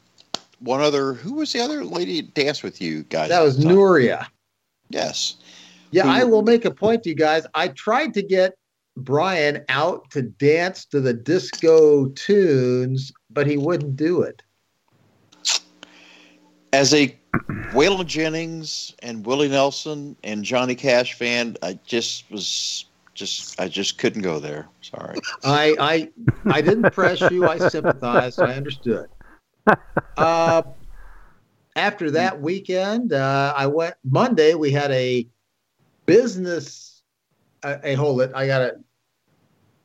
one 0.64 0.82
other, 0.82 1.14
who 1.14 1.34
was 1.36 1.52
the 1.54 1.60
other 1.60 1.84
lady 1.84 2.22
dance 2.22 2.64
with 2.64 2.82
you 2.82 3.04
guys? 3.04 3.30
That 3.30 3.42
was 3.44 3.56
at 3.58 3.62
the 3.62 3.68
time? 3.70 3.78
Nuria. 3.78 4.28
Yes. 4.90 5.36
Yeah, 5.92 6.04
Who- 6.04 6.10
I 6.10 6.24
will 6.24 6.42
make 6.42 6.66
a 6.66 6.72
point 6.72 7.04
to 7.04 7.10
you 7.10 7.16
guys. 7.16 7.46
I 7.54 7.68
tried 7.70 8.14
to 8.16 8.24
get 8.24 8.56
Brian 8.96 9.64
out 9.70 10.10
to 10.12 10.22
dance 10.22 10.86
to 10.86 11.02
the 11.02 11.14
disco 11.14 12.08
tunes, 12.10 13.12
but 13.30 13.48
he 13.48 13.58
wouldn't 13.58 13.96
do 13.96 14.22
it. 14.22 14.42
as 16.72 16.94
a 16.94 17.16
Waylon 17.72 18.06
Jennings 18.08 18.96
and 19.04 19.26
Willie 19.26 19.48
Nelson 19.50 20.16
and 20.24 20.44
Johnny 20.44 20.74
Cash 20.76 21.14
fan, 21.14 21.56
I 21.62 21.78
just 21.86 22.30
was 22.32 22.86
just 23.14 23.60
I 23.60 23.68
just 23.68 23.98
couldn't 24.00 24.24
go 24.24 24.40
there. 24.40 24.68
Sorry. 24.82 25.20
I 25.44 25.76
I 25.80 26.10
I 26.52 26.62
didn't 26.62 26.92
press 26.92 27.22
you. 27.32 27.48
I 27.48 27.58
sympathized. 27.70 28.40
I 28.40 28.56
understood. 28.56 29.08
Uh, 30.18 30.62
after 31.76 32.12
that 32.12 32.42
weekend, 32.42 33.14
uh, 33.14 33.54
I 33.56 33.68
went 33.68 33.96
Monday. 34.04 34.54
We 34.54 34.72
had 34.72 34.92
a 34.92 35.28
business. 36.06 37.04
Uh, 37.64 37.78
hey, 37.84 37.96
hold 37.96 38.22
it. 38.22 38.32
I 38.36 38.48
got 38.48 38.62
a 38.62 38.74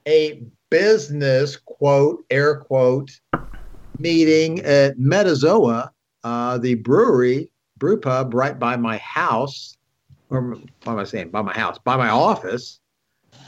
a 0.07 0.43
business 0.71 1.57
quote 1.57 2.25
air 2.31 2.57
quote 2.57 3.11
meeting 3.99 4.61
at 4.61 4.99
Metazoa, 4.99 5.91
uh, 6.25 6.59
the 6.59 6.75
brewery 6.75 7.51
brew 7.79 7.99
pub 7.99 8.35
right 8.35 8.59
by 8.59 8.77
my 8.77 8.99
house. 8.99 9.77
Or 10.31 10.43
what 10.85 10.93
am 10.93 10.99
I 10.99 11.05
saying? 11.05 11.31
By 11.31 11.43
my 11.43 11.55
house, 11.55 11.79
by 11.79 11.97
my 11.97 12.09
office, 12.09 12.81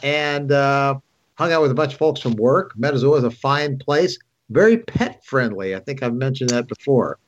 and. 0.03 0.51
Uh, 0.53 0.99
hung 1.41 1.53
out 1.53 1.63
with 1.63 1.71
a 1.71 1.75
bunch 1.75 1.95
of 1.95 1.99
folks 1.99 2.21
from 2.21 2.35
work. 2.35 2.75
Metazoa 2.79 3.17
is 3.17 3.25
a 3.25 3.31
fine 3.31 3.79
place, 3.79 4.19
very 4.51 4.79
pet 4.79 5.25
friendly. 5.25 5.75
I 5.75 5.81
think 5.81 6.03
I've 6.03 6.15
mentioned 6.15 6.51
that 6.51 6.69
before. 6.69 7.19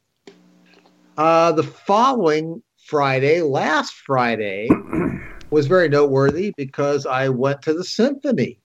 Uh, 1.16 1.53
the 1.53 1.62
following 1.62 2.62
Friday, 2.85 3.43
last 3.43 3.94
Friday, 3.94 4.69
was 5.51 5.66
very 5.66 5.89
noteworthy 5.89 6.53
because 6.57 7.07
I 7.07 7.28
went 7.28 7.62
to 7.62 7.74
the 7.74 7.85
symphony. 7.85 8.59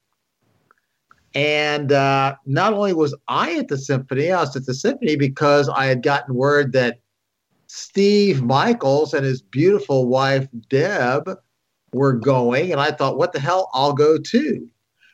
And 1.36 1.92
uh, 1.92 2.36
not 2.46 2.74
only 2.74 2.94
was 2.94 3.16
I 3.28 3.58
at 3.58 3.68
the 3.68 3.78
symphony, 3.78 4.32
I 4.32 4.42
was 4.42 4.56
at 4.56 4.66
the 4.66 4.74
symphony 4.74 5.16
because 5.16 5.70
I 5.70 5.86
had 5.86 6.02
gotten 6.02 6.34
word 6.34 6.74
that 6.74 7.00
Steve 7.68 8.42
Michaels 8.42 9.14
and 9.14 9.26
his 9.26 9.42
beautiful 9.42 10.08
wife, 10.08 10.48
Deb, 10.70 11.30
were 11.94 12.14
going, 12.14 12.72
and 12.72 12.82
I 12.82 12.92
thought, 12.92 13.18
what 13.18 13.34
the 13.34 13.40
hell? 13.40 13.70
I'll 13.74 13.94
go 13.94 14.18
too. 14.18 14.68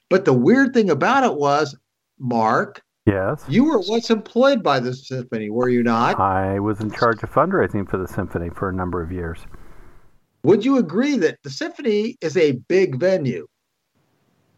But 0.09 0.25
the 0.25 0.33
weird 0.33 0.73
thing 0.73 0.89
about 0.89 1.23
it 1.23 1.35
was, 1.35 1.75
Mark, 2.19 2.81
Yes. 3.05 3.43
you 3.49 3.65
were 3.65 3.79
once 3.79 4.09
employed 4.09 4.63
by 4.63 4.79
the 4.79 4.93
symphony, 4.93 5.49
were 5.49 5.67
you 5.67 5.83
not? 5.83 6.19
I 6.19 6.59
was 6.59 6.79
in 6.79 6.89
charge 6.89 7.21
of 7.21 7.31
fundraising 7.31 7.89
for 7.89 7.97
the 7.97 8.07
symphony 8.07 8.49
for 8.49 8.69
a 8.69 8.73
number 8.73 9.01
of 9.01 9.11
years. 9.11 9.39
Would 10.43 10.63
you 10.63 10.77
agree 10.77 11.17
that 11.17 11.39
the 11.43 11.49
symphony 11.49 12.17
is 12.21 12.37
a 12.37 12.53
big 12.53 12.99
venue? 12.99 13.47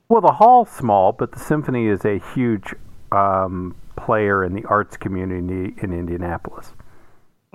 Well, 0.09 0.21
the 0.21 0.31
hall's 0.31 0.69
small, 0.69 1.11
but 1.11 1.31
the 1.31 1.39
symphony 1.39 1.87
is 1.87 2.05
a 2.05 2.19
huge 2.33 2.75
um, 3.11 3.75
player 3.95 4.43
in 4.43 4.53
the 4.53 4.65
arts 4.65 4.97
community 4.97 5.73
in 5.81 5.93
Indianapolis. 5.93 6.73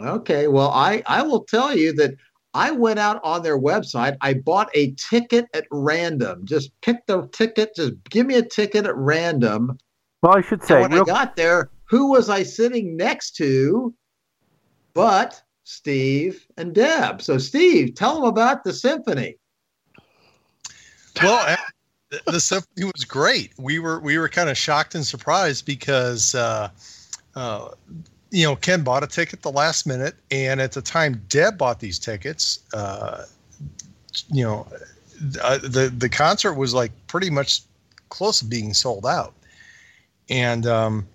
Okay, 0.00 0.48
well, 0.48 0.70
I, 0.70 1.02
I 1.06 1.22
will 1.22 1.44
tell 1.44 1.76
you 1.76 1.92
that 1.94 2.14
I 2.54 2.72
went 2.72 2.98
out 2.98 3.20
on 3.22 3.42
their 3.42 3.58
website. 3.58 4.16
I 4.20 4.34
bought 4.34 4.70
a 4.74 4.92
ticket 4.92 5.46
at 5.54 5.66
random. 5.70 6.44
Just 6.44 6.72
pick 6.80 7.06
the 7.06 7.28
ticket. 7.28 7.76
Just 7.76 7.92
give 8.08 8.26
me 8.26 8.34
a 8.34 8.42
ticket 8.42 8.86
at 8.86 8.96
random. 8.96 9.78
Well, 10.22 10.36
I 10.36 10.42
should 10.42 10.60
And 10.60 10.68
say, 10.68 10.80
when 10.80 10.92
I 10.92 11.05
got 11.05 11.36
there, 11.36 11.70
who 11.84 12.10
was 12.10 12.28
I 12.28 12.42
sitting 12.42 12.97
next 12.97 13.36
to 13.36 13.94
but 14.94 15.42
Steve 15.64 16.47
and 16.56 16.74
Deb? 16.74 17.22
So, 17.22 17.38
Steve, 17.38 17.94
tell 17.94 18.16
them 18.16 18.24
about 18.24 18.64
the 18.64 18.72
symphony. 18.72 19.36
Well, 21.22 21.56
the, 22.10 22.20
the 22.26 22.40
symphony 22.40 22.84
was 22.84 23.05
great. 23.05 23.52
We 23.59 23.78
were 23.78 24.01
we 24.01 24.18
were 24.18 24.28
kind 24.28 24.48
of 24.51 24.59
shocked 24.59 24.94
and 24.94 25.06
surprised 25.06 25.64
because 25.64 26.34
uh, 26.34 26.70
uh, 27.34 27.70
you 28.30 28.44
know 28.44 28.56
Ken 28.56 28.82
bought 28.82 29.02
a 29.02 29.06
ticket 29.06 29.42
the 29.42 29.52
last 29.52 29.86
minute, 29.86 30.16
and 30.30 30.60
at 30.60 30.72
the 30.72 30.82
time 30.82 31.22
Deb 31.28 31.56
bought 31.56 31.80
these 31.80 31.98
tickets, 31.98 32.60
uh, 32.74 33.24
you 34.28 34.44
know, 34.44 34.66
uh, 35.42 35.59
the 35.59 35.92
the 35.97 36.09
concert 36.09 36.55
was 36.55 36.74
like 36.74 36.92
pretty 37.06 37.30
much 37.30 37.62
close 38.09 38.40
to 38.40 38.44
being 38.44 38.74
sold 38.74 39.06
out, 39.06 39.34
and 40.31 40.66
um, 40.66 41.07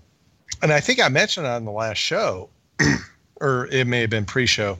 and 0.62 0.72
I 0.72 0.80
think 0.80 1.02
I 1.02 1.10
mentioned 1.10 1.48
on 1.48 1.66
the 1.66 1.72
last 1.72 1.98
show, 1.98 2.50
or 3.42 3.68
it 3.72 3.88
may 3.88 4.02
have 4.02 4.10
been 4.10 4.26
pre-show. 4.26 4.78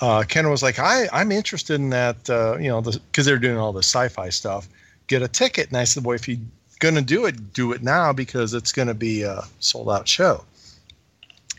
Uh, 0.00 0.22
Ken 0.26 0.48
was 0.48 0.62
like, 0.62 0.78
I, 0.78 1.08
I'm 1.12 1.32
interested 1.32 1.74
in 1.74 1.90
that, 1.90 2.30
uh, 2.30 2.56
you 2.58 2.68
know, 2.68 2.80
because 2.80 3.26
they're 3.26 3.38
doing 3.38 3.58
all 3.58 3.72
the 3.72 3.82
sci-fi 3.82 4.28
stuff. 4.28 4.68
Get 5.08 5.22
a 5.22 5.28
ticket, 5.28 5.68
and 5.68 5.76
I 5.76 5.84
said, 5.84 6.04
well, 6.04 6.14
if 6.14 6.28
you're 6.28 6.38
gonna 6.80 7.02
do 7.02 7.26
it, 7.26 7.52
do 7.52 7.72
it 7.72 7.82
now 7.82 8.12
because 8.12 8.54
it's 8.54 8.72
gonna 8.72 8.94
be 8.94 9.22
a 9.22 9.42
sold 9.60 9.90
out 9.90 10.06
show. 10.06 10.44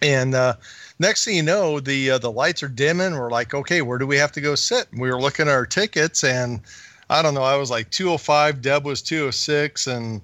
And 0.01 0.33
uh, 0.33 0.53
next 0.99 1.25
thing 1.25 1.35
you 1.35 1.43
know, 1.43 1.79
the 1.79 2.11
uh, 2.11 2.17
the 2.17 2.31
lights 2.31 2.63
are 2.63 2.69
dimming. 2.69 3.13
We're 3.13 3.29
like, 3.29 3.53
okay, 3.53 3.81
where 3.81 3.97
do 3.97 4.07
we 4.07 4.17
have 4.17 4.31
to 4.33 4.41
go 4.41 4.55
sit? 4.55 4.87
And 4.91 5.01
we 5.01 5.09
were 5.09 5.19
looking 5.19 5.47
at 5.47 5.53
our 5.53 5.65
tickets, 5.65 6.23
and 6.23 6.61
I 7.09 7.21
don't 7.21 7.33
know, 7.33 7.43
I 7.43 7.57
was 7.57 7.69
like 7.69 7.89
205, 7.89 8.61
Deb 8.61 8.85
was 8.85 9.01
206, 9.01 9.87
and 9.87 10.21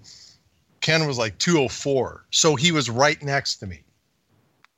Ken 0.85 1.07
was 1.07 1.17
like 1.17 1.35
204. 1.39 2.25
So 2.29 2.55
he 2.55 2.71
was 2.71 2.91
right 2.91 3.19
next 3.23 3.55
to 3.55 3.65
me, 3.65 3.81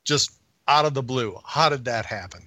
just 0.06 0.32
out 0.70 0.86
of 0.86 0.94
the 0.94 1.04
blue. 1.04 1.38
How 1.46 1.68
did 1.68 1.84
that 1.84 2.06
happen? 2.06 2.44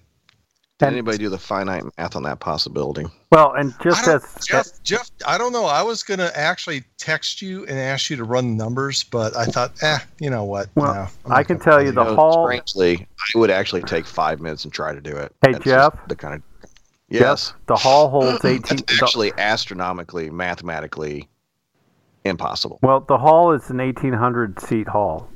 Did 0.78 0.86
anybody 0.86 1.18
do 1.18 1.28
the 1.28 1.36
finite 1.36 1.84
math 1.98 2.16
on 2.16 2.22
that 2.22 2.40
possibility? 2.40 3.04
well, 3.30 3.52
and 3.52 3.74
I 3.80 3.84
just 3.84 4.04
don't- 4.06 4.14
as 4.24 4.46
Jeff, 4.46 4.82
Jeff, 4.82 5.10
I 5.26 5.36
don't 5.36 5.52
know. 5.52 5.66
I 5.66 5.82
was 5.82 6.02
gonna 6.02 6.32
actually 6.34 6.84
text 6.96 7.42
you 7.42 7.66
and 7.66 7.78
ask 7.78 8.08
you 8.08 8.16
to 8.16 8.24
run 8.24 8.56
the 8.56 8.64
numbers, 8.64 9.04
but 9.04 9.36
I 9.36 9.44
thought, 9.44 9.72
eh, 9.82 9.98
you 10.20 10.30
know 10.30 10.44
what? 10.44 10.70
Well, 10.74 10.94
no, 10.94 11.00
I'm 11.26 11.32
I 11.32 11.36
not 11.40 11.46
can 11.48 11.58
tell 11.58 11.82
you 11.82 11.92
the 11.92 12.00
You 12.02 12.08
know, 12.12 12.16
hall- 12.16 12.46
Strangely, 12.46 13.06
I 13.34 13.38
would 13.38 13.50
actually 13.50 13.82
take 13.82 14.06
five 14.06 14.40
minutes 14.40 14.64
and 14.64 14.72
try 14.72 14.94
to 14.94 15.02
do 15.02 15.14
it. 15.14 15.34
Hey, 15.42 15.52
That's 15.52 15.64
Jeff? 15.66 15.94
The 16.08 16.16
kind 16.16 16.32
of 16.36 16.42
yes, 17.10 17.52
the 17.66 17.76
hall 17.76 18.08
holds 18.08 18.42
18. 18.42 18.78
it's 18.78 18.98
the- 18.98 19.04
actually 19.04 19.32
astronomically, 19.36 20.30
mathematically 20.30 21.28
impossible. 22.24 22.78
well, 22.82 23.00
the 23.00 23.18
hall 23.18 23.52
is 23.52 23.68
an 23.70 23.78
1,800 23.78 24.60
seat 24.60 24.88
hall. 24.88 25.28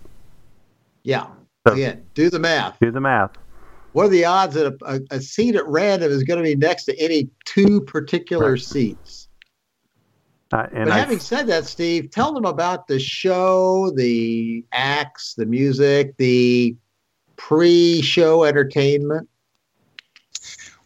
Yeah. 1.02 1.27
So- 1.66 1.74
Again, 1.74 2.05
do 2.15 2.31
the 2.31 2.39
math. 2.39 2.78
Do 2.81 2.90
the 2.90 3.01
math. 3.01 3.31
What 3.93 4.06
are 4.06 4.11
the 4.11 4.24
odds 4.24 4.55
that 4.55 4.66
a, 4.66 4.77
a, 4.97 5.01
a 5.16 5.20
seat 5.20 5.55
at 5.55 5.66
random 5.69 6.11
is 6.11 6.24
going 6.24 6.39
to 6.39 6.43
be 6.43 6.56
next 6.56 6.85
to 6.86 6.98
any 6.98 7.28
two 7.44 7.81
particular 7.82 8.52
Right. 8.52 8.61
seats? 8.61 9.28
Uh, 10.52 10.66
and 10.73 10.85
but 10.86 10.93
I, 10.94 10.98
having 10.98 11.20
said 11.20 11.47
that, 11.47 11.65
Steve, 11.66 12.11
tell 12.11 12.32
them 12.32 12.44
about 12.44 12.86
the 12.86 12.98
show, 12.98 13.90
the 13.97 14.65
acts, 14.73 15.35
the 15.35 15.47
music, 15.47 16.16
the 16.16 16.77
pre-show 17.36 18.44
entertainment. 18.44 19.28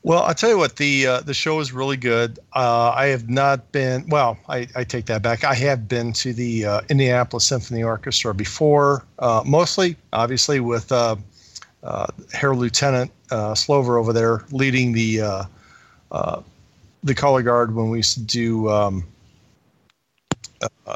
Well, 0.09 0.23
I'll 0.23 0.33
tell 0.33 0.49
you 0.49 0.57
what 0.57 0.77
the 0.77 1.07
uh, 1.07 1.21
the 1.21 1.35
show 1.35 1.61
is 1.61 1.71
really 1.71 1.99
good. 1.99 2.39
Uh, 2.55 2.93
I 2.97 3.09
have 3.09 3.29
not 3.29 3.71
been. 3.73 4.09
Well, 4.09 4.39
I, 4.49 4.67
I 4.75 4.83
take 4.83 5.05
that 5.05 5.21
back. 5.21 5.45
I 5.45 5.53
have 5.53 5.87
been 5.87 6.15
to 6.15 6.33
the 6.33 6.65
uh, 6.65 6.81
Indianapolis 6.89 7.45
Symphony 7.45 7.83
Orchestra 7.83 8.33
before, 8.33 9.05
uh, 9.19 9.43
mostly, 9.45 9.97
obviously, 10.15 10.61
with 10.61 10.91
uh, 10.91 11.17
uh, 11.83 12.07
Herr 12.33 12.57
Lieutenant 12.57 13.11
Slover 13.55 13.99
over 13.99 14.15
there 14.15 14.47
leading 14.51 14.93
the 14.93 15.47
the 17.05 17.15
color 17.15 17.43
guard 17.43 17.75
when 17.75 17.91
we 17.91 17.99
used 17.99 18.15
to 18.15 18.23
do 18.23 18.71
um, 18.71 19.05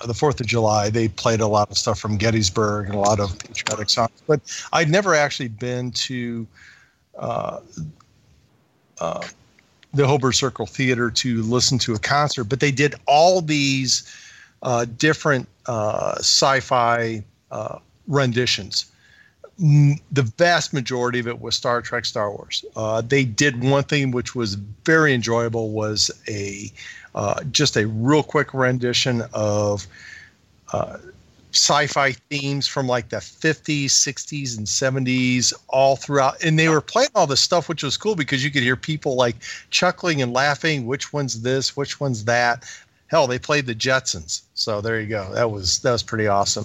the 0.06 0.14
Fourth 0.14 0.40
of 0.40 0.46
July. 0.46 0.88
They 0.88 1.08
played 1.08 1.42
a 1.42 1.46
lot 1.46 1.70
of 1.70 1.76
stuff 1.76 2.00
from 2.00 2.16
Gettysburg 2.16 2.86
and 2.86 2.94
a 2.94 3.00
lot 3.00 3.20
of 3.20 3.38
patriotic 3.38 3.90
songs. 3.90 4.22
But 4.26 4.40
I'd 4.72 4.88
never 4.88 5.14
actually 5.14 5.48
been 5.48 5.90
to. 5.90 6.46
Uh, 7.18 7.58
uh, 9.00 9.26
the 9.94 10.06
Hilbert 10.06 10.32
Circle 10.32 10.66
Theater 10.66 11.10
to 11.10 11.42
listen 11.42 11.78
to 11.78 11.94
a 11.94 11.98
concert, 11.98 12.44
but 12.44 12.60
they 12.60 12.70
did 12.70 12.94
all 13.06 13.40
these 13.40 14.04
uh, 14.62 14.86
different 14.96 15.48
uh, 15.66 16.14
sci-fi 16.18 17.22
uh, 17.50 17.78
renditions. 18.08 18.86
Mm, 19.60 20.00
The 20.10 20.22
vast 20.22 20.72
majority 20.72 21.18
of 21.18 21.28
it 21.28 21.40
was 21.40 21.54
Star 21.54 21.82
Trek, 21.82 22.04
Star 22.04 22.30
Wars. 22.30 22.64
Uh, 22.74 23.02
they 23.02 23.24
did 23.24 23.62
one 23.62 23.84
thing 23.84 24.10
which 24.12 24.34
was 24.34 24.54
very 24.84 25.12
enjoyable 25.12 25.70
was 25.70 26.10
a 26.28 26.70
uh, 27.14 27.44
just 27.50 27.76
a 27.76 27.86
real 27.86 28.22
quick 28.22 28.54
rendition 28.54 29.22
of 29.34 29.86
sci-fi 31.52 32.12
themes 32.12 32.66
from 32.66 32.86
like 32.86 33.08
the 33.08 33.16
50s 33.16 33.86
60s 33.86 34.56
and 34.56 34.66
70s 34.66 35.52
all 35.68 35.96
throughout. 35.96 36.42
And 36.42 36.58
they 36.58 36.68
were 36.68 36.80
playing 36.80 37.10
all 37.14 37.26
this 37.26 37.40
stuff 37.40 37.68
which 37.68 37.82
was 37.82 37.96
cool 37.96 38.14
because 38.14 38.44
you 38.44 38.50
could 38.50 38.62
hear 38.62 38.76
people 38.76 39.16
like 39.16 39.36
chuckling 39.70 40.22
and 40.22 40.32
laughing. 40.32 40.86
Which 40.86 41.12
one's 41.12 41.42
this? 41.42 41.76
Which 41.76 42.00
one's 42.00 42.24
that? 42.24 42.64
Hell 43.08 43.26
they 43.26 43.38
played 43.38 43.66
the 43.66 43.74
jetsons. 43.74 44.42
So 44.54 44.80
there 44.80 45.00
you 45.00 45.06
go. 45.06 45.32
That 45.34 45.50
was 45.50 45.80
that 45.80 45.92
was 45.92 46.02
pretty 46.02 46.26
awesome. 46.26 46.64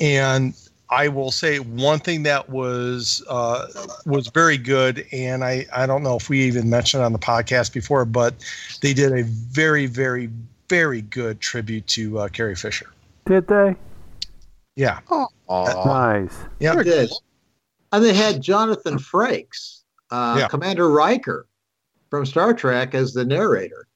And 0.00 0.54
i 0.90 1.08
will 1.08 1.30
say 1.30 1.60
one 1.60 1.98
thing 1.98 2.24
that 2.24 2.50
was 2.50 3.24
uh, 3.30 3.66
was 4.04 4.28
very 4.28 4.58
good 4.58 5.06
and 5.12 5.42
i 5.42 5.64
i 5.72 5.86
don't 5.86 6.02
know 6.02 6.14
if 6.14 6.28
we 6.28 6.42
even 6.42 6.68
mentioned 6.68 7.02
on 7.02 7.14
the 7.14 7.18
podcast 7.18 7.72
before 7.72 8.04
but 8.04 8.34
they 8.82 8.92
did 8.92 9.10
a 9.10 9.22
very 9.24 9.86
very 9.86 10.28
very 10.68 11.02
good 11.02 11.40
tribute 11.40 11.86
to 11.86 12.18
uh, 12.18 12.28
carrie 12.28 12.56
fisher. 12.56 12.90
Did 13.26 13.46
they? 13.46 13.76
Yeah 14.76 15.00
Aw. 15.08 15.84
Nice. 15.86 16.36
yeah 16.60 16.78
it 16.80 16.86
is. 16.86 17.20
And 17.92 18.02
they 18.04 18.12
had 18.14 18.40
Jonathan 18.40 18.96
Frakes, 18.98 19.82
uh, 20.10 20.36
Yeah. 20.40 20.48
Commander 20.48 20.90
Riker 20.90 21.46
from 22.10 22.26
Star 22.26 22.52
Trek, 22.52 22.94
as 22.94 23.12
the 23.12 23.24
narrator. 23.24 23.86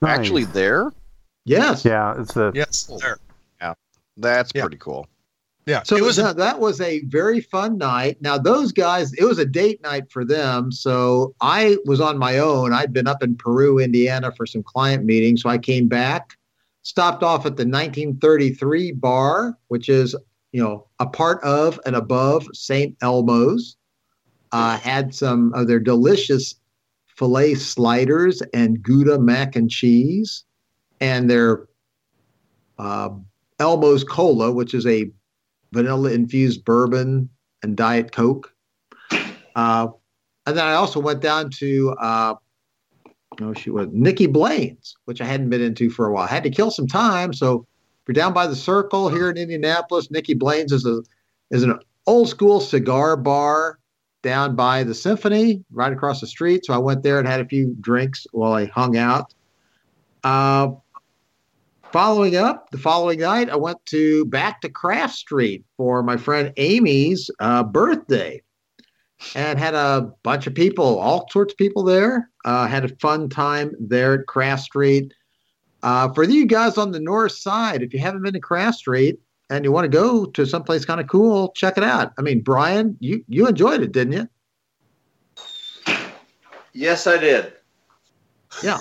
nice. 0.00 0.18
Actually, 0.18 0.44
there, 0.44 0.92
Yes. 1.44 1.84
yeah, 1.84 2.14
it's 2.20 2.36
a 2.36 2.52
yes 2.54 2.88
there 3.00 3.18
Yeah, 3.60 3.74
that's 4.16 4.52
Yeah. 4.54 4.62
pretty 4.62 4.76
cool. 4.76 5.08
yeah 5.66 5.82
So 5.82 5.96
it 5.96 6.02
was 6.02 6.16
that, 6.16 6.36
that 6.36 6.60
was 6.60 6.80
a 6.80 7.00
very 7.06 7.40
fun 7.40 7.78
night. 7.78 8.18
Now 8.20 8.38
those 8.38 8.70
guys, 8.70 9.12
it 9.14 9.24
was 9.24 9.38
a 9.38 9.46
date 9.46 9.82
night 9.82 10.10
for 10.10 10.24
them. 10.24 10.70
So 10.70 11.34
I 11.40 11.78
was 11.84 12.00
on 12.00 12.16
my 12.18 12.38
own. 12.38 12.72
I'd 12.72 12.92
been 12.92 13.08
up 13.08 13.22
in 13.24 13.34
Peru, 13.36 13.78
Indiana 13.80 14.30
for 14.36 14.46
some 14.46 14.62
client 14.62 15.04
meetings. 15.04 15.42
So 15.42 15.48
I 15.50 15.58
came 15.58 15.88
back, 15.88 16.36
stopped 16.84 17.22
off 17.22 17.40
at 17.40 17.56
the 17.56 17.66
1933 17.66 18.92
bar, 18.92 19.58
which 19.68 19.88
is 19.88 20.14
you 20.52 20.62
know 20.62 20.86
a 21.00 21.06
part 21.06 21.42
of 21.42 21.80
and 21.84 21.96
above 21.96 22.46
St. 22.52 22.96
Elmo's. 23.02 23.76
Uh, 24.52 24.78
had 24.78 25.12
some 25.12 25.52
of 25.54 25.66
their 25.66 25.80
delicious 25.80 26.54
filet 27.06 27.54
sliders 27.54 28.40
and 28.52 28.80
Gouda 28.80 29.18
mac 29.18 29.56
and 29.56 29.68
cheese, 29.68 30.44
and 31.00 31.28
their 31.28 31.66
uh, 32.78 33.10
Elmo's 33.58 34.04
Cola, 34.04 34.52
which 34.52 34.72
is 34.72 34.86
a 34.86 35.10
vanilla 35.72 36.12
infused 36.12 36.64
bourbon 36.64 37.28
and 37.64 37.76
Diet 37.76 38.12
Coke. 38.12 38.54
Uh, 39.56 39.88
and 40.46 40.56
then 40.56 40.64
I 40.64 40.74
also 40.74 41.00
went 41.00 41.20
down 41.20 41.50
to, 41.50 41.96
uh, 42.00 42.34
no, 43.40 43.54
she 43.54 43.70
was 43.70 43.88
Nicky 43.92 44.26
Blaine's, 44.26 44.96
which 45.04 45.20
I 45.20 45.24
hadn't 45.24 45.50
been 45.50 45.62
into 45.62 45.90
for 45.90 46.06
a 46.06 46.12
while. 46.12 46.24
I 46.24 46.28
had 46.28 46.42
to 46.44 46.50
kill 46.50 46.70
some 46.70 46.86
time. 46.86 47.32
So 47.32 47.66
if 48.04 48.08
you're 48.08 48.14
down 48.14 48.34
by 48.34 48.46
the 48.46 48.56
circle 48.56 49.08
here 49.08 49.30
in 49.30 49.38
Indianapolis. 49.38 50.10
Nicky 50.10 50.34
Blaine's 50.34 50.72
is 50.72 50.84
a 50.84 51.02
is 51.50 51.62
an 51.62 51.78
old 52.06 52.28
school 52.28 52.60
cigar 52.60 53.16
bar. 53.16 53.78
down 54.22 54.56
by 54.56 54.82
the 54.82 54.94
symphony 54.94 55.62
right 55.70 55.92
across 55.92 56.20
the 56.20 56.26
street. 56.26 56.64
So 56.64 56.74
I 56.74 56.78
went 56.78 57.02
there 57.02 57.18
and 57.18 57.28
had 57.28 57.40
a 57.40 57.44
few 57.44 57.76
drinks 57.80 58.26
while 58.32 58.54
I 58.54 58.66
hung 58.66 58.96
out. 58.96 59.34
Uh, 60.22 60.72
following 61.92 62.36
up, 62.36 62.70
the 62.70 62.78
following 62.78 63.20
night, 63.20 63.50
I 63.50 63.56
went 63.56 63.84
to 63.86 64.24
back 64.26 64.62
to 64.62 64.68
Craft 64.68 65.14
Street 65.14 65.64
for 65.76 66.02
my 66.02 66.16
friend 66.16 66.52
Amy's 66.56 67.30
uh, 67.38 67.62
birthday 67.62 68.42
and 69.34 69.58
had 69.58 69.74
a 69.74 70.12
bunch 70.22 70.46
of 70.46 70.54
people, 70.54 70.98
all 70.98 71.28
sorts 71.30 71.52
of 71.52 71.58
people 71.58 71.82
there. 71.82 72.30
Uh, 72.44 72.66
had 72.66 72.84
a 72.84 72.96
fun 72.96 73.28
time 73.28 73.74
there 73.80 74.14
at 74.20 74.26
Craft 74.26 74.62
Street. 74.62 75.14
Uh, 75.82 76.12
for 76.12 76.24
you 76.24 76.46
guys 76.46 76.78
on 76.78 76.92
the 76.92 77.00
north 77.00 77.32
side, 77.32 77.82
if 77.82 77.92
you 77.92 78.00
haven't 78.00 78.22
been 78.22 78.32
to 78.32 78.40
Craft 78.40 78.78
Street 78.78 79.18
and 79.50 79.64
you 79.64 79.72
want 79.72 79.84
to 79.84 79.88
go 79.88 80.24
to 80.24 80.46
someplace 80.46 80.84
kind 80.84 81.00
of 81.00 81.06
cool, 81.06 81.52
check 81.52 81.76
it 81.76 81.84
out. 81.84 82.12
I 82.18 82.22
mean, 82.22 82.40
Brian, 82.40 82.96
you 83.00 83.24
you 83.28 83.46
enjoyed 83.46 83.82
it, 83.82 83.92
didn't 83.92 84.12
you? 84.12 84.28
Yes, 86.72 87.06
I 87.06 87.18
did. 87.18 87.52
Yeah, 88.62 88.78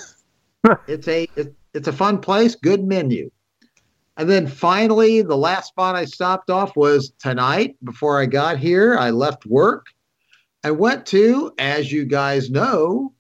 it's 0.88 1.08
a 1.08 1.28
it, 1.36 1.54
it's 1.74 1.88
a 1.88 1.94
fun 1.94 2.20
place, 2.20 2.56
good 2.56 2.84
menu. 2.84 3.30
And 4.16 4.30
then 4.30 4.48
finally, 4.48 5.24
the 5.24 5.38
last 5.38 5.70
spot 5.70 5.96
I 5.96 6.06
stopped 6.06 6.50
off 6.50 6.76
was 6.76 7.14
tonight. 7.20 7.76
Before 7.84 8.22
I 8.22 8.28
got 8.28 8.60
here, 8.60 8.96
I 8.98 9.10
left 9.10 9.46
work. 9.46 9.88
I 10.64 10.72
went 10.72 11.06
to, 11.08 11.54
as 11.60 11.92
you 11.92 12.06
guys 12.06 12.50
know, 12.50 13.14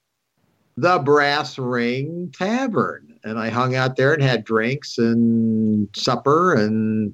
the 0.77 0.99
Brass 0.99 1.57
Ring 1.59 2.33
Tavern, 2.37 3.19
and 3.23 3.37
I 3.37 3.49
hung 3.49 3.75
out 3.75 3.95
there 3.95 4.13
and 4.13 4.23
had 4.23 4.43
drinks 4.45 4.97
and 4.97 5.89
supper 5.95 6.53
and 6.53 7.13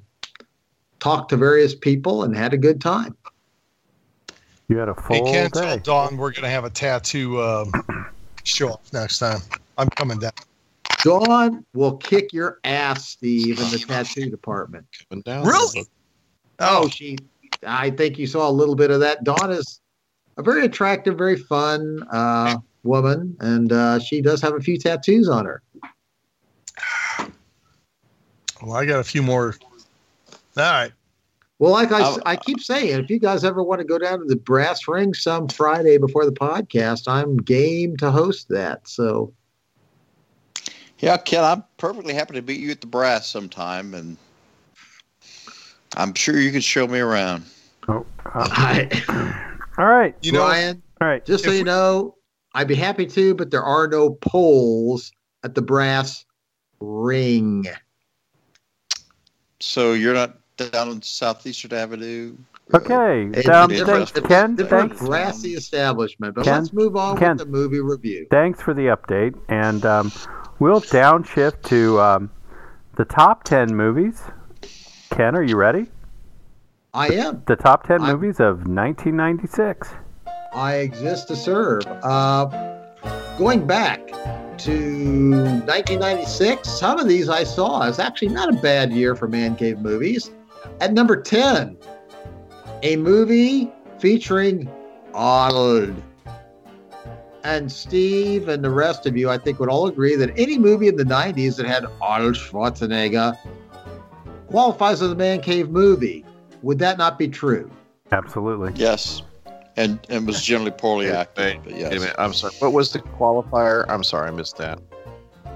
talked 1.00 1.30
to 1.30 1.36
various 1.36 1.74
people 1.74 2.22
and 2.22 2.36
had 2.36 2.54
a 2.54 2.58
good 2.58 2.80
time. 2.80 3.16
You 4.68 4.78
had 4.78 4.88
a 4.88 4.94
Hey, 4.94 5.18
full 5.18 5.32
Ken, 5.32 5.50
tell 5.50 5.76
day. 5.76 5.82
Dawn 5.82 6.16
we're 6.16 6.30
gonna 6.30 6.48
have 6.48 6.64
a 6.64 6.70
tattoo 6.70 7.42
um, 7.42 7.72
show 8.44 8.70
off 8.70 8.92
next 8.92 9.18
time. 9.18 9.40
I'm 9.76 9.88
coming 9.90 10.18
down. 10.20 10.30
Dawn 11.02 11.64
will 11.74 11.96
kick 11.96 12.32
your 12.32 12.60
ass, 12.62 13.08
Steve, 13.08 13.58
in 13.58 13.70
the 13.70 13.78
tattoo 13.78 14.30
department. 14.30 14.86
Coming 15.08 15.22
down. 15.22 15.44
Really? 15.44 15.86
Oh, 16.60 16.88
she. 16.88 17.18
I 17.66 17.90
think 17.90 18.18
you 18.18 18.26
saw 18.26 18.48
a 18.48 18.52
little 18.52 18.76
bit 18.76 18.90
of 18.90 19.00
that. 19.00 19.24
Dawn 19.24 19.50
is 19.50 19.80
a 20.40 20.42
very 20.42 20.64
attractive, 20.64 21.16
very 21.18 21.36
fun 21.36 22.02
uh, 22.10 22.56
woman, 22.82 23.36
and 23.40 23.72
uh, 23.72 23.98
she 23.98 24.20
does 24.22 24.40
have 24.40 24.54
a 24.54 24.60
few 24.60 24.78
tattoos 24.78 25.28
on 25.28 25.44
her. 25.44 25.62
Well, 28.62 28.74
I 28.74 28.84
got 28.84 29.00
a 29.00 29.04
few 29.04 29.22
more. 29.22 29.54
All 30.56 30.64
right. 30.64 30.92
Well, 31.58 31.72
like 31.72 31.92
I, 31.92 32.00
s- 32.00 32.16
I'll- 32.16 32.22
I 32.26 32.36
keep 32.36 32.60
saying, 32.60 32.98
if 33.04 33.10
you 33.10 33.18
guys 33.18 33.44
ever 33.44 33.62
want 33.62 33.80
to 33.80 33.84
go 33.84 33.98
down 33.98 34.18
to 34.20 34.24
the 34.24 34.36
Brass 34.36 34.88
Ring 34.88 35.12
some 35.14 35.48
Friday 35.48 35.98
before 35.98 36.24
the 36.24 36.32
podcast, 36.32 37.02
I'm 37.06 37.36
game 37.36 37.96
to 37.98 38.10
host 38.10 38.48
that. 38.48 38.88
So 38.88 39.32
Yeah, 41.00 41.16
Ken, 41.18 41.44
I'm 41.44 41.64
perfectly 41.78 42.14
happy 42.14 42.34
to 42.34 42.42
meet 42.42 42.60
you 42.60 42.70
at 42.70 42.80
the 42.80 42.86
brass 42.86 43.26
sometime, 43.26 43.94
and 43.94 44.16
I'm 45.96 46.14
sure 46.14 46.38
you 46.38 46.50
can 46.50 46.60
show 46.60 46.86
me 46.86 46.98
around. 46.98 47.44
Oh, 47.88 48.06
uh, 48.24 48.48
I, 48.50 49.42
all 49.80 49.86
right. 49.86 50.14
You 50.20 50.32
know, 50.32 50.44
Brian, 50.44 50.82
All 51.00 51.08
right. 51.08 51.24
just 51.24 51.44
so 51.44 51.50
if 51.50 51.56
you 51.56 51.64
know, 51.64 52.14
I'd 52.54 52.68
be 52.68 52.74
happy 52.74 53.06
to, 53.06 53.34
but 53.34 53.50
there 53.50 53.62
are 53.62 53.88
no 53.88 54.10
polls 54.10 55.10
at 55.42 55.54
the 55.54 55.62
Brass 55.62 56.26
Ring. 56.80 57.66
So 59.60 59.94
you're 59.94 60.12
not 60.12 60.36
down 60.58 60.88
on 60.90 61.00
Southeastern 61.00 61.72
Avenue? 61.72 62.36
Okay. 62.74 63.30
It's 63.32 63.46
Down, 63.46 63.72
a 63.72 63.78
Sounds 63.78 64.10
thanks, 64.10 64.28
Ken. 64.28 64.54
different 64.54 64.90
Thanks. 64.92 65.06
brassy 65.06 65.54
establishment. 65.54 66.34
But 66.34 66.44
Ken, 66.44 66.60
let's 66.60 66.72
move 66.74 66.94
on 66.96 67.16
Ken. 67.16 67.30
with 67.30 67.38
the 67.38 67.46
movie 67.46 67.80
review. 67.80 68.26
Thanks 68.30 68.60
for 68.60 68.74
the 68.74 68.86
update. 68.86 69.34
And 69.48 69.84
um, 69.86 70.12
we'll 70.58 70.82
downshift 70.82 71.62
to 71.64 71.98
um, 72.00 72.30
the 72.96 73.06
top 73.06 73.44
10 73.44 73.74
movies. 73.74 74.22
Ken, 75.10 75.34
are 75.34 75.42
you 75.42 75.56
ready? 75.56 75.86
I 76.92 77.08
am. 77.08 77.42
The 77.46 77.56
top 77.56 77.86
10 77.86 78.02
I'm- 78.02 78.14
movies 78.14 78.40
of 78.40 78.66
1996. 78.66 79.90
I 80.52 80.74
exist 80.76 81.28
to 81.28 81.36
serve. 81.36 81.86
Uh, 82.02 82.46
going 83.38 83.66
back 83.66 84.08
to 84.58 85.62
1996, 85.66 86.68
some 86.68 86.98
of 86.98 87.06
these 87.06 87.28
I 87.28 87.44
saw. 87.44 87.86
It's 87.86 88.00
actually 88.00 88.28
not 88.28 88.48
a 88.48 88.60
bad 88.60 88.92
year 88.92 89.14
for 89.14 89.28
man 89.28 89.54
cave 89.54 89.78
movies. 89.78 90.30
At 90.80 90.92
number 90.92 91.20
10, 91.20 91.76
a 92.82 92.96
movie 92.96 93.70
featuring 93.98 94.68
Arnold. 95.14 96.02
And 97.44 97.70
Steve 97.70 98.48
and 98.48 98.62
the 98.62 98.70
rest 98.70 99.06
of 99.06 99.16
you, 99.16 99.30
I 99.30 99.38
think, 99.38 99.60
would 99.60 99.70
all 99.70 99.86
agree 99.86 100.16
that 100.16 100.30
any 100.36 100.58
movie 100.58 100.88
in 100.88 100.96
the 100.96 101.04
90s 101.04 101.56
that 101.56 101.66
had 101.66 101.86
Arnold 102.02 102.34
Schwarzenegger 102.34 103.38
qualifies 104.48 105.00
as 105.00 105.12
a 105.12 105.14
man 105.14 105.40
cave 105.40 105.70
movie. 105.70 106.24
Would 106.62 106.78
that 106.80 106.98
not 106.98 107.18
be 107.18 107.28
true? 107.28 107.70
Absolutely. 108.12 108.72
Yes. 108.74 109.22
And 109.76 109.98
and 110.08 110.26
was 110.26 110.42
generally 110.42 110.72
poorly 110.72 111.06
Wait, 111.06 111.14
acted. 111.14 111.42
wait, 111.44 111.60
but 111.64 111.72
Wait 111.72 111.76
a 111.76 111.80
yes. 111.90 111.92
minute. 112.00 112.16
I'm 112.18 112.34
sorry. 112.34 112.52
What 112.58 112.72
was 112.72 112.92
the 112.92 112.98
qualifier? 112.98 113.84
I'm 113.88 114.02
sorry. 114.04 114.28
I 114.28 114.30
missed 114.32 114.56
that. 114.58 114.78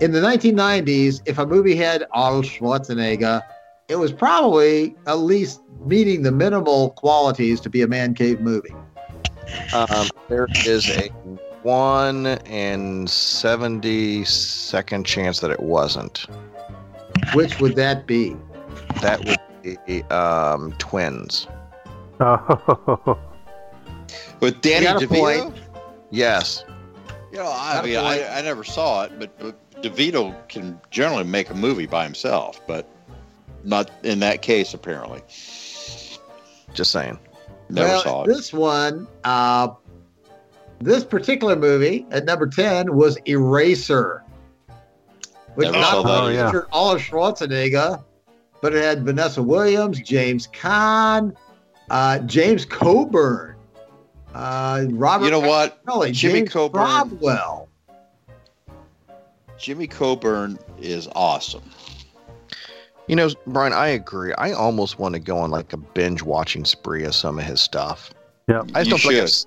in 0.00 0.12
the 0.12 0.20
1990s, 0.20 1.20
if 1.26 1.38
a 1.38 1.46
movie 1.46 1.76
had 1.76 2.04
Arnold 2.12 2.44
Schwarzenegger, 2.46 3.42
it 3.88 3.96
was 3.96 4.12
probably 4.12 4.94
at 5.06 5.18
least 5.18 5.60
meeting 5.84 6.22
the 6.22 6.32
minimal 6.32 6.90
qualities 6.90 7.60
to 7.60 7.68
be 7.68 7.82
a 7.82 7.86
man 7.86 8.14
cave 8.14 8.40
movie. 8.40 8.74
Um, 9.74 10.08
there 10.28 10.46
is 10.66 10.88
a 10.90 11.08
one 11.62 12.26
in 12.46 13.06
seventy 13.06 14.24
second 14.24 15.04
chance 15.04 15.40
that 15.40 15.50
it 15.50 15.60
wasn't. 15.60 16.24
Which 17.34 17.60
would 17.60 17.76
that 17.76 18.06
be? 18.06 18.36
That 19.02 19.22
would 19.24 19.36
be 19.64 20.02
um, 20.04 20.72
twins. 20.78 21.46
Oh, 22.20 23.18
With 24.40 24.60
Danny 24.60 24.86
DeVito? 24.86 25.08
point. 25.08 25.56
Yes. 26.10 26.64
You 27.32 27.38
know, 27.38 27.52
I 27.52 27.82
mean. 27.82 27.96
I, 27.96 28.38
I 28.38 28.42
never 28.42 28.62
saw 28.62 29.04
it, 29.04 29.12
but, 29.18 29.36
but 29.38 29.82
DeVito 29.82 30.48
can 30.48 30.80
generally 30.90 31.24
make 31.24 31.50
a 31.50 31.54
movie 31.54 31.86
by 31.86 32.04
himself, 32.04 32.60
but 32.66 32.88
not 33.64 33.90
in 34.02 34.20
that 34.20 34.42
case, 34.42 34.74
apparently. 34.74 35.22
Just 36.74 36.92
saying. 36.92 37.18
Never 37.68 37.88
well, 37.88 38.02
saw 38.02 38.24
it. 38.24 38.28
this 38.28 38.52
one, 38.52 39.08
uh, 39.24 39.68
this 40.80 41.04
particular 41.04 41.56
movie 41.56 42.06
at 42.10 42.24
number 42.24 42.46
10 42.46 42.94
was 42.94 43.16
Eraser, 43.26 44.22
which 45.54 45.66
Never 45.66 45.78
not 45.78 45.90
saw 45.90 46.02
that 46.02 46.20
only 46.22 46.36
featured 46.36 46.66
Arnold 46.72 47.00
Schwarzenegger, 47.00 48.04
but 48.64 48.74
it 48.74 48.82
had 48.82 49.04
Vanessa 49.04 49.42
Williams, 49.42 50.00
James 50.00 50.46
Caan, 50.46 51.36
uh, 51.90 52.18
James 52.20 52.64
Coburn, 52.64 53.56
uh, 54.34 54.86
Robert 54.88 55.26
You 55.26 55.30
know 55.32 55.40
what? 55.40 55.84
Kelly, 55.84 56.12
Jimmy 56.12 56.38
James 56.38 56.50
Coburn. 56.54 56.82
Cromwell. 56.82 57.68
Jimmy 59.58 59.86
Coburn 59.86 60.58
is 60.80 61.10
awesome. 61.14 61.60
You 63.06 63.16
know, 63.16 63.28
Brian, 63.48 63.74
I 63.74 63.88
agree. 63.88 64.32
I 64.38 64.52
almost 64.52 64.98
want 64.98 65.12
to 65.12 65.20
go 65.20 65.36
on 65.36 65.50
like 65.50 65.74
a 65.74 65.76
binge 65.76 66.22
watching 66.22 66.64
spree 66.64 67.04
of 67.04 67.14
some 67.14 67.38
of 67.38 67.44
his 67.44 67.60
stuff. 67.60 68.14
Yep. 68.48 68.70
I 68.74 68.82
just 68.82 68.86
You 68.86 68.90
don't 68.92 68.98
feel 69.00 69.20
like 69.24 69.28
should. 69.28 69.46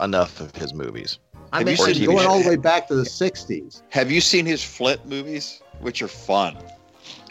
I've 0.00 0.04
enough 0.06 0.40
of 0.40 0.56
his 0.56 0.74
movies. 0.74 1.20
I 1.52 1.58
Have 1.58 1.66
mean, 1.68 1.76
you 1.76 1.94
seen- 1.94 2.06
going 2.06 2.26
all 2.26 2.42
the 2.42 2.48
way 2.48 2.56
back 2.56 2.88
to 2.88 2.96
the 2.96 3.04
60s. 3.04 3.82
Have 3.90 4.10
you 4.10 4.20
seen 4.20 4.44
his 4.44 4.64
Flint 4.64 5.06
movies, 5.06 5.62
which 5.78 6.02
are 6.02 6.08
fun? 6.08 6.56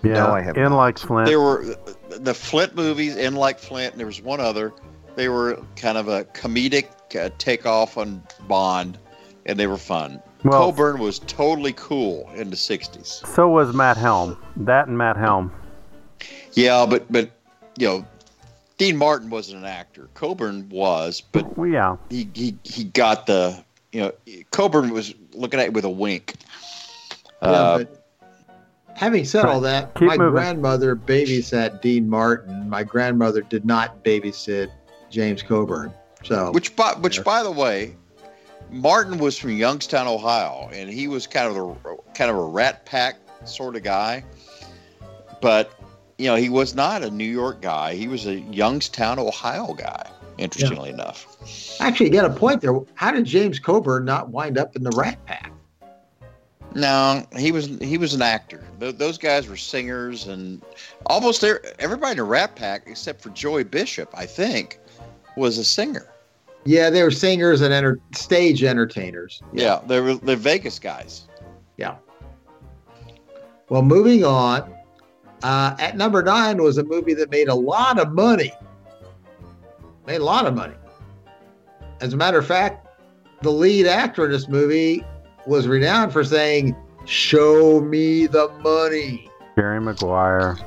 Yeah. 0.03 0.13
No, 0.13 0.27
I 0.31 0.41
have 0.41 0.57
In 0.57 0.73
like 0.73 0.97
Flint. 0.97 1.27
There 1.27 1.39
were 1.39 1.75
the 2.09 2.33
Flint 2.33 2.75
movies, 2.75 3.15
in 3.15 3.35
like 3.35 3.59
Flint, 3.59 3.93
and 3.93 3.99
there 3.99 4.07
was 4.07 4.21
one 4.21 4.39
other. 4.39 4.71
They 5.15 5.29
were 5.29 5.59
kind 5.75 5.97
of 5.97 6.07
a 6.07 6.23
comedic 6.25 6.87
uh, 7.19 7.29
takeoff 7.37 7.97
on 7.97 8.23
Bond, 8.47 8.97
and 9.45 9.59
they 9.59 9.67
were 9.67 9.77
fun. 9.77 10.21
well, 10.43 10.71
Coburn 10.71 10.99
was 10.99 11.19
totally 11.19 11.73
cool 11.73 12.29
in 12.35 12.49
the 12.49 12.55
'60s. 12.55 13.25
so 13.27 13.49
was 13.49 13.73
Matt 13.73 13.97
Helm. 13.97 14.37
That 14.55 14.87
and 14.87 14.97
Matt 14.97 15.17
Helm. 15.17 15.51
Yeah, 16.53 16.85
but 16.87 17.11
but 17.11 17.31
you 17.77 17.87
know, 17.87 18.05
Dean 18.77 18.97
Martin 18.97 19.29
wasn't 19.29 19.59
an 19.59 19.65
actor. 19.65 20.09
Coburn 20.13 20.69
was, 20.69 21.21
but 21.21 21.57
Well, 21.57 21.69
yeah. 21.69 21.97
he 22.09 22.29
he, 22.33 22.57
he 22.63 22.83
got 22.85 23.25
the 23.25 23.61
you 23.91 24.01
know 24.01 24.13
Coburn 24.51 24.91
was 24.91 25.13
looking 25.33 25.59
at 25.59 25.67
it 25.67 25.73
with 25.73 25.85
a 25.85 25.89
wink. 25.89 26.35
Yeah, 27.41 27.47
Uh, 27.49 27.77
but 27.79 27.98
having 28.99 29.23
said 29.23 29.45
all 29.45 29.61
that, 29.61 29.95
Keep 29.95 30.09
my 30.09 30.17
moving. 30.17 30.33
grandmother 30.33 30.95
babysat 30.95 31.81
Dean 31.81 32.09
Martin. 32.09 32.69
My 32.69 32.83
grandmother 32.83 33.41
did 33.41 33.65
not 33.65 34.03
babysit 34.03 34.69
James 35.09 35.41
Coburn. 35.41 35.93
So 36.23 36.51
Which, 36.51 36.75
by, 36.75 36.91
which, 36.99 37.23
by 37.23 37.41
the 37.43 37.51
way, 37.51 37.95
Martin 38.69 39.17
was 39.17 39.37
from 39.37 39.51
Youngstown, 39.51 40.05
Ohio, 40.05 40.69
and 40.73 40.89
he 40.89 41.07
was 41.07 41.25
kind 41.27 41.47
of 41.47 41.55
the 41.55 41.97
kind 42.13 42.29
of 42.29 42.35
a 42.35 42.43
rat 42.43 42.85
pack 42.85 43.15
sort 43.45 43.77
of 43.77 43.83
guy. 43.83 44.23
But 45.41 45.71
you 46.17 46.27
know, 46.27 46.35
he 46.35 46.49
was 46.49 46.75
not 46.75 47.01
a 47.01 47.09
New 47.09 47.23
York 47.23 47.61
guy. 47.61 47.95
He 47.95 48.09
was 48.09 48.27
a 48.27 48.35
Youngstown, 48.41 49.17
Ohio 49.17 49.73
guy. 49.73 50.09
Interestingly 50.37 50.89
enough. 50.89 51.25
Actually, 51.79 52.07
you 52.07 52.13
got 52.13 52.29
a 52.29 52.33
point 52.33 52.61
there. 52.61 52.77
How 52.95 53.11
did 53.11 53.25
James 53.25 53.59
Coburn 53.59 54.03
not 54.03 54.29
wind 54.29 54.57
up 54.57 54.75
in 54.75 54.83
the 54.83 54.91
Rat 54.91 55.17
Pack? 55.25 55.51
No, 56.75 57.25
he 57.35 57.51
was 57.51 57.65
he 57.79 57.97
was 57.97 58.13
an 58.13 58.21
actor. 58.21 58.63
Th- 58.79 58.95
those 58.95 59.17
guys 59.17 59.47
were 59.47 59.57
singers, 59.57 60.27
and 60.27 60.61
almost 61.07 61.41
there, 61.41 61.61
everybody 61.79 62.11
in 62.11 62.17
the 62.17 62.23
Rat 62.23 62.55
Pack 62.55 62.83
except 62.85 63.21
for 63.21 63.29
Joey 63.31 63.63
Bishop, 63.63 64.09
I 64.13 64.25
think, 64.25 64.79
was 65.35 65.57
a 65.57 65.63
singer. 65.63 66.07
Yeah, 66.65 66.89
they 66.89 67.01
were 67.01 67.11
singers 67.11 67.61
and 67.61 67.73
enter- 67.73 67.99
stage 68.13 68.63
entertainers. 68.63 69.41
Yeah, 69.51 69.81
they 69.87 69.99
were 69.99 70.15
they're 70.15 70.35
Vegas 70.35 70.77
guys. 70.77 71.27
Yeah. 71.77 71.95
Well, 73.69 73.81
moving 73.81 74.23
on. 74.23 74.73
Uh, 75.41 75.75
at 75.79 75.95
number 75.95 76.21
nine 76.21 76.61
was 76.61 76.77
a 76.77 76.83
movie 76.83 77.13
that 77.13 77.31
made 77.31 77.47
a 77.47 77.55
lot 77.55 77.97
of 77.99 78.11
money. 78.11 78.51
Made 80.05 80.21
a 80.21 80.23
lot 80.23 80.45
of 80.45 80.53
money. 80.53 80.73
As 82.01 82.13
a 82.13 82.17
matter 82.17 82.37
of 82.37 82.45
fact, 82.45 82.87
the 83.41 83.51
lead 83.51 83.87
actor 83.87 84.25
in 84.25 84.31
this 84.31 84.47
movie 84.49 85.03
was 85.49 85.67
renowned 85.67 86.13
for 86.13 86.23
saying, 86.23 86.75
Show 87.05 87.81
me 87.81 88.27
the 88.27 88.49
money. 88.61 89.29
Jerry 89.57 89.81
Maguire. 89.81 90.57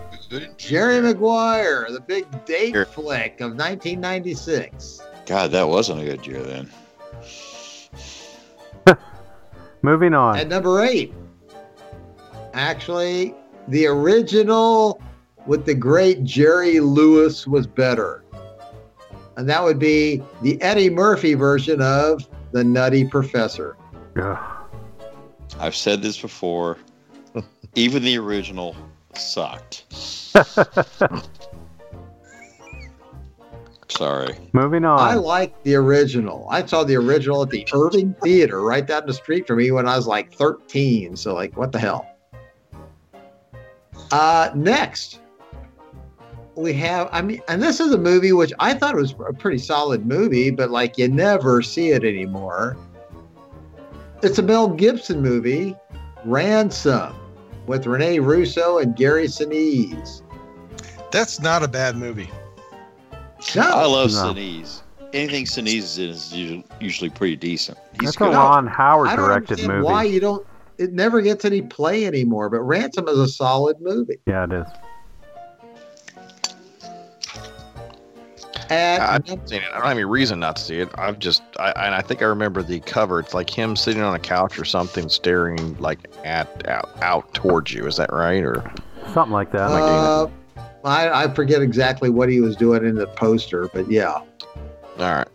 Jerry 0.57 1.01
Maguire, 1.01 1.87
the 1.91 2.01
big 2.01 2.27
date 2.45 2.73
Sure. 2.73 2.85
flick 2.87 3.35
of 3.41 3.51
1996. 3.53 5.01
God, 5.27 5.53
that 5.53 5.69
wasn't 5.69 6.01
a 6.01 6.05
good 6.05 6.27
year 6.27 6.43
then. 6.43 6.71
Moving 9.83 10.15
on. 10.15 10.37
At 10.37 10.49
number 10.49 10.83
eight, 10.83 11.13
actually, 12.55 13.35
the 13.69 13.87
original 13.87 15.01
with 15.47 15.65
the 15.65 15.75
great 15.75 16.25
Jerry 16.25 16.81
Lewis 16.81 17.47
was 17.47 17.67
better. 17.67 18.25
And 19.37 19.49
that 19.49 19.63
would 19.63 19.79
be 19.79 20.23
the 20.43 20.61
Eddie 20.61 20.91
Murphy 20.91 21.35
version 21.35 21.81
of 21.81 22.29
The 22.53 22.65
Nutty 22.65 23.05
Professor. 23.07 23.77
Ugh. 24.21 24.52
I've 25.62 25.76
said 25.76 26.02
this 26.02 26.20
before. 26.20 26.76
Even 27.76 28.02
the 28.02 28.18
original 28.18 28.74
sucked. 29.14 29.84
Sorry. 33.89 34.36
Moving 34.52 34.84
on. 34.84 34.98
I 34.98 35.14
like 35.14 35.62
the 35.62 35.76
original. 35.76 36.48
I 36.51 36.66
saw 36.66 36.82
the 36.82 36.97
original 36.97 37.43
at 37.43 37.51
the 37.51 37.64
Irving 37.72 38.12
Theater 38.22 38.60
right 38.60 38.84
down 38.84 39.06
the 39.06 39.14
street 39.14 39.47
from 39.47 39.59
me 39.59 39.70
when 39.70 39.86
I 39.86 39.97
was 39.97 40.09
like 40.09 40.34
13. 40.34 41.14
So, 41.14 41.32
like, 41.32 41.56
what 41.56 41.70
the 41.70 41.78
hell? 41.78 42.09
Uh, 44.10 44.51
next, 44.56 45.20
we 46.56 46.72
have, 46.72 47.09
I 47.12 47.22
mean, 47.22 47.40
and 47.47 47.62
this 47.62 47.78
is 47.78 47.93
a 47.93 47.98
movie 47.98 48.32
which 48.32 48.52
I 48.59 48.74
thought 48.74 48.97
was 48.97 49.14
a 49.26 49.32
pretty 49.32 49.59
solid 49.59 50.06
movie, 50.06 50.51
but 50.51 50.70
like 50.70 50.98
you 50.98 51.06
never 51.06 51.62
see 51.62 51.90
it 51.90 52.02
anymore. 52.02 52.76
It's 54.23 54.39
a 54.39 54.43
Mel 54.43 54.69
Gibson 54.69 55.20
movie, 55.20 55.77
Ransom, 56.24 57.12
with 57.66 57.86
Rene 57.86 58.20
Russo 58.20 58.78
and 58.78 58.94
Gary 58.94 59.27
Sinise. 59.27 60.23
That's 61.11 61.40
not 61.40 61.62
a 61.62 61.69
bad 61.69 61.97
movie. 61.97 62.31
No, 63.57 63.62
I 63.62 63.85
love 63.86 64.12
No. 64.12 64.32
Sinise. 64.32 64.82
Anything 65.12 65.44
Sinise 65.44 65.77
is 65.78 65.99
in 65.99 66.09
is 66.11 66.32
usually, 66.32 66.65
usually 66.81 67.11
pretty 67.11 67.36
decent. 67.36 67.77
He's 68.01 68.15
That's 68.15 68.16
a. 68.16 68.31
Ron 68.31 68.66
Howard 68.66 69.09
I 69.09 69.16
don't 69.16 69.27
directed 69.27 69.66
movie. 69.66 69.82
why 69.82 70.05
you 70.05 70.20
don't. 70.20 70.47
It 70.78 70.93
never 70.93 71.20
gets 71.20 71.44
any 71.44 71.61
play 71.61 72.07
anymore. 72.07 72.49
But 72.49 72.61
Ransom 72.62 73.09
is 73.09 73.19
a 73.19 73.28
solid 73.28 73.78
movie. 73.81 74.19
Yeah, 74.27 74.44
it 74.44 74.53
is. 74.53 74.66
And 78.73 79.03
I've 79.03 79.27
seen 79.27 79.61
it. 79.62 79.69
I 79.73 79.78
don't 79.78 79.86
have 79.86 79.90
any 79.93 80.05
reason 80.05 80.40
not 80.40 80.57
to 80.57 80.62
see 80.62 80.78
it. 80.78 80.89
I've 80.97 81.19
just, 81.19 81.43
I, 81.59 81.70
and 81.73 81.94
I 81.94 82.01
think 82.01 82.23
I 82.23 82.27
remember 82.27 82.62
the 82.62 82.81
cover. 82.81 83.20
It's 83.20 83.35
like 83.35 83.51
him 83.51 83.77
sitting 83.77 84.03
on 84.03 84.15
a 84.15 84.19
couch 84.19 84.59
or 84.59 84.65
something, 84.65 85.09
staring 85.09 85.77
like 85.78 86.11
at 86.24 86.66
out, 86.69 86.90
out 87.03 87.32
towards 87.35 87.73
you. 87.73 87.86
Is 87.86 87.97
that 87.97 88.12
right? 88.12 88.43
Or 88.43 88.73
Something 89.12 89.32
like 89.32 89.53
that. 89.53 89.70
uh, 89.70 90.28
I, 90.85 91.24
I 91.24 91.35
forget 91.35 91.62
exactly 91.62 92.11
what 92.11 92.28
he 92.28 92.40
was 92.40 92.57
doing 92.57 92.85
in 92.85 92.94
the 92.94 93.07
poster, 93.07 93.69
but 93.73 93.90
yeah. 93.90 94.12
all 94.12 94.27
right? 94.99 95.28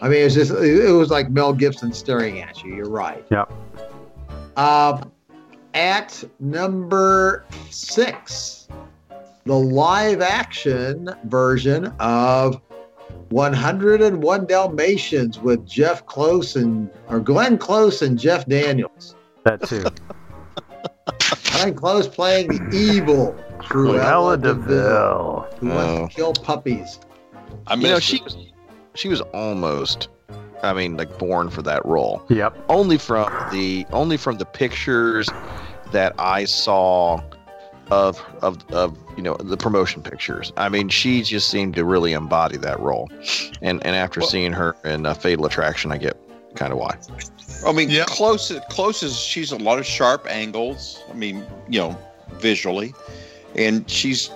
I 0.00 0.08
mean, 0.08 0.24
it's 0.24 0.34
just 0.34 0.52
it 0.52 0.92
was 0.92 1.10
like 1.10 1.30
Mel 1.30 1.52
Gibson 1.52 1.92
staring 1.92 2.40
at 2.40 2.62
you. 2.62 2.74
You're 2.74 2.88
right. 2.88 3.24
Yep. 3.30 3.52
Uh, 4.56 5.02
at 5.74 6.24
number 6.40 7.44
six, 7.70 8.68
the 9.44 9.54
live 9.54 10.20
action 10.20 11.10
version 11.24 11.86
of 11.98 12.60
101 13.30 14.46
Dalmatians 14.46 15.38
with 15.40 15.66
Jeff 15.66 16.06
Close 16.06 16.56
and 16.56 16.90
or 17.08 17.20
Glenn 17.20 17.58
Close 17.58 18.02
and 18.02 18.18
Jeff 18.18 18.46
Daniels. 18.46 19.14
that 19.44 19.62
too. 19.62 19.84
Glenn 21.52 21.74
Close 21.74 22.06
playing 22.08 22.48
the 22.48 22.76
evil 22.76 23.34
Cruella 23.58 24.36
Cruella 24.36 24.42
de 24.42 24.54
Vil, 24.54 24.64
Deville. 24.64 25.48
who 25.58 25.68
wants 25.68 25.92
Oh. 26.02 26.06
to 26.08 26.14
kill 26.14 26.32
puppies. 26.34 27.00
I 27.66 27.74
You 27.74 27.88
know, 27.88 27.98
she 27.98 28.22
was, 28.22 28.36
she 28.94 29.08
was 29.08 29.20
almost, 29.32 30.08
I 30.62 30.72
mean, 30.72 30.96
like 30.96 31.18
born 31.18 31.50
for 31.50 31.62
that 31.62 31.84
role. 31.84 32.22
Yep. 32.28 32.56
Only 32.68 32.98
from 32.98 33.32
the, 33.50 33.86
only 33.92 34.16
from 34.16 34.38
the 34.38 34.44
pictures 34.44 35.28
that 35.92 36.14
I 36.18 36.44
saw 36.44 37.20
of 37.90 38.20
of 38.42 38.58
of 38.72 38.96
you 39.16 39.22
know 39.22 39.36
the 39.36 39.56
promotion 39.56 40.02
pictures. 40.02 40.52
I 40.56 40.68
mean, 40.68 40.88
she 40.88 41.22
just 41.22 41.48
seemed 41.48 41.74
to 41.76 41.84
really 41.84 42.12
embody 42.12 42.56
that 42.58 42.80
role. 42.80 43.08
And 43.62 43.84
and 43.86 43.94
after 43.96 44.20
Well- 44.20 44.28
seeing 44.28 44.52
her 44.52 44.76
in 44.84 45.06
uh, 45.06 45.14
Fatal 45.14 45.46
Attraction, 45.46 45.92
I 45.92 45.98
get 45.98 46.16
kind 46.54 46.72
of 46.72 46.78
why. 46.78 46.96
I 47.66 47.72
mean, 47.72 47.90
Yeah. 47.90 48.04
close 48.06 48.52
close 48.70 49.02
as 49.02 49.16
she's 49.18 49.52
a 49.52 49.56
lot 49.56 49.78
of 49.78 49.86
sharp 49.86 50.26
angles. 50.28 51.02
I 51.10 51.14
mean, 51.14 51.44
you 51.68 51.80
know, 51.80 51.98
visually, 52.34 52.94
and 53.54 53.88
she's 53.90 54.30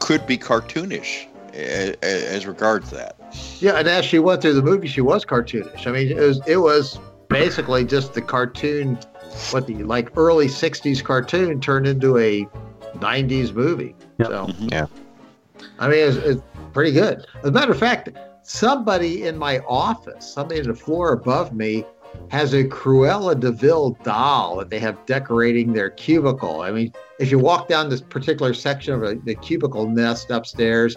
could 0.00 0.26
be 0.26 0.36
cartoonish 0.36 1.26
as, 1.54 1.94
as 2.02 2.46
regards 2.46 2.90
that. 2.90 3.16
Yeah, 3.60 3.78
and 3.78 3.86
as 3.88 4.04
she 4.04 4.18
went 4.18 4.42
through 4.42 4.54
the 4.54 4.62
movie, 4.62 4.88
she 4.88 5.00
was 5.00 5.24
cartoonish. 5.24 5.86
I 5.86 5.92
mean, 5.92 6.10
it 6.10 6.20
was 6.20 6.40
it 6.46 6.56
was 6.58 6.98
basically 7.28 7.84
just 7.84 8.14
the 8.14 8.20
cartoon, 8.22 8.98
what 9.52 9.66
the 9.66 9.82
like 9.84 10.10
early 10.16 10.48
'60s 10.48 11.02
cartoon 11.02 11.60
turned 11.60 11.86
into 11.86 12.18
a 12.18 12.46
'90s 12.94 13.52
movie. 13.52 13.94
Yep. 14.18 14.28
So 14.28 14.46
mm-hmm. 14.46 14.68
Yeah. 14.70 14.86
I 15.78 15.88
mean, 15.88 16.08
it's, 16.08 16.16
it's 16.16 16.42
pretty 16.72 16.92
good. 16.92 17.26
As 17.42 17.48
a 17.48 17.52
matter 17.52 17.72
of 17.72 17.78
fact, 17.78 18.10
somebody 18.42 19.26
in 19.26 19.38
my 19.38 19.60
office, 19.60 20.32
somebody 20.32 20.60
in 20.60 20.68
the 20.68 20.74
floor 20.74 21.12
above 21.12 21.52
me, 21.52 21.84
has 22.28 22.52
a 22.52 22.64
Cruella 22.64 23.38
de 23.38 23.50
Vil 23.50 23.96
doll 24.02 24.56
that 24.56 24.70
they 24.70 24.78
have 24.78 25.04
decorating 25.06 25.72
their 25.72 25.90
cubicle. 25.90 26.60
I 26.60 26.70
mean, 26.70 26.92
if 27.18 27.30
you 27.30 27.38
walk 27.38 27.68
down 27.68 27.88
this 27.88 28.00
particular 28.00 28.52
section 28.54 28.94
of 28.94 29.02
a, 29.02 29.14
the 29.14 29.34
cubicle 29.34 29.88
nest 29.88 30.30
upstairs, 30.30 30.96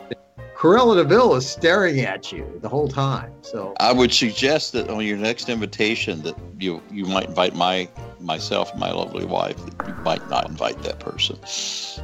Cruella 0.56 0.96
de 0.96 1.04
Vil 1.04 1.36
is 1.36 1.48
staring 1.48 2.00
at 2.02 2.32
you 2.32 2.46
the 2.62 2.70
whole 2.70 2.88
time. 2.88 3.32
So 3.42 3.74
I 3.80 3.92
would 3.92 4.14
suggest 4.14 4.74
that 4.74 4.90
on 4.90 5.06
your 5.06 5.18
next 5.18 5.50
invitation 5.50 6.22
that 6.24 6.36
you 6.60 6.82
you 6.92 7.06
might 7.06 7.26
invite 7.26 7.56
my 7.56 7.90
myself 8.20 8.72
and 8.72 8.80
my 8.80 8.92
lovely 8.92 9.26
wife. 9.26 9.58
That 9.66 9.88
you 9.88 9.94
might 9.96 10.28
not 10.30 10.50
invite 10.50 10.82
that 10.84 11.00
person. 11.00 11.38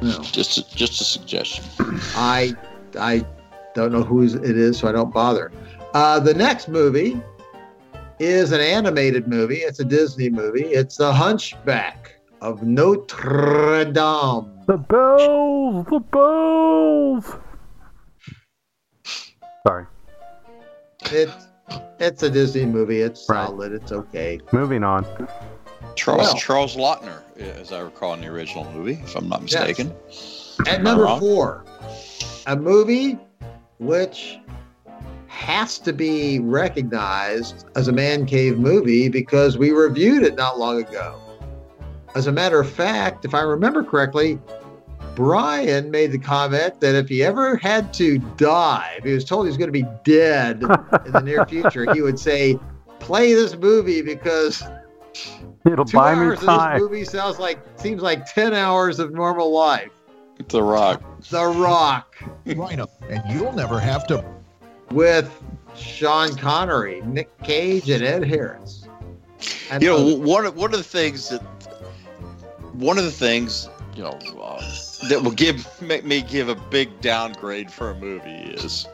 No. 0.02 0.22
Just 0.22 0.58
a, 0.58 0.74
just 0.74 1.00
a 1.00 1.04
suggestion. 1.04 1.64
I 2.14 2.54
I 2.98 3.26
don't 3.74 3.90
know 3.90 4.02
who 4.02 4.22
it 4.22 4.56
is, 4.56 4.78
so 4.78 4.88
I 4.88 4.92
don't 4.92 5.12
bother. 5.12 5.50
Uh, 5.94 6.20
the 6.20 6.34
next 6.34 6.68
movie 6.68 7.20
is 8.18 8.52
an 8.52 8.60
animated 8.60 9.26
movie. 9.28 9.56
It's 9.58 9.80
a 9.80 9.84
Disney 9.84 10.30
movie. 10.30 10.64
It's 10.64 10.96
The 10.96 11.12
Hunchback 11.12 12.14
of 12.40 12.62
Notre 12.62 13.84
Dame. 13.84 14.52
The 14.66 14.76
bells. 14.76 15.86
The 15.86 16.00
bells. 16.00 17.34
Sorry. 19.66 19.86
It's 21.06 21.46
it's 22.00 22.22
a 22.22 22.30
Disney 22.30 22.66
movie. 22.66 23.00
It's 23.00 23.28
Right. 23.28 23.46
solid. 23.46 23.72
It's 23.72 23.92
okay. 23.92 24.40
Moving 24.52 24.82
on. 24.84 25.06
Charles 25.94 26.22
Well- 26.28 26.34
Charles 26.34 26.76
Laughton, 26.76 27.12
as 27.60 27.72
I 27.72 27.80
recall 27.80 28.14
in 28.14 28.20
the 28.22 28.28
original 28.28 28.64
movie, 28.72 29.00
if 29.04 29.14
I'm 29.16 29.28
not 29.28 29.42
mistaken. 29.42 29.92
At 30.66 30.82
number 30.82 31.04
wrong? 31.04 31.20
four, 31.20 31.64
a 32.46 32.56
movie 32.56 33.18
which 33.78 34.38
has 35.26 35.78
to 35.78 35.92
be 35.92 36.38
recognized 36.40 37.66
as 37.76 37.88
a 37.88 37.92
man 37.92 38.26
cave 38.26 38.58
movie 38.58 39.08
because 39.08 39.58
we 39.58 39.70
reviewed 39.70 40.22
it 40.22 40.36
not 40.36 40.58
long 40.58 40.80
ago. 40.80 41.14
As 42.14 42.26
a 42.26 42.32
matter 42.32 42.60
of 42.60 42.68
fact, 42.68 43.24
if 43.24 43.34
I 43.34 43.40
remember 43.40 43.82
correctly, 43.82 44.38
Brian 45.14 45.90
made 45.90 46.12
the 46.12 46.18
comment 46.18 46.80
that 46.80 46.94
if 46.94 47.08
he 47.08 47.22
ever 47.22 47.56
had 47.56 47.92
to 47.94 48.18
die, 48.36 48.94
if 48.98 49.04
he 49.04 49.12
was 49.12 49.24
told 49.24 49.46
he 49.46 49.48
was 49.48 49.56
going 49.56 49.68
to 49.68 49.72
be 49.72 49.86
dead 50.04 50.62
in 51.06 51.12
the 51.12 51.22
near 51.22 51.44
future, 51.46 51.92
he 51.92 52.00
would 52.00 52.18
say, 52.18 52.58
"Play 52.98 53.34
this 53.34 53.56
movie 53.56 54.02
because 54.02 54.62
It'll 55.66 55.84
two 55.84 55.96
buy 55.96 56.14
me 56.14 56.26
hours 56.26 56.42
of 56.42 56.46
this 56.46 56.80
movie 56.80 57.04
sounds 57.04 57.38
like 57.38 57.58
seems 57.76 58.02
like 58.02 58.26
ten 58.26 58.54
hours 58.54 58.98
of 58.98 59.12
normal 59.12 59.52
life." 59.52 59.90
It's 60.38 60.52
The 60.52 60.62
Rock. 60.62 61.02
The 61.28 61.46
Rock. 61.46 62.16
Rhino, 62.46 62.88
and 63.08 63.22
you'll 63.30 63.52
never 63.52 63.78
have 63.78 64.06
to 64.08 64.24
with 64.90 65.30
Sean 65.76 66.34
Connery, 66.36 67.00
Nick 67.02 67.30
Cage, 67.42 67.88
and 67.90 68.02
Ed 68.02 68.24
Harris. 68.24 68.86
And 69.70 69.82
you 69.82 69.88
know 69.88 70.16
one 70.16 70.46
of, 70.46 70.56
one 70.56 70.72
of 70.72 70.78
the 70.78 70.84
things 70.84 71.28
that 71.30 71.40
one 72.72 72.98
of 72.98 73.04
the 73.04 73.10
things 73.10 73.68
you 73.94 74.02
know 74.02 74.18
uh, 74.40 74.60
that 75.08 75.22
will 75.22 75.32
give 75.32 75.66
make 75.82 76.04
me 76.04 76.22
give 76.22 76.48
a 76.48 76.54
big 76.54 77.00
downgrade 77.00 77.70
for 77.70 77.90
a 77.90 77.94
movie 77.94 78.52
is 78.54 78.86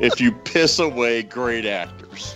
if 0.00 0.20
you 0.20 0.32
piss 0.32 0.78
away 0.78 1.22
great 1.22 1.64
actors. 1.66 2.34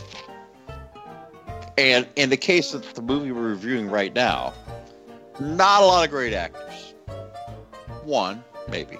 And 1.78 2.07
in 2.16 2.31
the 2.31 2.37
case 2.37 2.74
of 2.74 2.95
the 2.95 3.03
movie 3.03 3.32
we're 3.32 3.49
reviewing 3.49 3.91
right 3.91 4.15
now 4.15 4.53
not 5.41 5.82
a 5.82 5.87
lot 5.87 6.05
of 6.05 6.11
great 6.11 6.35
actors. 6.35 6.95
One 8.05 8.45
maybe. 8.69 8.99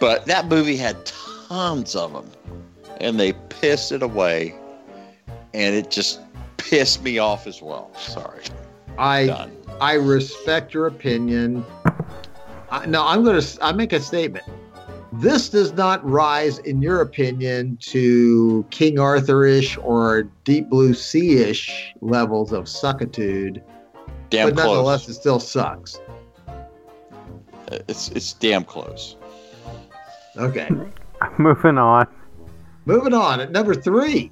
But 0.00 0.26
that 0.26 0.46
movie 0.46 0.76
had 0.76 1.04
tons 1.04 1.94
of 1.94 2.12
them 2.12 2.30
and 3.00 3.20
they 3.20 3.32
pissed 3.32 3.92
it 3.92 4.02
away 4.02 4.54
and 5.54 5.74
it 5.74 5.90
just 5.90 6.20
pissed 6.56 7.02
me 7.02 7.18
off 7.18 7.46
as 7.46 7.60
well. 7.60 7.94
Sorry. 7.96 8.44
I 8.98 9.26
done. 9.26 9.56
I 9.80 9.94
respect 9.94 10.74
your 10.74 10.86
opinion. 10.86 11.64
I, 12.70 12.86
no, 12.86 13.04
I'm 13.06 13.24
going 13.24 13.40
to 13.40 13.58
I 13.64 13.72
make 13.72 13.92
a 13.92 14.00
statement. 14.00 14.44
This 15.12 15.48
does 15.48 15.72
not 15.72 16.08
rise, 16.08 16.58
in 16.58 16.80
your 16.80 17.00
opinion, 17.00 17.76
to 17.80 18.64
King 18.70 18.98
Arthur-ish 19.00 19.76
or 19.78 20.22
Deep 20.44 20.68
Blue 20.70 20.94
Sea-ish 20.94 21.94
levels 22.00 22.52
of 22.52 22.64
suckitude, 22.64 23.60
damn 24.30 24.48
close. 24.52 24.54
but 24.54 24.64
nonetheless, 24.66 25.08
it 25.08 25.14
still 25.14 25.40
sucks. 25.40 26.00
it's 27.88 28.08
it's 28.10 28.32
damn 28.34 28.64
close 28.64 29.16
Okay, 30.36 30.68
Moving 31.38 31.76
on. 31.76 32.06
moving 32.84 33.12
on 33.12 33.40
at 33.40 33.50
number 33.50 33.74
three. 33.74 34.30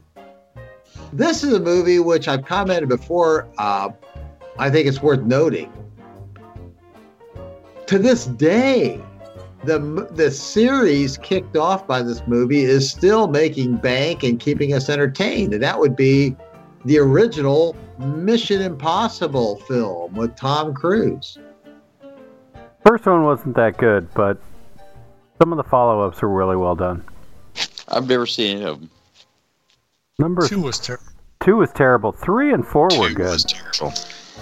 This 1.12 1.42
is 1.42 1.52
a 1.54 1.60
movie 1.60 1.98
which 1.98 2.28
I've 2.28 2.44
commented 2.44 2.88
before. 2.88 3.48
Uh, 3.58 3.90
I 4.58 4.70
think 4.70 4.86
it's 4.86 5.02
worth 5.02 5.22
noting. 5.22 5.72
To 7.88 7.98
this 7.98 8.26
day, 8.26 9.00
the 9.64 9.78
the 10.12 10.30
series 10.30 11.16
kicked 11.18 11.56
off 11.56 11.86
by 11.86 12.02
this 12.02 12.22
movie 12.26 12.62
is 12.62 12.90
still 12.90 13.28
making 13.28 13.76
bank 13.76 14.22
and 14.22 14.38
keeping 14.38 14.74
us 14.74 14.88
entertained, 14.88 15.54
and 15.54 15.62
that 15.62 15.78
would 15.78 15.96
be 15.96 16.36
the 16.84 16.98
original 16.98 17.74
Mission 17.98 18.60
Impossible 18.62 19.56
film 19.60 20.14
with 20.14 20.36
Tom 20.36 20.74
Cruise. 20.74 21.38
First 22.86 23.06
one 23.06 23.24
wasn't 23.24 23.56
that 23.56 23.76
good, 23.78 24.12
but 24.14 24.40
some 25.40 25.52
of 25.52 25.56
the 25.56 25.64
follow-ups 25.64 26.22
were 26.22 26.28
really 26.28 26.56
well 26.56 26.74
done. 26.76 27.04
I've 27.88 28.06
never 28.08 28.26
seen 28.26 28.58
any 28.58 28.66
of 28.66 28.80
them. 28.80 28.90
Number 30.18 30.46
Two 30.46 30.60
was 30.60 30.78
terrible. 30.78 31.04
two 31.42 31.56
was 31.56 31.70
terrible. 31.72 32.12
Three 32.12 32.52
and 32.52 32.66
four 32.66 32.88
were 32.98 33.08
Two 33.08 33.14
good. 33.14 33.32
was 33.32 33.44
terrible. 33.44 33.92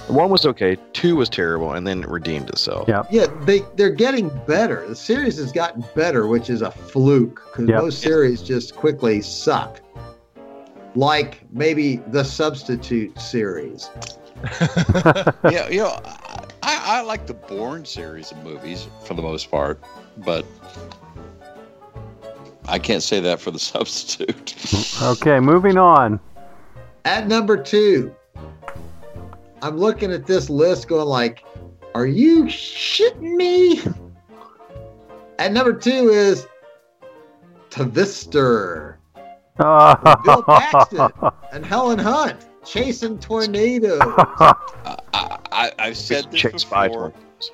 One 0.09 0.31
was 0.31 0.47
okay. 0.47 0.77
Two 0.93 1.17
was 1.17 1.29
terrible, 1.29 1.73
and 1.73 1.87
then 1.87 2.05
it 2.05 2.09
redeemed 2.09 2.49
itself. 2.51 2.89
Yeah. 2.89 3.03
Yeah, 3.11 3.27
they 3.43 3.63
they're 3.75 3.91
getting 3.91 4.29
better. 4.47 4.87
The 4.87 4.95
series 4.95 5.37
has 5.39 5.51
gotten 5.53 5.85
better, 5.95 6.27
which 6.27 6.49
is 6.49 6.63
a 6.63 6.71
fluke 6.71 7.43
because 7.51 7.69
Yep. 7.69 7.83
most 7.83 8.01
series 8.01 8.41
just 8.43 8.77
quickly 8.77 9.21
suck. 9.21 9.81
Like 10.95 11.41
maybe 11.51 11.97
the 12.09 12.25
Substitute 12.25 13.19
series. 13.21 13.91
yeah, 15.51 15.69
you 15.69 15.79
know, 15.79 16.01
I, 16.63 16.99
I 16.99 17.01
like 17.03 17.27
the 17.27 17.35
Bourne 17.35 17.85
series 17.85 18.31
of 18.33 18.39
movies 18.45 18.89
for 19.05 19.15
the 19.15 19.23
most 19.23 19.51
part, 19.51 19.83
but 20.19 20.45
I 22.69 22.79
can't 22.79 23.03
say 23.03 23.21
that 23.21 23.41
for 23.41 23.51
the 23.51 23.59
substitute. 23.75 24.55
Okay, 25.03 25.41
moving 25.41 25.79
on. 25.79 26.21
At 27.05 27.29
number 27.29 27.57
two, 27.57 28.15
I'm 29.67 29.79
looking 29.79 30.13
at 30.13 30.27
this 30.27 30.49
list 30.49 30.87
going 30.87 31.09
like, 31.09 31.45
are 31.97 32.07
you 32.07 32.45
shitting 32.45 33.35
me? 33.35 33.81
And 35.41 35.53
number 35.55 35.73
two 35.73 36.09
is 36.11 36.47
Twister 37.71 39.01
Bill 39.59 40.43
Paxton. 40.47 41.11
and 41.53 41.67
Helen 41.67 41.99
Hunt 41.99 42.47
chasing 42.65 43.19
tornadoes. 43.19 43.99
I, 44.05 44.55
I, 45.13 45.73
I've 45.81 45.97
said 45.97 46.31
this 46.31 46.43
Chase 46.43 46.63
before. 46.63 47.09
ones. 47.11 47.51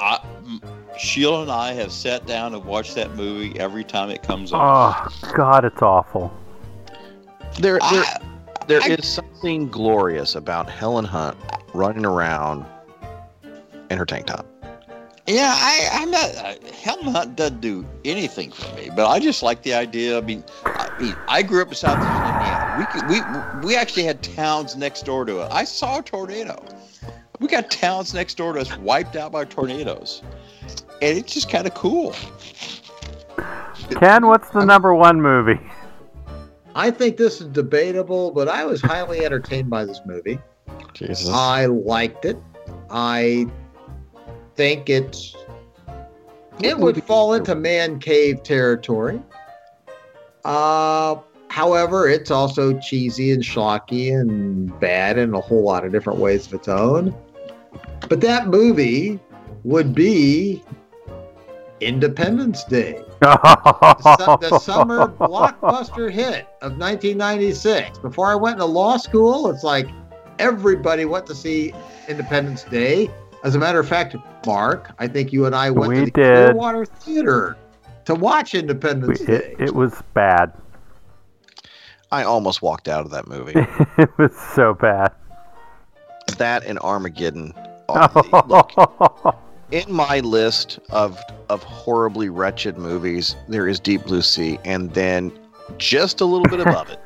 I, 0.00 0.18
m- 0.44 0.60
Sheila 0.98 1.42
and 1.42 1.52
I 1.52 1.72
have 1.74 1.92
sat 1.92 2.26
down 2.26 2.52
and 2.54 2.64
watched 2.64 2.96
that 2.96 3.14
movie 3.14 3.56
every 3.60 3.84
time 3.84 4.10
it 4.10 4.24
comes 4.24 4.52
on. 4.52 4.60
oh 4.60 5.32
God, 5.36 5.64
it's 5.64 5.82
awful. 5.82 6.32
There, 7.60 7.78
there, 7.78 8.02
I- 8.02 8.18
there 8.66 8.80
I- 8.82 8.88
is 8.88 9.06
something 9.06 9.68
glorious 9.68 10.34
about 10.34 10.68
Helen 10.68 11.04
Hunt 11.04 11.36
running 11.72 12.04
around 12.04 12.64
in 13.90 13.98
her 13.98 14.06
tank 14.06 14.26
top. 14.26 14.46
Yeah, 15.26 15.54
I, 15.56 15.88
I'm 15.92 16.10
not. 16.10 16.36
Uh, 16.36 16.54
Helen 16.82 17.06
Hunt 17.06 17.36
doesn't 17.36 17.62
do 17.62 17.86
anything 18.04 18.52
for 18.52 18.74
me, 18.76 18.90
but 18.94 19.08
I 19.08 19.20
just 19.20 19.42
like 19.42 19.62
the 19.62 19.72
idea. 19.72 20.18
I 20.18 20.20
mean, 20.20 20.44
I 20.66 20.90
mean, 21.00 21.16
I 21.28 21.42
grew 21.42 21.62
up 21.62 21.68
in 21.68 21.74
Southeast 21.74 22.06
Indiana. 22.06 22.76
We 22.78 22.84
could, 22.86 23.08
we 23.62 23.66
we 23.66 23.76
actually 23.76 24.04
had 24.04 24.22
towns 24.22 24.76
next 24.76 25.06
door 25.06 25.24
to 25.24 25.40
it. 25.40 25.48
I 25.50 25.64
saw 25.64 26.00
a 26.00 26.02
tornado. 26.02 26.62
We 27.40 27.48
got 27.48 27.70
towns 27.70 28.12
next 28.12 28.34
door 28.34 28.52
to 28.52 28.60
us 28.60 28.76
wiped 28.78 29.16
out 29.16 29.32
by 29.32 29.46
tornadoes, 29.46 30.22
and 31.00 31.16
it's 31.16 31.32
just 31.32 31.48
kind 31.48 31.66
of 31.66 31.72
cool. 31.72 32.14
Ken, 33.98 34.26
what's 34.26 34.50
the 34.50 34.64
number 34.64 34.94
one 34.94 35.20
movie? 35.22 35.60
I 36.74 36.90
think 36.90 37.16
this 37.16 37.40
is 37.40 37.46
debatable, 37.48 38.32
but 38.32 38.48
I 38.48 38.64
was 38.64 38.80
highly 38.80 39.24
entertained 39.24 39.70
by 39.70 39.84
this 39.84 40.00
movie. 40.04 40.38
Jesus. 40.92 41.28
I 41.28 41.66
liked 41.66 42.24
it. 42.24 42.38
I 42.90 43.46
think 44.56 44.88
it's 44.88 45.36
it 46.62 46.78
would 46.78 47.02
fall 47.04 47.34
into 47.34 47.54
man 47.54 47.98
cave 47.98 48.42
territory. 48.42 49.20
Uh, 50.44 51.16
however, 51.48 52.08
it's 52.08 52.30
also 52.30 52.78
cheesy 52.78 53.32
and 53.32 53.42
schlocky 53.42 54.18
and 54.18 54.78
bad 54.80 55.18
in 55.18 55.34
a 55.34 55.40
whole 55.40 55.62
lot 55.62 55.84
of 55.84 55.92
different 55.92 56.18
ways 56.18 56.46
of 56.46 56.54
its 56.54 56.68
own. 56.68 57.14
But 58.08 58.20
that 58.20 58.48
movie 58.48 59.18
would 59.64 59.94
be 59.94 60.62
Independence 61.80 62.64
Day, 62.64 63.03
the, 63.20 64.16
su- 64.18 64.48
the 64.48 64.58
summer 64.58 65.08
blockbuster 65.08 66.10
hit 66.10 66.46
of 66.62 66.72
1996. 66.78 67.98
Before 67.98 68.28
I 68.30 68.34
went 68.34 68.58
to 68.58 68.64
law 68.64 68.96
school, 68.96 69.50
it's 69.50 69.64
like 69.64 69.88
everybody 70.38 71.04
went 71.04 71.26
to 71.26 71.34
see 71.34 71.72
Independence 72.08 72.64
Day. 72.64 73.10
As 73.44 73.54
a 73.54 73.58
matter 73.58 73.78
of 73.78 73.88
fact, 73.88 74.16
Mark, 74.46 74.90
I 74.98 75.06
think 75.08 75.32
you 75.32 75.46
and 75.46 75.54
I 75.54 75.70
went 75.70 75.88
We 75.90 75.94
to 75.96 76.04
the 76.06 76.10
did. 76.10 76.34
Clearwater 76.50 76.84
Theater 76.86 77.56
to 78.06 78.14
watch 78.14 78.54
Independence 78.54 79.20
We- 79.20 79.26
Day. 79.26 79.54
it, 79.58 79.60
it 79.68 79.74
was 79.74 80.02
bad. 80.14 80.52
I 82.12 82.22
almost 82.22 82.62
walked 82.62 82.88
out 82.88 83.04
of 83.04 83.10
that 83.10 83.26
movie. 83.26 83.54
it 83.98 84.10
was 84.18 84.36
so 84.54 84.74
bad. 84.74 85.12
that 86.38 86.64
and 86.64 86.78
Armageddon. 86.80 87.52
are- 87.88 88.44
look, 88.46 88.72
in 89.70 89.90
my 89.92 90.20
list 90.20 90.78
of 90.90 91.18
of 91.48 91.62
horribly 91.62 92.28
wretched 92.28 92.78
movies, 92.78 93.36
there 93.48 93.68
is 93.68 93.78
Deep 93.80 94.04
Blue 94.04 94.22
Sea, 94.22 94.58
and 94.64 94.92
then 94.94 95.32
just 95.78 96.20
a 96.20 96.24
little 96.24 96.46
bit 96.48 96.60
above 96.66 96.88
it 96.90 97.00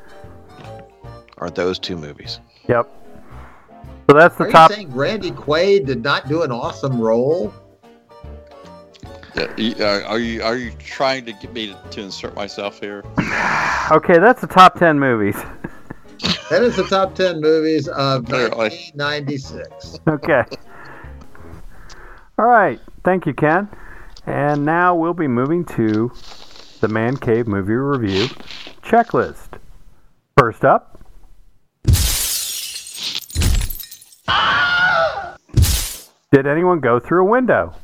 are 1.37 1.49
those 1.49 1.79
two 1.79 1.95
movies. 1.97 2.39
yep. 2.67 2.87
So 4.09 4.15
that's 4.17 4.35
the 4.37 4.45
Are 4.45 4.51
top. 4.51 4.69
you 4.71 4.75
saying 4.77 4.93
Randy 4.95 5.31
Quaid 5.31 5.85
did 5.85 6.01
not 6.03 6.27
do 6.27 6.41
an 6.41 6.51
awesome 6.51 6.99
role? 6.99 7.53
Yeah, 9.57 10.01
uh, 10.03 10.07
Are 10.07 10.19
you 10.19 10.41
are 10.41 10.55
you 10.57 10.71
trying 10.79 11.25
to 11.25 11.33
get 11.33 11.53
me 11.53 11.67
to, 11.67 11.89
to 11.91 12.01
insert 12.01 12.35
myself 12.35 12.79
here? 12.79 13.03
Okay, 13.91 14.19
that's 14.19 14.39
the 14.41 14.47
top 14.47 14.77
ten 14.77 14.99
movies. 14.99 15.35
That 16.49 16.61
is 16.63 16.75
the 16.75 16.83
top 16.83 17.15
10 17.15 17.41
movies 17.41 17.87
of 17.87 18.25
Clearly. 18.25 18.55
1996. 18.55 19.99
Okay. 20.07 20.43
All 22.39 22.45
right. 22.45 22.79
Thank 23.03 23.25
you, 23.25 23.33
Ken. 23.33 23.67
And 24.25 24.63
now 24.63 24.95
we'll 24.95 25.13
be 25.13 25.27
moving 25.27 25.65
to 25.65 26.09
the 26.79 26.87
Man 26.87 27.17
Cave 27.17 27.47
movie 27.47 27.73
review 27.73 28.27
checklist. 28.81 29.59
First 30.37 30.63
up. 30.63 31.01
Did 36.31 36.47
anyone 36.47 36.79
go 36.79 36.97
through 36.97 37.23
a 37.23 37.29
window? 37.29 37.75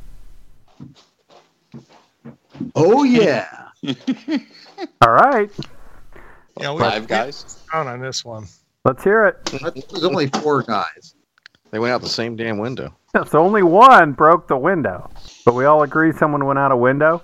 Oh, 2.75 3.03
yeah. 3.03 3.67
All 5.01 5.11
right. 5.11 5.51
Yeah, 6.61 6.71
we 6.71 6.79
Five 6.79 7.09
guys. 7.09 7.61
down 7.73 7.89
on 7.89 7.99
this 7.99 8.23
one. 8.23 8.45
Let's 8.85 9.03
hear 9.03 9.25
it. 9.25 9.43
There's 9.91 10.05
only 10.05 10.27
four 10.27 10.61
guys. 10.61 11.15
They 11.71 11.79
went 11.79 11.91
out 11.91 12.01
the 12.01 12.07
same 12.07 12.37
damn 12.37 12.57
window. 12.57 12.95
So 13.23 13.39
only 13.39 13.63
one 13.63 14.11
broke 14.11 14.47
the 14.47 14.57
window. 14.57 15.09
But 15.45 15.53
we 15.53 15.65
all 15.65 15.83
agree 15.83 16.11
someone 16.11 16.45
went 16.45 16.59
out 16.59 16.71
a 16.71 16.77
window? 16.77 17.21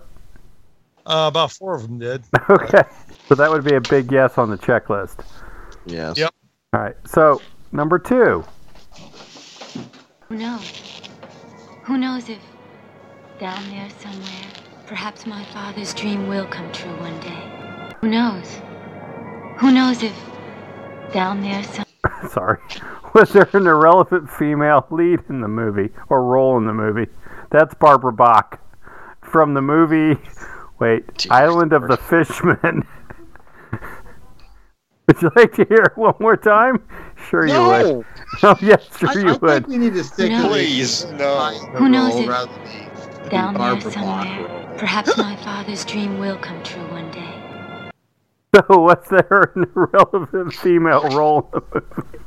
Uh, 1.06 1.28
about 1.28 1.52
four 1.52 1.76
of 1.76 1.84
them 1.84 2.00
did. 2.00 2.24
Okay. 2.50 2.84
So 3.28 3.36
that 3.36 3.50
would 3.50 3.64
be 3.64 3.76
a 3.76 3.82
big 3.82 4.12
yes 4.12 4.38
on 4.38 4.50
the 4.50 4.58
checklist. 4.58 5.24
Yes. 5.86 6.18
Yep. 6.18 6.34
All 6.74 6.82
right. 6.82 6.96
So 7.06 7.42
number 7.72 7.98
two. 7.98 8.44
Who 10.28 10.36
knows? 10.36 11.02
Who 11.84 11.98
knows 11.98 12.30
if 12.30 12.40
down 13.40 13.70
there 13.70 13.90
somewhere, 14.00 14.52
perhaps 14.88 15.26
my 15.26 15.44
father's 15.46 15.94
dream 15.94 16.28
will 16.28 16.46
come 16.46 16.72
true 16.72 16.96
one 17.00 17.20
day? 17.22 17.96
Who 18.02 18.10
knows? 18.10 18.60
Who 19.60 19.72
knows 19.72 20.04
if 20.04 20.16
down 21.14 21.42
there 21.42 21.64
some 21.64 21.86
Sorry. 22.30 22.57
Was 23.14 23.32
there 23.34 23.49
an 23.53 23.68
irrelevant 23.68 24.30
female 24.30 24.86
lead 24.90 25.19
in 25.30 25.41
the 25.41 25.48
movie 25.48 25.90
or 26.10 26.23
role 26.23 26.57
in 26.57 26.65
the 26.65 26.73
movie? 26.73 27.07
That's 27.52 27.73
Barbara 27.76 28.14
Bach 28.14 28.60
from 29.22 29.53
the 29.53 29.61
movie. 29.61 30.19
Wait, 30.80 31.18
Jesus 31.18 31.32
Island 31.32 31.73
of 31.73 31.88
the 31.88 31.98
Fishmen. 31.98 32.88
would 35.07 35.22
you 35.22 35.32
like 35.36 35.53
to 35.53 35.65
hear 35.65 35.84
it 35.84 35.98
one 35.98 36.15
more 36.19 36.38
time? 36.38 36.84
Sure 37.30 37.45
you 37.48 37.53
would. 37.53 37.86
No. 37.86 38.06
Oh 38.44 38.56
yes, 38.61 38.98
sure 38.98 39.10
I, 39.10 39.14
you 39.14 39.28
I 39.28 39.32
would. 39.34 39.40
think 39.65 39.68
we 39.68 39.78
need 39.78 39.94
to 39.94 40.03
stick 40.06 40.32
No. 40.32 40.48
Please, 40.48 41.06
no. 41.11 41.49
Who 41.76 41.90
knows 41.90 42.14
role 42.14 42.22
if 42.23 42.30
rather 42.30 42.52
than 42.53 43.30
down 43.30 43.53
there 43.53 43.60
Barbara 43.76 43.91
Bach 43.91 43.94
somewhere, 43.94 44.76
perhaps 44.78 45.18
my 45.18 45.36
father's 45.38 45.84
dream 45.86 46.18
will 46.18 46.38
come 46.38 46.64
true 46.64 46.82
one 46.84 46.90
day? 46.90 46.91
So 48.56 48.80
was 48.80 48.98
there 49.10 49.53
an 49.56 49.72
irrelevant 49.76 50.53
female 50.53 51.10
role 51.11 51.49
in 51.53 51.61
the 51.72 51.84
movie? 51.95 52.19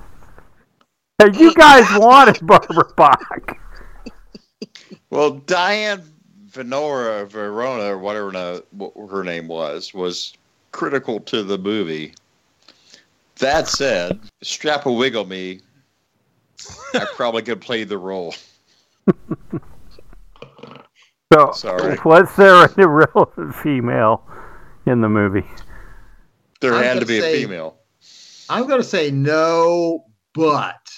Hey, 1.19 1.39
you 1.39 1.53
guys 1.53 1.87
wanted 1.99 2.47
Barbara 2.47 2.91
Bach. 2.97 3.59
Well, 5.11 5.33
Diane 5.33 6.03
Venora, 6.51 7.27
Verona, 7.29 7.93
or 7.93 7.99
whatever 7.99 8.63
her 9.11 9.23
name 9.23 9.49
was, 9.49 9.93
was 9.93 10.33
critical 10.73 11.21
to 11.21 11.43
the 11.43 11.59
movie. 11.59 12.15
That 13.37 13.69
said, 13.69 14.19
strap 14.43 14.87
a 14.87 14.93
wiggle 14.93 15.27
me, 15.27 15.61
I 16.95 17.07
probably 17.15 17.43
could 17.43 17.61
play 17.61 17.85
the 17.85 17.99
role. 17.99 18.35
So 21.33 21.53
Sorry. 21.53 21.99
was 22.05 22.35
there 22.37 22.65
an 22.65 22.75
irrelevant 22.79 23.55
female 23.57 24.23
in 24.87 25.01
the 25.01 25.09
movie? 25.09 25.45
There 26.65 26.75
I'm 26.77 26.83
had 26.85 27.01
to 27.01 27.07
be 27.07 27.21
say- 27.21 27.37
a 27.37 27.43
female. 27.47 27.77
I'm 28.49 28.67
going 28.67 28.81
to 28.81 28.87
say 28.87 29.11
no, 29.11 30.05
but 30.35 30.91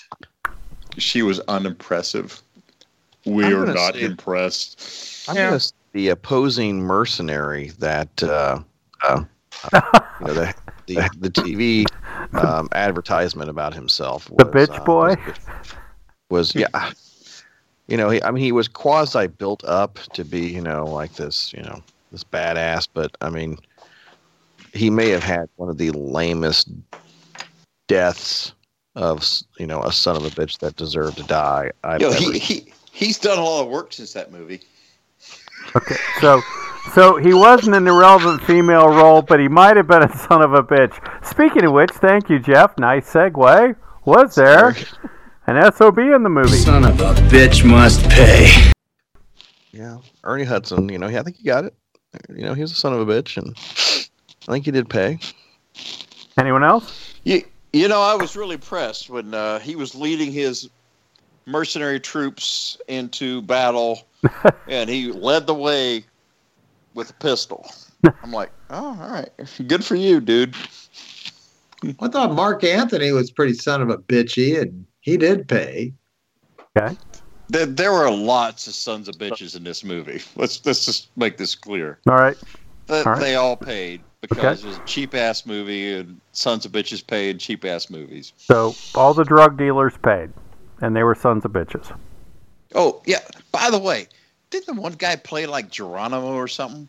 She 0.98 1.22
was 1.22 1.40
unimpressive. 1.40 2.40
We 3.24 3.44
I'm 3.44 3.62
are 3.62 3.66
not 3.66 3.94
say- 3.94 4.02
impressed. 4.02 5.26
I'm 5.28 5.36
Yeah. 5.36 5.50
gonna 5.50 5.60
the 5.92 6.08
opposing 6.10 6.80
mercenary 6.82 7.70
that 7.78 8.22
uh, 8.22 8.60
uh, 9.02 9.24
you 9.72 10.26
know 10.26 10.34
the 10.34 10.54
the, 10.86 11.10
the 11.18 11.30
TV 11.30 11.84
um, 12.34 12.68
advertisement 12.72 13.48
about 13.50 13.74
himself. 13.74 14.28
Was, 14.30 14.36
The 14.38 14.44
bitch 14.44 14.78
uh, 14.80 14.84
boy? 14.84 15.14
was, 16.30 16.54
was 16.54 16.54
yeah. 16.54 16.92
You 17.88 17.96
know, 17.96 18.10
he, 18.10 18.22
I 18.22 18.30
mean, 18.30 18.42
he 18.44 18.52
was 18.52 18.68
quasi 18.68 19.26
built 19.28 19.64
up 19.64 19.98
to 20.14 20.24
be, 20.24 20.40
you 20.40 20.60
know, 20.60 20.84
like 20.84 21.14
this, 21.14 21.52
you 21.52 21.62
know, 21.62 21.82
this 22.12 22.24
badass. 22.24 22.88
But 22.92 23.16
I 23.20 23.30
mean, 23.30 23.58
he 24.76 24.90
may 24.90 25.08
have 25.10 25.24
had 25.24 25.48
one 25.56 25.68
of 25.68 25.78
the 25.78 25.90
lamest 25.92 26.68
deaths 27.88 28.52
of, 28.94 29.26
you 29.58 29.66
know, 29.66 29.82
a 29.82 29.92
son 29.92 30.16
of 30.16 30.24
a 30.24 30.30
bitch 30.30 30.58
that 30.58 30.76
deserved 30.76 31.18
to 31.18 31.22
die. 31.24 31.70
I've 31.84 32.00
Yo, 32.00 32.10
ever 32.10 32.18
he, 32.18 32.38
he, 32.38 32.72
he's 32.92 33.18
done 33.18 33.38
a 33.38 33.42
lot 33.42 33.62
of 33.62 33.68
work 33.68 33.92
since 33.92 34.12
that 34.14 34.32
movie. 34.32 34.60
Okay, 35.74 35.96
so 36.20 36.40
so 36.94 37.16
he 37.16 37.34
wasn't 37.34 37.74
an 37.76 37.86
irrelevant 37.86 38.42
female 38.42 38.88
role, 38.88 39.20
but 39.20 39.40
he 39.40 39.48
might 39.48 39.76
have 39.76 39.86
been 39.86 40.02
a 40.02 40.16
son 40.16 40.42
of 40.42 40.54
a 40.54 40.62
bitch. 40.62 40.94
Speaking 41.26 41.64
of 41.64 41.72
which, 41.72 41.90
thank 41.90 42.28
you, 42.28 42.38
Jeff. 42.38 42.78
Nice 42.78 43.12
segue. 43.12 43.76
Was 44.04 44.34
there 44.36 44.76
an 45.46 45.72
SOB 45.72 45.98
in 45.98 46.22
the 46.22 46.28
movie? 46.28 46.56
Son 46.56 46.84
of 46.84 47.00
a 47.00 47.14
bitch 47.28 47.64
must 47.64 48.08
pay. 48.08 48.72
Yeah, 49.72 49.98
Ernie 50.24 50.44
Hudson. 50.44 50.88
You 50.88 50.98
know, 50.98 51.08
I 51.08 51.22
think 51.22 51.36
he 51.36 51.44
got 51.44 51.64
it. 51.64 51.74
You 52.30 52.44
know, 52.44 52.54
he 52.54 52.62
was 52.62 52.72
a 52.72 52.76
son 52.76 52.94
of 52.94 53.06
a 53.06 53.12
bitch, 53.12 53.36
and 53.36 53.54
I 54.48 54.52
think 54.52 54.64
he 54.64 54.70
did 54.70 54.88
pay. 54.88 55.18
Anyone 56.38 56.62
else? 56.62 57.14
You, 57.24 57.42
you 57.72 57.88
know, 57.88 58.00
I 58.00 58.14
was 58.14 58.36
really 58.36 58.54
impressed 58.54 59.10
when 59.10 59.34
uh, 59.34 59.58
he 59.58 59.74
was 59.76 59.94
leading 59.94 60.30
his 60.30 60.68
mercenary 61.46 62.00
troops 62.00 62.76
into 62.88 63.42
battle, 63.42 64.06
and 64.68 64.88
he 64.88 65.10
led 65.10 65.46
the 65.46 65.54
way 65.54 66.04
with 66.94 67.10
a 67.10 67.14
pistol. 67.14 67.68
I'm 68.22 68.32
like, 68.32 68.50
oh, 68.70 68.98
all 69.00 69.10
right, 69.10 69.30
good 69.66 69.84
for 69.84 69.96
you, 69.96 70.20
dude. 70.20 70.54
I 72.00 72.08
thought 72.08 72.34
Marc 72.34 72.64
Anthony 72.64 73.12
was 73.12 73.30
pretty 73.30 73.54
son 73.54 73.82
of 73.82 73.90
a 73.90 73.98
bitchy, 73.98 74.60
and 74.60 74.86
he 75.00 75.16
did 75.16 75.48
pay. 75.48 75.92
Okay. 76.76 76.96
There, 77.48 77.66
there 77.66 77.92
were 77.92 78.10
lots 78.10 78.66
of 78.66 78.74
sons 78.74 79.08
of 79.08 79.16
bitches 79.16 79.56
in 79.56 79.62
this 79.64 79.84
movie. 79.84 80.20
Let's 80.34 80.64
let's 80.66 80.84
just 80.84 81.10
make 81.16 81.36
this 81.36 81.54
clear. 81.54 82.00
All 82.08 82.16
right. 82.16 82.36
That 82.88 83.06
All 83.06 83.12
right. 83.12 83.20
they 83.20 83.34
all 83.36 83.56
paid 83.56 84.00
because 84.28 84.64
it 84.64 84.68
was 84.68 84.78
a 84.78 84.84
cheap 84.84 85.14
ass 85.14 85.46
movie, 85.46 85.94
and 85.94 86.20
sons 86.32 86.64
of 86.64 86.72
bitches 86.72 87.06
paid 87.06 87.40
cheap 87.40 87.64
ass 87.64 87.90
movies. 87.90 88.32
So 88.36 88.74
all 88.94 89.14
the 89.14 89.24
drug 89.24 89.56
dealers 89.56 89.94
paid, 90.02 90.30
and 90.80 90.94
they 90.94 91.02
were 91.02 91.14
sons 91.14 91.44
of 91.44 91.52
bitches. 91.52 91.96
Oh 92.74 93.02
yeah. 93.06 93.20
By 93.52 93.70
the 93.70 93.78
way, 93.78 94.08
didn't 94.50 94.66
the 94.66 94.80
one 94.80 94.92
guy 94.92 95.16
play 95.16 95.46
like 95.46 95.70
Geronimo 95.70 96.34
or 96.34 96.48
something? 96.48 96.88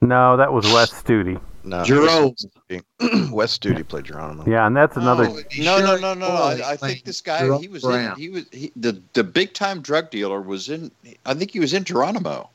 No, 0.00 0.36
that 0.36 0.52
was 0.52 0.64
Wes 0.72 0.90
Studi. 0.90 1.40
No, 1.64 1.84
Jerome. 1.84 2.34
Wes 3.30 3.56
Studi 3.56 3.86
played 3.86 4.04
Geronimo. 4.04 4.44
Yeah, 4.46 4.66
and 4.66 4.76
that's 4.76 4.96
another. 4.96 5.28
Oh, 5.28 5.40
no, 5.58 5.78
no, 5.78 5.96
no, 5.96 6.14
no. 6.14 6.26
I, 6.26 6.72
I 6.72 6.76
think 6.76 7.04
this 7.04 7.20
guy 7.20 7.40
Jerome 7.40 7.62
he 7.62 7.68
was 7.68 7.82
Brown. 7.82 8.12
in, 8.12 8.18
he 8.18 8.28
was 8.30 8.46
he, 8.50 8.72
the 8.74 9.00
the 9.12 9.22
big 9.22 9.54
time 9.54 9.80
drug 9.80 10.10
dealer 10.10 10.40
was 10.40 10.68
in. 10.68 10.90
I 11.24 11.34
think 11.34 11.52
he 11.52 11.60
was 11.60 11.72
in 11.72 11.84
Geronimo. 11.84 12.50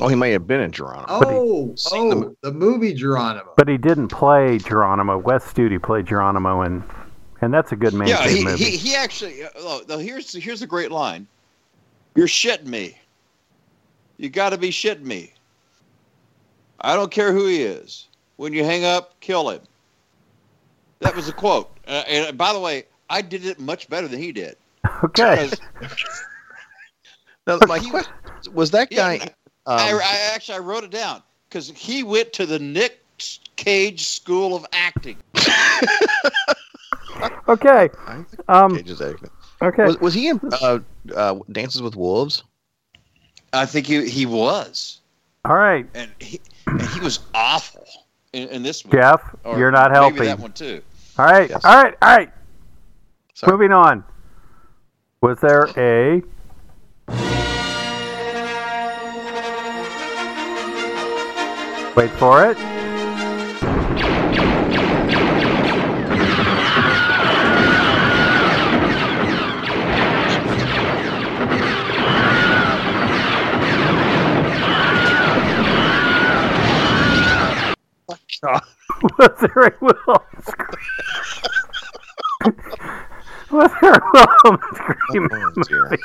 Oh, 0.00 0.08
he 0.08 0.16
may 0.16 0.30
have 0.30 0.46
been 0.46 0.60
in 0.60 0.70
Geronimo. 0.70 1.06
Oh, 1.08 1.74
Seen 1.76 2.08
the 2.08 2.16
oh, 2.16 2.36
the 2.40 2.52
movie 2.52 2.94
Geronimo. 2.94 3.52
But 3.56 3.68
he 3.68 3.76
didn't 3.76 4.08
play 4.08 4.58
Geronimo. 4.58 5.18
Wes 5.18 5.44
Studi 5.44 5.82
played 5.82 6.06
Geronimo, 6.06 6.62
and 6.62 6.82
and 7.40 7.52
that's 7.52 7.72
a 7.72 7.76
good 7.76 7.92
man 7.92 8.08
yeah, 8.08 8.26
he, 8.28 8.44
movie. 8.44 8.64
he 8.64 8.76
he 8.76 8.94
actually. 8.96 9.44
Uh, 9.44 9.48
oh, 9.56 9.98
here's 9.98 10.32
here's 10.32 10.62
a 10.62 10.66
great 10.66 10.90
line. 10.90 11.26
You're 12.14 12.26
shitting 12.26 12.66
me. 12.66 12.98
You 14.16 14.28
got 14.28 14.50
to 14.50 14.58
be 14.58 14.70
shitting 14.70 15.04
me. 15.04 15.32
I 16.80 16.94
don't 16.96 17.10
care 17.10 17.32
who 17.32 17.46
he 17.46 17.62
is. 17.62 18.08
When 18.36 18.52
you 18.52 18.64
hang 18.64 18.84
up, 18.84 19.18
kill 19.20 19.50
him. 19.50 19.60
That 21.00 21.14
was 21.14 21.28
a 21.28 21.32
quote. 21.32 21.70
Uh, 21.86 22.04
and 22.08 22.38
by 22.38 22.52
the 22.52 22.60
way, 22.60 22.84
I 23.10 23.22
did 23.22 23.44
it 23.44 23.58
much 23.58 23.88
better 23.88 24.08
than 24.08 24.20
he 24.20 24.32
did. 24.32 24.56
okay. 25.04 25.50
Because 25.78 26.00
Now, 27.46 27.58
my 27.66 27.80
question 27.80 28.12
was 28.54 28.70
that 28.70 28.90
guy. 28.90 29.14
I, 29.14 29.30
um, 29.66 29.78
I 29.78 30.30
actually 30.34 30.56
I 30.56 30.60
wrote 30.60 30.84
it 30.84 30.90
down 30.90 31.22
because 31.48 31.68
he 31.70 32.02
went 32.02 32.32
to 32.34 32.46
the 32.46 32.58
Nick 32.58 33.00
Cage 33.56 34.04
School 34.06 34.54
of 34.56 34.66
Acting. 34.72 35.16
Okay. 37.48 37.88
I 38.06 38.24
Um. 38.48 38.74
Cage 38.76 38.90
is 38.90 39.00
acting. 39.00 39.30
Okay. 39.60 39.84
Was, 39.84 40.00
was 40.00 40.14
he 40.14 40.28
in 40.28 40.40
uh, 40.60 40.78
uh, 41.14 41.38
Dances 41.52 41.82
with 41.82 41.94
Wolves? 41.94 42.42
I 43.52 43.66
think 43.66 43.86
he 43.86 44.08
he 44.08 44.26
was, 44.26 45.00
All 45.44 45.54
right, 45.56 45.86
and 45.94 46.10
he 46.18 46.40
and 46.66 46.80
he 46.80 47.00
was 47.00 47.20
awful 47.34 47.86
in, 48.32 48.48
in 48.48 48.62
this 48.62 48.84
movie. 48.84 48.96
Jeff, 48.96 49.20
Or 49.44 49.58
you're 49.58 49.70
not 49.70 49.90
maybe 49.92 50.00
helping. 50.00 50.24
that 50.24 50.38
one 50.40 50.52
too. 50.52 50.82
All 51.18 51.26
right. 51.26 51.50
Yes. 51.50 51.64
All 51.64 51.82
right. 51.82 51.94
All 52.02 52.16
right. 52.16 52.30
Sorry. 53.34 53.52
Moving 53.52 53.72
on. 53.72 54.02
Was 55.20 55.38
there 55.40 55.68
a 55.76 56.22
Wait 61.94 62.10
for 62.12 62.50
it. 62.50 62.56
Was 79.18 79.30
there 79.40 79.66
a 79.66 79.74
Wilhelm 79.80 80.20
scream? 80.42 80.78
Was 83.50 83.70
there 83.80 83.92
a 83.92 84.02
Wilhelm 84.14 84.58
scream? 85.62 86.00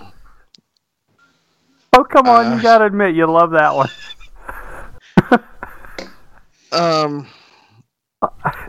Oh. 0.00 0.12
Oh, 1.96 2.04
come 2.04 2.28
on. 2.28 2.46
Uh, 2.46 2.56
you 2.56 2.62
got 2.62 2.78
to 2.78 2.84
admit 2.84 3.14
you 3.16 3.26
love 3.26 3.50
that 3.50 3.74
one. 3.74 3.88
Um, 6.72 7.28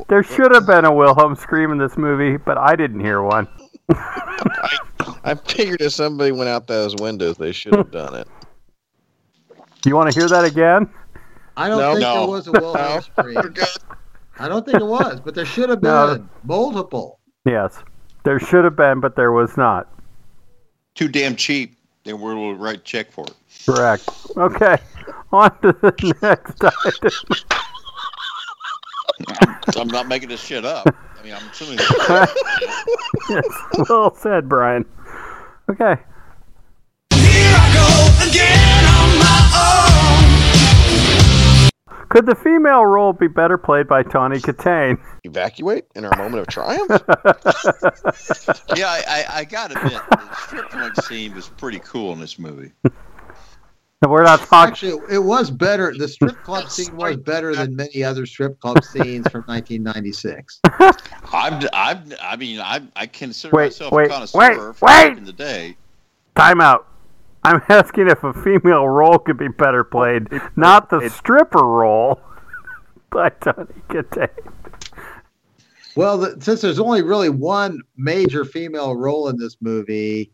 There 0.09 0.21
should 0.23 0.53
have 0.53 0.67
been 0.67 0.85
a 0.85 0.93
Wilhelm 0.93 1.35
scream 1.35 1.71
in 1.71 1.77
this 1.77 1.97
movie, 1.97 2.37
but 2.37 2.57
I 2.57 2.75
didn't 2.75 2.99
hear 2.99 3.21
one. 3.23 3.47
I 3.89 5.33
figured 5.47 5.81
if 5.81 5.93
somebody 5.93 6.31
went 6.31 6.49
out 6.49 6.67
those 6.67 6.95
windows, 6.97 7.37
they 7.37 7.51
should 7.51 7.73
have 7.73 7.89
done 7.91 8.13
it. 8.15 8.27
You 9.85 9.95
want 9.95 10.11
to 10.11 10.19
hear 10.19 10.27
that 10.29 10.43
again? 10.45 10.89
I 11.57 11.67
don't 11.69 11.79
No. 11.79 11.91
think 11.93 12.01
No. 12.01 12.19
there 12.19 12.27
was 12.27 12.47
a 12.47 12.51
Wilhelm 12.51 12.95
No. 12.95 12.99
scream. 12.99 13.37
I 14.39 14.47
don't 14.47 14.65
think 14.65 14.81
it 14.81 14.85
was, 14.85 15.19
but 15.21 15.33
there 15.35 15.45
should 15.45 15.69
have 15.69 15.81
been 15.81 15.91
No. 15.91 16.25
multiple. 16.43 17.19
Yes. 17.45 17.79
There 18.23 18.39
should 18.39 18.65
have 18.65 18.75
been, 18.75 18.99
but 18.99 19.15
there 19.15 19.31
was 19.31 19.55
not. 19.55 19.87
Too 20.95 21.07
damn 21.07 21.35
cheap. 21.35 21.77
They 22.03 22.13
were 22.13 22.35
will 22.35 22.55
write 22.55 22.83
check 22.83 23.11
for 23.11 23.25
it. 23.25 23.33
Correct. 23.65 24.09
Okay. 24.37 24.77
On 25.31 25.49
to 25.61 25.71
the 25.73 26.13
next 26.21 26.63
item. 26.63 27.11
I'm 29.77 29.87
not 29.87 30.07
making 30.07 30.29
this 30.29 30.41
shit 30.41 30.65
up. 30.65 30.87
I 30.87 31.23
mean, 31.23 31.33
I'm 31.33 31.49
assuming. 31.49 31.79
yes. 33.29 33.45
Well 33.89 34.15
said, 34.15 34.47
Brian. 34.47 34.85
Okay. 35.69 35.95
Here 37.13 37.55
I 37.57 37.73
go 37.73 38.29
again 38.29 38.85
on 38.85 39.19
my 39.19 39.39
own. 39.57 39.75
Could 42.09 42.27
the 42.27 42.35
female 42.35 42.85
role 42.85 43.13
be 43.13 43.27
better 43.27 43.57
played 43.57 43.87
by 43.87 44.03
Tawny 44.03 44.37
Kitaen? 44.37 44.97
Evacuate 45.23 45.85
in 45.95 46.05
our 46.05 46.15
moment 46.17 46.41
of 46.41 46.47
triumph. 46.47 46.89
yeah, 48.75 48.87
I, 48.87 49.03
I, 49.07 49.25
I 49.29 49.43
gotta 49.43 49.77
admit, 49.77 50.01
the 50.11 50.35
strip 50.35 50.69
club 50.69 50.95
scene 51.01 51.33
was 51.33 51.47
pretty 51.49 51.79
cool 51.79 52.13
in 52.13 52.19
this 52.19 52.37
movie. 52.37 52.71
We're 54.01 54.23
not 54.23 54.41
talking. 54.41 54.71
Actually, 54.71 55.15
it 55.15 55.23
was 55.23 55.49
better. 55.49 55.93
The 55.97 56.07
strip 56.07 56.35
club 56.43 56.69
scene 56.69 56.95
was 56.95 57.17
better 57.17 57.55
than 57.55 57.75
many 57.75 58.03
other 58.03 58.25
strip 58.25 58.59
club 58.59 58.83
scenes 58.83 59.27
from 59.29 59.43
1996. 59.43 60.59
I'm, 61.33 61.67
I'm, 61.73 62.13
I 62.21 62.35
mean, 62.35 62.59
I, 62.59 62.81
I 62.95 63.07
consider 63.07 63.55
Wait, 63.55 63.65
myself 63.65 63.91
wait, 63.93 64.05
a 64.07 64.09
connoisseur 64.09 64.37
wait, 64.39 64.55
from 64.55 64.87
wait! 64.87 65.09
back 65.09 65.17
in 65.17 65.23
the 65.23 65.33
day. 65.33 65.77
Time 66.35 66.61
out. 66.61 66.87
I'm 67.43 67.61
asking 67.69 68.09
if 68.09 68.23
a 68.23 68.33
female 68.33 68.87
role 68.87 69.17
could 69.17 69.37
be 69.37 69.47
better 69.47 69.83
played, 69.83 70.27
not 70.55 70.89
the 70.89 71.09
stripper 71.09 71.63
role 71.63 72.19
by 73.11 73.29
Tawny 73.29 73.67
Kitaen. 73.89 74.29
Well, 75.95 76.17
the, 76.17 76.37
since 76.41 76.61
there's 76.61 76.79
only 76.79 77.01
really 77.01 77.29
one 77.29 77.79
major 77.95 78.43
female 78.43 78.95
role 78.95 79.29
in 79.29 79.37
this 79.37 79.55
movie, 79.61 80.31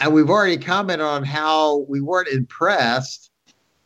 and 0.00 0.12
we've 0.12 0.30
already 0.30 0.58
commented 0.58 1.06
on 1.06 1.24
how 1.24 1.78
we 1.88 2.00
weren't 2.00 2.28
impressed, 2.28 3.30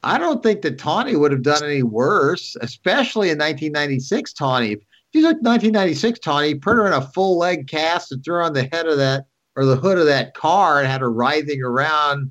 I 0.03 0.19
don't 0.19 0.43
think 0.43 0.63
that 0.63 0.79
Tawny 0.79 1.15
would 1.15 1.33
have 1.33 1.43
done 1.43 1.63
any 1.63 1.83
worse, 1.83 2.57
especially 2.61 3.29
in 3.29 3.39
1996 3.39 4.33
Tawny. 4.33 4.73
If 4.73 4.81
you 5.13 5.23
look 5.23 5.43
1996 5.43 6.19
Tawny, 6.21 6.55
put 6.55 6.77
her 6.77 6.87
in 6.87 6.93
a 6.93 7.03
full 7.03 7.39
leg 7.39 7.69
cast 7.69 8.13
and 8.13 8.25
threw 8.25 8.37
her 8.37 8.43
on 8.43 8.55
the 8.55 8.69
head 8.73 8.87
of 8.87 8.97
that 8.99 9.27
or 9.57 9.65
the 9.65 9.77
hood 9.77 9.99
of 9.99 10.07
that 10.07 10.35
car 10.35 10.79
and 10.79 10.89
had 10.89 11.01
her 11.01 11.11
writhing 11.13 11.63
around. 11.63 12.31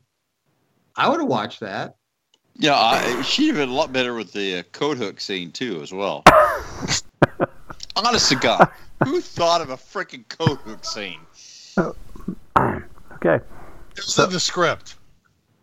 I 0.95 1.10
would 1.10 1.19
have 1.19 1.30
watched 1.30 1.60
that. 1.60 1.95
Yeah, 2.56 2.76
I, 2.76 3.22
she'd 3.22 3.47
have 3.47 3.56
been 3.56 3.69
a 3.69 3.73
lot 3.73 3.93
better 3.93 4.14
with 4.14 4.34
the 4.34 4.57
uh, 4.60 4.64
coat 4.73 4.97
hook 4.97 5.22
scene 5.22 5.51
too, 5.51 5.81
as 5.81 5.93
well. 5.93 6.23
Honest 7.95 8.30
to 8.30 8.35
God, 8.35 8.69
who 9.06 9.22
thought 9.22 9.61
of 9.61 9.69
a 9.69 9.77
freaking 9.77 10.27
coat 10.27 10.60
hook 10.60 10.84
scene? 10.84 11.19
Okay. 13.22 13.43
It 13.99 14.05
was 14.05 14.19
in 14.19 14.30
the 14.30 14.39
script. 14.39 14.95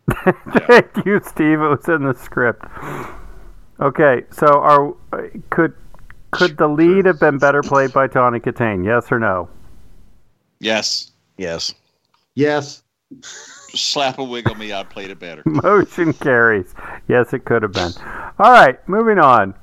Thank 0.67 1.07
you, 1.07 1.21
Steve. 1.25 1.61
It 1.61 1.69
was 1.69 1.89
in 1.89 2.05
the 2.05 2.15
script. 2.15 2.65
Okay, 3.81 4.25
so 4.31 4.47
are 4.47 4.95
could 5.51 5.75
could 6.31 6.57
the 6.59 6.69
lead 6.69 7.07
have 7.07 7.19
been 7.19 7.39
better 7.39 7.63
played 7.63 7.93
by 7.93 8.07
Tawny 8.07 8.39
Kitaen? 8.39 8.85
Yes 8.85 9.11
or 9.11 9.19
no? 9.19 9.49
Yes, 10.61 11.13
yes. 11.39 11.75
Yes. 12.35 12.83
slap 13.23 14.19
a 14.19 14.25
wig 14.25 14.51
on 14.51 14.59
me, 14.59 14.73
I'd 14.73 14.91
played 14.91 15.11
it 15.11 15.19
better. 15.19 15.43
Motion 15.47 16.13
carries. 16.13 16.75
Yes, 17.09 17.33
it 17.33 17.45
could 17.45 17.63
have 17.63 17.73
been. 17.73 17.93
All 18.39 18.53
right, 18.53 18.87
moving 18.89 19.19
on. 19.19 19.55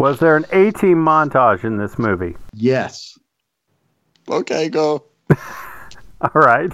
Was 0.00 0.18
there 0.18 0.34
an 0.34 0.46
A 0.50 0.70
team 0.70 0.96
montage 0.96 1.62
in 1.62 1.76
this 1.76 1.98
movie? 1.98 2.34
Yes. 2.54 3.18
Okay, 4.30 4.70
go. 4.70 5.04
All 6.22 6.30
right. 6.40 6.72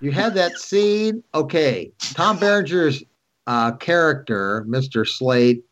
You 0.00 0.12
had 0.12 0.32
that 0.32 0.56
scene. 0.56 1.22
Okay, 1.34 1.92
Tom 2.14 2.38
Berenger's 2.38 3.04
uh, 3.46 3.72
character, 3.72 4.64
Mr. 4.66 5.06
Slate, 5.06 5.62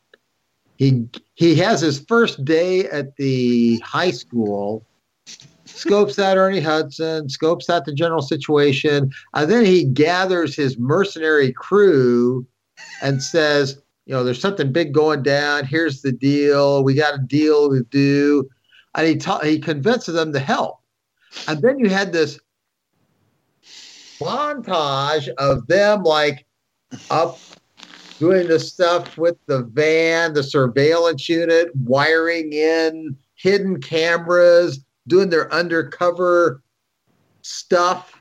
he 0.77 1.09
he 1.33 1.55
has 1.55 1.81
his 1.81 2.01
first 2.01 2.45
day 2.45 2.87
at 2.91 3.17
the 3.17 3.79
high 3.79 4.11
school. 4.11 4.85
Scopes 5.65 6.19
out 6.19 6.37
Ernie 6.37 6.61
Hudson, 6.61 7.31
scopes 7.31 7.71
out 7.71 7.87
the 7.87 7.95
general 7.95 8.21
situation, 8.21 9.11
and 9.33 9.51
then 9.51 9.65
he 9.65 9.85
gathers 9.85 10.55
his 10.55 10.77
mercenary 10.77 11.55
crew 11.55 12.47
and 13.01 13.23
says, 13.23 13.81
"You 14.07 14.15
know, 14.15 14.25
there's 14.25 14.41
something 14.41 14.73
big 14.73 14.95
going 14.95 15.23
down. 15.23 15.65
Here's 15.65 16.03
the 16.03 16.13
deal. 16.13 16.85
We 16.85 16.95
got 16.95 17.15
a 17.15 17.23
deal 17.23 17.71
to 17.71 17.83
do," 17.91 18.49
and 18.95 19.07
he 19.07 19.17
ta- 19.17 19.41
he 19.41 19.59
convinces 19.59 20.15
them 20.15 20.33
to 20.33 20.39
help. 20.39 20.79
And 21.49 21.61
then 21.63 21.79
you 21.79 21.89
had 21.89 22.13
this 22.13 22.39
montage 24.23 25.29
of 25.39 25.67
them 25.67 26.03
like 26.03 26.47
up 27.11 27.43
doing 28.19 28.49
the 28.49 28.59
stuff 28.59 29.17
with 29.17 29.37
the 29.47 29.65
van, 29.65 30.33
the 30.33 30.43
surveillance 30.43 31.29
unit, 31.29 31.69
wiring 31.77 32.53
in 32.53 33.17
hidden 33.35 33.81
cameras, 33.81 34.81
doing 35.07 35.29
their 35.29 35.53
undercover 35.53 36.63
stuff. 37.43 38.16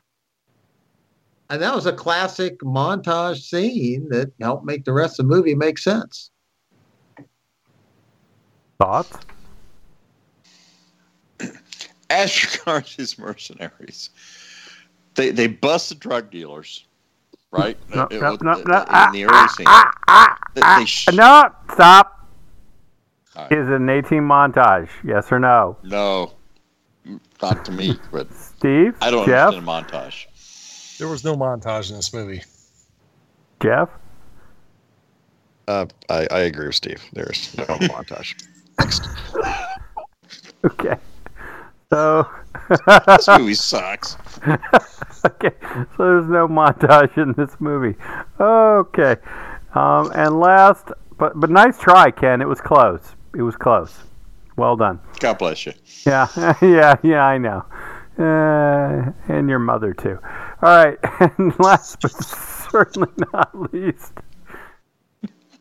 And 1.49 1.61
that 1.61 1.76
was 1.76 1.85
a 1.85 1.93
classic 1.93 2.59
montage 2.59 3.41
scene 3.41 4.09
that 4.09 4.31
helped 4.41 4.65
make 4.65 4.84
the 4.84 4.93
rest 4.93 5.19
of 5.19 5.27
the 5.27 5.35
movie 5.35 5.53
make 5.55 5.77
sense. 5.77 6.31
Thoughts? 8.80 9.17
As 12.09 12.57
regards 12.57 12.95
his 12.95 13.17
mercenaries, 13.17 14.09
they 15.15 15.31
they 15.31 15.47
bust 15.47 15.89
the 15.89 15.95
drug 15.95 16.30
dealers, 16.31 16.85
right? 17.51 17.77
No, 17.93 18.03
Uh, 18.03 18.07
no, 18.11 18.17
uh, 18.34 18.38
no, 18.41 18.63
no. 18.65 19.05
In 19.07 19.11
the 19.11 19.23
early 19.26 19.34
ah, 19.34 19.47
scene, 19.47 19.65
ah, 19.67 19.91
ah, 20.07 20.38
They- 20.53 20.61
ah. 20.63 20.80
they 20.80 20.85
sh- 20.85 21.07
no, 21.13 21.49
stop. 21.73 22.27
All 23.35 23.43
right. 23.43 23.51
Is 23.51 23.67
it 23.67 23.73
an 23.73 23.89
A 23.89 24.01
team 24.01 24.23
montage? 24.23 24.89
Yes 25.03 25.31
or 25.31 25.39
no? 25.39 25.77
no, 25.84 26.34
not 27.41 27.65
to 27.65 27.72
me, 27.72 27.99
but 28.11 28.31
Steve? 28.34 28.95
I 29.01 29.11
don't 29.11 29.26
Jeff? 29.26 29.53
understand 29.53 29.89
montage. 29.91 30.26
There 30.97 31.07
was 31.07 31.23
no 31.23 31.35
montage 31.35 31.89
in 31.89 31.95
this 31.97 32.13
movie. 32.13 32.43
Jeff? 33.61 33.89
Uh, 35.67 35.85
I, 36.09 36.27
I 36.31 36.39
agree 36.41 36.67
with 36.67 36.76
Steve. 36.76 37.03
There's 37.13 37.55
no 37.57 37.63
montage. 37.65 38.35
Next. 38.80 39.07
Okay. 40.63 40.95
So. 41.91 42.27
This 43.07 43.27
movie 43.27 43.53
sucks. 43.53 44.17
okay, 44.47 45.51
so 45.61 45.97
there's 45.99 46.27
no 46.27 46.47
montage 46.47 47.15
in 47.15 47.34
this 47.34 47.55
movie. 47.59 47.95
Okay, 48.39 49.17
um, 49.76 50.11
and 50.15 50.39
last, 50.39 50.88
but 51.19 51.39
but 51.39 51.51
nice 51.51 51.77
try, 51.77 52.09
Ken. 52.09 52.41
It 52.41 52.47
was 52.47 52.59
close. 52.59 53.01
It 53.35 53.43
was 53.43 53.55
close. 53.55 53.99
Well 54.57 54.76
done. 54.76 54.99
God 55.19 55.38
bless 55.38 55.67
you. 55.67 55.73
Yeah, 56.07 56.27
yeah, 56.61 56.95
yeah. 57.03 57.23
I 57.23 57.38
know. 57.38 57.63
Uh, 58.17 59.11
and 59.27 59.49
your 59.49 59.59
mother 59.59 59.93
too. 59.93 60.17
All 60.61 60.69
right, 60.85 60.97
and 61.37 61.53
last 61.59 61.99
but 62.01 62.11
certainly 62.11 63.09
not 63.33 63.73
least, 63.73 64.13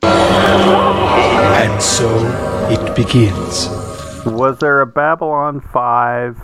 And 0.03 1.83
so 1.83 2.09
it 2.71 2.95
begins. 2.97 3.69
was 4.27 4.59
there 4.59 4.81
a 4.81 4.87
Babylon 4.87 5.61
Five 5.61 6.39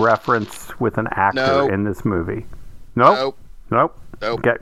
reference 0.00 0.78
with 0.80 0.98
an 0.98 1.06
actor 1.12 1.40
No. 1.40 1.68
in 1.68 1.84
this 1.84 2.04
movie? 2.04 2.46
Nope. 2.96 3.16
Nope. 3.16 3.38
Nope. 3.70 3.98
Nope. 4.20 4.38
Okay. 4.40 4.56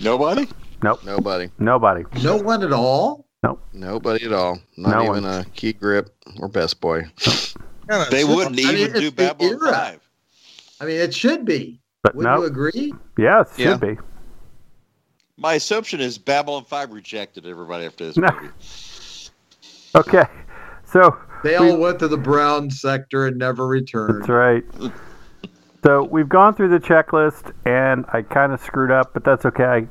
Nobody? 0.00 0.48
Nope. 0.82 1.04
Nobody. 1.04 1.50
Nobody. 1.58 2.04
No 2.22 2.36
one 2.36 2.62
at 2.62 2.72
all. 2.72 3.26
Nope. 3.42 3.60
Nobody 3.72 4.24
at 4.26 4.32
all. 4.32 4.58
Not 4.76 4.90
No 4.90 5.02
even 5.12 5.24
one. 5.24 5.40
a 5.40 5.44
key 5.54 5.72
grip 5.72 6.14
or 6.40 6.48
best 6.48 6.80
boy. 6.80 7.02
Kinda- 7.18 8.06
They 8.10 8.24
wouldn't 8.24 8.58
I 8.58 8.62
mean, 8.72 8.76
even 8.76 9.00
do 9.00 9.10
Babylon 9.10 9.58
5. 9.60 10.00
I 10.80 10.84
mean, 10.86 10.96
it 11.00 11.14
should 11.14 11.44
be. 11.44 11.80
But 12.02 12.14
Would 12.16 12.24
no. 12.24 12.38
you 12.40 12.44
agree? 12.44 12.94
Yes, 13.18 13.54
Yeah. 13.56 13.72
should 13.72 13.80
be. 13.80 13.98
My 15.36 15.54
assumption 15.54 16.00
is 16.00 16.16
Babylon 16.18 16.64
5 16.64 16.92
rejected 16.92 17.46
everybody 17.46 17.86
after 17.86 18.04
this 18.06 18.16
No. 18.16 18.28
movie. 18.32 18.52
Okay. 19.96 20.24
So 20.84 21.16
They 21.44 21.54
all 21.54 21.76
went 21.78 22.00
to 22.00 22.08
the 22.08 22.16
brown 22.16 22.68
sector 22.68 23.26
and 23.26 23.36
never 23.38 23.64
returned. 23.66 24.22
That's 24.22 24.28
right. 24.28 24.64
So 25.84 26.02
we've 26.02 26.28
gone 26.28 26.54
through 26.54 26.70
the 26.70 26.80
checklist, 26.80 27.52
and 27.64 28.04
I 28.12 28.22
kind 28.22 28.52
of 28.52 28.60
screwed 28.60 28.90
up, 28.90 29.12
but 29.14 29.22
that's 29.22 29.44
okay. 29.46 29.64
I, 29.64 29.86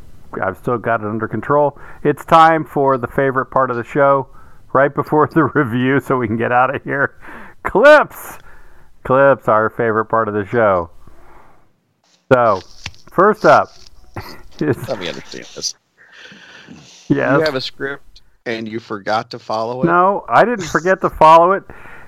I've 0.45 0.57
still 0.57 0.77
got 0.77 0.99
it 1.01 1.07
under 1.07 1.27
control. 1.29 1.79
It's 2.03 2.25
time 2.25 2.65
for 2.65 2.97
the 2.97 3.07
favorite 3.07 3.45
part 3.45 3.71
of 3.71 3.77
the 3.77 3.83
show, 3.85 4.27
right 4.73 4.93
before 4.93 5.27
the 5.27 5.43
review, 5.55 6.01
so 6.01 6.17
we 6.17 6.27
can 6.27 6.35
get 6.37 6.51
out 6.51 6.75
of 6.75 6.83
here. 6.83 7.15
Clips. 7.63 8.39
Clips, 9.03 9.47
are 9.47 9.63
our 9.63 9.69
favorite 9.69 10.05
part 10.05 10.27
of 10.27 10.33
the 10.33 10.45
show. 10.45 10.89
So, 12.31 12.61
first 13.11 13.45
up 13.45 13.69
Let 14.59 14.99
me 14.99 15.07
understand 15.09 15.45
this. 15.55 15.75
yes. 16.69 17.09
You 17.09 17.41
have 17.41 17.55
a 17.55 17.61
script 17.61 18.21
and 18.45 18.67
you 18.67 18.79
forgot 18.79 19.29
to 19.31 19.39
follow 19.39 19.81
it. 19.83 19.85
No, 19.87 20.25
I 20.29 20.45
didn't 20.45 20.65
forget 20.67 21.01
to 21.01 21.09
follow 21.09 21.51
it. 21.53 21.63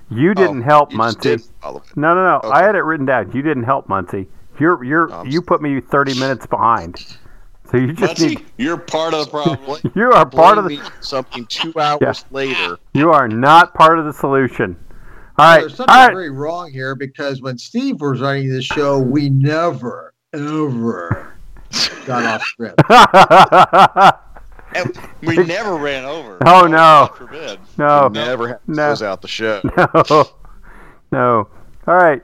You 0.10 0.32
oh, 0.32 0.34
didn't 0.36 0.62
Oh, 0.62 0.66
help, 0.66 0.92
you 0.92 0.98
just 0.98 1.18
Muncie. 1.18 1.30
did 1.30 1.40
it. 1.42 1.48
No, 1.96 2.14
no, 2.16 2.40
no. 2.42 2.42
I 2.52 2.64
had 2.64 2.76
it 2.76 2.82
written 2.82 3.06
down. 3.06 3.32
You 3.32 3.42
didn't 3.42 3.64
help, 3.64 3.90
Muncie. 3.90 4.28
You're 4.60 4.84
you're 4.84 5.12
oh, 5.12 5.22
I'm 5.22 5.28
you 5.28 5.42
put 5.42 5.62
me 5.62 5.82
30 5.82 6.14
minutes 6.20 6.46
behind. 6.46 6.98
So 7.72 7.78
you 7.78 7.88
just 7.94 8.20
Muncie, 8.20 8.36
need 8.36 8.46
you're 8.58 8.78
part 8.78 9.14
of 9.16 9.26
the 9.26 9.32
problem. 9.32 9.82
you 9.96 10.12
are 10.12 10.26
part 10.26 10.58
of 10.60 10.66
Blame 10.66 10.78
the 10.80 10.84
me 10.84 10.90
for 10.90 11.04
something 11.04 11.46
two 11.48 11.74
hours 11.80 12.24
later. 12.32 12.78
you 12.94 13.10
are 13.12 13.28
not 13.28 13.74
part 13.74 13.98
of 14.00 14.06
the 14.06 14.14
solution. 14.14 14.78
All 15.38 15.46
Well. 15.46 15.60
There's 15.62 15.76
something 15.76 15.94
right. 15.96 16.12
very 16.12 16.30
wrong 16.30 16.72
here 16.72 16.96
because 16.96 17.42
when 17.42 17.58
Steve 17.58 18.00
was 18.02 18.22
running 18.22 18.50
this 18.50 18.66
show, 18.66 19.00
we 19.00 19.30
never, 19.30 20.14
ever 20.34 21.34
got 22.06 22.24
off 22.26 22.44
script. 22.44 22.82
And 24.76 24.94
we 25.22 25.38
never 25.38 25.78
ran 25.78 26.04
over. 26.04 26.38
Oh, 26.46 26.64
no. 26.68 26.68
God 27.08 27.16
forbid. 27.16 27.60
no. 27.78 28.10
Never 28.10 28.50
have 28.50 28.66
to 28.66 28.72
No. 28.72 28.88
close 28.88 29.02
out 29.02 29.22
the 29.22 29.28
show. 29.30 29.62
No. 30.10 30.26
No. 31.14 31.48
All 31.88 31.96
right. 31.96 32.22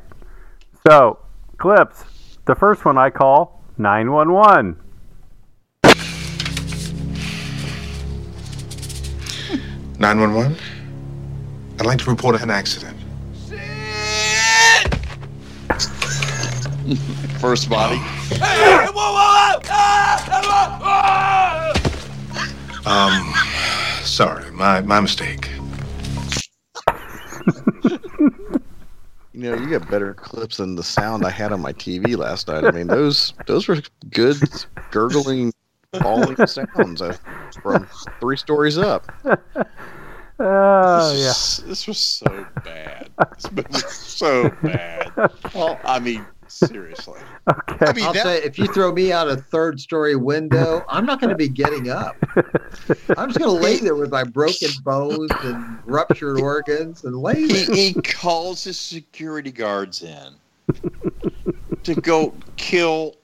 So, 0.85 1.17
clips. 1.57 2.03
The 2.47 2.55
first 2.55 2.83
one 2.83 2.97
I 2.97 3.09
call 3.09 3.63
911. 3.77 4.75
Nine 9.97 10.19
one 10.19 10.33
one. 10.33 10.55
I'd 11.79 11.85
like 11.85 11.99
to 11.99 12.09
report 12.09 12.41
an 12.41 12.49
accident. 12.49 12.97
First 17.39 17.69
body. 17.69 18.01
Um, 22.85 23.33
sorry, 24.03 24.51
my 24.51 24.81
my 24.81 24.99
mistake. 24.99 25.49
You 29.33 29.49
know, 29.49 29.55
you 29.55 29.69
got 29.69 29.89
better 29.89 30.13
clips 30.13 30.57
than 30.57 30.75
the 30.75 30.83
sound 30.83 31.25
I 31.25 31.29
had 31.29 31.53
on 31.53 31.61
my 31.61 31.73
TV 31.73 32.17
last 32.17 32.47
night. 32.47 32.65
I 32.65 32.71
mean, 32.71 32.87
those 32.87 33.33
those 33.47 33.67
were 33.67 33.81
good 34.09 34.37
gurgling, 34.91 35.53
falling 36.01 36.35
sounds 36.47 37.01
uh, 37.01 37.15
from 37.61 37.87
three 38.19 38.37
stories 38.37 38.77
up. 38.77 39.11
Oh, 40.43 41.13
this, 41.13 41.19
yeah. 41.19 41.27
was, 41.27 41.63
this 41.67 41.87
was 41.87 41.97
so 41.99 42.47
bad. 42.63 43.09
This 43.35 43.51
movie 43.51 43.67
was 43.71 43.91
so 43.93 44.49
bad. 44.63 45.11
Well, 45.53 45.79
I 45.83 45.99
mean, 45.99 46.25
seriously. 46.51 47.19
Okay. 47.51 47.85
I 47.87 47.93
mean, 47.93 48.05
I'll 48.05 48.13
that- 48.13 48.23
say, 48.23 48.43
if 48.43 48.59
you 48.59 48.67
throw 48.67 48.91
me 48.93 49.11
out 49.11 49.27
a 49.27 49.35
third 49.35 49.79
story 49.79 50.15
window, 50.15 50.85
I'm 50.87 51.05
not 51.05 51.19
going 51.19 51.31
to 51.31 51.35
be 51.35 51.49
getting 51.49 51.89
up. 51.89 52.15
I'm 53.17 53.29
just 53.29 53.39
going 53.39 53.55
to 53.55 53.63
lay 53.63 53.77
there 53.77 53.95
with 53.95 54.11
my 54.11 54.23
broken 54.23 54.69
bones 54.83 55.31
and 55.43 55.79
ruptured 55.85 56.39
organs 56.39 57.03
and 57.03 57.15
lay 57.15 57.41
he, 57.41 57.47
there. 57.47 57.75
he 57.75 57.93
calls 57.93 58.63
his 58.63 58.79
security 58.79 59.51
guards 59.51 60.03
in 60.03 60.33
to 61.83 61.95
go 61.95 62.33
kill. 62.57 63.15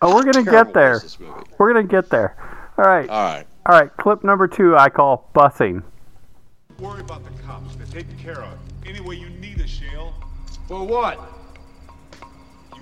Oh, 0.00 0.14
we're 0.14 0.22
going 0.22 0.44
to 0.44 0.50
get 0.50 0.72
there. 0.72 0.94
was 0.94 1.02
this 1.02 1.20
movie. 1.20 1.42
We're 1.58 1.72
going 1.72 1.86
to 1.86 1.90
get 1.90 2.08
there. 2.10 2.36
All 2.78 2.84
right. 2.84 3.08
All 3.08 3.24
right. 3.24 3.46
All 3.66 3.78
right. 3.78 3.96
Clip 3.98 4.24
number 4.24 4.48
two 4.48 4.76
I 4.76 4.88
call 4.88 5.30
busing. 5.34 5.82
Worry 6.78 7.02
about 7.02 7.22
the 7.24 7.42
cops. 7.42 7.76
They're 7.76 7.86
taken 7.86 8.18
care 8.18 8.42
of. 8.42 8.58
Anyway, 8.86 9.16
you 9.16 9.28
need 9.28 9.60
a 9.60 9.66
shell. 9.66 10.14
For 10.66 10.84
what? 10.84 11.20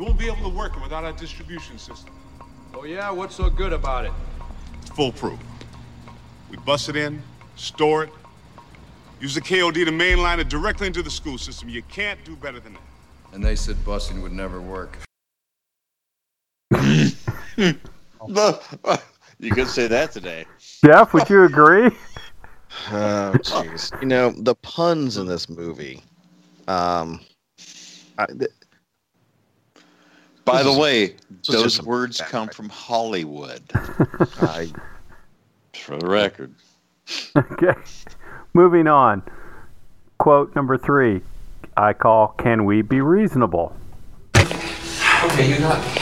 You 0.00 0.06
won't 0.06 0.18
be 0.18 0.28
able 0.28 0.50
to 0.50 0.56
work 0.56 0.74
it 0.78 0.82
without 0.82 1.04
our 1.04 1.12
distribution 1.12 1.76
system. 1.76 2.14
Oh 2.72 2.84
yeah, 2.84 3.10
what's 3.10 3.34
so 3.34 3.50
good 3.50 3.74
about 3.74 4.06
it? 4.06 4.12
It's 4.80 4.88
foolproof. 4.88 5.38
We 6.50 6.56
bust 6.56 6.88
it 6.88 6.96
in, 6.96 7.22
store 7.56 8.04
it, 8.04 8.10
use 9.20 9.34
the 9.34 9.42
KOD 9.42 9.74
to 9.74 9.90
mainline 9.90 10.38
it 10.38 10.48
directly 10.48 10.86
into 10.86 11.02
the 11.02 11.10
school 11.10 11.36
system. 11.36 11.68
You 11.68 11.82
can't 11.82 12.18
do 12.24 12.34
better 12.34 12.58
than 12.60 12.72
that. 12.72 12.82
And 13.34 13.44
they 13.44 13.54
said 13.54 13.76
busing 13.84 14.22
would 14.22 14.32
never 14.32 14.62
work. 14.62 14.96
you 16.70 17.74
could 19.50 19.68
say 19.68 19.86
that 19.86 20.12
today. 20.12 20.46
Jeff, 20.82 21.12
would 21.12 21.28
you 21.28 21.44
agree? 21.44 21.90
Oh, 22.92 23.34
jeez. 23.42 23.92
you 24.00 24.06
know 24.06 24.30
the 24.30 24.54
puns 24.54 25.18
in 25.18 25.26
this 25.26 25.50
movie. 25.50 26.00
Um, 26.68 27.20
I, 28.16 28.26
th- 28.26 28.50
By 30.52 30.62
the 30.62 30.72
way, 30.72 31.06
this 31.06 31.48
is 31.48 31.62
just 31.62 31.76
those 31.78 31.82
words 31.82 32.20
come 32.20 32.46
writing. 32.46 32.54
from 32.54 32.68
Hollywood, 32.68 33.62
I 33.74 34.70
for 35.74 35.96
the 35.96 36.08
record. 36.08 36.54
Okay. 37.36 37.74
Moving 38.54 38.86
on. 38.86 39.24
Quote 40.18 40.54
number 40.54 40.78
three 40.78 41.22
I 41.76 41.92
call 41.92 42.28
Can 42.38 42.64
We 42.64 42.82
Be 42.82 43.00
Reasonable? 43.00 43.74
Okay, 44.36 45.50
you 45.50 45.58
got 45.58 45.84
me. 45.84 45.92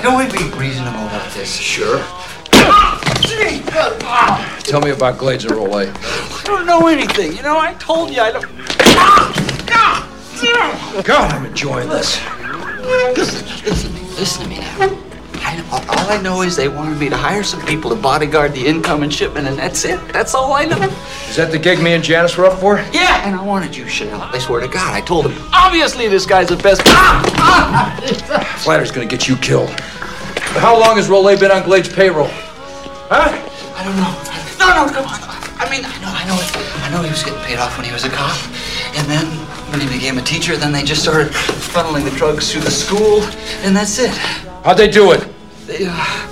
Can 0.00 0.16
we 0.16 0.24
be 0.32 0.44
reasonable 0.56 1.06
about 1.06 1.30
this? 1.32 1.54
Sure. 1.54 1.98
Tell 4.60 4.80
me 4.80 4.90
about 4.90 5.18
Glades 5.18 5.44
and 5.44 5.54
Rollet. 5.54 5.94
I 5.94 6.42
don't 6.44 6.64
know 6.64 6.86
anything. 6.86 7.36
You 7.36 7.42
know, 7.42 7.58
I 7.58 7.74
told 7.74 8.10
you 8.10 8.22
I 8.22 8.32
don't. 8.32 8.46
God, 11.04 11.32
I'm 11.32 11.44
enjoying 11.44 11.88
this. 11.88 12.20
Listen, 12.84 13.46
listen, 13.64 13.92
to 13.92 14.00
me, 14.00 14.08
listen 14.18 14.42
to 14.42 14.48
me 14.48 14.58
now. 14.58 15.04
I 15.40 15.58
all 15.88 16.10
I 16.10 16.20
know 16.20 16.42
is 16.42 16.54
they 16.54 16.68
wanted 16.68 16.98
me 16.98 17.08
to 17.08 17.16
hire 17.16 17.42
some 17.42 17.64
people 17.64 17.88
to 17.90 17.96
bodyguard 17.96 18.52
the 18.52 18.66
incoming 18.66 19.08
shipment, 19.08 19.48
and 19.48 19.58
that's 19.58 19.84
it. 19.84 20.00
That's 20.12 20.34
all 20.34 20.52
I 20.52 20.66
know. 20.66 20.82
Is 21.28 21.36
that 21.36 21.50
the 21.50 21.58
gig 21.58 21.80
me 21.80 21.94
and 21.94 22.04
Janice 22.04 22.36
were 22.36 22.44
up 22.44 22.58
for? 22.58 22.76
Yeah, 22.92 23.26
and 23.26 23.34
I 23.34 23.42
wanted 23.42 23.74
you, 23.74 23.88
Chanel. 23.88 24.20
I 24.20 24.38
swear 24.38 24.60
to 24.60 24.68
God, 24.68 24.92
I 24.92 25.00
told 25.00 25.26
him. 25.26 25.48
Obviously, 25.54 26.08
this 26.08 26.26
guy's 26.26 26.48
the 26.48 26.56
best. 26.56 26.82
Ah! 26.86 27.22
Ah! 27.36 28.58
Flatter's 28.62 28.90
gonna 28.90 29.06
get 29.06 29.28
you 29.28 29.36
killed. 29.36 29.70
How 30.60 30.78
long 30.78 30.96
has 30.96 31.08
Rollet 31.08 31.40
been 31.40 31.50
on 31.50 31.62
Glades 31.62 31.88
payroll? 31.88 32.28
Huh? 33.08 33.32
I 33.76 33.84
don't 33.84 33.96
know. 33.96 34.12
No, 34.60 34.86
no, 34.86 34.92
come 34.92 35.06
on. 35.06 35.18
I 35.56 35.70
mean, 35.70 35.84
I 35.84 35.96
know, 36.02 36.12
I 36.12 36.24
know. 36.28 36.36
I 36.84 36.90
know 36.90 37.02
he 37.02 37.10
was 37.10 37.22
getting 37.22 37.40
paid 37.40 37.58
off 37.58 37.76
when 37.78 37.86
he 37.86 37.92
was 37.92 38.04
a 38.04 38.10
cop, 38.10 38.36
and 38.94 39.08
then 39.08 39.26
when 39.74 39.88
he 39.88 39.92
became 39.92 40.18
a 40.18 40.22
teacher, 40.22 40.56
then 40.56 40.70
they 40.70 40.84
just 40.84 41.02
started 41.02 41.32
funneling 41.32 42.08
the 42.08 42.16
drugs 42.16 42.52
through 42.52 42.60
the 42.60 42.70
school, 42.70 43.22
and 43.64 43.74
that's 43.74 43.98
it. 43.98 44.12
How'd 44.62 44.76
they 44.76 44.88
do 44.88 45.10
it? 45.10 45.26
They, 45.66 45.86
uh, 45.90 46.28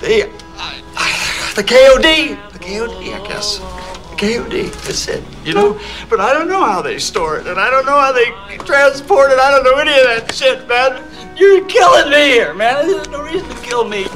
they, 0.00 0.22
uh, 0.22 1.54
the 1.56 1.64
KOD, 1.64 2.52
the 2.52 2.58
KOD, 2.60 3.20
I 3.20 3.26
guess. 3.26 3.58
The 3.58 4.16
KOD. 4.16 4.72
That's 4.84 5.08
it. 5.08 5.24
You 5.44 5.54
know, 5.54 5.80
but 6.08 6.20
I 6.20 6.32
don't 6.32 6.46
know 6.46 6.64
how 6.64 6.82
they 6.82 7.00
store 7.00 7.36
it, 7.38 7.48
and 7.48 7.58
I 7.58 7.68
don't 7.68 7.84
know 7.84 7.98
how 7.98 8.12
they 8.12 8.30
transport 8.64 9.32
it. 9.32 9.40
I 9.40 9.50
don't 9.50 9.64
know 9.64 9.76
any 9.76 9.98
of 9.98 10.04
that 10.04 10.32
shit, 10.32 10.68
man. 10.68 11.02
You're 11.36 11.66
killing 11.66 12.12
me 12.12 12.28
here, 12.28 12.54
man. 12.54 12.86
There's 12.86 13.08
no 13.08 13.24
reason 13.24 13.48
to 13.48 13.56
kill 13.56 13.88
me. 13.88 14.06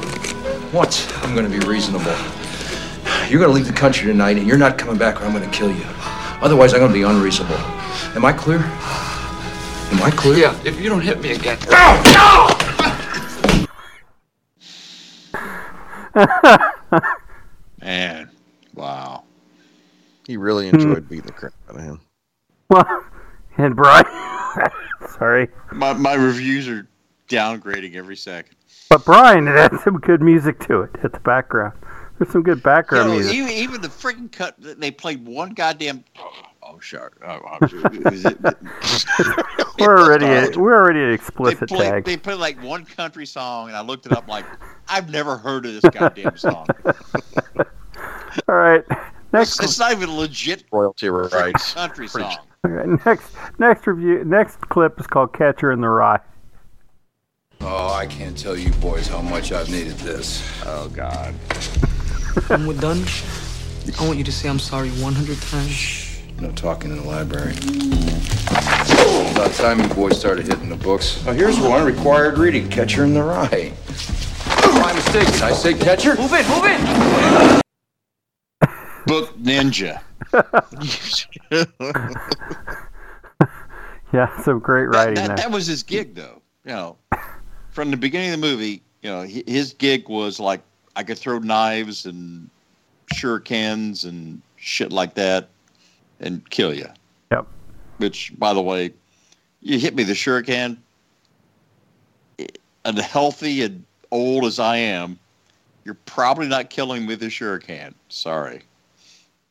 Once 0.71 1.05
I'm 1.17 1.35
gonna 1.35 1.49
be 1.49 1.59
reasonable. 1.67 2.15
You're 3.27 3.41
gonna 3.41 3.51
leave 3.51 3.67
the 3.67 3.73
country 3.73 4.07
tonight 4.07 4.37
and 4.37 4.47
you're 4.47 4.57
not 4.57 4.77
coming 4.77 4.97
back 4.97 5.21
or 5.21 5.25
I'm 5.25 5.33
gonna 5.33 5.51
kill 5.51 5.69
you. 5.69 5.85
Otherwise, 6.41 6.73
I'm 6.73 6.79
gonna 6.79 6.93
be 6.93 7.03
unreasonable. 7.03 7.57
Am 8.15 8.23
I 8.23 8.31
clear? 8.31 8.59
Am 8.59 10.03
I 10.03 10.11
clear? 10.11 10.37
Yeah, 10.37 10.59
if 10.63 10.79
you 10.79 10.89
don't 10.89 11.01
hit 11.01 11.19
me 11.19 11.33
again. 11.33 11.57
No. 11.69 12.49
Man, 17.81 18.29
wow. 18.73 19.23
he 20.27 20.37
really 20.37 20.69
hmm. 20.69 20.75
enjoyed 20.75 21.09
beating 21.09 21.25
the 21.25 21.31
crap 21.31 21.53
out 21.69 21.75
of 21.75 21.81
him. 21.81 22.01
Well, 22.69 23.05
and 23.57 23.75
Brian. 23.75 24.05
Sorry. 25.17 25.49
My, 25.71 25.93
my 25.93 26.13
reviews 26.13 26.67
are 26.67 26.87
downgrading 27.27 27.95
every 27.95 28.15
second. 28.15 28.55
But 28.89 29.05
Brian, 29.05 29.47
it 29.47 29.55
had 29.55 29.79
some 29.81 29.99
good 29.99 30.21
music 30.21 30.59
to 30.67 30.81
it 30.81 30.91
at 31.03 31.13
the 31.13 31.19
background. 31.19 31.73
There's 32.19 32.31
some 32.31 32.43
good 32.43 32.57
You 32.57 32.63
background 32.63 33.09
know, 33.09 33.15
music. 33.15 33.33
even, 33.35 33.49
even 33.49 33.81
the 33.81 33.87
freaking 33.87 34.31
cut, 34.31 34.55
they 34.59 34.91
played 34.91 35.25
one 35.25 35.51
goddamn. 35.51 36.03
Oh, 36.61 36.77
sure. 36.79 37.11
Oh, 37.25 37.39
I'm 37.59 37.67
sure. 37.67 38.11
Is 38.13 38.25
it- 38.25 38.37
We're 39.79 39.97
already 39.97 40.25
at, 40.25 40.57
we're 40.57 40.75
already 40.75 40.99
at 41.01 41.07
they 41.07 41.13
explicit 41.13 41.69
played, 41.69 41.89
tag. 41.89 42.05
they 42.05 42.17
played 42.17 42.37
like 42.39 42.61
one 42.61 42.83
country 42.85 43.25
song, 43.25 43.69
and 43.69 43.77
I 43.77 43.81
looked 43.81 44.05
it 44.05 44.11
up 44.11 44.27
like, 44.27 44.45
I've 44.89 45.09
never 45.09 45.37
heard 45.37 45.65
of 45.65 45.81
this 45.81 45.89
goddamn 45.93 46.35
song. 46.37 46.67
All 48.47 48.55
right. 48.55 48.83
Next, 49.31 49.63
it's 49.63 49.79
not 49.79 49.91
even 49.91 50.15
legit 50.17 50.65
Royalty 50.71 51.07
rights. 51.09 51.73
country 51.73 52.07
song. 52.07 52.35
all 52.65 52.71
right, 52.71 53.05
next, 53.05 53.31
next 53.59 53.85
review. 53.85 54.23
Next 54.25 54.59
clip 54.69 54.99
is 54.99 55.05
called 55.05 55.33
"Catcher 55.33 55.71
in 55.71 55.81
the 55.81 55.87
Rye." 55.87 56.19
Oh, 57.61 57.93
I 57.93 58.07
can't 58.07 58.35
tell 58.35 58.57
you 58.57 58.71
boys 58.73 59.07
how 59.07 59.21
much 59.21 59.51
I've 59.51 59.69
needed 59.69 59.97
this. 59.99 60.43
Oh 60.65 60.89
God. 60.89 61.35
When 62.47 62.67
we're 62.67 62.79
done, 62.79 63.03
I 63.99 64.05
want 64.05 64.17
you 64.17 64.23
to 64.23 64.31
say 64.31 64.49
I'm 64.49 64.59
sorry 64.59 64.89
100 64.89 65.41
times. 65.41 66.05
No 66.39 66.51
talking 66.51 66.91
in 66.91 66.97
the 66.97 67.03
library. 67.03 67.53
About 69.31 69.51
time 69.53 69.79
you 69.79 69.87
boys 69.93 70.19
started 70.19 70.47
hitting 70.47 70.69
the 70.69 70.75
books. 70.75 71.23
Oh, 71.27 71.33
here's 71.33 71.59
one 71.59 71.83
required 71.83 72.37
reading 72.37 72.69
Catcher 72.69 73.03
in 73.03 73.13
the 73.13 73.23
Rye. 73.23 73.73
My 74.65 74.93
mistake. 74.93 75.25
Did 75.27 75.41
I 75.41 75.51
say 75.51 75.73
catcher? 75.73 76.15
Move 76.15 76.31
it, 76.33 76.47
move 76.47 76.63
it. 76.65 77.61
Book 79.05 79.35
Ninja. 79.37 80.01
Yeah, 84.11 84.41
some 84.41 84.59
great 84.59 84.87
writing 84.87 85.15
that, 85.15 85.27
there. 85.27 85.35
that 85.37 85.51
was 85.51 85.67
his 85.67 85.83
gig, 85.83 86.15
though. 86.15 86.41
You 86.65 86.71
know, 86.71 86.97
from 87.69 87.91
the 87.91 87.97
beginning 87.97 88.33
of 88.33 88.41
the 88.41 88.47
movie, 88.47 88.81
you 89.01 89.09
know, 89.09 89.21
his 89.21 89.73
gig 89.73 90.09
was 90.09 90.39
like 90.39 90.61
I 90.99 91.03
could 91.03 91.17
throw 91.17 91.39
knives 91.39 92.05
and 92.05 92.49
shurikens 93.13 94.03
and 94.03 94.41
shit 94.57 94.91
like 94.91 95.13
that 95.13 95.47
and 96.19 96.47
kill 96.49 96.73
you. 96.73 96.87
Yep. 97.31 97.47
Which, 97.99 98.33
by 98.37 98.53
the 98.53 98.61
way, 98.61 98.93
you 99.61 99.79
hit 99.79 99.95
me 99.95 100.03
the 100.03 100.11
shuriken. 100.11 100.75
Eh, 102.37 102.47
and 102.83 102.97
healthy 102.99 103.61
and 103.63 103.85
old 104.11 104.43
as 104.43 104.59
I 104.59 104.75
am, 104.75 105.17
you're 105.85 105.97
probably 106.05 106.49
not 106.49 106.69
killing 106.69 107.03
me 107.03 107.07
with 107.07 107.23
a 107.23 107.27
shuriken. 107.27 107.93
Sorry. 108.09 108.61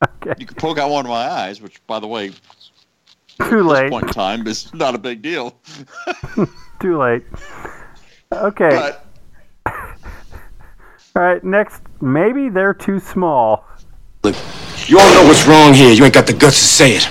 Okay. 0.06 0.34
You 0.38 0.44
could 0.44 0.58
poke 0.58 0.76
out 0.76 0.90
one 0.90 1.06
of 1.06 1.08
my 1.08 1.30
eyes, 1.30 1.62
which, 1.62 1.80
by 1.86 1.98
the 1.98 2.06
way, 2.06 2.32
Too 3.48 3.62
late. 3.62 3.90
point 3.90 4.08
in 4.08 4.12
time 4.12 4.46
is 4.46 4.72
not 4.74 4.94
a 4.94 4.98
big 4.98 5.22
deal. 5.22 5.58
Too 6.82 6.98
late. 6.98 7.24
Okay. 8.34 8.68
But 8.68 9.06
All 11.16 11.22
right. 11.22 11.42
Next, 11.42 11.82
maybe 12.00 12.48
they're 12.48 12.74
too 12.74 13.00
small. 13.00 13.64
Look, 14.22 14.36
you 14.86 14.98
all 14.98 15.14
know 15.14 15.24
what's 15.26 15.46
wrong 15.46 15.74
here. 15.74 15.92
You 15.92 16.04
ain't 16.04 16.14
got 16.14 16.26
the 16.26 16.32
guts 16.32 16.58
to 16.58 16.66
say 16.66 16.92
it. 16.96 17.08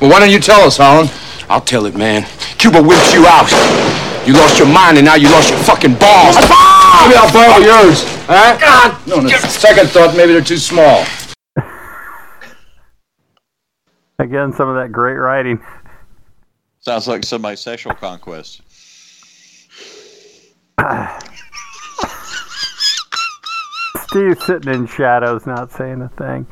Well, 0.00 0.10
why 0.10 0.20
don't 0.20 0.30
you 0.30 0.40
tell 0.40 0.60
us, 0.62 0.78
Hollan? 0.78 1.08
I'll 1.48 1.60
tell 1.60 1.86
it, 1.86 1.96
man. 1.96 2.26
Cuba 2.58 2.82
whipped 2.82 3.12
you 3.12 3.26
out. 3.26 3.50
You 4.26 4.32
lost 4.32 4.58
your 4.58 4.68
mind, 4.68 4.96
and 4.96 5.04
now 5.04 5.16
you 5.16 5.28
lost 5.30 5.50
your 5.50 5.58
fucking 5.60 5.94
balls. 5.96 6.36
Maybe 6.36 7.16
I'll 7.16 7.32
borrow 7.32 7.58
yours, 7.58 8.04
huh? 8.26 8.98
No, 9.06 9.20
no. 9.20 9.28
Second 9.28 9.90
thought, 9.90 10.16
maybe 10.16 10.32
they're 10.32 10.40
too 10.40 10.56
small. 10.56 11.04
Again, 14.18 14.52
some 14.54 14.68
of 14.68 14.76
that 14.76 14.92
great 14.92 15.16
writing. 15.16 15.60
sounds 16.80 17.06
like 17.06 17.24
somebody's 17.24 17.60
sexual 17.60 17.94
conquest. 17.94 18.62
Steve's 24.14 24.46
sitting 24.46 24.72
in 24.72 24.86
shadows, 24.86 25.44
not 25.44 25.72
saying 25.72 26.00
a 26.00 26.08
thing. 26.10 26.46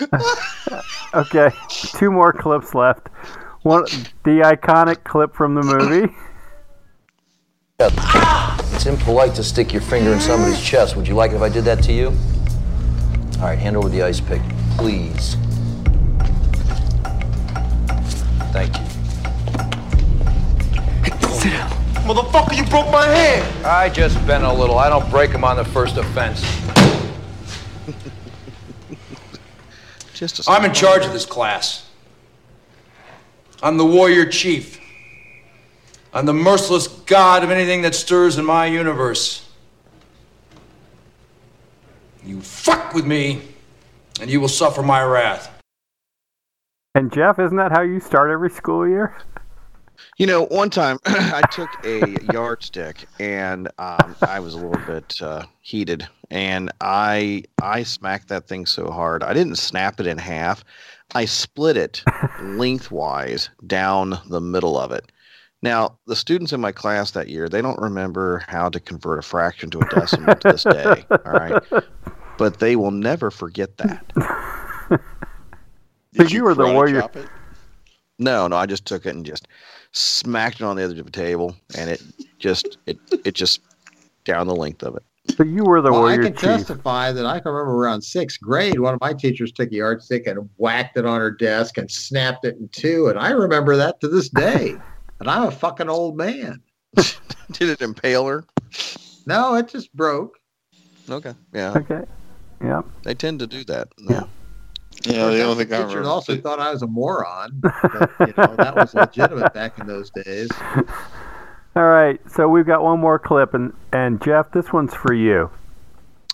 okay, 1.14 1.50
two 1.68 2.10
more 2.10 2.32
clips 2.32 2.74
left. 2.74 3.10
One, 3.60 3.82
the 4.24 4.40
iconic 4.40 5.04
clip 5.04 5.34
from 5.34 5.54
the 5.54 5.62
movie. 5.62 6.14
It's 7.78 8.86
impolite 8.86 9.34
to 9.34 9.44
stick 9.44 9.74
your 9.74 9.82
finger 9.82 10.14
in 10.14 10.20
somebody's 10.20 10.62
chest. 10.62 10.96
Would 10.96 11.06
you 11.06 11.14
like 11.14 11.32
it 11.32 11.34
if 11.34 11.42
I 11.42 11.50
did 11.50 11.64
that 11.64 11.82
to 11.84 11.92
you? 11.92 12.06
All 12.06 13.48
right, 13.48 13.58
hand 13.58 13.76
over 13.76 13.90
the 13.90 14.02
ice 14.02 14.20
pick, 14.20 14.40
please. 14.78 15.36
Thank 18.50 18.78
you. 18.78 18.86
Sit 21.38 21.50
down. 21.50 21.81
Motherfucker, 22.02 22.56
you 22.56 22.64
broke 22.64 22.90
my 22.90 23.06
hand. 23.06 23.66
I 23.66 23.88
just 23.88 24.16
bent 24.26 24.42
a 24.42 24.52
little. 24.52 24.76
I 24.76 24.88
don't 24.88 25.08
break 25.08 25.30
them 25.30 25.44
on 25.44 25.56
the 25.56 25.64
first 25.64 25.96
offense. 25.96 26.42
Just 30.12 30.48
I'm 30.48 30.64
in 30.64 30.72
charge 30.72 31.04
of 31.04 31.12
this 31.12 31.26
class. 31.26 31.88
I'm 33.62 33.76
the 33.76 33.84
warrior 33.84 34.26
chief. 34.26 34.80
I'm 36.12 36.26
the 36.26 36.34
merciless 36.34 36.86
god 36.86 37.42
of 37.44 37.50
anything 37.50 37.82
that 37.82 37.94
stirs 37.94 38.36
in 38.36 38.44
my 38.44 38.66
universe. 38.66 39.48
You 42.24 42.40
fuck 42.40 42.94
with 42.94 43.06
me, 43.06 43.42
and 44.20 44.30
you 44.30 44.40
will 44.40 44.48
suffer 44.48 44.82
my 44.82 45.02
wrath. 45.02 45.50
And 46.94 47.12
Jeff, 47.12 47.38
isn't 47.38 47.56
that 47.56 47.72
how 47.72 47.80
you 47.82 47.98
start 47.98 48.30
every 48.30 48.50
school 48.50 48.86
year? 48.86 49.16
You 50.18 50.26
know, 50.26 50.46
one 50.46 50.70
time 50.70 50.98
I 51.06 51.42
took 51.52 51.70
a 51.84 52.16
yardstick 52.32 53.06
and 53.18 53.68
um, 53.78 54.14
I 54.22 54.40
was 54.40 54.54
a 54.54 54.58
little 54.58 54.84
bit 54.86 55.20
uh, 55.20 55.44
heated, 55.60 56.06
and 56.30 56.70
I 56.80 57.44
I 57.62 57.82
smacked 57.82 58.28
that 58.28 58.46
thing 58.46 58.66
so 58.66 58.90
hard 58.90 59.22
I 59.22 59.32
didn't 59.32 59.56
snap 59.56 60.00
it 60.00 60.06
in 60.06 60.18
half. 60.18 60.64
I 61.14 61.24
split 61.24 61.76
it 61.76 62.02
lengthwise 62.42 63.50
down 63.66 64.18
the 64.28 64.40
middle 64.40 64.78
of 64.78 64.92
it. 64.92 65.12
Now, 65.62 65.98
the 66.06 66.16
students 66.16 66.52
in 66.52 66.60
my 66.60 66.72
class 66.72 67.12
that 67.12 67.28
year, 67.28 67.48
they 67.48 67.62
don't 67.62 67.80
remember 67.80 68.42
how 68.48 68.68
to 68.68 68.80
convert 68.80 69.20
a 69.20 69.22
fraction 69.22 69.70
to 69.70 69.78
a 69.78 69.88
decimal 69.88 70.34
to 70.34 70.52
this 70.52 70.64
day. 70.64 71.04
All 71.10 71.32
right, 71.32 71.62
but 72.36 72.58
they 72.58 72.74
will 72.74 72.90
never 72.90 73.30
forget 73.30 73.76
that. 73.78 75.00
So 76.14 76.24
you 76.24 76.44
were 76.44 76.54
the 76.54 76.64
karate 76.64 76.74
warrior. 76.74 77.08
it? 77.14 77.28
No, 78.18 78.46
no, 78.46 78.56
I 78.56 78.66
just 78.66 78.84
took 78.84 79.06
it 79.06 79.14
and 79.14 79.24
just 79.24 79.48
smacked 79.92 80.56
it 80.60 80.64
on 80.64 80.76
the 80.76 80.82
edge 80.82 80.98
of 80.98 81.04
the 81.04 81.10
table, 81.12 81.56
and 81.76 81.90
it 81.90 82.02
just 82.38 82.78
it 82.86 82.98
it 83.24 83.34
just 83.34 83.60
down 84.24 84.46
the 84.46 84.56
length 84.56 84.82
of 84.82 84.96
it. 84.96 85.02
So 85.36 85.44
you 85.44 85.64
were 85.64 85.80
the 85.80 85.92
well, 85.92 86.06
I 86.06 86.16
can 86.16 86.32
chief. 86.32 86.40
testify 86.40 87.12
that 87.12 87.24
I 87.24 87.38
can 87.38 87.52
remember 87.52 87.74
around 87.76 88.02
sixth 88.02 88.40
grade, 88.40 88.80
one 88.80 88.94
of 88.94 89.00
my 89.00 89.12
teachers 89.12 89.52
took 89.52 89.70
a 89.70 89.74
yardstick 89.74 90.26
and 90.26 90.48
whacked 90.56 90.96
it 90.96 91.06
on 91.06 91.20
her 91.20 91.30
desk 91.30 91.78
and 91.78 91.88
snapped 91.90 92.44
it 92.44 92.56
in 92.56 92.68
two. 92.72 93.06
And 93.06 93.18
I 93.18 93.30
remember 93.30 93.76
that 93.76 94.00
to 94.00 94.08
this 94.08 94.28
day. 94.28 94.74
and 95.20 95.30
I'm 95.30 95.44
a 95.44 95.50
fucking 95.50 95.88
old 95.88 96.16
man. 96.16 96.60
Did 97.52 97.68
it 97.68 97.80
impale 97.80 98.26
her? 98.26 98.44
No, 99.26 99.54
it 99.54 99.68
just 99.68 99.94
broke. 99.94 100.38
Okay, 101.08 101.34
yeah, 101.54 101.72
Okay. 101.76 102.02
Yeah. 102.60 102.82
they 103.04 103.14
tend 103.14 103.38
to 103.40 103.46
do 103.46 103.64
that. 103.64 103.88
Yeah. 103.98 104.24
Yeah, 105.04 105.26
the 105.30 105.42
only 105.42 105.64
thing 105.64 105.72
I 105.74 105.78
Teachers 105.78 105.88
remember. 105.94 106.08
also 106.10 106.36
thought 106.40 106.60
I 106.60 106.70
was 106.70 106.82
a 106.82 106.86
moron. 106.86 107.60
But, 107.60 108.10
you 108.20 108.34
know, 108.36 108.54
that 108.56 108.74
was 108.76 108.94
legitimate 108.94 109.52
back 109.52 109.78
in 109.78 109.86
those 109.86 110.10
days. 110.10 110.48
All 111.76 111.84
right. 111.88 112.20
So 112.30 112.48
we've 112.48 112.66
got 112.66 112.82
one 112.82 113.00
more 113.00 113.18
clip, 113.18 113.54
and 113.54 113.72
and 113.92 114.22
Jeff, 114.22 114.52
this 114.52 114.72
one's 114.72 114.94
for 114.94 115.12
you. 115.14 115.50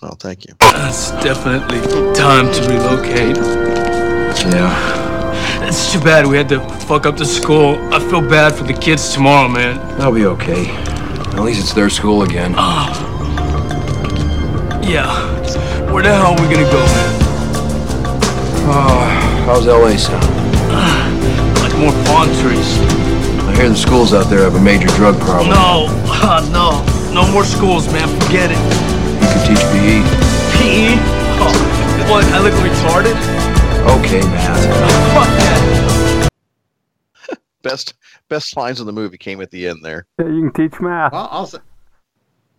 Oh, 0.01 0.11
thank 0.19 0.45
you. 0.45 0.53
It's 0.61 1.11
definitely 1.23 1.79
time 2.13 2.51
to 2.53 2.61
relocate. 2.69 3.37
Yeah, 4.53 5.67
It's 5.67 5.91
too 5.91 5.99
bad 5.99 6.25
we 6.27 6.37
had 6.37 6.47
to 6.49 6.59
fuck 6.87 7.05
up 7.05 7.17
the 7.17 7.25
school. 7.25 7.75
I 7.93 7.99
feel 7.99 8.21
bad 8.21 8.53
for 8.53 8.63
the 8.63 8.73
kids 8.73 9.13
tomorrow, 9.13 9.49
man. 9.49 9.77
I'll 10.01 10.13
be 10.13 10.25
okay. 10.25 10.67
At 11.35 11.39
least 11.41 11.59
it's 11.61 11.73
their 11.73 11.89
school 11.89 12.23
again. 12.23 12.53
Ah. 12.55 12.87
Yeah. 14.81 15.91
Where 15.91 16.03
the 16.03 16.09
hell 16.13 16.33
are 16.33 16.41
we 16.41 16.53
gonna 16.53 16.69
go, 16.71 16.85
man? 16.85 17.18
Oh, 18.71 19.43
how's 19.45 19.65
LA 19.67 19.97
sound? 19.97 20.23
Like 21.59 21.75
more 21.77 21.91
palm 22.05 22.27
trees. 22.39 22.77
I 23.49 23.53
hear 23.55 23.69
the 23.69 23.75
schools 23.75 24.13
out 24.13 24.29
there 24.29 24.39
have 24.43 24.55
a 24.55 24.61
major 24.61 24.87
drug 24.95 25.19
problem. 25.19 25.49
No, 25.49 25.87
ah, 26.07 26.39
no, 27.13 27.13
no 27.13 27.31
more 27.33 27.43
schools, 27.43 27.91
man. 27.91 28.07
Forget 28.21 28.51
it. 28.51 28.57
You 29.19 29.27
can 29.27 29.41
teach 29.47 29.63
PE. 29.73 29.99
PE? 30.55 30.95
Oh, 31.41 31.51
what? 32.09 32.23
I 32.25 32.39
look 32.39 32.53
retarded? 32.63 33.17
Okay, 33.99 34.21
math. 34.21 34.63
Fuck 35.13 35.27
that. 35.27 36.29
Best 37.61 37.93
best 38.29 38.55
lines 38.55 38.79
in 38.79 38.85
the 38.85 38.93
movie 38.93 39.17
came 39.17 39.41
at 39.41 39.51
the 39.51 39.67
end 39.67 39.83
there. 39.83 40.05
Yeah, 40.19 40.27
You 40.27 40.49
can 40.49 40.53
teach 40.69 40.79
math. 40.79 41.11
Well, 41.11 41.25
also, 41.27 41.59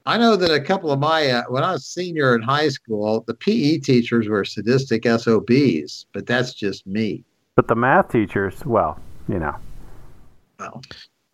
I 0.07 0.17
know 0.17 0.37
that 0.37 0.51
a 0.51 0.61
couple 0.61 0.91
of 0.91 0.99
my, 0.99 1.29
uh, 1.29 1.43
when 1.49 1.63
I 1.63 1.73
was 1.73 1.87
senior 1.87 2.35
in 2.35 2.43
high 2.43 2.69
school, 2.69 3.23
the 3.27 3.35
PE 3.35 3.79
teachers 3.79 4.29
were 4.29 4.45
sadistic 4.45 5.05
SOBs, 5.05 6.07
but 6.13 6.27
that's 6.27 6.55
just 6.55 6.87
me. 6.87 7.23
But 7.55 7.69
the 7.69 7.75
math 7.75 8.11
teachers, 8.11 8.65
well, 8.65 8.99
you 9.29 9.39
know, 9.39 9.55
Well, 10.59 10.83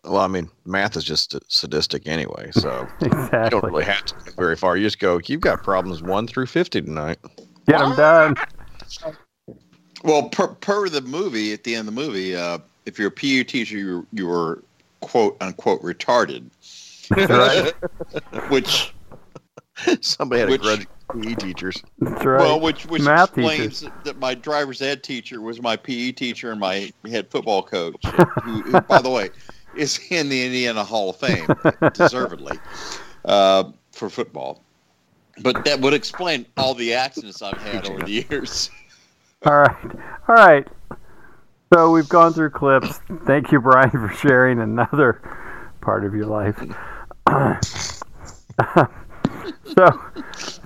Well, 0.05 0.19
I 0.19 0.27
mean, 0.27 0.51
math 0.65 0.97
is 0.97 1.05
just 1.05 1.37
sadistic 1.49 2.09
anyway, 2.09 2.51
so 2.53 2.89
you 3.01 3.09
don't 3.51 3.65
really 3.65 3.85
have 3.85 4.05
to 4.07 4.15
go 4.15 4.33
very 4.37 4.57
far. 4.57 4.77
You 4.77 4.85
just 4.85 4.99
go. 4.99 5.21
You've 5.25 5.41
got 5.41 5.63
problems 5.63 6.03
one 6.03 6.27
through 6.27 6.47
fifty 6.47 6.83
tonight. 6.83 7.19
Get 7.67 7.79
them 7.79 7.97
done. 7.97 8.35
Well, 10.05 10.29
per, 10.29 10.49
per 10.49 10.89
the 10.89 11.01
movie, 11.01 11.53
at 11.53 11.65
the 11.65 11.75
end 11.75 11.89
of 11.89 11.95
the 11.95 12.01
movie, 12.01 12.37
uh, 12.37 12.59
if 12.85 12.97
you're 12.97 13.09
a 13.09 13.11
PE 13.11 13.43
teacher, 13.45 13.77
you, 13.77 14.07
you 14.13 14.29
were 14.29 14.63
quote 15.01 15.37
unquote 15.41 15.83
retarded, 15.83 16.49
That's 16.53 16.86
right. 17.11 17.73
which 18.51 18.93
Somebody 20.01 20.41
had 20.41 20.49
Which- 20.49 20.61
a 20.61 20.65
grudge 20.65 20.87
against 21.11 21.41
PE 21.41 21.47
teachers. 21.47 21.83
That's 21.99 22.25
right. 22.25 22.41
well, 22.41 22.61
which 22.61 22.87
which 22.87 23.03
math 23.03 23.37
explains 23.37 23.81
teachers. 23.81 23.95
that 24.05 24.19
my 24.19 24.35
driver's 24.35 24.81
ed 24.83 25.03
teacher 25.03 25.41
was 25.41 25.61
my 25.61 25.77
PE 25.77 26.13
teacher 26.13 26.51
and 26.51 26.59
my 26.59 26.91
head 27.07 27.31
football 27.31 27.63
coach, 27.63 28.05
who, 28.43 28.63
who 28.63 28.81
by 28.83 29.01
the 29.03 29.11
way, 29.11 29.31
is 29.77 30.01
in 30.11 30.29
the 30.29 30.45
Indiana 30.45 30.83
Hall 30.83 31.11
of 31.11 31.17
Fame, 31.17 31.47
deservedly, 31.93 32.59
uh, 33.27 33.65
for 33.93 34.09
football. 34.09 34.63
But 35.43 35.67
that 35.67 35.79
would 35.81 35.93
explain 35.93 36.47
all 36.57 36.73
the 36.73 36.95
accidents 36.95 37.43
I've 37.43 37.59
had 37.59 37.87
over 37.87 38.03
the 38.03 38.27
years. 38.31 38.71
All 39.45 39.59
right. 39.59 39.95
All 40.29 40.35
right. 40.35 40.67
So 41.75 41.91
we've 41.91 42.09
gone 42.09 42.33
through 42.33 42.51
clips. 42.51 43.01
Thank 43.27 43.53
you, 43.53 43.61
Brian, 43.61 43.91
for 43.91 44.09
sharing 44.09 44.61
another 44.61 45.21
part 45.83 46.07
of 46.07 46.15
your 46.15 46.25
life. 46.27 46.59
so, 49.75 50.01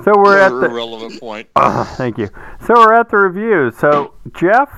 so 0.05 0.12
we're 0.16 0.38
at 0.38 0.51
the 0.51 0.70
relevant 0.72 1.18
point. 1.20 1.48
thank 1.97 2.18
you. 2.18 2.28
So 2.66 2.74
we're 2.74 2.94
at 2.94 3.10
the 3.10 3.16
review. 3.16 3.72
So 3.78 4.14
Jeff, 4.34 4.70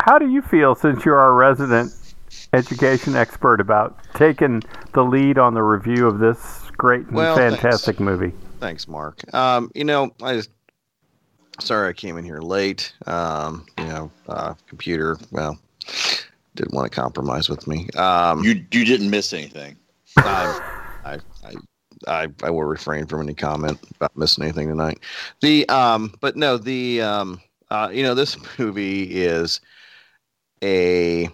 how 0.00 0.18
do 0.18 0.30
you 0.30 0.42
feel 0.42 0.74
since 0.74 1.04
you're 1.04 1.18
our 1.18 1.34
resident 1.34 1.92
education 2.52 3.16
expert 3.16 3.60
about 3.60 3.98
taking 4.14 4.62
the 4.94 5.02
lead 5.02 5.38
on 5.38 5.54
the 5.54 5.62
review 5.62 6.06
of 6.06 6.18
this 6.18 6.70
great 6.76 7.06
and 7.06 7.12
Well, 7.12 7.36
fantastic 7.36 8.00
movie? 8.00 8.32
Thanks, 8.60 8.88
Mark. 8.88 9.22
Um, 9.34 9.70
you 9.74 9.84
know, 9.84 10.10
I 10.22 10.34
just 10.34 10.50
sorry 11.60 11.88
I 11.88 11.92
came 11.92 12.16
in 12.16 12.24
here 12.24 12.40
late. 12.40 12.92
Um, 13.06 13.66
you 13.78 13.84
know, 13.84 14.10
uh, 14.28 14.54
computer. 14.66 15.18
Well, 15.30 15.58
didn't 16.54 16.74
want 16.74 16.90
to 16.90 17.00
compromise 17.00 17.48
with 17.48 17.66
me. 17.66 17.88
Um, 17.90 18.42
you 18.42 18.64
you 18.72 18.84
didn't 18.84 19.10
miss 19.10 19.32
anything. 19.32 19.76
I, 20.16 20.60
I, 21.04 21.18
I, 22.06 22.28
I, 22.42 22.50
will 22.50 22.64
refrain 22.64 23.06
from 23.06 23.22
any 23.22 23.34
comment 23.34 23.78
about 23.96 24.16
missing 24.16 24.44
anything 24.44 24.68
tonight. 24.68 25.00
The 25.40 25.68
um, 25.68 26.14
but 26.20 26.36
no, 26.36 26.56
the 26.56 27.02
um, 27.02 27.40
uh, 27.70 27.90
you 27.92 28.02
know, 28.02 28.14
this 28.14 28.36
movie 28.58 29.04
is 29.04 29.60
a 30.62 31.28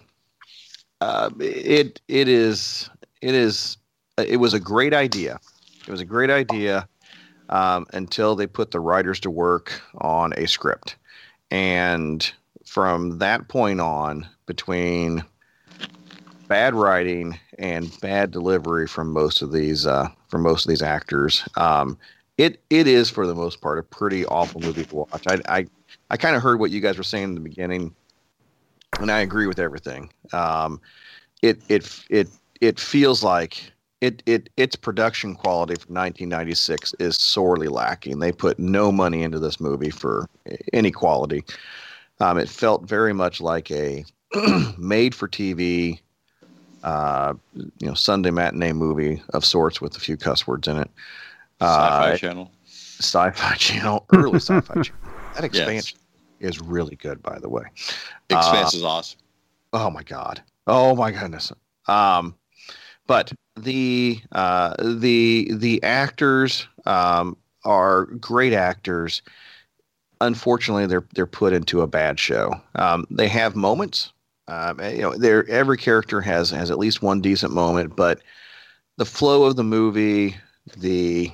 uh, 1.01 1.29
it 1.39 2.01
it 2.07 2.27
is 2.27 2.89
it 3.21 3.35
is 3.35 3.77
it 4.17 4.37
was 4.37 4.53
a 4.53 4.59
great 4.59 4.93
idea. 4.93 5.39
It 5.87 5.91
was 5.91 6.01
a 6.01 6.05
great 6.05 6.29
idea 6.29 6.87
um, 7.49 7.85
until 7.93 8.35
they 8.35 8.47
put 8.47 8.71
the 8.71 8.79
writers 8.79 9.19
to 9.21 9.29
work 9.29 9.81
on 9.99 10.33
a 10.37 10.47
script, 10.47 10.95
and 11.51 12.31
from 12.65 13.19
that 13.19 13.47
point 13.47 13.81
on, 13.81 14.27
between 14.45 15.23
bad 16.47 16.75
writing 16.75 17.39
and 17.59 17.91
bad 18.01 18.31
delivery 18.31 18.87
from 18.87 19.11
most 19.11 19.41
of 19.41 19.51
these 19.51 19.85
uh, 19.85 20.09
from 20.27 20.41
most 20.41 20.65
of 20.65 20.69
these 20.69 20.81
actors, 20.81 21.47
um, 21.55 21.97
it 22.37 22.61
it 22.69 22.87
is 22.87 23.09
for 23.09 23.27
the 23.27 23.35
most 23.35 23.61
part 23.61 23.79
a 23.79 23.83
pretty 23.83 24.25
awful 24.25 24.61
movie 24.61 24.85
to 24.85 24.95
watch. 24.95 25.27
I 25.27 25.39
I, 25.47 25.65
I 26.09 26.17
kind 26.17 26.35
of 26.35 26.41
heard 26.41 26.59
what 26.59 26.71
you 26.71 26.81
guys 26.81 26.97
were 26.97 27.03
saying 27.03 27.25
in 27.25 27.35
the 27.35 27.41
beginning, 27.41 27.95
and 28.99 29.11
I 29.11 29.19
agree 29.19 29.47
with 29.47 29.59
everything. 29.59 30.11
Um, 30.33 30.81
it 31.41 31.61
it 31.69 32.03
it 32.09 32.29
it 32.61 32.79
feels 32.79 33.23
like 33.23 33.71
it 34.01 34.21
it 34.25 34.49
its 34.57 34.75
production 34.75 35.35
quality 35.35 35.75
from 35.75 35.95
1996 35.95 36.93
is 36.99 37.15
sorely 37.15 37.67
lacking. 37.67 38.19
They 38.19 38.31
put 38.31 38.59
no 38.59 38.91
money 38.91 39.23
into 39.23 39.39
this 39.39 39.59
movie 39.59 39.89
for 39.89 40.27
any 40.73 40.91
quality. 40.91 41.43
Um, 42.19 42.37
it 42.37 42.49
felt 42.49 42.87
very 42.87 43.13
much 43.13 43.41
like 43.41 43.71
a 43.71 44.05
made 44.77 45.13
for 45.13 45.27
TV, 45.27 45.99
uh, 46.85 47.33
you 47.55 47.87
know, 47.87 47.93
Sunday 47.93 48.31
matinee 48.31 48.71
movie 48.71 49.21
of 49.33 49.43
sorts 49.43 49.81
with 49.81 49.97
a 49.97 49.99
few 49.99 50.15
cuss 50.15 50.47
words 50.47 50.67
in 50.67 50.77
it. 50.77 50.89
Sci-Fi 51.61 52.11
Uh, 52.13 52.17
Channel. 52.17 52.51
Sci-Fi 52.65 53.55
Channel, 53.57 54.05
early 54.13 54.39
Sci-Fi 54.39 54.81
Channel. 54.81 55.01
That 55.33 55.43
expansion 55.43 55.97
is 56.39 56.61
really 56.61 56.95
good, 56.95 57.21
by 57.21 57.39
the 57.39 57.49
way. 57.49 57.63
Expanse 58.29 58.73
Uh, 58.73 58.77
is 58.77 58.83
awesome. 58.83 59.19
Oh 59.73 59.89
my 59.89 60.03
god. 60.03 60.41
Oh 60.67 60.95
my 60.95 61.11
goodness. 61.11 61.51
Um, 61.87 62.35
but 63.07 63.33
the 63.57 64.19
uh, 64.31 64.75
the 64.79 65.49
the 65.53 65.81
actors 65.83 66.67
um, 66.85 67.35
are 67.63 68.05
great 68.05 68.53
actors. 68.53 69.21
Unfortunately, 70.21 70.85
they're 70.85 71.05
they're 71.13 71.25
put 71.25 71.51
into 71.53 71.81
a 71.81 71.87
bad 71.87 72.19
show. 72.19 72.53
Um, 72.75 73.05
they 73.11 73.27
have 73.27 73.55
moments. 73.55 74.11
Um, 74.47 74.79
you 74.79 75.01
know, 75.01 75.17
they're, 75.17 75.47
every 75.49 75.77
character 75.77 76.21
has 76.21 76.51
has 76.51 76.69
at 76.69 76.77
least 76.77 77.01
one 77.01 77.21
decent 77.21 77.53
moment, 77.53 77.95
but 77.95 78.21
the 78.97 79.05
flow 79.05 79.43
of 79.43 79.55
the 79.55 79.63
movie, 79.63 80.35
the 80.77 81.31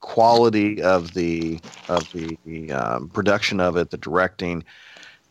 quality 0.00 0.82
of 0.82 1.12
the 1.14 1.60
of 1.88 2.10
the 2.12 2.72
um, 2.72 3.08
production 3.10 3.60
of 3.60 3.76
it, 3.76 3.90
the 3.90 3.98
directing, 3.98 4.64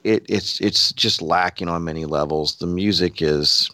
it, 0.03 0.25
it's 0.29 0.61
it's 0.61 0.93
just 0.93 1.21
lacking 1.21 1.67
on 1.67 1.83
many 1.83 2.05
levels. 2.05 2.57
The 2.57 2.67
music 2.67 3.21
is. 3.21 3.71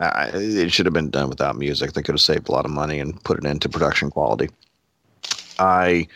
It 0.00 0.70
should 0.70 0.86
have 0.86 0.92
been 0.92 1.10
done 1.10 1.28
without 1.28 1.56
music. 1.56 1.92
They 1.92 2.02
could 2.02 2.14
have 2.14 2.20
saved 2.20 2.48
a 2.48 2.52
lot 2.52 2.64
of 2.64 2.70
money 2.70 3.00
and 3.00 3.20
put 3.24 3.36
it 3.36 3.44
into 3.44 3.68
production 3.68 4.10
quality. 4.10 4.48
I, 5.58 6.06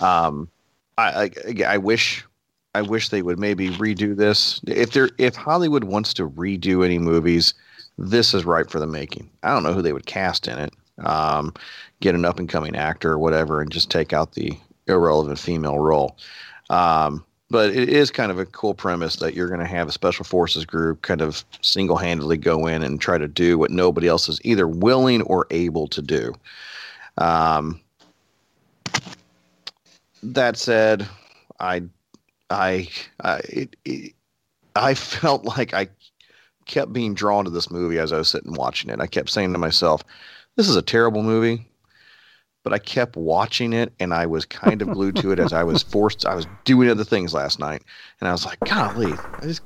um, 0.00 0.48
I, 0.96 1.24
I, 1.24 1.64
I 1.66 1.78
wish, 1.78 2.24
I 2.78 2.82
wish 2.82 3.08
they 3.08 3.22
would 3.22 3.40
maybe 3.40 3.70
redo 3.70 4.16
this. 4.16 4.60
If 4.68 4.92
they're 4.92 5.10
if 5.18 5.34
Hollywood 5.34 5.82
wants 5.82 6.14
to 6.14 6.28
redo 6.28 6.84
any 6.84 6.96
movies, 6.96 7.52
this 7.98 8.34
is 8.34 8.44
right 8.44 8.70
for 8.70 8.78
the 8.78 8.86
making. 8.86 9.28
I 9.42 9.52
don't 9.52 9.64
know 9.64 9.72
who 9.72 9.82
they 9.82 9.92
would 9.92 10.06
cast 10.06 10.46
in 10.46 10.60
it. 10.60 10.72
Um, 11.04 11.52
get 11.98 12.14
an 12.14 12.24
up 12.24 12.38
and 12.38 12.48
coming 12.48 12.76
actor 12.76 13.10
or 13.10 13.18
whatever, 13.18 13.60
and 13.60 13.72
just 13.72 13.90
take 13.90 14.12
out 14.12 14.34
the 14.34 14.56
irrelevant 14.86 15.40
female 15.40 15.80
role. 15.80 16.16
Um, 16.70 17.24
but 17.50 17.74
it 17.74 17.88
is 17.88 18.12
kind 18.12 18.30
of 18.30 18.38
a 18.38 18.46
cool 18.46 18.74
premise 18.74 19.16
that 19.16 19.34
you're 19.34 19.48
going 19.48 19.58
to 19.58 19.66
have 19.66 19.88
a 19.88 19.92
special 19.92 20.24
forces 20.24 20.64
group 20.64 21.02
kind 21.02 21.20
of 21.20 21.44
single 21.62 21.96
handedly 21.96 22.36
go 22.36 22.68
in 22.68 22.84
and 22.84 23.00
try 23.00 23.18
to 23.18 23.26
do 23.26 23.58
what 23.58 23.72
nobody 23.72 24.06
else 24.06 24.28
is 24.28 24.40
either 24.44 24.68
willing 24.68 25.22
or 25.22 25.48
able 25.50 25.88
to 25.88 26.00
do. 26.00 26.32
Um, 27.16 27.80
that 30.22 30.56
said, 30.56 31.08
I, 31.58 31.82
I, 32.50 32.88
I, 33.22 33.40
it, 33.48 33.76
it, 33.84 34.14
I 34.74 34.94
felt 34.94 35.44
like 35.44 35.74
I 35.74 35.88
kept 36.66 36.92
being 36.92 37.14
drawn 37.14 37.44
to 37.44 37.50
this 37.50 37.70
movie 37.70 37.98
as 37.98 38.12
I 38.12 38.18
was 38.18 38.28
sitting 38.28 38.52
watching 38.52 38.90
it. 38.90 39.00
I 39.00 39.06
kept 39.06 39.30
saying 39.30 39.52
to 39.52 39.58
myself, 39.58 40.04
"This 40.56 40.68
is 40.68 40.76
a 40.76 40.82
terrible 40.82 41.22
movie," 41.22 41.66
but 42.62 42.72
I 42.72 42.78
kept 42.78 43.16
watching 43.16 43.72
it, 43.72 43.92
and 43.98 44.14
I 44.14 44.26
was 44.26 44.44
kind 44.44 44.80
of 44.82 44.90
glued 44.90 45.16
to 45.16 45.32
it 45.32 45.38
as 45.38 45.52
I 45.52 45.64
was 45.64 45.82
forced. 45.82 46.26
I 46.26 46.34
was 46.34 46.46
doing 46.64 46.88
other 46.88 47.04
things 47.04 47.34
last 47.34 47.58
night, 47.58 47.82
and 48.20 48.28
I 48.28 48.32
was 48.32 48.46
like, 48.46 48.60
"Golly, 48.60 49.14
I 49.40 49.46
just 49.46 49.62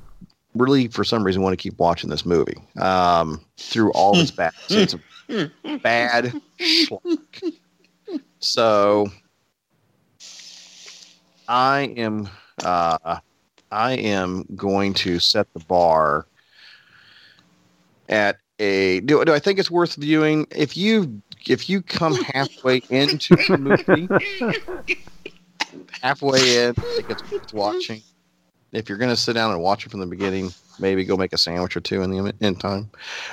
really, 0.55 0.89
for 0.89 1.05
some 1.05 1.25
reason, 1.25 1.43
want 1.43 1.53
to 1.53 1.63
keep 1.63 1.79
watching 1.79 2.11
this 2.11 2.25
movie 2.25 2.57
um, 2.81 3.45
through 3.59 3.93
all 3.93 4.19
its 4.19 4.31
bad, 4.31 4.53
it's 4.71 4.95
a 4.95 5.79
bad 5.79 6.33
schlock." 6.59 7.59
So 8.41 9.11
I 11.49 11.95
am 11.97 12.29
uh, 12.63 13.19
I 13.71 13.93
am 13.93 14.45
going 14.57 14.95
to 14.95 15.19
set 15.19 15.53
the 15.55 15.61
bar 15.61 16.27
at 18.09 18.39
a 18.59 19.01
do, 19.01 19.25
do 19.25 19.33
I 19.33 19.39
think 19.39 19.59
it's 19.59 19.71
worth 19.71 19.97
viewing 19.97 20.47
if 20.55 20.77
you 20.77 21.23
if 21.49 21.69
you 21.69 21.83
come 21.83 22.15
halfway 22.15 22.83
into 22.91 23.37
the 23.37 23.59
movie 23.59 24.09
halfway 26.03 26.65
in 26.65 26.75
I 26.77 26.83
think 26.83 27.11
it's 27.11 27.31
worth 27.31 27.53
watching 27.55 28.03
if 28.73 28.89
you're 28.89 28.99
going 28.99 29.11
to 29.11 29.17
sit 29.17 29.33
down 29.33 29.53
and 29.53 29.61
watch 29.61 29.87
it 29.87 29.91
from 29.91 30.01
the 30.01 30.07
beginning 30.07 30.53
maybe 30.79 31.05
go 31.05 31.17
make 31.17 31.33
a 31.33 31.39
sandwich 31.39 31.77
or 31.77 31.81
two 31.81 32.03
in 32.03 32.11
the 32.11 32.35
in 32.41 32.55
time 32.57 32.91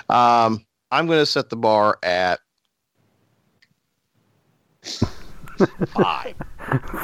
um, 0.07 0.65
I'm 0.91 1.06
going 1.07 1.19
to 1.19 1.26
set 1.26 1.49
the 1.49 1.57
bar 1.57 1.99
at 2.03 2.39
five 5.89 6.35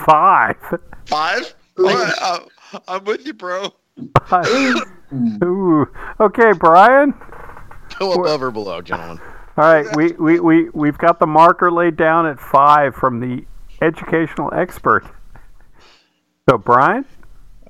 Five. 0.06 0.57
Five? 1.06 1.55
All 1.77 1.85
right, 1.85 2.14
I'm, 2.22 2.81
I'm 2.88 3.03
with 3.03 3.26
you, 3.26 3.34
bro. 3.34 3.73
Ooh. 5.43 5.88
Okay, 6.19 6.52
Brian. 6.53 7.14
go 7.99 8.14
above 8.14 8.43
or 8.43 8.52
below 8.52 8.81
gentlemen 8.81 9.19
All 9.57 9.64
right, 9.73 9.95
we, 9.95 10.11
we, 10.14 10.39
we, 10.39 10.69
we've 10.69 10.97
got 10.97 11.19
the 11.19 11.27
marker 11.27 11.72
laid 11.72 11.95
down 11.95 12.26
at 12.26 12.39
five 12.39 12.95
from 12.95 13.19
the 13.19 13.45
educational 13.81 14.53
expert. 14.53 15.06
So, 16.49 16.57
Brian? 16.57 17.06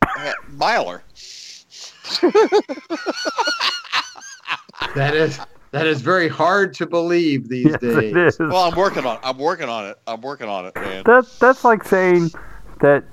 miler. 0.51 1.03
That 4.95 5.15
is 5.15 5.39
that 5.71 5.87
is 5.87 6.01
very 6.01 6.29
hard 6.29 6.73
to 6.75 6.87
believe 6.87 7.49
these 7.49 7.67
Yes, 7.67 7.81
days. 7.81 7.97
it 8.13 8.17
is. 8.17 8.39
Well, 8.39 8.57
I'm 8.57 8.75
working 8.75 9.05
on. 9.05 9.17
It. 9.17 9.21
I'm 9.23 9.39
working 9.39 9.69
on 9.69 9.87
it. 9.87 9.99
I'm 10.07 10.21
working 10.23 10.49
on 10.49 10.67
it, 10.67 10.75
man. 10.75 11.03
That 11.05 11.27
that's 11.39 11.65
like 11.65 11.85
saying 11.85 12.31
that 12.81 13.05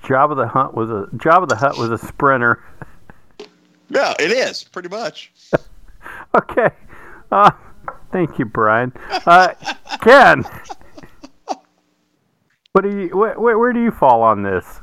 Jabba 0.00 0.36
the 0.36 0.46
Hutt 0.46 0.74
was 0.74 0.90
a 0.90 1.06
Jabba 1.16 1.48
the 1.48 1.56
Hutt 1.56 1.78
was 1.78 1.90
a 1.90 1.98
sprinter. 1.98 2.62
Yeah, 3.88 4.14
it 4.20 4.30
is 4.30 4.62
pretty 4.64 4.88
much. 4.88 5.31
Okay. 6.36 6.70
Uh, 7.30 7.50
thank 8.10 8.38
you, 8.38 8.44
Brian. 8.46 8.92
Uh, 9.26 9.54
Ken, 10.00 10.44
what 12.72 12.82
do 12.82 12.88
you 12.90 13.08
wh- 13.08 13.34
wh- 13.34 13.58
where 13.58 13.72
do 13.72 13.82
you 13.82 13.90
fall 13.90 14.22
on 14.22 14.42
this? 14.42 14.80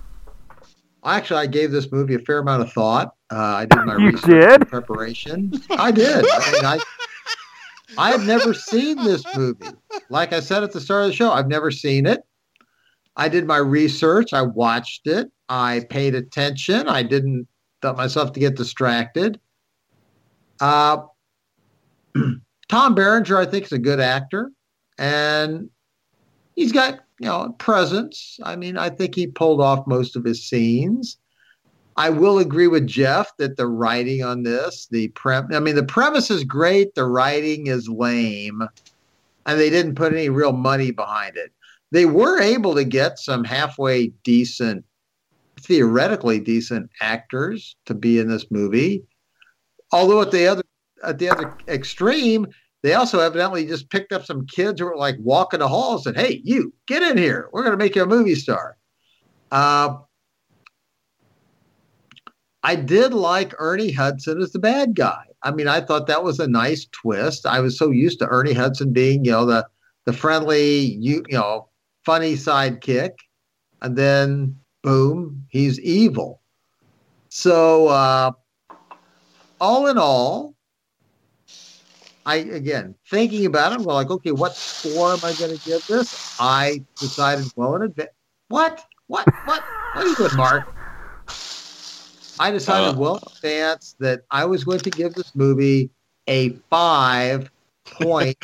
Actually, 1.06 1.40
I 1.40 1.48
gave 1.48 1.72
this 1.72 1.92
movie 1.92 2.16
a 2.16 2.20
fair 2.20 2.40
amount 2.40 2.62
of 2.64 2.72
thought. 2.74 3.14
Uh, 3.32 3.38
I 3.38 3.66
did 3.66 3.80
my 3.86 3.96
You 3.96 4.08
research 4.12 4.60
did? 4.60 4.68
preparation. 4.68 5.52
I 5.72 5.92
did. 5.92 6.26
I 6.30 6.52
mean, 6.52 6.66
I 6.66 6.80
I 7.98 8.12
have 8.12 8.26
never 8.26 8.54
seen 8.54 8.98
this 8.98 9.24
movie. 9.36 9.66
Like 10.10 10.34
I 10.34 10.40
said 10.40 10.64
at 10.64 10.72
the 10.72 10.82
start 10.82 11.04
of 11.04 11.10
the 11.10 11.16
show, 11.16 11.32
I've 11.32 11.48
never 11.48 11.72
seen 11.72 12.06
it. 12.06 12.22
I 13.16 13.28
did 13.28 13.46
my 13.48 13.58
research. 13.58 14.34
I 14.34 14.42
watched 14.44 15.08
it. 15.08 15.32
I 15.50 15.86
paid 15.90 16.16
attention. 16.16 16.88
I 16.88 17.04
didn't 17.04 17.48
let 17.84 17.98
myself 17.98 18.34
to 18.34 18.40
get 18.40 18.56
distracted. 18.56 19.40
Uh, 20.60 21.04
Tom 22.70 22.96
Berenger, 22.96 23.38
I 23.38 23.46
think, 23.46 23.66
is 23.66 23.72
a 23.72 23.80
good 23.80 24.00
actor, 24.00 24.52
and 24.98 25.70
he's 26.56 26.72
got 26.72 27.00
you 27.20 27.28
know 27.28 27.56
presence. 27.58 28.40
I 28.44 28.56
mean, 28.56 28.78
I 28.78 28.90
think 28.90 29.16
he 29.16 29.28
pulled 29.28 29.62
off 29.62 29.88
most 29.88 30.16
of 30.16 30.24
his 30.24 30.48
scenes. 30.48 31.18
I 31.98 32.10
will 32.10 32.40
agree 32.40 32.68
with 32.68 32.88
Jeff 32.88 33.36
that 33.38 33.58
the 33.58 33.68
writing 33.68 34.24
on 34.24 34.44
this, 34.44 34.88
the 34.90 35.10
prem, 35.10 35.50
I 35.54 35.60
mean, 35.60 35.76
the 35.76 35.84
premise 35.84 36.32
is 36.32 36.46
great. 36.46 36.96
The 36.96 37.04
writing 37.04 37.68
is 37.68 37.90
lame, 37.90 38.62
and 39.46 39.60
they 39.60 39.70
didn't 39.70 39.96
put 39.96 40.14
any 40.14 40.30
real 40.30 40.54
money 40.54 40.92
behind 40.92 41.36
it. 41.36 41.52
They 41.92 42.06
were 42.06 42.40
able 42.40 42.76
to 42.76 42.86
get 42.86 43.20
some 43.20 43.44
halfway 43.44 44.08
decent, 44.24 44.86
theoretically 45.60 46.40
decent 46.40 46.90
actors 47.02 47.76
to 47.86 47.94
be 47.94 48.20
in 48.20 48.30
this 48.30 48.46
movie. 48.50 49.04
Although 49.92 50.22
at 50.22 50.32
the 50.32 50.48
other 50.48 50.64
at 51.04 51.20
the 51.20 51.30
other 51.30 51.56
extreme, 51.68 52.48
they 52.82 52.94
also 52.94 53.20
evidently 53.20 53.66
just 53.66 53.90
picked 53.90 54.14
up 54.14 54.26
some 54.26 54.46
kids 54.46 54.80
who 54.80 54.88
were 54.88 54.98
like 54.98 55.18
walking 55.20 55.60
the 55.60 55.68
halls 55.68 56.06
and 56.06 56.18
hey, 56.18 56.42
you 56.44 56.74
get 56.88 57.02
in 57.02 57.18
here. 57.18 57.50
We're 57.52 57.64
going 57.64 57.78
to 57.78 57.84
make 57.84 57.96
you 57.96 58.04
a 58.04 58.08
movie 58.08 58.36
star. 58.36 58.78
Uh, 59.52 59.98
I 62.64 62.76
did 62.76 63.14
like 63.14 63.54
Ernie 63.58 63.92
Hudson 63.92 64.42
as 64.42 64.52
the 64.52 64.60
bad 64.60 64.96
guy. 64.96 65.24
I 65.44 65.52
mean, 65.52 65.68
I 65.68 65.82
thought 65.82 66.08
that 66.08 66.24
was 66.24 66.40
a 66.40 66.48
nice 66.48 66.88
twist. 66.92 67.46
I 67.46 67.60
was 67.60 67.78
so 67.78 67.92
used 67.92 68.20
to 68.20 68.28
Ernie 68.28 68.54
Hudson 68.54 68.92
being, 68.92 69.24
you 69.24 69.32
know, 69.32 69.46
the 69.46 69.66
the 70.06 70.14
friendly, 70.14 70.98
you 71.00 71.24
you 71.30 71.38
know, 71.38 71.70
funny 72.06 72.34
sidekick, 72.34 73.12
and 73.82 73.96
then 73.96 74.58
boom, 74.84 75.46
he's 75.50 75.80
evil. 75.80 76.42
So 77.30 77.88
uh, 77.88 78.32
all 79.62 79.88
in 79.88 79.98
all, 79.98 80.56
I 82.30 82.36
again 82.36 82.94
thinking 83.10 83.48
about 83.48 83.74
it, 83.74 83.82
well, 83.82 83.96
like, 83.96 84.12
okay, 84.12 84.32
what 84.32 84.56
score 84.56 85.14
am 85.14 85.20
I 85.24 85.34
going 85.34 85.50
to 85.50 85.58
give 85.58 85.82
this? 85.88 86.14
I 86.38 86.86
decided 87.00 87.52
well 87.56 87.76
in 87.76 87.82
advance. 87.82 88.12
What? 88.50 88.86
What? 89.08 89.28
What? 89.46 89.64
What 89.94 90.06
are 90.06 90.08
you 90.08 90.16
doing, 90.16 90.36
Mark? 90.36 90.68
I 92.40 92.52
decided 92.52 92.96
Uh. 92.96 93.00
well 93.00 93.16
in 93.16 93.24
advance 93.50 93.96
that 94.00 94.22
I 94.30 94.46
was 94.46 94.64
going 94.64 94.82
to 94.82 94.92
give 94.92 95.16
this 95.16 95.34
movie 95.36 95.90
a 96.28 96.50
five 96.70 97.50
point 97.90 98.38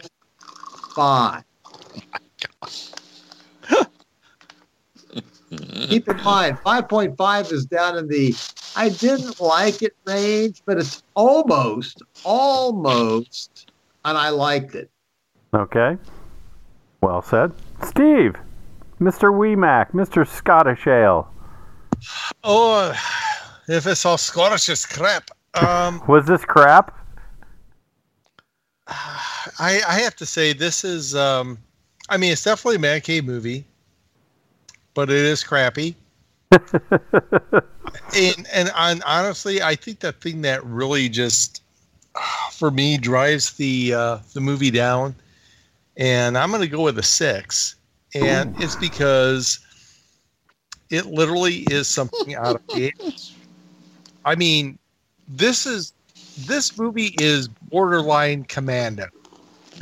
five. 0.95 1.43
Keep 5.89 6.09
in 6.09 6.23
mind, 6.23 6.59
5.5 6.65 7.51
is 7.51 7.65
down 7.67 7.97
in 7.97 8.07
the 8.07 8.35
I 8.75 8.89
didn't 8.89 9.39
like 9.39 9.81
it 9.83 9.93
range, 10.05 10.63
but 10.65 10.79
it's 10.79 11.03
almost, 11.15 12.01
almost, 12.23 13.64
and 14.05 14.17
I 14.17 14.29
liked 14.29 14.75
it. 14.75 14.89
Okay. 15.53 15.97
Well 17.01 17.21
said, 17.21 17.51
Steve, 17.83 18.35
Mr. 19.01 19.37
Wee 19.37 19.55
Mac, 19.55 19.91
Mr. 19.91 20.25
Scottish 20.25 20.87
Ale. 20.87 21.27
Oh, 22.43 22.93
if 23.67 23.85
it's 23.87 24.05
all 24.05 24.17
Scottish, 24.17 24.69
it's 24.69 24.85
crap. 24.85 25.31
Um, 25.55 26.01
Was 26.07 26.25
this 26.25 26.45
crap? 26.45 26.97
I, 28.87 29.81
I 29.87 29.99
have 29.99 30.15
to 30.17 30.25
say 30.25 30.53
this 30.53 30.83
is 30.83 31.15
um 31.15 31.57
I 32.07 32.17
mean 32.17 32.31
it's 32.31 32.43
definitely 32.43 32.75
a 32.75 32.79
man 32.79 33.01
cave 33.01 33.25
movie, 33.25 33.65
but 34.93 35.09
it 35.09 35.17
is 35.17 35.43
crappy. 35.43 35.95
and 36.51 38.47
and 38.53 38.69
on, 38.75 39.01
honestly, 39.03 39.63
I 39.63 39.75
think 39.75 39.99
the 40.01 40.11
thing 40.11 40.41
that 40.43 40.63
really 40.63 41.09
just 41.09 41.63
for 42.51 42.71
me 42.71 42.97
drives 42.97 43.53
the 43.53 43.93
uh, 43.93 44.17
the 44.33 44.41
movie 44.41 44.71
down, 44.71 45.15
and 45.97 46.37
I'm 46.37 46.49
going 46.49 46.61
to 46.61 46.67
go 46.67 46.83
with 46.83 46.97
a 46.99 47.03
six, 47.03 47.75
and 48.13 48.55
it's 48.61 48.75
because 48.75 49.59
it 50.89 51.07
literally 51.07 51.65
is 51.69 51.87
something 51.87 52.35
out 52.35 52.55
of 52.55 52.67
the 52.73 52.93
I 54.23 54.35
mean, 54.35 54.77
this 55.27 55.65
is 55.65 55.93
this 56.39 56.77
movie 56.77 57.15
is 57.19 57.47
borderline 57.47 58.43
Commando. 58.45 59.07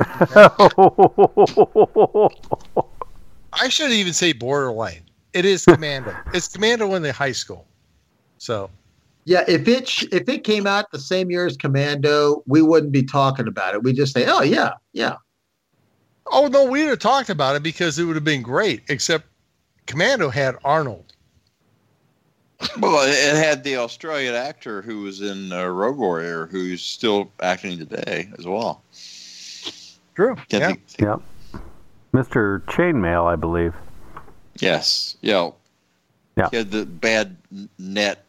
I 3.52 3.68
shouldn't 3.68 3.94
even 3.94 4.12
say 4.12 4.32
borderline. 4.32 5.02
It 5.32 5.44
is 5.44 5.64
Commando. 5.64 6.14
it's 6.32 6.48
Commando 6.48 6.94
in 6.94 7.02
the 7.02 7.12
high 7.12 7.32
school. 7.32 7.66
So 8.38 8.70
Yeah, 9.26 9.44
if 9.48 9.66
it 9.68 9.88
sh- 9.88 10.04
if 10.12 10.28
it 10.28 10.44
came 10.44 10.66
out 10.66 10.90
the 10.90 10.98
same 10.98 11.30
year 11.30 11.46
as 11.46 11.56
Commando, 11.56 12.42
we 12.46 12.60
wouldn't 12.62 12.92
be 12.92 13.02
talking 13.02 13.48
about 13.48 13.74
it. 13.74 13.82
We'd 13.82 13.96
just 13.96 14.12
say, 14.12 14.26
"Oh 14.26 14.42
yeah, 14.42 14.72
yeah." 14.92 15.16
Oh 16.26 16.46
no, 16.48 16.64
we 16.66 16.82
would 16.82 16.90
have 16.90 16.98
talked 16.98 17.30
about 17.30 17.56
it 17.56 17.62
because 17.62 17.98
it 17.98 18.04
would 18.04 18.16
have 18.16 18.24
been 18.24 18.42
great. 18.42 18.82
Except 18.88 19.26
Commando 19.86 20.28
had 20.28 20.56
Arnold. 20.64 21.12
Well, 22.78 23.06
it 23.06 23.36
had 23.36 23.62
the 23.64 23.76
Australian 23.76 24.34
actor 24.34 24.80
who 24.80 25.02
was 25.02 25.20
in 25.20 25.52
uh, 25.52 25.66
Road 25.66 25.96
Warrior, 25.96 26.46
who's 26.46 26.82
still 26.82 27.30
acting 27.40 27.78
today 27.78 28.28
as 28.38 28.46
well. 28.46 28.82
True. 30.14 30.36
Can't 30.48 30.52
yeah. 30.52 30.66
think- 30.68 30.80
Yep. 30.98 31.20
Mr. 32.14 32.62
Chainmail, 32.66 33.26
I 33.30 33.36
believe. 33.36 33.74
Yes. 34.60 35.16
Yeah. 35.20 35.50
Yeah. 36.36 36.48
He 36.50 36.56
had 36.56 36.70
the 36.70 36.86
bad 36.86 37.36
net 37.78 38.23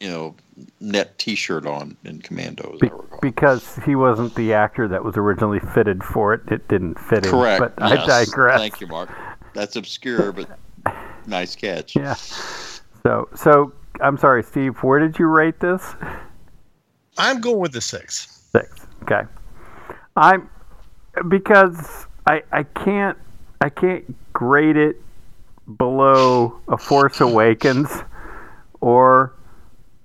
you 0.00 0.08
know, 0.08 0.34
net 0.80 1.18
T-shirt 1.18 1.66
on 1.66 1.96
in 2.04 2.20
Commando. 2.20 2.72
As 2.74 2.80
Be- 2.80 2.90
I 2.90 3.18
because 3.20 3.76
he 3.86 3.94
wasn't 3.94 4.34
the 4.34 4.52
actor 4.52 4.86
that 4.88 5.04
was 5.04 5.16
originally 5.16 5.60
fitted 5.60 6.02
for 6.04 6.34
it. 6.34 6.42
It 6.50 6.66
didn't 6.68 6.98
fit 6.98 7.24
him. 7.24 7.30
Correct. 7.32 7.60
But 7.60 7.74
Yes. 7.78 8.08
I 8.08 8.24
digress. 8.24 8.60
Thank 8.60 8.80
you, 8.80 8.86
Mark. 8.86 9.10
That's 9.54 9.76
obscure, 9.76 10.32
but 10.32 10.58
nice 11.26 11.54
catch. 11.56 11.96
Yeah. 11.96 12.14
So, 12.14 13.28
so 13.34 13.72
I'm 14.00 14.18
sorry, 14.18 14.42
Steve. 14.42 14.78
Where 14.82 14.98
did 14.98 15.18
you 15.18 15.26
rate 15.26 15.60
this? 15.60 15.94
I'm 17.18 17.40
going 17.40 17.58
with 17.58 17.72
the 17.72 17.80
six. 17.80 18.42
Six. 18.52 18.86
Okay. 19.02 19.22
I'm 20.16 20.48
because 21.28 22.06
I 22.26 22.42
I 22.52 22.62
can't 22.64 23.16
I 23.60 23.68
can't 23.68 24.04
grade 24.32 24.76
it 24.76 25.00
below 25.78 26.58
a 26.68 26.76
Force 26.76 27.20
Awakens 27.20 27.88
or 28.80 29.32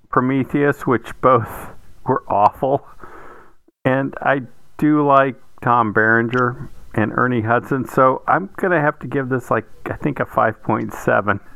Prometheus, 0.09 0.85
which 0.87 1.09
both 1.21 1.69
were 2.05 2.23
awful. 2.27 2.85
And 3.85 4.13
I 4.21 4.41
do 4.77 5.05
like 5.05 5.35
Tom 5.61 5.93
Berenger 5.93 6.69
and 6.95 7.11
Ernie 7.15 7.41
Hudson, 7.41 7.87
so 7.87 8.23
I'm 8.27 8.49
gonna 8.57 8.81
have 8.81 8.99
to 8.99 9.07
give 9.07 9.29
this 9.29 9.51
like 9.51 9.65
I 9.85 9.95
think 9.95 10.19
a 10.19 10.25
five 10.25 10.61
point 10.63 10.93
seven. 10.93 11.39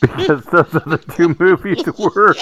Because 0.00 0.44
those 0.46 0.74
are 0.74 0.80
the 0.80 0.98
two 1.16 1.34
movies 1.38 1.82
were 1.98 2.34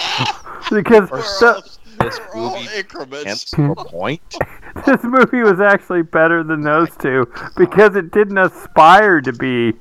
because 0.70 1.09
the, 1.10 1.62
This 2.01 2.19
movie 2.35 2.66
increments. 2.77 3.51
to 3.52 3.70
a 3.70 3.85
point. 3.85 4.20
this 4.86 5.05
movie 5.05 5.43
was 5.43 5.60
actually 5.60 6.02
better 6.02 6.43
than 6.43 6.62
those 6.62 6.89
two 6.97 7.31
because 7.56 7.94
it 7.94 8.10
didn't 8.10 8.39
aspire 8.39 9.20
to 9.20 9.32
be 9.32 9.73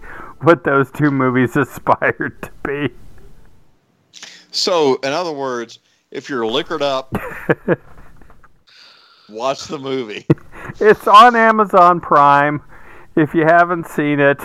what 0.42 0.64
those 0.64 0.92
two 0.92 1.10
movies 1.10 1.56
aspired 1.56 2.40
to 2.44 2.52
be. 2.64 2.94
So, 4.52 4.96
in 4.96 5.12
other 5.14 5.32
words, 5.32 5.80
if 6.12 6.30
you're 6.30 6.46
liquored 6.46 6.82
up, 6.82 7.16
watch 9.30 9.66
the 9.68 9.80
movie. 9.80 10.26
It's 10.80 11.08
on 11.08 11.36
Amazon 11.36 12.02
Prime. 12.02 12.62
If 13.16 13.34
you 13.34 13.46
haven't 13.46 13.88
seen 13.88 14.20
it, 14.20 14.40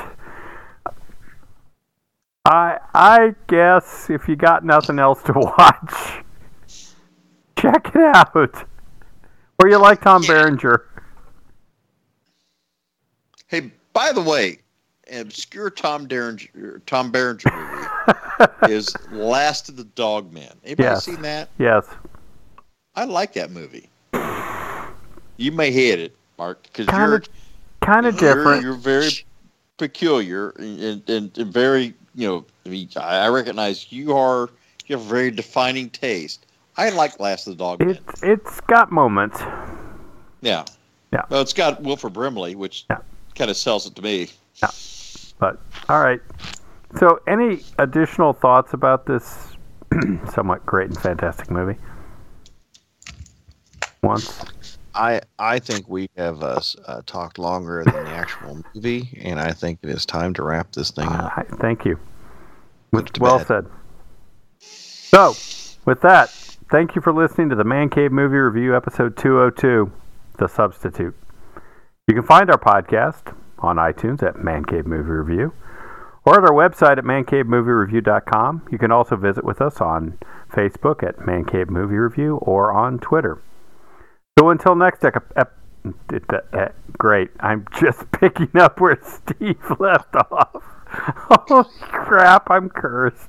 I 2.44 2.78
I 2.94 3.34
guess 3.48 4.08
if 4.08 4.28
you 4.28 4.36
got 4.36 4.64
nothing 4.64 5.00
else 5.00 5.22
to 5.24 5.32
watch, 5.36 6.24
check 7.58 7.90
it 7.94 8.16
out. 8.16 8.64
Or 9.58 9.68
you 9.68 9.78
like 9.78 10.02
Tom 10.02 10.22
Berenger. 10.22 10.86
Hey, 13.48 13.72
by 13.92 14.12
the 14.12 14.20
way, 14.20 14.58
an 15.08 15.20
obscure 15.22 15.70
Tom 15.70 16.06
Berenger, 16.06 16.80
Tom 16.86 17.10
Berenger 17.10 17.50
movie 17.52 18.52
is 18.74 18.94
Last 19.12 19.68
of 19.68 19.76
the 19.76 19.84
Dogmen. 19.84 20.52
Anybody 20.64 20.82
Yes. 20.88 21.04
seen 21.04 21.22
that? 21.22 21.48
Yes. 21.58 21.86
I 22.94 23.04
like 23.04 23.32
that 23.34 23.50
movie. 23.50 23.88
You 25.36 25.52
may 25.52 25.70
hate 25.70 26.00
it, 26.00 26.16
Mark, 26.38 26.62
because 26.64 26.86
you're 26.86 27.22
Kind 27.82 28.06
of 28.06 28.18
different. 28.18 28.62
you're 28.62 28.72
very 28.72 29.10
peculiar 29.76 30.50
and, 30.58 31.08
and, 31.08 31.38
and 31.38 31.52
very, 31.52 31.94
you 32.14 32.26
know, 32.26 32.44
I 32.64 32.68
mean, 32.70 32.88
I 32.96 33.28
recognize 33.28 33.92
you 33.92 34.16
are 34.16 34.48
you 34.86 34.96
have 34.96 35.04
a 35.04 35.08
very 35.08 35.30
defining 35.30 35.90
taste. 35.90 36.46
I 36.76 36.90
like 36.90 37.20
Last 37.20 37.46
of 37.46 37.56
the 37.58 37.64
Dogmen. 37.64 37.90
It's 37.90 38.22
it's 38.22 38.60
got 38.62 38.90
moments. 38.90 39.38
yeah. 40.40 40.64
Yeah. 41.12 41.22
Well, 41.28 41.40
it's 41.42 41.52
got 41.52 41.82
Wilford 41.82 42.12
Brimley, 42.14 42.56
which 42.56 42.86
kind 43.36 43.50
of 43.50 43.56
sells 43.56 43.86
it 43.86 43.94
to 43.94 44.02
me. 44.02 44.28
But 45.38 45.60
all 45.88 46.00
right. 46.00 46.20
So, 46.98 47.20
any 47.26 47.62
additional 47.78 48.32
thoughts 48.32 48.72
about 48.72 49.06
this 49.06 49.56
somewhat 50.32 50.64
great 50.64 50.88
and 50.88 50.98
fantastic 50.98 51.50
movie? 51.50 51.78
Once. 54.02 54.44
I 54.94 55.20
I 55.38 55.58
think 55.58 55.88
we 55.88 56.08
have 56.16 56.42
uh, 56.42 56.60
uh, 56.86 57.02
talked 57.04 57.38
longer 57.38 57.84
than 57.84 58.04
the 58.04 58.12
actual 58.12 58.62
movie, 58.74 59.18
and 59.22 59.38
I 59.38 59.52
think 59.52 59.80
it 59.82 59.90
is 59.90 60.06
time 60.06 60.32
to 60.34 60.42
wrap 60.42 60.72
this 60.72 60.90
thing 60.90 61.08
up. 61.08 61.32
Hi- 61.32 61.44
Thank 61.58 61.84
you. 61.84 61.98
To 62.94 63.20
Well 63.20 63.38
bed. 63.38 63.46
said. 63.46 63.66
So, 64.60 65.34
with 65.84 66.00
that, 66.00 66.30
thank 66.70 66.94
you 66.96 67.02
for 67.02 67.12
listening 67.12 67.50
to 67.50 67.56
the 67.56 67.64
Man 67.64 67.90
Cave 67.90 68.10
Movie 68.10 68.36
Review, 68.36 68.74
episode 68.74 69.18
202, 69.18 69.92
The 70.38 70.46
Substitute. 70.48 71.14
You 72.08 72.14
can 72.14 72.22
find 72.22 72.50
our 72.50 72.58
podcast 72.58 73.36
on 73.58 73.76
iTunes 73.76 74.22
at 74.22 74.42
Man 74.42 74.64
Cave 74.64 74.86
Movie 74.86 75.10
Review 75.10 75.52
or 76.24 76.34
at 76.34 76.50
our 76.50 76.52
website 76.52 76.98
at 76.98 77.04
mancavemoviereview.com. 77.04 78.68
You 78.70 78.78
can 78.78 78.90
also 78.90 79.16
visit 79.16 79.44
with 79.44 79.60
us 79.60 79.80
on 79.80 80.18
Facebook 80.52 81.02
at 81.02 81.24
Man 81.24 81.44
Cave 81.44 81.70
Movie 81.70 81.96
Review 81.96 82.36
or 82.36 82.72
on 82.72 82.98
Twitter. 82.98 83.40
So 84.38 84.50
until 84.50 84.74
next 84.74 85.04
ep- 85.04 85.32
ep- 85.36 85.56
uh, 86.12 86.38
uh, 86.52 86.68
great. 86.98 87.30
I'm 87.40 87.64
just 87.78 88.10
picking 88.20 88.50
up 88.56 88.80
where 88.80 88.98
Steve 89.02 89.62
left 89.78 90.14
off. 90.16 90.62
Holy 90.88 91.64
crap, 91.80 92.50
I'm 92.50 92.68
cursed. 92.68 93.28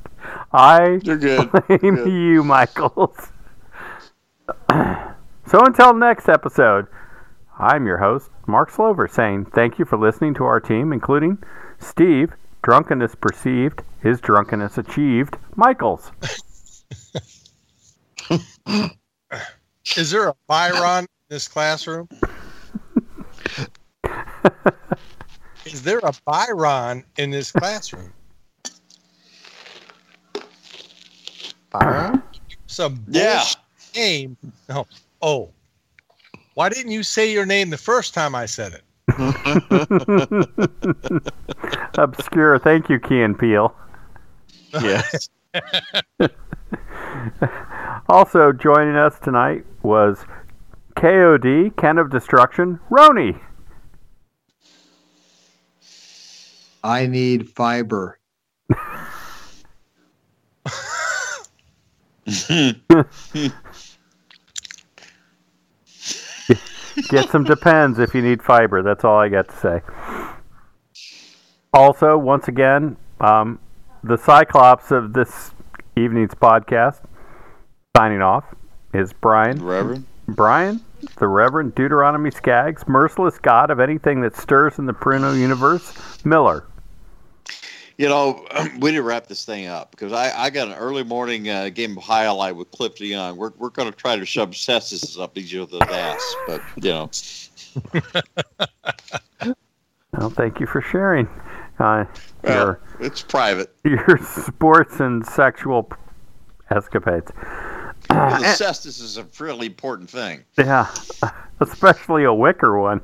I 0.52 1.00
You're 1.04 1.18
good. 1.18 1.52
blame 1.68 1.96
Good. 1.96 2.12
you, 2.12 2.44
Michaels. 2.44 3.32
so 4.72 5.66
until 5.66 5.94
next 5.94 6.30
episode, 6.30 6.88
I'm 7.60 7.86
your 7.88 7.98
host, 7.98 8.30
Mark 8.46 8.70
Slover, 8.72 9.08
saying 9.08 9.46
thank 9.46 9.80
you 9.80 9.86
for 9.86 9.98
listening 9.98 10.34
to 10.36 10.44
our 10.46 10.60
team, 10.60 10.94
including 10.94 11.40
Steve, 11.80 12.34
drunkenness 12.62 13.16
perceived, 13.16 13.82
his 14.02 14.22
drunkenness 14.22 14.78
achieved, 14.78 15.38
Michaels. 15.56 16.12
Is 19.96 20.12
there 20.12 20.28
a 20.28 20.36
Byron 20.48 21.04
in 21.06 21.08
this 21.30 21.48
classroom? 21.48 22.08
Is 25.66 25.82
there 25.84 26.00
a 26.00 26.12
Byron 26.26 27.04
in 27.18 27.32
this 27.32 27.52
classroom? 27.52 28.14
Byron? 31.72 32.22
Some 32.68 33.04
Yeah. 33.10 33.38
bullshit 33.40 33.58
name. 33.96 34.38
No. 34.70 34.86
Oh. 35.22 35.50
Why 36.58 36.70
didn't 36.70 36.92
you 36.92 37.04
say 37.04 37.32
your 37.32 37.46
name 37.46 37.70
the 37.70 37.78
first 37.78 38.16
time 38.16 38.34
I 38.34 38.48
said 38.48 38.74
it? 38.74 38.82
Obscure. 42.00 42.58
Thank 42.58 42.90
you, 42.90 43.00
Key 43.00 43.22
and 43.22 43.38
Peele. 43.38 43.76
Yes. 44.82 45.30
Also 48.10 48.54
joining 48.54 48.96
us 48.96 49.20
tonight 49.20 49.66
was 49.84 50.20
KOD, 50.96 51.76
Ken 51.76 51.98
of 51.98 52.10
Destruction, 52.10 52.80
Roni. 52.90 53.38
I 56.86 57.06
need 57.06 57.50
fiber. 57.50 58.18
Get 67.10 67.30
some 67.30 67.44
depends 67.44 68.00
if 68.00 68.14
you 68.14 68.22
need 68.22 68.42
fiber. 68.42 68.82
That's 68.82 69.04
all 69.04 69.18
I 69.18 69.30
got 69.30 69.50
to 69.50 69.56
say. 69.58 69.82
Also, 71.74 72.18
once 72.18 72.48
again, 72.48 72.98
um, 73.20 73.60
the 74.04 74.18
Cyclops 74.18 74.92
of 74.92 75.14
this 75.14 75.52
evening's 75.96 76.34
podcast, 76.34 77.02
signing 77.96 78.22
off, 78.22 78.46
is 78.94 79.14
Bryan. 79.14 79.64
Reverend. 79.64 80.06
Bryan, 80.28 80.82
the 81.18 81.28
Reverend 81.28 81.76
Deuteronomy 81.76 82.32
Skaggs, 82.32 82.88
merciless 82.88 83.38
God 83.38 83.70
of 83.70 83.80
anything 83.80 84.22
that 84.22 84.36
stirs 84.36 84.80
in 84.80 84.86
the 84.86 84.94
Pruno 84.94 85.40
universe, 85.40 85.94
Miller. 86.26 86.66
You 87.98 88.10
know, 88.10 88.46
we 88.80 88.92
need 88.92 88.98
to 88.98 89.04
wrap 89.04 89.28
this 89.28 89.46
thing 89.46 89.68
up 89.68 89.92
because 89.92 90.14
I, 90.14 90.32
I 90.38 90.50
got 90.50 90.68
an 90.68 90.76
early 90.76 91.04
morning 91.04 91.50
uh, 91.50 91.70
game 91.70 91.98
of 91.98 92.04
jai 92.04 92.26
alai 92.26 92.56
with 92.56 92.72
Cliff 92.72 93.00
Young. 93.02 93.38
We're, 93.38 93.52
we're 93.58 93.70
going 93.70 93.92
to 93.92 93.98
try 93.98 94.16
to 94.16 94.26
shove 94.26 94.52
cestus 94.52 95.18
up 95.20 95.38
each 95.38 95.56
other's 95.56 95.82
ass, 95.90 96.36
but 96.48 96.62
you 96.78 96.92
know, 96.92 97.10
Well, 100.18 100.30
thank 100.32 100.60
you 100.60 100.66
for 100.66 100.82
sharing 100.82 101.28
uh, 101.80 102.06
well, 102.44 102.66
your 102.66 102.82
it's 103.00 103.22
private. 103.22 103.74
your 103.84 104.18
sports 104.18 105.00
and 105.00 105.26
sexual 105.26 105.92
escapades. 106.72 107.32
the 108.10 108.56
cestus 108.58 109.00
is 109.00 109.18
a 109.18 109.28
really 109.40 109.68
important 109.68 110.10
thing. 110.10 110.44
Yeah, 110.58 110.92
especially 111.60 112.24
a 112.24 112.34
wicker 112.34 112.80
one. 112.80 113.02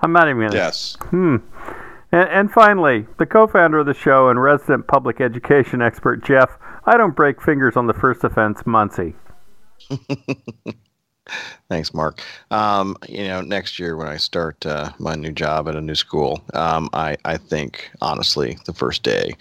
I'm 0.00 0.12
not 0.12 0.28
even 0.28 0.42
gonna. 0.42 0.54
Yes. 0.54 0.96
Hmm. 1.00 1.36
And, 2.14 2.28
and 2.30 2.52
finally, 2.52 3.06
the 3.18 3.26
co 3.26 3.48
founder 3.48 3.80
of 3.80 3.86
the 3.86 3.94
show 3.94 4.28
and 4.28 4.40
resident 4.40 4.86
public 4.86 5.20
education 5.20 5.82
expert, 5.82 6.24
Jeff, 6.24 6.56
I 6.86 6.96
don't 6.96 7.16
break 7.16 7.42
fingers 7.42 7.76
on 7.76 7.88
the 7.88 7.92
first 7.92 8.22
offense, 8.22 8.64
Muncie. 8.64 9.16
Thanks, 11.68 11.92
Mark. 11.92 12.22
Um, 12.52 12.96
you 13.08 13.26
know, 13.26 13.40
next 13.40 13.80
year 13.80 13.96
when 13.96 14.06
I 14.06 14.16
start 14.18 14.64
uh, 14.64 14.92
my 15.00 15.16
new 15.16 15.32
job 15.32 15.68
at 15.68 15.74
a 15.74 15.80
new 15.80 15.96
school, 15.96 16.40
um, 16.54 16.88
I, 16.92 17.16
I 17.24 17.36
think, 17.36 17.90
honestly, 18.00 18.58
the 18.64 18.74
first 18.74 19.02
day, 19.02 19.32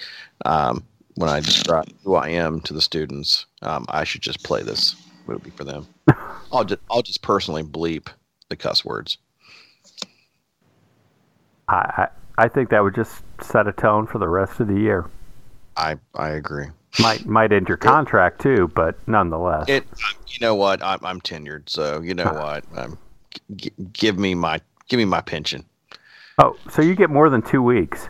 um, 0.46 0.84
when 1.14 1.30
I 1.30 1.42
describe 1.42 1.90
who 2.04 2.16
I 2.16 2.30
am 2.30 2.60
to 2.62 2.74
the 2.74 2.82
students, 2.82 3.46
um, 3.62 3.86
I 3.90 4.04
should 4.04 4.22
just 4.22 4.44
play 4.44 4.64
this 4.64 4.96
movie 5.28 5.52
for 5.52 5.64
them. 5.64 5.86
I'll 6.52 6.64
just, 6.64 6.82
I'll 6.90 7.04
just 7.04 7.22
personally 7.22 7.62
bleep 7.62 8.08
the 8.50 8.56
cuss 8.56 8.84
words. 8.84 9.20
I, 11.68 12.08
I 12.38 12.48
think 12.48 12.70
that 12.70 12.84
would 12.84 12.96
just 12.96 13.24
set 13.42 13.68
a 13.68 13.72
tone 13.72 14.08
for 14.08 14.18
the 14.18 14.28
rest 14.28 14.60
of 14.60 14.68
the 14.68 14.80
year. 14.80 15.06
I 15.78 15.98
I 16.16 16.30
agree. 16.30 16.68
Might 17.00 17.26
might 17.26 17.52
end 17.52 17.68
your 17.68 17.78
contract 17.78 18.42
too, 18.42 18.72
but 18.76 18.96
nonetheless. 19.08 19.66
It 19.68 19.86
you 20.28 20.40
know 20.42 20.56
what 20.56 20.84
I'm, 20.84 21.00
I'm 21.04 21.22
tenured, 21.22 21.70
so 21.70 22.02
you 22.02 22.14
know 22.14 22.26
what 22.34 22.64
um, 22.78 22.98
g- 23.56 23.72
give 23.94 24.18
me 24.18 24.36
my 24.36 24.60
give 24.88 24.98
me 24.98 25.06
my 25.06 25.22
pension. 25.22 25.66
Oh, 26.40 26.56
so 26.70 26.82
you 26.82 26.96
get 26.96 27.10
more 27.10 27.30
than 27.30 27.42
two 27.42 27.62
weeks? 27.62 28.10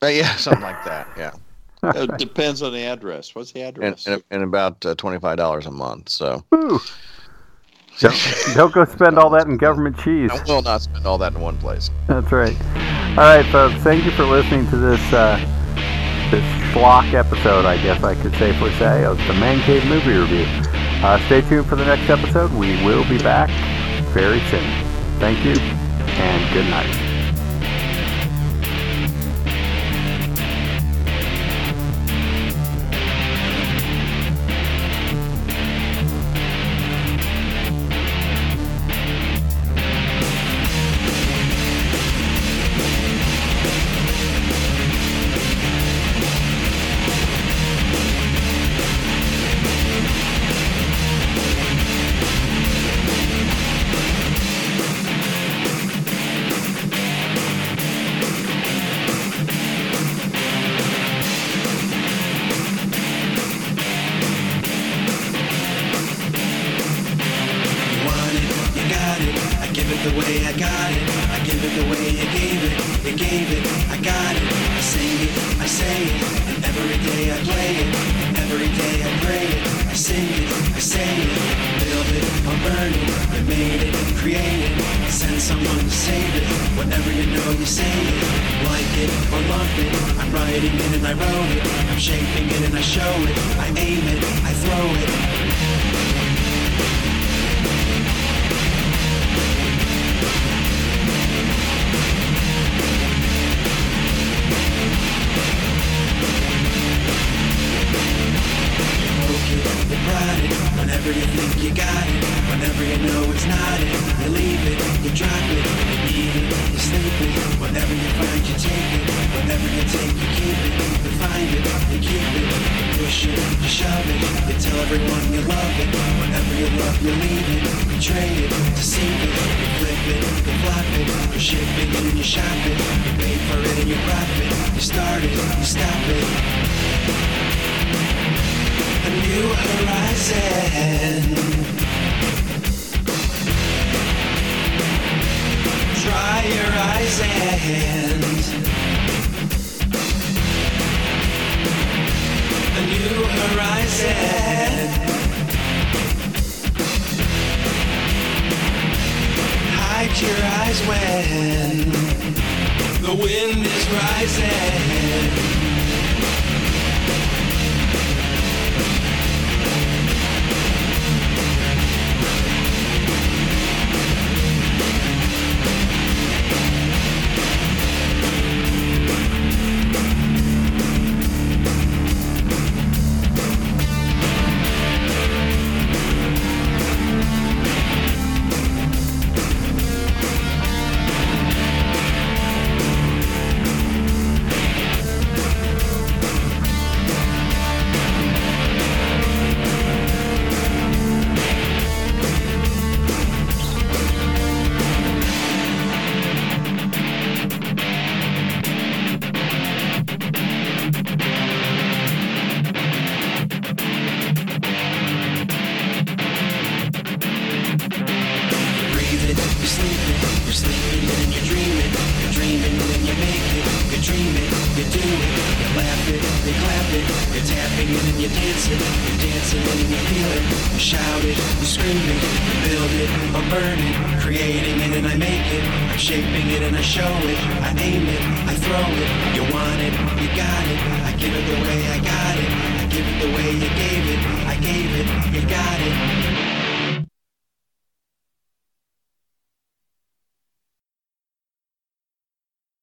But 0.00 0.14
yeah, 0.14 0.34
something 0.36 0.62
like 0.62 0.82
that. 0.84 1.08
Yeah. 1.16 1.32
it 1.82 2.18
depends 2.18 2.62
on 2.62 2.74
the 2.74 2.84
address. 2.84 3.34
What's 3.34 3.52
the 3.52 3.62
address? 3.62 4.06
And, 4.06 4.14
and, 4.14 4.24
and 4.30 4.42
about 4.42 4.84
uh, 4.84 4.94
twenty 4.94 5.18
five 5.18 5.36
dollars 5.36 5.66
a 5.66 5.70
month. 5.70 6.08
So. 6.10 6.44
Don't, 7.98 8.16
don't 8.54 8.72
go 8.72 8.86
spend 8.86 9.18
all 9.18 9.28
that 9.30 9.46
in 9.46 9.58
government 9.58 9.98
cheese. 9.98 10.30
I 10.32 10.42
will 10.44 10.62
not 10.62 10.80
spend 10.80 11.04
all 11.06 11.18
that 11.18 11.34
in 11.34 11.40
one 11.40 11.58
place. 11.58 11.90
That's 12.06 12.32
right. 12.32 12.56
All 13.10 13.16
right, 13.16 13.44
folks. 13.46 13.74
Thank 13.82 14.04
you 14.04 14.12
for 14.12 14.24
listening 14.24 14.68
to 14.70 14.76
this 14.76 15.00
uh, 15.12 15.36
this 16.30 16.72
block 16.72 17.12
episode. 17.12 17.66
I 17.66 17.76
guess 17.82 18.02
I 18.04 18.14
could 18.14 18.32
safely 18.36 18.72
say 18.74 19.04
of 19.04 19.18
the 19.26 19.34
Man 19.34 19.60
Cave 19.62 19.84
movie 19.86 20.16
review. 20.16 20.46
Uh, 21.02 21.18
stay 21.26 21.40
tuned 21.42 21.66
for 21.66 21.74
the 21.76 21.84
next 21.84 22.08
episode. 22.08 22.52
We 22.52 22.76
will 22.84 23.06
be 23.08 23.18
back 23.18 23.50
very 24.12 24.40
soon. 24.48 24.70
Thank 25.18 25.44
you, 25.44 25.60
and 25.60 26.54
good 26.54 26.70
night. 26.70 27.09